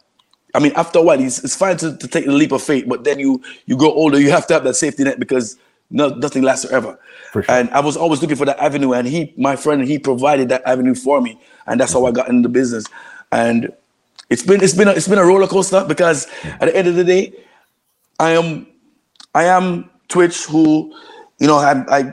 I 0.55 0.59
mean, 0.59 0.73
after 0.75 1.01
a 1.01 1.03
while, 1.03 1.21
it's, 1.21 1.45
it's 1.45 1.55
fine 1.55 1.77
to, 1.79 1.95
to 1.97 2.09
take 2.09 2.25
the 2.25 2.33
leap 2.33 2.51
of 2.51 2.63
faith, 2.63 2.85
but 2.89 3.05
then 3.05 3.19
you 3.19 3.43
you 3.67 3.77
grow 3.77 3.91
older, 3.91 4.19
you 4.19 4.31
have 4.31 4.47
to 4.47 4.55
have 4.55 4.65
that 4.65 4.75
safety 4.75 5.05
net 5.05 5.19
because 5.19 5.59
no, 5.91 6.09
nothing 6.09 6.43
lasts 6.43 6.67
forever. 6.67 6.99
For 7.33 7.43
sure. 7.43 7.55
And 7.55 7.71
I 7.71 7.81
was 7.81 7.97
always 7.97 8.21
looking 8.21 8.37
for 8.37 8.45
that 8.47 8.59
avenue, 8.59 8.93
and 8.93 9.07
he, 9.07 9.33
my 9.37 9.57
friend, 9.57 9.85
he 9.85 9.99
provided 9.99 10.49
that 10.49 10.63
avenue 10.67 10.95
for 10.95 11.21
me, 11.21 11.41
and 11.67 11.81
that's 11.81 11.93
how 11.93 12.07
I 12.07 12.11
got 12.11 12.29
into 12.29 12.43
the 12.43 12.53
business. 12.53 12.85
And 13.33 13.73
it's 14.31 14.43
been 14.43 14.63
it's 14.63 14.75
been 14.75 14.89
a, 14.89 14.93
it's 14.93 15.09
been 15.09 15.19
a 15.19 15.25
roller 15.25 15.47
coaster 15.47 15.85
because 15.87 16.27
at 16.45 16.61
the 16.61 16.77
end 16.77 16.89
of 16.89 16.97
the 16.97 17.05
day, 17.05 17.33
I 18.19 18.31
am 18.31 18.67
I 19.35 19.45
am 19.45 19.91
Twitch 20.09 20.45
who, 20.47 20.95
you 21.39 21.47
know, 21.47 21.57
I 21.57 21.99
I, 21.99 22.13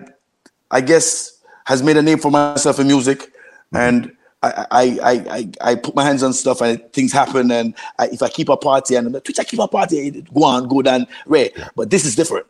I 0.71 0.81
guess 0.81 1.41
has 1.65 1.81
made 1.81 1.97
a 1.97 2.01
name 2.01 2.19
for 2.19 2.29
myself 2.29 2.79
in 2.79 2.87
music, 2.87 3.19
mm-hmm. 3.19 3.77
and 3.77 4.17
I 4.43 4.65
I 4.69 4.83
I 4.83 5.11
I, 5.11 5.49
I 5.61 5.75
put 5.75 5.95
my 5.95 6.03
hands 6.03 6.21
on 6.21 6.33
stuff 6.33 6.61
and 6.61 6.81
things 6.93 7.11
happen, 7.11 7.49
and 7.49 7.73
I, 7.97 8.09
if 8.09 8.21
I 8.21 8.29
keep 8.29 8.49
a 8.49 8.57
party 8.57 8.95
and 8.95 9.07
I'm 9.07 9.13
like, 9.13 9.23
Twitch, 9.23 9.39
I 9.39 9.43
keep 9.43 9.59
a 9.59 9.67
party, 9.67 10.11
go 10.33 10.43
on, 10.43 10.67
good 10.67 10.87
and 10.87 11.07
rare. 11.25 11.49
But 11.75 11.89
this 11.89 12.05
is 12.05 12.15
different. 12.15 12.45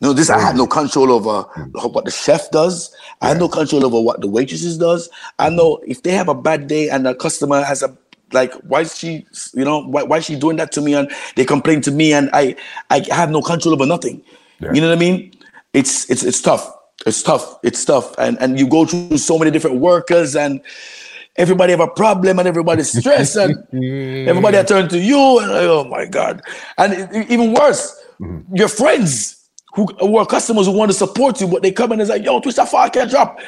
No, 0.00 0.12
this 0.12 0.30
I 0.30 0.38
have 0.38 0.56
no 0.56 0.66
control 0.66 1.10
over 1.10 1.44
mm. 1.44 1.92
what 1.92 2.04
the 2.04 2.10
chef 2.10 2.50
does. 2.50 2.94
I 3.20 3.28
have 3.28 3.38
no 3.38 3.48
control 3.48 3.84
over 3.84 4.00
what 4.00 4.20
the 4.20 4.28
waitresses 4.28 4.78
does. 4.78 5.08
I 5.38 5.50
know 5.50 5.80
if 5.86 6.02
they 6.02 6.12
have 6.12 6.28
a 6.28 6.34
bad 6.34 6.68
day 6.68 6.88
and 6.88 7.06
a 7.06 7.14
customer 7.14 7.62
has 7.64 7.82
a 7.82 7.96
like 8.32 8.52
why 8.56 8.82
is 8.82 8.96
she 8.96 9.26
you 9.54 9.64
know 9.64 9.82
why, 9.82 10.02
why 10.02 10.18
is 10.18 10.26
she 10.26 10.36
doing 10.36 10.58
that 10.58 10.70
to 10.72 10.82
me 10.82 10.94
and 10.94 11.10
they 11.34 11.46
complain 11.46 11.80
to 11.80 11.90
me 11.90 12.12
and 12.12 12.28
I 12.32 12.54
I 12.90 13.04
have 13.10 13.30
no 13.30 13.42
control 13.42 13.74
over 13.74 13.86
nothing. 13.86 14.22
Yeah. 14.60 14.72
You 14.72 14.80
know 14.80 14.88
what 14.88 14.96
I 14.96 15.00
mean? 15.00 15.32
It's 15.72 16.08
it's 16.08 16.22
it's 16.22 16.40
tough. 16.40 16.72
It's 17.04 17.22
tough. 17.22 17.58
It's 17.64 17.84
tough. 17.84 18.16
And 18.18 18.38
and 18.40 18.58
you 18.58 18.68
go 18.68 18.86
through 18.86 19.18
so 19.18 19.36
many 19.36 19.50
different 19.50 19.80
workers 19.80 20.36
and 20.36 20.60
everybody 21.36 21.72
have 21.72 21.80
a 21.80 21.88
problem 21.88 22.38
and 22.38 22.46
everybody's 22.46 22.96
stressed 22.96 23.36
and 23.36 23.56
everybody 24.28 24.58
I 24.58 24.62
turn 24.62 24.88
to 24.90 24.98
you 24.98 25.40
and 25.40 25.50
oh 25.50 25.84
my 25.84 26.06
god. 26.06 26.42
And 26.76 27.12
even 27.30 27.52
worse, 27.52 28.00
mm-hmm. 28.20 28.54
your 28.54 28.68
friends 28.68 29.37
who, 29.74 29.86
who 30.00 30.16
are 30.16 30.26
customers 30.26 30.66
who 30.66 30.72
want 30.72 30.90
to 30.90 30.96
support 30.96 31.40
you, 31.40 31.48
but 31.48 31.62
they 31.62 31.72
come 31.72 31.92
in 31.92 32.00
and 32.00 32.08
say, 32.08 32.18
yo, 32.22 32.40
Twitch, 32.40 32.56
that 32.56 32.68
far 32.68 32.88
can't 32.90 33.10
drop. 33.10 33.38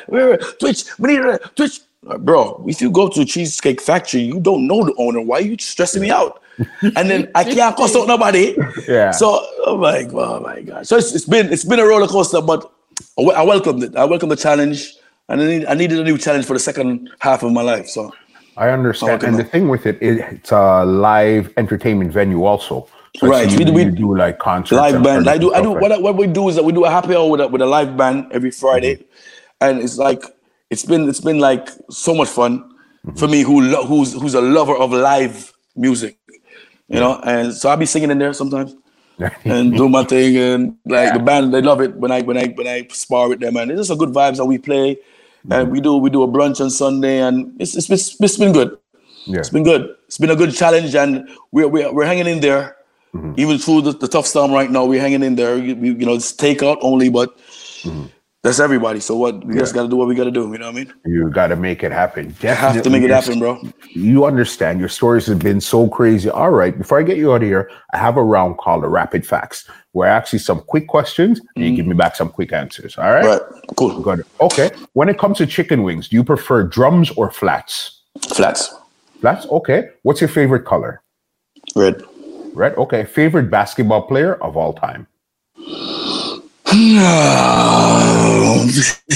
Twitch, 0.58 0.84
we 0.98 1.16
need 1.16 1.20
a 1.20 1.38
Twitch. 1.56 1.80
Bro, 2.02 2.64
if 2.66 2.80
you 2.80 2.90
go 2.90 3.08
to 3.10 3.20
a 3.20 3.24
Cheesecake 3.26 3.80
Factory, 3.80 4.22
you 4.22 4.40
don't 4.40 4.66
know 4.66 4.84
the 4.84 4.94
owner. 4.96 5.20
Why 5.20 5.38
are 5.38 5.42
you 5.42 5.56
stressing 5.58 6.00
me 6.00 6.10
out? 6.10 6.42
and 6.82 7.10
then 7.10 7.30
I 7.34 7.44
can't 7.44 7.58
out 7.78 7.78
nobody. 8.08 8.56
Yeah. 8.88 9.10
So, 9.10 9.46
oh 9.66 9.76
my 9.76 10.02
God, 10.04 10.40
oh 10.40 10.40
my 10.40 10.62
God. 10.62 10.86
So 10.86 10.96
it's, 10.96 11.14
it's 11.14 11.24
been 11.24 11.52
it's 11.52 11.64
been 11.64 11.78
a 11.78 11.84
roller 11.84 12.06
coaster, 12.06 12.40
but 12.40 12.70
I 13.18 13.22
wel- 13.22 13.36
I 13.36 13.42
welcomed 13.42 13.82
it. 13.82 13.96
I 13.96 14.04
welcomed 14.04 14.32
the 14.32 14.36
challenge, 14.36 14.94
and 15.28 15.40
I, 15.40 15.46
need, 15.46 15.66
I 15.66 15.74
needed 15.74 15.98
a 15.98 16.04
new 16.04 16.18
challenge 16.18 16.46
for 16.46 16.54
the 16.54 16.58
second 16.58 17.10
half 17.18 17.42
of 17.42 17.52
my 17.52 17.62
life. 17.62 17.86
So, 17.88 18.12
I 18.56 18.70
understand. 18.70 19.22
Okay, 19.22 19.28
and 19.28 19.38
the 19.38 19.44
thing 19.44 19.68
with 19.68 19.86
it, 19.86 19.98
it, 20.00 20.18
it's 20.18 20.52
a 20.52 20.84
live 20.84 21.52
entertainment 21.56 22.12
venue 22.12 22.44
also. 22.44 22.88
I 23.22 23.26
Right, 23.26 23.50
we 23.58 23.64
do- 23.64 23.72
we- 23.72 23.84
do 23.86 24.16
like 24.16 24.38
concerts. 24.38 24.78
live 24.78 25.02
band. 25.02 25.28
I 25.28 25.36
do. 25.36 25.52
I 25.52 25.60
do. 25.62 25.72
What, 25.72 25.92
I- 25.92 25.98
what 25.98 26.16
we 26.16 26.26
do 26.26 26.48
is 26.48 26.54
that 26.56 26.64
we 26.64 26.72
do 26.72 26.84
a 26.84 26.90
happy 26.90 27.14
hour 27.14 27.28
with 27.28 27.40
a, 27.40 27.48
with 27.48 27.60
a 27.60 27.66
live 27.66 27.96
band 27.96 28.26
every 28.30 28.50
Friday, 28.50 28.94
Mm-hmm. 28.96 29.64
and 29.66 29.82
it's 29.82 29.98
like 29.98 30.22
it's 30.70 30.84
been 30.84 31.08
it's 31.08 31.20
been 31.20 31.38
like 31.38 31.68
so 31.90 32.14
much 32.14 32.28
fun 32.28 32.64
Mm-hmm. 33.06 33.16
for 33.16 33.28
me 33.28 33.40
who 33.42 33.62
lo- 33.62 33.84
who's 33.86 34.12
who's 34.12 34.34
a 34.34 34.40
lover 34.42 34.76
of 34.76 34.92
live 34.92 35.52
music, 35.74 36.18
you 36.88 37.00
know. 37.00 37.18
And 37.24 37.52
so 37.54 37.70
I'll 37.70 37.76
be 37.78 37.86
singing 37.86 38.10
in 38.10 38.18
there 38.18 38.32
sometimes 38.34 38.76
and 39.44 39.74
do 39.74 39.88
my 39.88 40.04
thing, 40.04 40.36
and 40.36 40.76
like 40.84 41.08
Yeah. 41.08 41.18
the 41.18 41.24
band 41.24 41.52
they 41.54 41.62
love 41.62 41.80
it 41.80 41.96
when 41.96 42.10
I 42.12 42.20
when 42.22 42.36
I 42.36 42.46
when 42.48 42.66
I 42.68 42.86
spar 42.92 43.28
with 43.30 43.40
them, 43.40 43.56
and 43.56 43.70
it's 43.70 43.80
just 43.80 43.90
a 43.90 43.96
good 43.96 44.10
vibes 44.10 44.36
that 44.36 44.44
we 44.44 44.58
play. 44.58 44.96
Mm-hmm. 44.96 45.52
And 45.52 45.72
we 45.72 45.80
do 45.80 45.96
we 45.96 46.10
do 46.10 46.22
a 46.22 46.28
brunch 46.28 46.60
on 46.60 46.68
Sunday, 46.70 47.20
and 47.22 47.56
it's 47.58 47.74
it's, 47.74 47.88
it's, 47.90 48.20
it's 48.20 48.36
been 48.36 48.52
good. 48.52 48.76
yeah. 49.24 49.38
It's 49.40 49.48
been 49.50 49.64
good. 49.64 49.96
It's 50.06 50.18
been 50.18 50.30
a 50.30 50.36
good 50.36 50.54
challenge, 50.54 50.94
and 50.94 51.26
we're 51.52 51.68
we're, 51.68 51.90
we're 51.92 52.04
hanging 52.04 52.26
in 52.26 52.40
there, 52.40 52.76
Mm-hmm. 53.14 53.40
even 53.40 53.58
through 53.58 53.82
the, 53.82 53.92
the 53.92 54.06
tough 54.06 54.26
storm 54.26 54.52
right 54.52 54.70
now. 54.70 54.84
We're 54.84 55.00
hanging 55.00 55.24
in 55.24 55.34
there. 55.34 55.58
You, 55.58 55.74
know, 55.74 56.14
it's 56.14 56.32
takeout 56.32 56.78
only, 56.80 57.08
but 57.08 57.36
that's 58.42 58.60
everybody. 58.60 59.00
So 59.00 59.16
what 59.16 59.44
we 59.44 59.54
just 59.54 59.72
Mm-hmm. 59.72 59.78
Got 59.78 59.82
to 59.82 59.88
do 59.88 59.96
what 59.96 60.06
we 60.08 60.14
got 60.14 60.24
to 60.24 60.30
do. 60.30 60.42
You 60.42 60.58
know 60.58 60.66
what 60.66 60.76
I 60.76 60.84
mean? 60.84 60.94
You 61.04 61.28
got 61.28 61.48
to 61.48 61.56
make 61.56 61.82
it 61.82 61.90
happen. 61.90 62.34
I 62.42 62.46
have 62.46 62.82
to 62.82 62.88
make 62.90 63.02
it 63.02 63.10
happen, 63.10 63.40
bro. 63.40 63.60
You 63.90 64.24
understand. 64.24 64.78
Your 64.78 64.88
stories 64.88 65.26
have 65.26 65.40
been 65.40 65.60
so 65.60 65.88
crazy. 65.88 66.30
All 66.30 66.50
right. 66.50 66.76
Before 66.78 67.00
I 67.00 67.02
get 67.02 67.16
you 67.16 67.32
out 67.32 67.42
of 67.42 67.48
here, 67.48 67.68
I 67.92 67.98
have 67.98 68.16
a 68.16 68.22
round 68.22 68.58
called 68.58 68.84
the 68.84 68.88
Rapid 68.88 69.26
Facts, 69.26 69.68
where 69.92 70.08
I 70.08 70.16
ask 70.16 70.32
you 70.32 70.38
some 70.38 70.60
quick 70.60 70.86
questions 70.86 71.40
and 71.56 71.64
you 71.64 71.74
give 71.74 71.86
me 71.86 71.94
back 71.94 72.14
some 72.14 72.28
quick 72.28 72.52
answers. 72.52 72.96
All 72.96 73.12
right. 73.12 73.24
Mm-hmm. 73.24 73.54
Right, 73.54 73.76
cool. 73.76 74.00
Good. 74.00 74.24
Okay. 74.40 74.70
When 74.92 75.08
it 75.08 75.18
comes 75.18 75.38
to 75.38 75.46
chicken 75.46 75.82
wings, 75.82 76.08
do 76.08 76.16
you 76.16 76.22
prefer 76.24 76.62
drums 76.62 77.10
or 77.10 77.30
flats? 77.30 78.02
Flats, 78.28 78.72
Flats. 79.20 79.46
Okay. 79.46 79.88
What's 80.02 80.20
your 80.20 80.28
favorite 80.28 80.64
color? 80.64 81.02
red. 81.76 82.02
Red. 82.54 82.74
Okay. 82.76 83.04
Favorite 83.04 83.50
basketball 83.50 84.02
player 84.02 84.34
of 84.42 84.56
all 84.56 84.72
time? 84.72 85.06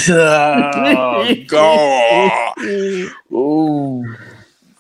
oh, 0.09 1.35
God. 1.49 3.03
Ooh. 3.33 4.17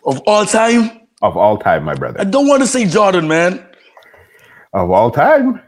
Of 0.07 0.21
all 0.27 0.45
time, 0.45 1.01
Of 1.23 1.37
all 1.37 1.57
time, 1.57 1.85
my 1.85 1.95
brother. 1.95 2.21
I 2.21 2.25
don't 2.25 2.47
want 2.47 2.63
to 2.63 2.67
say 2.67 2.85
Jordan, 2.87 3.27
man. 3.29 3.65
Of 4.73 4.91
all 4.91 5.11
time, 5.11 5.61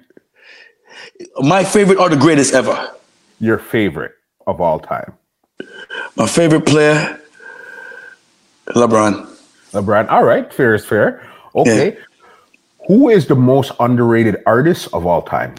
My 1.40 1.64
favorite 1.64 1.98
are 1.98 2.08
the 2.10 2.16
greatest 2.16 2.52
ever. 2.54 2.90
your 3.40 3.58
favorite 3.58 4.12
of 4.46 4.60
all 4.60 4.78
time. 4.78 5.14
My 6.16 6.26
favorite 6.26 6.66
player, 6.66 7.18
LeBron. 8.68 9.26
LeBron. 9.72 10.10
All 10.10 10.24
right, 10.24 10.52
fair 10.52 10.74
is 10.74 10.84
fair. 10.84 11.22
Okay. 11.54 11.96
Who 12.86 13.08
is 13.08 13.26
the 13.26 13.34
most 13.34 13.72
underrated 13.80 14.36
artist 14.46 14.88
of 14.92 15.06
all 15.06 15.22
time? 15.22 15.54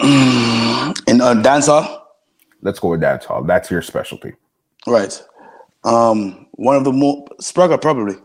In 0.00 1.20
uh, 1.20 1.34
dancehall, 1.42 2.02
Let's 2.60 2.80
go 2.80 2.88
with 2.88 3.00
dancehall. 3.00 3.46
That's 3.46 3.70
your 3.70 3.82
specialty. 3.82 4.32
right? 4.86 5.22
Um, 5.84 6.46
one 6.52 6.74
of 6.76 6.82
the 6.84 6.92
more 6.92 7.24
Spragga 7.40 7.80
probably, 7.80 8.16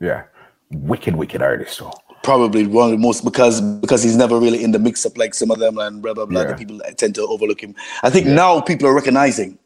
Yeah. 0.00 0.24
Wicked, 0.70 1.16
wicked 1.16 1.42
artist, 1.42 1.80
though. 1.80 1.92
probably 2.22 2.66
one 2.66 2.84
of 2.86 2.90
the 2.92 2.98
most 2.98 3.24
because 3.24 3.60
because 3.80 4.02
he's 4.04 4.14
never 4.16 4.38
really 4.38 4.62
in 4.62 4.70
the 4.70 4.78
mix 4.78 5.04
up 5.04 5.18
like 5.18 5.34
some 5.34 5.50
of 5.50 5.58
them 5.58 5.76
and 5.78 6.00
blah 6.00 6.14
blah 6.14 6.26
blah. 6.26 6.42
Yeah. 6.42 6.54
People 6.54 6.80
tend 6.96 7.16
to 7.16 7.22
overlook 7.26 7.60
him. 7.60 7.74
I 8.04 8.10
think 8.10 8.26
now 8.28 8.60
people 8.60 8.86
are 8.86 8.94
recognizing 8.94 9.58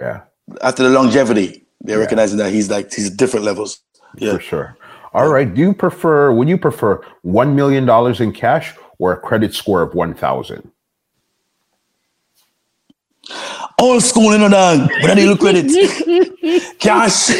Yeah, 0.00 0.22
after 0.62 0.82
the 0.84 0.88
longevity, 0.88 1.66
they're 1.82 1.98
recognizing 1.98 2.38
that 2.38 2.50
he's 2.50 2.70
like 2.70 2.90
he's 2.92 3.10
different 3.10 3.44
levels. 3.44 3.80
Yeah, 4.16 4.32
for 4.34 4.40
sure. 4.40 4.76
All 5.14 5.28
right. 5.28 5.52
Do 5.52 5.60
you 5.60 5.74
prefer, 5.74 6.32
would 6.32 6.48
you 6.48 6.56
prefer 6.58 7.02
$1 7.24 7.54
million 7.54 7.88
in 8.22 8.32
cash 8.32 8.74
or 8.98 9.12
a 9.12 9.16
credit 9.20 9.54
score 9.54 9.82
of 9.82 9.94
1,000? 9.94 10.70
old 13.78 14.02
school, 14.02 14.32
you 14.32 14.38
know, 14.38 14.48
dog. 14.48 14.88
But 15.00 15.10
I 15.10 15.14
need 15.14 15.26
look 15.26 15.40
credit, 15.40 15.66
cash. 16.78 17.30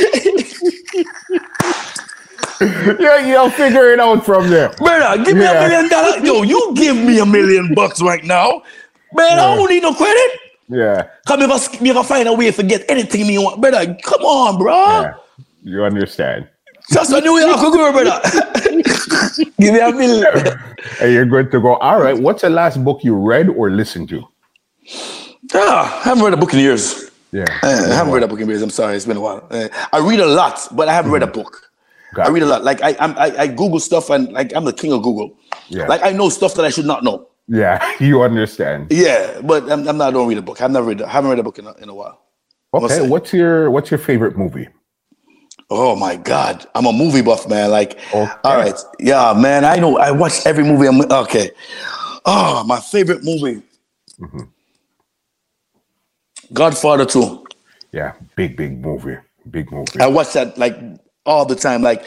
yeah, 3.01 3.27
you'll 3.27 3.51
figure 3.51 3.93
it 3.93 4.01
out 4.01 4.25
from 4.25 4.49
there. 4.51 4.70
Brother, 4.70 5.23
give 5.25 5.37
me 5.37 5.43
Yeah. 5.45 5.64
a 5.64 5.68
million 5.68 5.89
dollars. 5.91 6.23
Yo, 6.23 6.43
you 6.43 6.73
give 6.75 6.97
me 6.97 7.18
a 7.20 7.27
million 7.27 7.75
bucks 7.75 8.01
right 8.03 8.25
now. 8.25 8.62
Man, 9.12 9.39
I 9.39 9.55
don't 9.57 9.68
need 9.70 9.83
no 9.83 9.95
credit. 9.95 10.41
Yeah. 10.68 11.09
Come 11.27 11.43
if 11.43 11.51
I, 11.51 11.83
me 11.83 11.91
if 11.91 11.97
I 11.97 12.03
find 12.03 12.29
a 12.29 12.33
way 12.33 12.51
to 12.51 12.62
get 12.62 12.85
anything 12.89 13.27
me 13.27 13.39
want. 13.39 13.61
Brother, 13.61 13.97
come 14.03 14.23
on, 14.23 14.59
bro. 14.59 14.75
Yeah. 14.75 15.14
You 15.62 15.85
understand. 15.85 16.49
Just 16.93 17.12
a 17.12 17.20
New 17.20 17.38
York 17.38 17.61
girl, 17.61 17.93
brother. 17.93 18.20
give 19.59 19.72
me 19.74 19.80
a 19.80 19.93
million. 19.93 20.59
And 21.01 21.12
you're 21.12 21.26
good 21.26 21.51
to 21.53 21.61
go. 21.61 21.76
All 21.76 22.01
right. 22.01 22.18
What's 22.18 22.43
the 22.43 22.51
last 22.51 22.84
book 22.84 23.03
you 23.03 23.14
read 23.14 23.49
or 23.49 23.70
listened 23.70 24.09
to? 24.11 24.22
Ah, 25.55 26.01
I 26.01 26.05
haven't 26.05 26.24
read 26.24 26.34
a 26.34 26.36
book 26.36 26.53
in 26.53 26.61
years. 26.61 27.11
Yeah. 27.32 27.45
Uh, 27.62 27.88
I 27.90 27.95
haven't 27.95 28.12
read 28.12 28.22
a 28.22 28.28
book 28.28 28.40
in 28.40 28.49
years. 28.49 28.62
I'm 28.62 28.70
sorry, 28.70 28.95
it's 28.95 29.07
been 29.07 29.16
a 29.16 29.20
while. 29.20 29.47
Uh, 29.51 29.68
I 29.93 29.99
read 29.99 30.20
a 30.20 30.26
lot, 30.26 30.68
but 30.72 30.88
I 30.88 30.93
haven't 30.93 31.12
read 31.12 31.22
a 31.22 31.26
book. 31.26 31.70
Got 32.14 32.26
I 32.26 32.30
read 32.30 32.43
a 32.43 32.47
lot. 32.47 32.62
Like 32.62 32.82
I, 32.82 32.95
I'm, 33.01 33.16
I, 33.16 33.34
I 33.38 33.47
Google 33.47 33.80
stuff, 33.80 34.11
and 34.11 34.30
like 34.32 34.55
I'm 34.55 34.66
the 34.66 34.72
king 34.72 34.93
of 34.93 35.03
Google. 35.03 35.34
Yeah. 35.68 35.86
Like 35.86 36.03
I 36.03 36.11
know 36.12 36.28
stuff 36.28 36.55
that 36.57 36.64
I 36.66 36.68
should 36.68 36.84
not 36.84 37.03
know. 37.03 37.28
Yeah. 37.49 37.80
You 38.01 38.22
understand. 38.22 38.88
Yeah, 38.90 39.40
but 39.43 39.70
I'm, 39.70 39.88
I'm 39.88 39.97
not. 39.97 40.09
I 40.09 40.11
don't 40.11 40.28
read 40.28 40.38
a 40.38 40.43
book. 40.43 40.61
I've 40.61 40.70
never 40.70 40.88
read. 40.88 41.01
I 41.01 41.09
haven't 41.09 41.30
read 41.30 41.38
a 41.38 41.43
book 41.43 41.59
in 41.59 41.66
a, 41.66 41.72
in 41.74 41.88
a 41.88 41.95
while. 41.95 42.20
Okay. 42.74 43.07
What's 43.07 43.32
your 43.32 43.70
What's 43.70 43.90
your 43.90 43.99
favorite 43.99 44.36
movie? 44.36 44.68
Oh 45.75 45.97
my 45.97 46.16
God, 46.16 46.66
I'm 46.75 46.85
a 46.87 46.93
movie 46.93 47.23
buff, 47.23 47.49
man. 47.49 47.70
Like, 47.70 47.99
Okay. 48.14 48.31
all 48.45 48.57
right, 48.59 48.79
yeah, 49.01 49.33
man. 49.37 49.64
I 49.64 49.77
know. 49.77 49.97
I 49.97 50.11
watch 50.11 50.45
every 50.47 50.64
movie. 50.64 50.87
I'm 50.87 51.01
okay. 51.11 51.51
Oh, 52.27 52.62
my 52.64 52.79
favorite 52.79 53.25
movie. 53.25 53.62
Mm-hmm. 54.20 54.41
Godfather 56.53 57.07
2. 57.07 57.45
Yeah. 57.93 58.12
Big, 58.37 58.57
big 58.57 58.81
movie. 58.81 59.16
Big 59.51 59.73
movie. 59.73 59.99
I 59.99 60.07
watch 60.07 60.35
that 60.35 60.59
like 60.59 60.77
all 61.25 61.47
the 61.47 61.57
time. 61.57 61.81
Like, 61.83 62.05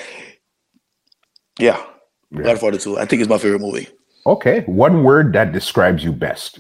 yeah, 1.60 1.84
Godfather 2.34 2.78
2. 2.78 3.00
I 3.00 3.06
think 3.06 3.22
it's 3.22 3.30
my 3.30 3.40
favorite 3.40 3.62
movie. 3.62 3.88
Okay. 4.28 4.62
One 4.68 5.04
word 5.04 5.34
that 5.34 5.52
describes 5.52 6.04
you 6.04 6.12
best. 6.12 6.60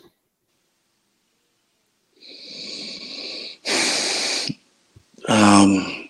Um, 5.27 6.04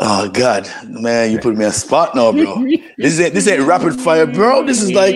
God, 0.00 0.68
man, 0.88 1.30
you 1.30 1.38
put 1.38 1.56
me 1.56 1.64
on 1.66 1.72
spot 1.72 2.14
now, 2.14 2.32
bro. 2.32 2.64
this 2.98 3.20
ain't 3.20 3.34
this 3.34 3.46
ain't 3.48 3.62
rapid 3.66 4.00
fire, 4.00 4.26
bro. 4.26 4.64
This 4.64 4.80
is 4.82 4.92
like, 4.92 5.14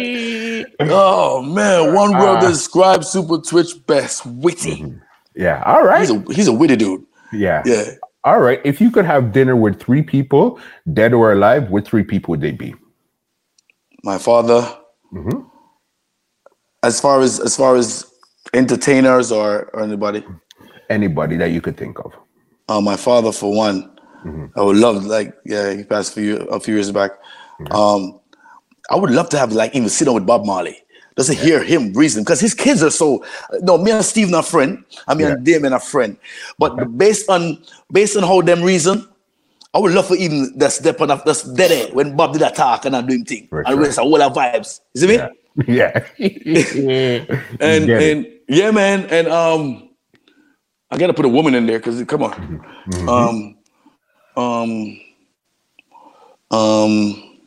oh 0.91 1.43
man, 1.43 1.95
one 1.95 2.13
word 2.13 2.39
Uh, 2.45 2.49
describes 2.51 3.09
Super 3.09 3.39
Twitch 3.39 3.73
best, 3.87 4.27
witty. 4.27 4.83
Mm-hmm. 4.83 4.99
Yeah. 5.37 5.63
All 5.67 5.83
right. 5.85 6.01
He's 6.01 6.11
a 6.11 6.25
he's 6.35 6.49
a 6.49 6.53
witty 6.53 6.77
dude. 6.77 7.05
yeah. 7.33 7.63
Yeah. 7.65 7.85
All 8.25 8.41
right. 8.41 8.61
If 8.65 8.81
you 8.81 8.91
could 8.91 9.05
have 9.05 9.33
dinner 9.33 9.57
with 9.57 9.81
three 9.81 10.03
people, 10.03 10.59
dead 10.93 11.13
or 11.13 11.33
alive, 11.33 11.71
what 11.71 11.87
three 11.87 12.05
people 12.05 12.33
would 12.33 12.41
they 12.41 12.53
be? 12.53 12.75
My 14.03 14.19
father. 14.19 14.67
Mhm. 15.13 15.47
As 16.83 17.01
far 17.01 17.21
as 17.23 17.41
as 17.41 17.57
far 17.57 17.77
as 17.77 18.05
entertainers 18.53 19.33
or, 19.33 19.71
or 19.73 19.83
anybody, 19.83 20.23
Anybody 20.91 21.37
that 21.39 21.51
you 21.51 21.63
could 21.63 21.77
think 21.79 21.99
of. 22.01 22.13
uh, 22.69 22.81
my 22.81 22.97
father 22.97 23.33
for 23.33 23.51
one. 23.55 23.91
Mm-hmm. 24.25 24.59
I 24.59 24.63
would 24.63 24.77
love 24.77 25.05
like 25.05 25.35
yeah, 25.45 25.73
he 25.75 25.85
passed 25.85 26.13
a 26.17 26.21
few 26.21 26.37
a 26.49 26.59
few 26.61 26.75
years 26.75 26.91
back. 26.91 27.13
Um, 27.71 28.19
I 28.91 28.97
would 28.97 29.11
love 29.11 29.29
to 29.31 29.39
have 29.39 29.53
like 29.53 29.75
even 29.75 29.89
sit 29.89 30.07
down 30.07 30.15
with 30.15 30.27
Bob 30.27 30.45
Marley. 30.47 30.79
Just 31.17 31.31
to 31.31 31.37
hear 31.37 31.63
him 31.63 31.93
reason 31.93 32.25
because 32.25 32.41
his 32.41 32.55
kids 32.55 32.83
are 32.83 32.91
so 32.91 33.25
no 33.61 33.79
me 33.79 33.93
and 33.93 34.05
Steve 34.05 34.31
not 34.31 34.47
friend. 34.47 34.83
I 35.07 35.15
mean 35.15 35.27
Yeah. 35.29 35.33
and 35.35 35.45
Damian 35.45 35.73
a 35.73 35.79
friend. 35.79 36.17
But 36.59 36.99
based 36.99 37.31
on 37.31 37.63
based 37.93 38.17
on 38.17 38.25
how 38.25 38.41
them 38.43 38.63
reason, 38.63 39.07
I 39.75 39.79
would 39.79 39.93
love 39.93 40.09
for 40.09 40.17
even 40.17 40.59
the 40.59 40.69
step 40.71 41.01
on 41.01 41.09
that's 41.25 41.43
dead 41.55 41.71
end 41.71 41.95
when 41.95 42.17
Bob 42.17 42.33
did 42.33 42.43
that 42.43 42.57
talk 42.57 42.85
and 42.85 42.97
I 42.97 43.01
do 43.03 43.15
him 43.15 43.25
thing. 43.25 43.47
For 43.49 43.61
and 43.61 43.69
sure. 43.69 43.81
rest 43.85 43.99
all 44.01 44.21
our 44.21 44.31
vibes. 44.31 44.81
You 44.95 45.01
see 45.03 45.07
me? 45.07 45.19
Yeah. 45.69 45.93
and 46.19 47.87
Get 47.87 48.03
it. 48.03 48.17
and 48.17 48.27
yeah, 48.49 48.71
man, 48.73 49.07
and 49.07 49.29
um, 49.29 49.91
I 50.91 50.99
gotta 50.99 51.15
put 51.15 51.27
a 51.27 51.29
woman 51.29 51.55
in 51.55 51.67
there 51.67 51.79
because 51.79 52.03
come 52.05 52.23
on, 52.25 52.33
Mm-hmm. 52.91 53.09
um, 53.09 53.57
um, 54.37 55.01
um, 56.51 57.39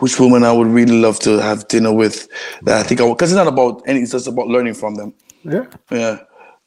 which 0.00 0.18
woman 0.18 0.44
I 0.44 0.52
would 0.52 0.66
really 0.66 0.98
love 0.98 1.18
to 1.20 1.38
have 1.38 1.68
dinner 1.68 1.92
with 1.92 2.28
that 2.62 2.78
I 2.78 2.82
think 2.82 3.00
I 3.00 3.08
because 3.08 3.30
it's 3.32 3.36
not 3.36 3.46
about 3.46 3.82
any, 3.86 4.00
it's 4.00 4.12
just 4.12 4.26
about 4.26 4.48
learning 4.48 4.74
from 4.74 4.94
them. 4.96 5.14
yeah. 5.44 5.66
Yeah, 5.90 6.18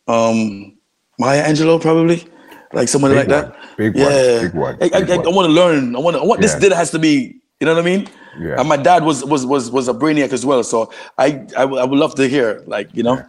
um, 0.08 0.76
Maya 1.20 1.44
Angelou 1.46 1.82
probably. 1.82 2.26
Like 2.74 2.90
somebody 2.90 3.16
Big 3.16 3.30
like 3.30 3.44
one. 3.44 3.52
that. 3.52 3.78
Big 3.78 3.96
one. 3.96 4.12
yeah. 4.12 4.42
Big 4.42 4.54
one. 4.54 4.78
I, 4.82 4.86
I, 4.94 5.02
Big 5.04 5.10
I, 5.12 5.30
want 5.30 5.46
to 5.48 5.54
learn. 5.54 5.96
I 5.96 6.00
want. 6.00 6.16
to. 6.18 6.22
I 6.22 6.26
want. 6.26 6.42
This 6.42 6.54
dinner 6.56 6.76
has 6.76 6.92
to 6.92 7.00
be. 7.00 7.36
You 7.62 7.66
know 7.66 7.74
what 7.74 7.82
I 7.82 7.86
mean? 7.86 8.08
Yeah. 8.40 8.60
And 8.60 8.68
my 8.68 8.76
dad 8.78 9.04
was 9.06 9.24
was 9.24 9.46
was 9.46 9.72
was 9.72 9.88
a 9.88 9.94
brainiac 9.94 10.34
as 10.34 10.46
well. 10.46 10.64
So 10.64 10.92
I 11.18 11.46
I, 11.58 11.64
would- 11.66 11.80
I 11.80 11.86
would 11.86 11.98
love 11.98 12.14
to 12.16 12.28
hear 12.28 12.64
like 12.68 12.90
you 12.94 13.04
know 13.04 13.24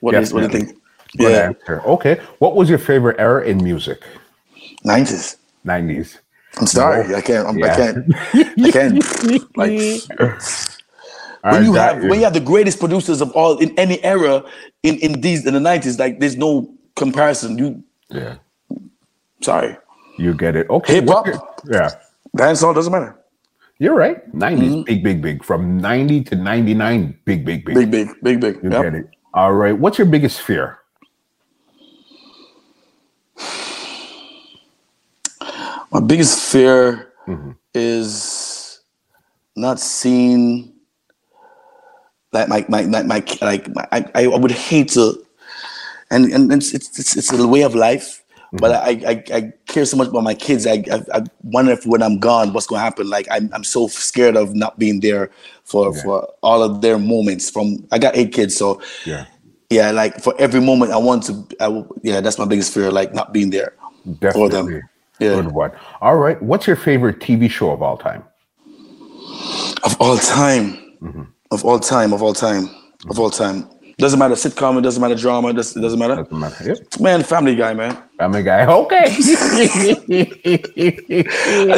what 0.00 0.14
is 0.14 0.32
what 0.32 0.40
do 0.40 0.46
you 0.58 0.64
think? 0.64 0.78
Good 1.18 1.32
Yeah, 1.32 1.46
answer. 1.48 1.82
Okay. 1.82 2.20
What 2.38 2.54
was 2.54 2.68
your 2.70 2.78
favorite 2.78 3.16
era 3.18 3.44
in 3.44 3.62
music? 3.62 4.04
nineties. 4.84 5.36
90s. 5.66 6.18
I'm 6.58 6.66
sorry, 6.66 7.14
I 7.14 7.20
can't. 7.20 7.46
I'm, 7.48 7.58
Yeah. 7.58 7.72
I 7.72 7.76
can't. 7.76 7.98
I 8.64 8.70
can't. 8.70 9.56
Like 9.56 9.72
when 11.42 11.64
you 11.64 11.74
have 11.74 12.02
when 12.02 12.18
you 12.18 12.24
have 12.24 12.34
the 12.34 12.40
greatest 12.40 12.80
producers 12.80 13.20
of 13.20 13.30
all 13.32 13.58
in 13.58 13.78
any 13.78 14.02
era 14.04 14.44
in 14.82 14.96
in 15.00 15.20
these 15.20 15.46
in 15.46 15.54
the 15.54 15.60
nineties, 15.60 15.98
like 15.98 16.20
there's 16.20 16.36
no 16.36 16.68
comparison. 16.96 17.58
You 17.58 17.84
yeah. 18.10 18.36
sorry, 19.42 19.76
You 20.18 20.34
get 20.34 20.56
it. 20.56 20.68
Okay. 20.70 20.94
Hip 20.96 21.08
hop. 21.08 21.26
Yeah. 21.70 21.90
dancehall 22.36 22.74
doesn't 22.74 22.92
matter. 22.92 23.16
You're 23.78 23.94
right. 23.94 24.24
90s, 24.32 24.58
Mm-hmm. 24.58 24.82
big, 24.84 25.04
big, 25.04 25.20
big. 25.22 25.44
From 25.44 25.76
90 25.78 26.24
to 26.24 26.36
99, 26.36 27.18
big, 27.26 27.44
big, 27.44 27.64
big. 27.66 27.74
Big, 27.74 27.90
big, 27.90 28.08
big, 28.22 28.40
big. 28.40 28.54
You 28.62 28.70
Yep. 28.70 28.82
get 28.82 28.94
it. 28.94 29.06
All 29.34 29.52
right. 29.52 29.76
What's 29.78 29.98
your 29.98 30.06
biggest 30.06 30.40
fear? 30.40 30.78
My 35.96 36.02
biggest 36.02 36.38
fear 36.52 37.08
Mm-hmm. 37.26 37.52
is 37.74 38.80
not 39.56 39.80
seeing 39.80 40.72
like 42.32 42.48
my 42.48 42.64
my 42.68 42.82
my, 42.82 43.02
my 43.02 43.24
like 43.40 43.66
my, 43.74 43.84
I, 43.90 44.04
I 44.14 44.26
would 44.28 44.52
hate 44.52 44.90
to 44.90 45.18
and 46.10 46.26
and 46.32 46.52
it's 46.52 46.72
it's 46.72 47.16
it's, 47.16 47.32
a 47.32 47.48
way 47.48 47.62
of 47.62 47.74
life 47.74 48.22
but 48.52 48.70
Mm-hmm. 48.70 49.08
I, 49.08 49.10
I 49.10 49.36
I 49.38 49.52
care 49.66 49.84
so 49.86 49.96
much 49.96 50.08
about 50.08 50.22
my 50.22 50.34
kids 50.34 50.66
I, 50.68 50.84
I 50.92 50.98
I 51.18 51.20
wonder 51.42 51.72
if 51.72 51.84
when 51.84 52.02
I'm 52.02 52.20
gone 52.20 52.52
what's 52.52 52.68
going 52.68 52.78
to 52.78 52.84
happen 52.84 53.10
like 53.10 53.26
I'm 53.30 53.50
I'm 53.52 53.64
so 53.64 53.88
scared 53.88 54.36
of 54.36 54.54
not 54.54 54.78
being 54.78 55.00
there 55.00 55.30
for 55.64 55.92
Yeah. 55.96 56.02
for 56.02 56.28
all 56.42 56.62
of 56.62 56.80
their 56.80 56.98
moments 56.98 57.50
from 57.50 57.88
I 57.90 57.98
got 57.98 58.14
eight 58.16 58.32
kids 58.32 58.54
so 58.56 58.80
Yeah. 59.04 59.24
yeah 59.70 59.90
like 59.90 60.20
for 60.22 60.32
every 60.38 60.60
moment 60.60 60.92
I 60.92 60.98
want 60.98 61.24
to 61.24 61.32
I 61.58 61.82
yeah 62.04 62.20
that's 62.20 62.38
my 62.38 62.44
biggest 62.46 62.72
fear 62.72 62.92
like 62.92 63.14
not 63.14 63.32
being 63.32 63.50
there 63.50 63.72
for 64.32 64.48
them 64.48 64.66
Definitely. 64.66 64.82
Yeah 65.20 65.34
Good 65.36 65.52
one. 65.52 65.70
All 66.00 66.16
right. 66.16 66.40
What's 66.42 66.66
your 66.66 66.76
favorite 66.76 67.20
TV 67.20 67.48
show 67.50 67.70
of 67.70 67.82
all 67.82 67.96
time? 67.96 68.24
of 69.84 69.96
all 70.00 70.16
time, 70.18 70.72
Mm-hmm. 71.02 71.22
of 71.50 71.64
all 71.64 71.78
time, 71.78 72.12
of 72.12 72.22
all 72.22 72.32
time, 72.34 72.68
of 73.10 73.18
all 73.20 73.30
time. 73.30 73.68
Doesn't 73.98 74.18
matter 74.18 74.34
sitcom, 74.34 74.78
it 74.78 74.82
doesn't 74.82 75.00
matter 75.00 75.14
drama, 75.14 75.48
it 75.48 75.52
doesn't, 75.54 75.80
doesn't 75.80 75.98
matter. 75.98 76.16
Doesn't 76.16 76.38
matter. 76.38 76.64
Yep. 76.68 77.00
Man, 77.00 77.22
Family 77.22 77.54
Guy, 77.56 77.72
man. 77.74 77.96
Family 78.18 78.42
Guy. 78.42 78.66
Okay. 78.66 79.04
I 79.06 79.08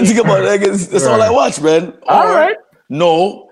think 0.04 0.18
about 0.18 0.42
it, 0.42 0.46
like, 0.46 0.62
it's, 0.62 0.86
that's 0.88 1.06
all 1.06 1.20
I 1.22 1.30
watch, 1.30 1.60
man. 1.60 1.92
All 2.08 2.26
Or- 2.26 2.34
right. 2.34 2.56
No, 2.88 3.50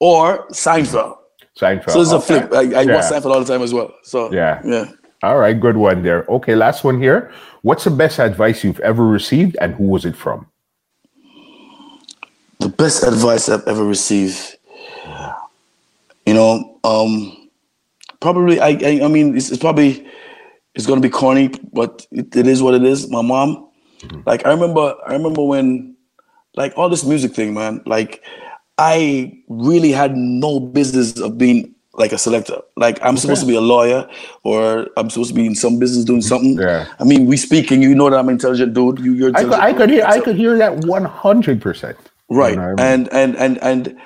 or 0.00 0.46
Seinfeld. 0.48 1.16
Seinfeld. 1.58 1.90
So 1.90 2.00
it's 2.02 2.12
a 2.12 2.20
flip. 2.20 2.52
I, 2.52 2.60
I 2.60 2.82
Yeah. 2.82 2.94
watch 2.94 3.04
Seinfeld 3.04 3.32
all 3.34 3.40
the 3.40 3.46
time 3.52 3.62
as 3.62 3.74
well. 3.74 3.92
So 4.04 4.32
Yeah. 4.32 4.60
yeah. 4.64 4.86
All 5.26 5.38
right. 5.38 5.58
Good 5.58 5.76
one 5.76 6.02
there. 6.04 6.24
Okay. 6.28 6.54
Last 6.54 6.84
one 6.84 7.02
here. 7.02 7.32
What's 7.62 7.84
the 7.84 7.90
best 7.90 8.20
advice 8.20 8.62
you've 8.64 8.80
ever 8.80 9.06
received 9.06 9.56
and 9.60 9.74
who 9.74 9.84
was 9.84 10.04
it 10.04 10.16
from? 10.16 10.46
The 12.60 12.68
best 12.68 13.02
advice 13.02 13.48
I've 13.48 13.66
ever 13.66 13.84
received. 13.84 14.56
You 16.26 16.34
know, 16.34 16.78
um, 16.84 17.48
probably. 18.20 18.60
I. 18.60 18.68
I, 18.68 19.00
I 19.04 19.08
mean, 19.08 19.36
it's, 19.36 19.50
it's 19.50 19.60
probably. 19.60 20.06
It's 20.76 20.86
gonna 20.86 21.00
be 21.00 21.10
corny, 21.10 21.50
but 21.72 22.06
it, 22.12 22.36
it 22.36 22.46
is 22.46 22.62
what 22.62 22.74
it 22.74 22.84
is. 22.84 23.10
My 23.10 23.22
mom. 23.22 23.68
Like 24.26 24.46
I 24.46 24.50
remember. 24.50 24.94
I 25.06 25.12
remember 25.14 25.42
when, 25.44 25.96
like 26.56 26.72
all 26.76 26.88
this 26.88 27.04
music 27.04 27.34
thing, 27.34 27.54
man. 27.54 27.82
Like, 27.86 28.22
I 28.78 29.38
really 29.48 29.92
had 29.92 30.16
no 30.16 30.60
business 30.60 31.20
of 31.20 31.38
being 31.38 31.75
like 31.96 32.12
a 32.12 32.18
selector. 32.18 32.60
Like 32.76 32.98
I'm 33.02 33.16
supposed 33.16 33.40
to 33.40 33.46
be 33.46 33.56
a 33.56 33.60
lawyer, 33.60 34.08
or 34.44 34.88
I'm 34.96 35.10
supposed 35.10 35.30
to 35.30 35.34
be 35.34 35.46
in 35.46 35.54
some 35.54 35.78
business 35.78 36.04
doing 36.04 36.20
mm-hmm. 36.20 36.28
something. 36.28 36.58
Yeah. 36.58 36.86
I 36.98 37.04
mean, 37.04 37.26
we 37.26 37.36
speak, 37.36 37.70
and 37.70 37.82
you 37.82 37.94
know 37.94 38.10
that 38.10 38.18
I'm 38.18 38.28
an 38.28 38.34
intelligent 38.34 38.74
dude. 38.74 39.00
You, 39.00 39.12
you're 39.14 39.32
I 39.36 39.44
could, 39.44 39.52
I 39.52 39.72
could 39.72 39.90
hear. 39.90 40.04
I 40.04 40.20
could 40.20 40.36
hear 40.36 40.56
that 40.58 40.84
one 40.84 41.04
hundred 41.04 41.60
percent. 41.60 41.96
right 42.28 42.58
and 42.78 43.08
and 43.12 43.36
and 43.36 43.58
and 43.62 43.96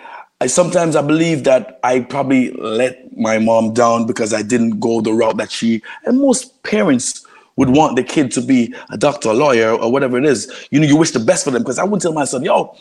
I 0.41 0.47
sometimes 0.47 0.97
I 0.97 1.03
believe 1.03 1.45
that 1.45 1.81
I 1.83 2.01
probably 2.01 2.53
let 2.53 3.17
my 3.17 3.39
mom 3.39 3.75
down 3.75 4.07
because 4.07 4.33
I 4.33 4.43
didn't 4.43 4.81
go 4.81 5.01
the 5.01 5.13
route 5.13 5.37
that 5.37 5.51
she 5.51 5.83
and 6.05 6.19
most 6.19 6.63
parents 6.63 7.27
would 7.57 7.71
want 7.71 7.97
the 7.97 8.03
kid 8.03 8.31
to 8.33 8.41
be 8.41 8.75
a 8.91 8.97
doctor, 8.97 9.31
a 9.31 9.35
lawyer, 9.35 9.73
or 9.73 9.93
whatever 9.93 10.17
it 10.17 10.25
is. 10.25 10.51
You 10.71 10.81
know, 10.81 10.87
you 10.87 10.97
wish 10.97 11.11
the 11.11 11.21
best 11.21 11.45
for 11.45 11.51
them 11.51 11.63
because 11.63 11.79
I 11.79 11.85
wouldn't 11.85 12.01
tell 12.01 12.15
my 12.15 12.25
son, 12.25 12.43
yo, 12.43 12.75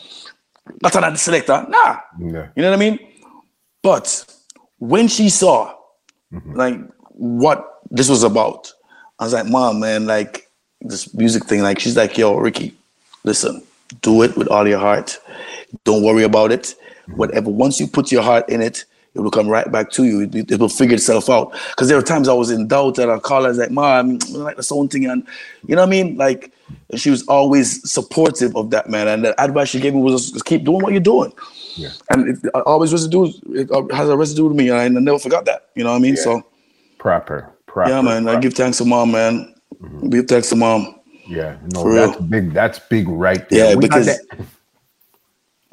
not 0.82 0.92
that 0.92 1.18
selector. 1.18 1.66
Nah. 1.68 1.98
Yeah. 2.18 2.48
You 2.56 2.62
know 2.62 2.70
what 2.70 2.76
I 2.76 2.76
mean? 2.76 2.98
But 3.82 4.24
when 4.80 5.06
she 5.06 5.28
saw 5.28 5.74
mm-hmm. 6.32 6.54
like 6.54 6.78
what 7.10 7.80
this 7.90 8.08
was 8.08 8.24
about, 8.24 8.72
I 9.18 9.24
was 9.24 9.32
like, 9.32 9.46
Mom, 9.46 9.80
man, 9.80 10.06
like 10.06 10.50
this 10.80 11.14
music 11.14 11.44
thing, 11.44 11.62
like 11.62 11.78
she's 11.78 11.96
like, 11.96 12.18
yo, 12.18 12.36
Ricky, 12.36 12.74
listen, 13.22 13.62
do 14.02 14.22
it 14.22 14.36
with 14.36 14.48
all 14.48 14.66
your 14.66 14.80
heart. 14.80 15.18
Don't 15.84 16.02
worry 16.02 16.24
about 16.24 16.50
it. 16.50 16.74
Mm-hmm. 17.04 17.16
Whatever, 17.16 17.50
once 17.50 17.78
you 17.78 17.86
put 17.86 18.10
your 18.10 18.22
heart 18.22 18.48
in 18.48 18.60
it, 18.60 18.84
it 19.14 19.20
will 19.20 19.30
come 19.30 19.48
right 19.48 19.70
back 19.70 19.90
to 19.90 20.04
you. 20.04 20.20
It, 20.22 20.52
it 20.52 20.60
will 20.60 20.68
figure 20.68 20.94
itself 20.94 21.28
out. 21.28 21.52
Because 21.70 21.88
there 21.88 21.96
were 21.96 22.02
times 22.02 22.28
I 22.28 22.32
was 22.32 22.50
in 22.50 22.68
doubt 22.68 22.98
and 22.98 23.10
I 23.10 23.18
call 23.18 23.42
her, 23.42 23.46
I 23.46 23.50
was 23.50 23.58
like, 23.58 23.70
Mom, 23.70 24.18
I 24.34 24.36
like 24.38 24.56
the 24.56 24.62
song 24.62 24.88
thing. 24.88 25.04
And 25.06 25.26
you 25.66 25.74
know 25.74 25.82
what 25.82 25.88
I 25.88 25.90
mean? 25.90 26.16
Like, 26.16 26.52
she 26.94 27.10
was 27.10 27.26
always 27.26 27.90
supportive 27.90 28.56
of 28.56 28.70
that, 28.70 28.88
man. 28.88 29.08
And 29.08 29.24
the 29.24 29.40
advice 29.42 29.68
she 29.68 29.80
gave 29.80 29.94
me 29.94 30.00
was 30.00 30.30
just 30.30 30.44
keep 30.44 30.64
doing 30.64 30.80
what 30.80 30.92
you're 30.92 31.00
doing. 31.00 31.32
Yeah. 31.76 31.90
And 32.10 32.28
it 32.28 32.50
uh, 32.54 32.60
always 32.66 32.92
residue, 32.92 33.32
it 33.50 33.70
uh, 33.70 33.82
has 33.94 34.08
a 34.08 34.16
residue 34.16 34.48
to 34.48 34.54
me. 34.54 34.70
And 34.70 34.78
I 34.78 34.88
never 34.88 35.18
forgot 35.18 35.44
that. 35.46 35.68
You 35.74 35.84
know 35.84 35.90
what 35.90 35.96
I 35.96 36.00
mean? 36.00 36.16
So, 36.16 36.42
Proper. 36.98 37.50
Proper. 37.66 37.90
yeah, 37.90 38.00
man, 38.00 38.28
I 38.28 38.38
give 38.40 38.54
thanks 38.54 38.78
to 38.78 38.84
mom, 38.84 39.12
man. 39.12 39.54
Mm-hmm. 39.80 40.08
Give 40.10 40.26
thanks 40.26 40.48
to 40.50 40.56
mom. 40.56 41.00
Yeah. 41.28 41.56
No, 41.72 41.82
For 41.82 41.94
that's 41.94 42.18
real. 42.18 42.28
big. 42.28 42.52
That's 42.52 42.78
big 42.78 43.08
right 43.08 43.48
there. 43.48 43.70
Yeah, 43.70 43.74
We 43.76 43.82
because 43.82 44.08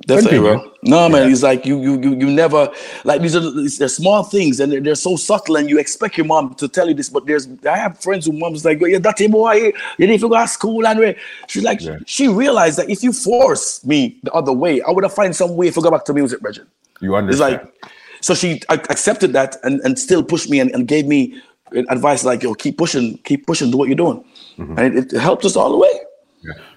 that- 0.05 0.07
definitely, 0.07 0.37
Continue. 0.39 0.61
bro. 0.61 0.71
No, 0.83 1.09
man, 1.09 1.31
it's 1.31 1.41
like 1.43 1.65
you, 1.65 1.81
you, 1.81 1.99
you, 1.99 2.15
you 2.15 2.29
never 2.29 2.69
like 3.03 3.21
these 3.21 3.35
are 3.35 3.39
they're 3.39 3.87
small 3.87 4.23
things 4.23 4.59
and 4.59 4.71
they're, 4.71 4.79
they're 4.79 4.95
so 4.95 5.15
subtle, 5.15 5.57
and 5.57 5.69
you 5.69 5.79
expect 5.79 6.17
your 6.17 6.25
mom 6.27 6.53
to 6.55 6.67
tell 6.67 6.87
you 6.87 6.93
this, 6.93 7.09
but 7.09 7.25
there's 7.25 7.47
I 7.67 7.77
have 7.77 7.99
friends 7.99 8.25
who 8.27 8.33
mom's 8.33 8.63
like, 8.63 8.79
yeah, 8.81 8.99
that 8.99 9.17
boy, 9.31 9.53
you 9.97 10.07
didn't 10.07 10.21
go 10.21 10.29
to 10.29 10.47
school, 10.47 10.85
and 10.85 10.99
we-" 10.99 11.15
she's 11.47 11.63
like, 11.63 11.81
Yeah. 11.81 11.97
she 12.05 12.27
realized 12.27 12.77
that 12.77 12.89
if 12.89 13.01
you 13.03 13.11
force 13.11 13.83
me 13.85 14.17
the 14.23 14.31
other 14.33 14.53
way, 14.53 14.81
I 14.81 14.91
would 14.91 15.03
have 15.03 15.13
find 15.13 15.35
some 15.35 15.55
way 15.55 15.71
to 15.71 15.81
go 15.81 15.89
back 15.91 16.05
to 16.05 16.13
music, 16.13 16.41
Bridget. 16.41 16.67
you 17.01 17.15
understand? 17.15 17.53
It's 17.55 17.83
like, 17.83 17.91
so 18.21 18.33
she 18.35 18.61
accepted 18.69 19.33
that 19.33 19.57
and, 19.63 19.79
and 19.81 19.97
still 19.97 20.23
pushed 20.23 20.49
me 20.49 20.59
and, 20.59 20.71
and 20.71 20.87
gave 20.87 21.05
me 21.07 21.41
advice 21.89 22.23
like, 22.23 22.43
yo, 22.43 22.53
keep 22.53 22.77
pushing, 22.77 23.17
keep 23.25 23.45
pushing, 23.45 23.71
do 23.71 23.77
what 23.77 23.87
you're 23.89 23.95
doing. 23.97 24.23
Mm-hmm. 24.57 24.77
And 24.77 24.97
it, 24.97 25.13
it 25.13 25.19
helped 25.19 25.43
us 25.45 25.55
all 25.55 25.71
the 25.71 25.77
way. 25.77 25.89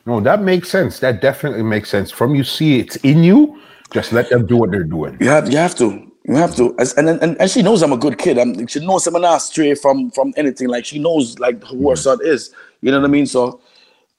No, 0.06 0.20
that 0.20 0.42
makes 0.42 0.68
sense. 0.68 1.00
That 1.00 1.20
definitely 1.20 1.62
makes 1.62 1.90
sense. 1.90 2.10
From 2.10 2.34
you 2.34 2.44
see 2.44 2.78
it's 2.78 2.96
in 2.96 3.22
you, 3.22 3.60
just 3.92 4.12
let 4.12 4.30
them 4.30 4.46
do 4.46 4.56
what 4.56 4.70
they're 4.70 4.84
doing. 4.84 5.16
You 5.20 5.28
have 5.28 5.50
you 5.50 5.58
have 5.58 5.74
to. 5.76 6.06
You 6.24 6.36
have 6.36 6.54
to, 6.56 6.76
As- 6.78 6.94
and 6.94 7.08
and, 7.08 7.40
and 7.40 7.50
she 7.50 7.62
knows 7.62 7.82
I'm 7.82 7.92
a 7.92 7.96
good 7.96 8.18
kid. 8.18 8.38
I'm, 8.38 8.66
she 8.66 8.84
knows 8.84 9.06
I'm 9.06 9.20
not 9.20 9.38
stray 9.38 9.74
from 9.74 10.10
from 10.10 10.32
anything. 10.36 10.68
Like 10.68 10.84
she 10.84 10.98
knows 10.98 11.38
like 11.38 11.62
who 11.64 11.76
mm-hmm. 11.76 11.88
her 11.88 11.96
son 11.96 12.18
is. 12.22 12.54
You 12.82 12.92
know 12.92 13.00
what 13.00 13.06
I 13.06 13.10
mean? 13.10 13.26
So 13.26 13.60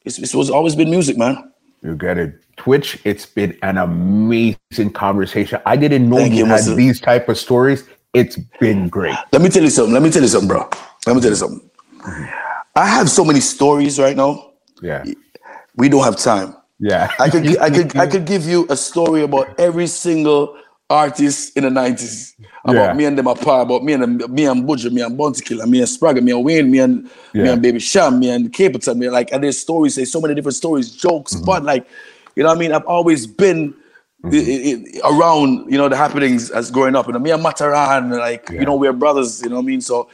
it's, 0.04 0.18
it's 0.18 0.34
was 0.34 0.50
always 0.50 0.76
been 0.76 0.90
music, 0.90 1.18
man. 1.18 1.52
You 1.84 1.96
get 1.96 2.18
it. 2.18 2.36
Twitch, 2.58 3.00
it's 3.06 3.26
been 3.26 3.58
an 3.62 3.78
amazing 3.78 4.92
conversation. 4.94 5.60
I 5.66 5.76
didn't 5.76 6.10
know 6.10 6.18
Thank 6.18 6.34
you 6.34 6.40
you, 6.40 6.46
had 6.46 6.62
Mr. 6.62 6.76
these 6.76 7.00
type 7.00 7.30
of 7.30 7.38
stories. 7.38 7.88
It's 8.14 8.38
been 8.60 8.90
great. 8.90 9.16
Let 9.32 9.42
me 9.42 9.50
tell 9.50 9.64
you 9.64 9.70
something. 9.70 9.94
Let 9.94 10.04
me 10.04 10.12
tell 10.12 10.22
you 10.22 10.28
something, 10.28 10.48
bro. 10.48 10.70
Let 11.08 11.16
me 11.16 11.22
tell 11.22 11.32
you 11.32 11.36
something. 11.36 11.70
Mm-hmm. 12.00 12.26
I 12.76 12.86
have 12.88 13.10
so 13.10 13.24
many 13.24 13.40
stories 13.40 14.00
right 14.00 14.16
now. 14.16 14.52
Yeah. 14.82 15.04
We 15.76 15.90
don't 15.90 16.04
have 16.04 16.18
time. 16.18 16.56
Yeah. 16.80 17.12
I 17.20 17.30
could 17.30 17.58
I 17.60 17.70
could 17.70 17.96
I 17.98 18.08
could 18.14 18.26
give 18.26 18.46
you 18.46 18.66
a 18.70 18.76
story 18.76 19.22
about 19.24 19.60
every 19.60 19.88
single 19.88 20.58
artist 20.90 21.56
in 21.56 21.64
the 21.64 21.70
nineties. 21.70 22.36
About 22.66 22.76
Yeah. 22.76 22.94
me 22.94 23.06
and 23.06 23.18
them 23.18 23.28
apart, 23.28 23.64
about 23.68 23.84
me 23.84 23.94
and 23.94 24.18
me 24.30 24.46
and 24.46 24.68
Buju, 24.68 24.92
me 24.92 25.02
and 25.02 25.18
Bounty 25.18 25.42
Killer, 25.42 25.66
me 25.66 25.80
and 25.80 25.88
Spragga, 25.88 26.22
me 26.22 26.32
and 26.32 26.44
Wayne, 26.44 26.70
me 26.70 26.80
and 26.80 27.10
me 27.34 27.48
and 27.50 27.62
Baby 27.62 27.80
Cham, 27.80 28.20
me 28.20 28.30
and 28.30 28.52
Capleton, 28.52 28.98
me 28.98 29.10
like 29.10 29.32
and 29.32 29.44
there's 29.44 29.58
stories, 29.58 29.96
there's 29.96 30.12
so 30.12 30.20
many 30.22 30.36
different 30.36 30.56
stories, 30.56 30.92
jokes, 30.92 31.34
Mm-hmm. 31.36 31.46
fun, 31.46 31.64
like 31.64 31.88
you 32.36 32.44
know 32.44 32.50
what 32.50 32.58
I 32.58 32.60
mean? 32.60 32.72
I've 32.74 32.86
always 32.86 33.26
been 33.28 33.74
i- 34.26 34.30
i- 34.30 34.84
i- 35.04 35.10
around, 35.12 35.72
you 35.72 35.78
know, 35.78 35.90
the 35.90 35.96
happenings 35.98 36.50
as 36.52 36.70
growing 36.72 36.96
up. 36.96 37.08
And 37.08 37.22
me 37.24 37.32
and 37.32 37.44
Mataran, 37.44 38.18
like, 38.18 38.50
Yeah. 38.50 38.60
you 38.60 38.66
know, 38.66 38.76
we're 38.76 38.94
brothers, 38.94 39.42
you 39.42 39.50
know 39.50 39.56
what 39.56 39.64
I 39.64 39.66
mean? 39.66 39.82
So 39.82 40.08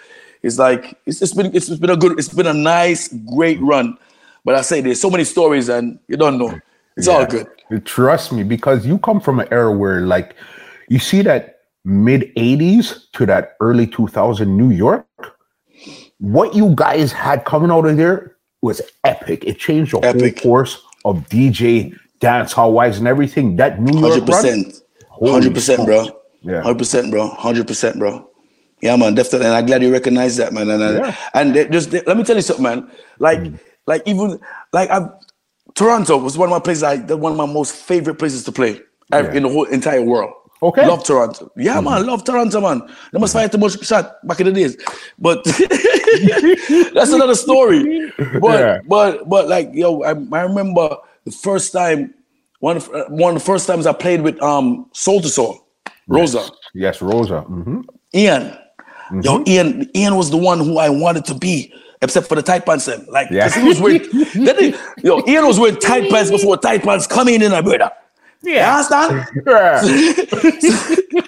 it's 0.44 0.58
like 0.58 0.98
it's, 1.06 1.22
it's 1.22 1.34
been 1.34 1.54
it's 1.56 1.70
been 1.70 1.90
a 1.90 1.98
good, 1.98 2.18
it's 2.20 2.30
been 2.30 2.48
a 2.48 2.54
nice, 2.54 3.08
great 3.36 3.60
run. 3.62 3.98
But 4.48 4.56
I 4.56 4.62
say 4.62 4.80
there's 4.80 5.02
so 5.02 5.10
many 5.10 5.26
stories 5.26 5.68
and 5.68 6.00
you 6.08 6.16
don't 6.16 6.38
know. 6.38 6.58
It's 6.96 7.10
all 7.10 7.26
good. 7.26 7.48
Trust 7.84 8.32
me, 8.32 8.44
because 8.44 8.88
you 8.88 8.98
come 8.98 9.20
from 9.20 9.42
an 9.42 9.48
era 9.52 9.74
where, 9.74 10.00
like, 10.00 10.38
you 10.88 11.00
see 11.00 11.22
that 11.24 11.64
mid 11.84 12.34
80s 12.36 13.12
to 13.12 13.26
that 13.26 13.58
early 13.60 13.86
2000 13.86 14.56
New 14.56 14.70
York, 14.70 15.06
what 16.20 16.56
you 16.56 16.72
guys 16.76 17.12
had 17.12 17.44
coming 17.44 17.70
out 17.70 17.86
of 17.88 17.98
there 17.98 18.38
was 18.62 18.82
epic. 19.04 19.44
It 19.44 19.60
changed 19.60 19.92
the 19.92 20.00
Epic. 20.00 20.40
whole 20.40 20.52
course 20.52 20.82
of 21.04 21.28
DJ, 21.28 21.94
dance 22.22 22.54
hall 22.54 22.72
wise, 22.72 23.00
and 23.00 23.06
everything. 23.06 23.58
That 23.58 23.82
New 23.82 24.00
York 24.00 24.14
Hundred 24.14 24.30
run, 24.30 24.44
percent, 24.44 24.82
Holy 25.10 25.32
hundred 25.34 25.56
percent, 25.56 25.86
bro. 25.86 26.22
Yeah. 26.42 26.62
Hundred 26.62 26.78
percent, 26.78 27.12
bro. 27.12 27.28
Hundred 27.28 27.68
percent, 27.68 28.00
bro. 28.00 28.30
Yeah, 28.82 28.96
man, 28.96 29.14
definitely. 29.14 29.48
And 29.48 29.56
I'm 29.56 29.66
glad 29.66 29.84
you 29.84 29.92
recognize 29.92 30.38
that, 30.38 30.54
man. 30.54 30.70
And 30.70 31.00
Yeah. 31.00 31.16
and 31.34 31.54
they 31.54 31.68
just 31.68 31.92
let 31.92 32.16
me 32.16 32.24
tell 32.24 32.38
you 32.38 32.42
something, 32.42 32.64
man. 32.64 32.90
Like 33.20 33.40
mm. 33.40 33.60
Like 33.88 34.04
even 34.06 34.40
like 34.74 34.90
I, 34.90 35.10
Toronto 35.76 36.18
was 36.18 36.38
one 36.38 36.50
of 36.50 36.52
my 36.52 36.60
places. 36.60 36.84
I 36.84 36.98
that 36.98 37.18
one 37.18 37.32
of 37.32 37.38
my 37.38 37.46
most 37.46 37.76
favorite 37.76 38.16
places 38.20 38.44
to 38.46 38.52
play 38.52 38.80
Yeah. 39.12 39.32
in 39.34 39.44
the 39.44 39.50
whole 39.50 39.66
entire 39.66 40.02
world. 40.04 40.34
Okay. 40.62 40.88
love 40.88 41.04
Toronto. 41.04 41.52
Yeah, 41.56 41.80
man, 41.82 42.06
love 42.08 42.24
Toronto, 42.24 42.60
man. 42.62 42.82
They 43.12 43.20
must 43.20 43.34
fire 43.34 43.48
too 43.48 43.60
much 43.60 43.84
shot 43.86 44.16
back 44.28 44.40
in 44.40 44.48
the 44.48 44.52
days, 44.54 44.76
but 45.20 45.44
that's 46.94 47.12
another 47.14 47.36
story. 47.36 48.12
But 48.42 48.60
Yeah. 48.60 48.80
but 48.88 49.30
but 49.30 49.48
like 49.48 49.70
yo, 49.74 50.02
I, 50.04 50.12
I 50.12 50.42
remember 50.42 50.98
the 51.26 51.32
first 51.32 51.72
time 51.74 52.14
one 52.60 52.78
of, 52.78 52.90
one 53.10 53.36
of 53.36 53.40
the 53.42 53.46
first 53.46 53.68
times 53.68 53.86
I 53.86 53.94
played 53.94 54.22
with 54.22 54.42
um 54.42 54.88
Soul 54.94 55.22
to 55.22 55.30
Soul, 55.30 55.64
Rosa, 56.08 56.50
Yes, 56.74 57.02
Rosa. 57.02 57.46
Mm-hmm. 57.50 57.82
Ian. 58.16 58.42
Mm-hmm. 59.12 59.22
Yo, 59.22 59.44
Ian, 59.48 59.90
Ian 59.96 60.16
was 60.16 60.32
the 60.32 60.38
one 60.38 60.60
who 60.60 60.80
I 60.80 60.90
wanted 60.90 61.24
to 61.26 61.36
be, 61.36 61.72
except 62.02 62.28
for 62.28 62.36
the 62.36 62.42
tight 62.42 62.66
pants. 62.66 62.86
Then. 62.86 63.06
Like, 63.10 63.30
Yeah. 63.32 63.44
'cause 63.50 63.56
he 63.56 63.64
was 63.64 63.80
wearing, 63.82 64.02
then 64.36 64.58
he- 64.60 64.76
yo, 65.04 65.24
Ian 65.28 65.46
was 65.48 65.60
wearing 65.60 65.78
tight 65.80 66.10
pants 66.10 66.30
before 66.32 66.58
tight 66.58 66.84
pants 66.84 67.08
come 67.08 67.28
in, 67.28 67.42
in 67.42 67.52
my 67.52 67.62
brother. 67.62 67.92
Yeah. 68.44 68.82
You 68.82 69.06
understand? 69.46 71.28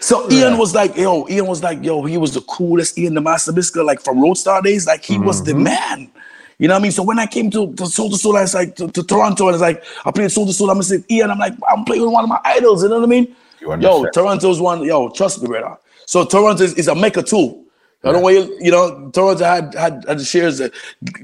So 0.00 0.30
Ian 0.30 0.58
was 0.58 0.74
like, 0.74 0.94
yo, 0.96 1.26
Ian 1.28 1.46
was 1.46 1.62
like, 1.62 1.82
yo, 1.82 2.04
he 2.04 2.18
was 2.18 2.34
the 2.34 2.42
coolest 2.42 2.98
Ian 2.98 3.14
the 3.14 3.20
Master 3.20 3.50
Biscuit, 3.50 3.84
like 3.84 4.00
from 4.00 4.18
Roadstar 4.18 4.62
days, 4.62 4.86
like 4.86 5.02
he 5.04 5.18
was 5.18 5.40
Mm-hmm. 5.42 5.58
the 5.58 5.64
man. 5.64 6.10
You 6.58 6.68
know 6.68 6.74
what 6.74 6.80
I 6.80 6.82
mean? 6.82 6.92
So 6.92 7.02
when 7.02 7.18
I 7.18 7.26
came 7.26 7.50
to, 7.52 7.72
to 7.74 7.86
Soul 7.86 8.10
to 8.10 8.16
Soul, 8.16 8.36
I 8.36 8.42
was 8.42 8.52
like 8.54 8.76
to, 8.76 8.88
to 8.88 9.02
Toronto, 9.02 9.46
and 9.46 9.54
it's 9.54 9.62
like 9.62 9.82
I 10.04 10.10
played 10.10 10.30
Soul 10.30 10.46
to 10.46 10.52
Soul. 10.52 10.70
I'm 10.70 10.80
gonna 10.80 11.02
Ian. 11.10 11.30
I'm 11.30 11.38
like 11.38 11.54
I'm 11.68 11.84
playing 11.84 12.02
with 12.02 12.12
one 12.12 12.24
of 12.24 12.28
my 12.28 12.40
idols. 12.44 12.82
You 12.82 12.88
know 12.90 12.96
what 12.98 13.04
I 13.04 13.08
mean? 13.08 13.34
You 13.60 13.74
Yo. 13.80 14.04
Toronto's 14.10 14.60
one. 14.60 14.84
Yo, 14.84 15.08
trust 15.08 15.40
me, 15.40 15.48
brother. 15.48 15.76
So 16.04 16.24
Toronto 16.24 16.62
is, 16.64 16.74
is 16.74 16.88
a 16.88 16.94
mecca 16.94 17.22
too. 17.22 17.64
I 18.04 18.12
don't 18.12 18.22
want 18.22 18.36
you, 18.36 18.56
you 18.60 18.70
know, 18.70 19.10
Toronto 19.10 19.44
had 19.44 19.74
had, 19.74 20.04
had 20.06 20.20
shares, 20.20 20.60
uh, 20.60 20.68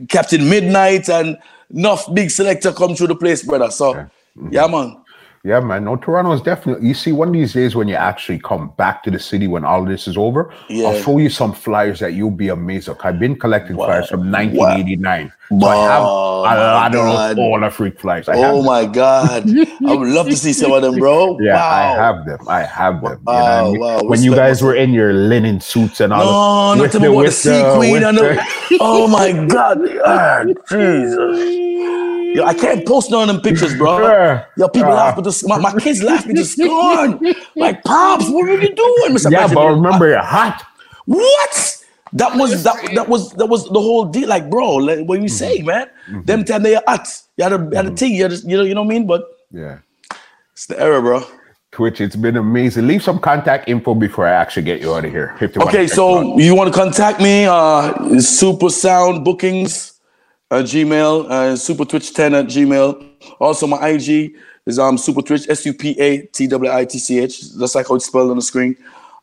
Captain 0.09 0.49
Midnight 0.49 1.09
and 1.09 1.39
enough 1.73 2.13
big 2.13 2.31
selector 2.31 2.73
come 2.73 2.97
through 2.97 3.09
the 3.09 3.17
place, 3.17 3.43
brother. 3.43 3.71
So 3.71 4.09
yeah, 4.51 4.67
man. 4.67 5.04
Yeah, 5.47 5.61
man. 5.61 5.85
No, 5.85 5.97
Toronto 5.97 6.33
is 6.33 6.41
definitely. 6.41 6.89
You 6.89 6.95
see, 6.95 7.13
one 7.13 7.29
of 7.29 7.35
these 7.35 7.53
days 7.53 7.77
when 7.77 7.87
you 7.87 7.97
actually 7.97 8.39
come 8.39 8.73
back 8.79 9.03
to 9.03 9.11
the 9.11 9.19
city 9.19 9.47
when 9.47 9.63
all 9.63 9.85
this 9.85 10.09
is 10.09 10.17
over, 10.17 10.51
Yeah. 10.71 10.89
I'll 10.89 11.03
show 11.03 11.19
you 11.19 11.29
some 11.29 11.53
flyers 11.53 12.01
that 12.01 12.15
you'll 12.15 12.31
be 12.31 12.49
amazed 12.49 12.89
at. 12.89 12.97
I've 13.05 13.19
been 13.19 13.37
collecting 13.39 13.77
Wow. 13.77 13.85
flyers 13.87 14.09
from 14.09 14.31
1989. 14.31 15.31
So 15.51 15.67
I 15.67 15.85
have 15.85 16.03
a 16.03 16.07
lot 16.57 16.95
of 16.95 17.39
all 17.39 17.61
the 17.61 17.69
freak 17.71 18.01
flyers. 18.01 18.27
I 18.31 18.37
Oh 18.39 18.63
my 18.63 18.87
God. 18.87 19.45
I 19.87 19.95
would 19.95 20.09
love 20.09 20.31
to 20.31 20.37
see 20.37 20.55
some 20.55 20.73
of 20.73 20.81
them, 20.81 20.99
bro. 20.99 21.37
Yeah, 21.45 21.57
wow. 21.57 21.71
I 21.71 22.03
have 22.03 22.25
them. 22.25 22.39
I 22.49 22.63
have 22.63 23.03
them. 23.03 23.19
You 23.27 23.33
know 23.35 23.35
Wow, 23.35 23.67
I 23.69 23.71
mean? 23.73 23.81
wow. 23.81 24.03
When 24.05 24.23
you 24.23 24.35
guys 24.35 24.63
were 24.63 24.75
in 24.75 24.95
your 24.95 25.13
linen 25.13 25.61
suits 25.61 26.01
and 26.01 26.11
all. 26.15 26.75
No, 26.75 26.81
with 26.83 26.95
not 26.95 27.03
about 27.03 27.11
the 27.13 27.17
with 27.19 27.35
sea 27.35 27.63
queen 27.77 28.01
the- 28.01 28.13
the, 28.13 28.79
Oh 28.81 29.07
my 29.09 29.33
God. 29.47 29.79
Ah, 30.07 30.45
Jesus. 30.71 31.61
Yo, 32.35 32.45
I 32.45 32.53
can't 32.53 32.85
post 32.85 33.11
none 33.13 33.29
of 33.29 33.35
them 33.37 33.41
pictures, 33.43 33.77
bro. 33.77 33.99
Yeah. 34.07 34.45
Yo, 34.57 34.69
people 34.69 34.91
Ah. 34.91 34.95
laugh, 34.97 35.15
but 35.17 35.23
this, 35.23 35.47
my, 35.47 35.57
my 35.59 35.73
kids 35.79 36.03
laugh 36.03 36.27
me 36.27 36.35
to 36.35 36.45
scorn. 36.45 37.21
Like, 37.55 37.83
Pops, 37.85 38.29
what 38.29 38.49
are 38.49 38.61
you 38.61 38.75
doing, 38.75 39.11
Mr. 39.17 39.31
yeah, 39.31 39.47
but 39.53 39.67
remember, 39.69 40.09
you're 40.09 40.19
hot. 40.21 40.63
What? 41.07 41.85
That 42.13 42.37
was 42.37 42.63
that 42.65 42.77
that 42.95 43.09
was 43.09 43.33
that 43.33 43.47
was 43.47 43.69
the 43.71 43.81
whole 43.81 44.05
deal. 44.05 44.29
Like, 44.29 44.49
bro, 44.51 44.75
like, 44.77 45.01
what 45.07 45.19
are 45.19 45.23
you 45.23 45.29
say, 45.29 45.63
man? 45.63 45.89
Them 46.25 46.45
time 46.45 46.63
they 46.63 46.75
are 46.77 46.83
hot. 46.87 47.07
You 47.37 47.45
had 47.45 47.53
a, 47.53 47.59
you 47.71 47.77
had 47.77 47.87
a 47.87 47.91
thing, 47.91 48.13
you, 48.15 48.23
had 48.23 48.33
a, 48.33 48.37
you 48.37 48.57
know, 48.57 48.63
you 48.63 48.75
know 48.75 48.83
what 48.83 48.95
I 48.95 48.99
mean? 48.99 49.07
But 49.07 49.23
Yeah. 49.53 49.79
it's 50.53 50.67
the 50.67 50.79
era, 50.81 51.01
bro. 51.03 51.25
Twitch, 51.73 52.01
it's 52.01 52.15
been 52.15 52.37
amazing. 52.37 52.87
Leave 52.87 53.03
some 53.03 53.19
contact 53.19 53.69
info 53.69 53.95
before 53.95 54.27
I 54.29 54.31
actually 54.31 54.63
get 54.63 54.81
you 54.81 54.95
out 54.95 55.05
of 55.05 55.11
here. 55.11 55.37
If 55.41 55.57
you 55.57 55.61
wanna 55.61 55.71
Okay, 55.71 55.87
check 55.89 55.99
it 55.99 56.01
out. 56.01 56.23
so 56.23 56.39
you 56.39 56.55
want 56.55 56.73
to 56.73 56.79
contact 56.79 57.21
me? 57.21 57.47
Uh, 57.47 58.21
Super 58.21 58.69
Sound 58.71 59.25
Bookings 59.25 59.94
at 60.55 60.65
Gmail, 60.67 61.31
uh, 61.31 61.57
Super 61.57 61.85
Twitch 61.85 62.13
10 62.15 62.35
at 62.35 62.47
Gmail. 62.47 63.07
Also, 63.41 63.67
my 63.67 63.89
IG 63.89 64.35
is 64.67 64.79
um 64.79 64.97
Super 64.99 65.23
Twitch, 65.23 65.49
S 65.49 65.65
U 65.67 65.75
P 65.75 65.99
A 66.01 66.23
T 66.27 66.47
W 66.47 66.71
I 66.71 66.85
T 66.85 66.99
C 66.99 67.19
H. 67.19 67.53
That's 67.55 67.75
like 67.75 67.89
how 67.89 67.95
it's 67.97 68.07
spelled 68.07 68.31
on 68.31 68.37
the 68.37 68.43
screen. 68.43 68.77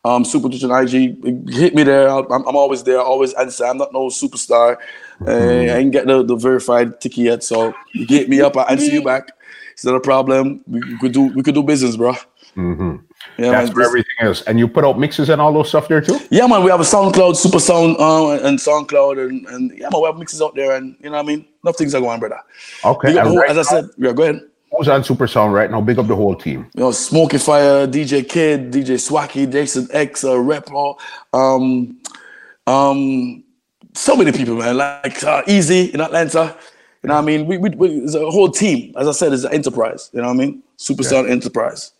Um, 0.04 0.24
Super 0.24 0.48
Twitch 0.48 0.62
and 0.64 0.72
IG. 0.72 1.50
Hit 1.52 1.74
me 1.74 1.84
there. 1.84 2.08
I'm, 2.08 2.26
I'm 2.30 2.56
always 2.56 2.82
there. 2.82 3.00
Always 3.00 3.32
answer. 3.34 3.64
I'm 3.64 3.78
not 3.78 3.92
no 3.92 4.08
superstar. 4.08 4.76
Uh, 5.24 5.30
I 5.30 5.78
ain't 5.78 5.92
get 5.92 6.06
the, 6.06 6.24
the 6.24 6.34
verified 6.34 7.00
ticket 7.00 7.18
yet, 7.18 7.44
so 7.44 7.72
get 8.06 8.28
me 8.28 8.40
up. 8.40 8.56
I 8.56 8.64
answer 8.64 8.90
you 8.90 9.02
back. 9.04 9.28
It's 9.72 9.84
not 9.84 9.94
a 9.94 10.00
problem. 10.00 10.62
We, 10.66 10.80
we 10.80 10.98
could 10.98 11.12
do 11.12 11.22
we 11.22 11.42
could 11.42 11.54
do 11.54 11.62
business, 11.62 11.96
bro. 11.96 12.14
Mhm. 12.56 13.00
Yeah, 13.38 13.50
That's 13.52 13.68
man, 13.68 13.78
this- 13.78 13.86
everything 13.86 14.16
is. 14.28 14.42
And 14.42 14.58
you 14.58 14.68
put 14.68 14.84
out 14.84 14.98
mixes 14.98 15.28
and 15.30 15.40
all 15.40 15.52
those 15.52 15.68
stuff 15.68 15.88
there 15.88 16.00
too? 16.00 16.18
Yeah, 16.30 16.46
man, 16.46 16.62
we 16.62 16.70
have 16.70 16.80
a 16.80 16.84
SoundCloud, 16.84 17.36
Super 17.36 17.58
Sound, 17.60 17.96
uh, 17.98 18.32
and 18.46 18.58
SoundCloud, 18.58 19.26
and, 19.26 19.46
and 19.46 19.70
yeah, 19.78 19.88
man, 19.90 20.00
we 20.02 20.06
have 20.06 20.16
mixes 20.18 20.42
out 20.42 20.54
there, 20.54 20.72
and 20.76 20.96
you 21.02 21.08
know 21.10 21.16
what 21.16 21.24
I 21.24 21.26
mean? 21.26 21.46
Enough 21.64 21.76
things 21.76 21.94
are 21.94 22.00
going, 22.00 22.20
brother. 22.20 22.40
Okay. 22.84 23.16
Whole- 23.16 23.36
right 23.38 23.50
as 23.50 23.58
I 23.58 23.62
said, 23.62 23.86
yeah, 23.96 24.12
go 24.12 24.24
ahead. 24.24 24.40
Who's 24.76 24.88
on 24.88 25.04
Super 25.04 25.26
Sound 25.26 25.52
right 25.52 25.70
now? 25.70 25.80
Big 25.82 25.98
up 25.98 26.06
the 26.06 26.16
whole 26.16 26.34
team. 26.34 26.66
You 26.74 26.80
know, 26.84 26.90
Smoky 26.92 27.36
Fire, 27.38 27.86
DJ 27.86 28.22
Kid, 28.26 28.70
DJ 28.70 28.96
Swacky, 28.96 29.50
Jason 29.50 29.86
X, 29.92 30.24
uh, 30.24 30.30
Repo, 30.30 30.98
um, 31.34 31.98
um, 32.66 33.44
so 33.94 34.16
many 34.16 34.32
people, 34.32 34.56
man. 34.56 34.76
Like 34.78 35.22
uh, 35.24 35.42
Easy 35.46 35.92
in 35.92 36.00
Atlanta. 36.00 36.56
You 37.02 37.08
know 37.08 37.14
what 37.14 37.22
I 37.22 37.24
mean? 37.24 37.46
We, 37.46 37.58
we, 37.58 37.68
we 37.70 37.88
it's 37.98 38.14
a 38.14 38.30
whole 38.30 38.48
team. 38.50 38.94
As 38.96 39.08
I 39.08 39.12
said, 39.12 39.32
it's 39.32 39.44
an 39.44 39.52
enterprise. 39.52 40.08
You 40.12 40.22
know 40.22 40.28
what 40.28 40.34
I 40.34 40.36
mean? 40.38 40.62
Super 40.76 41.02
Sound 41.02 41.28
Enterprise. 41.28 41.92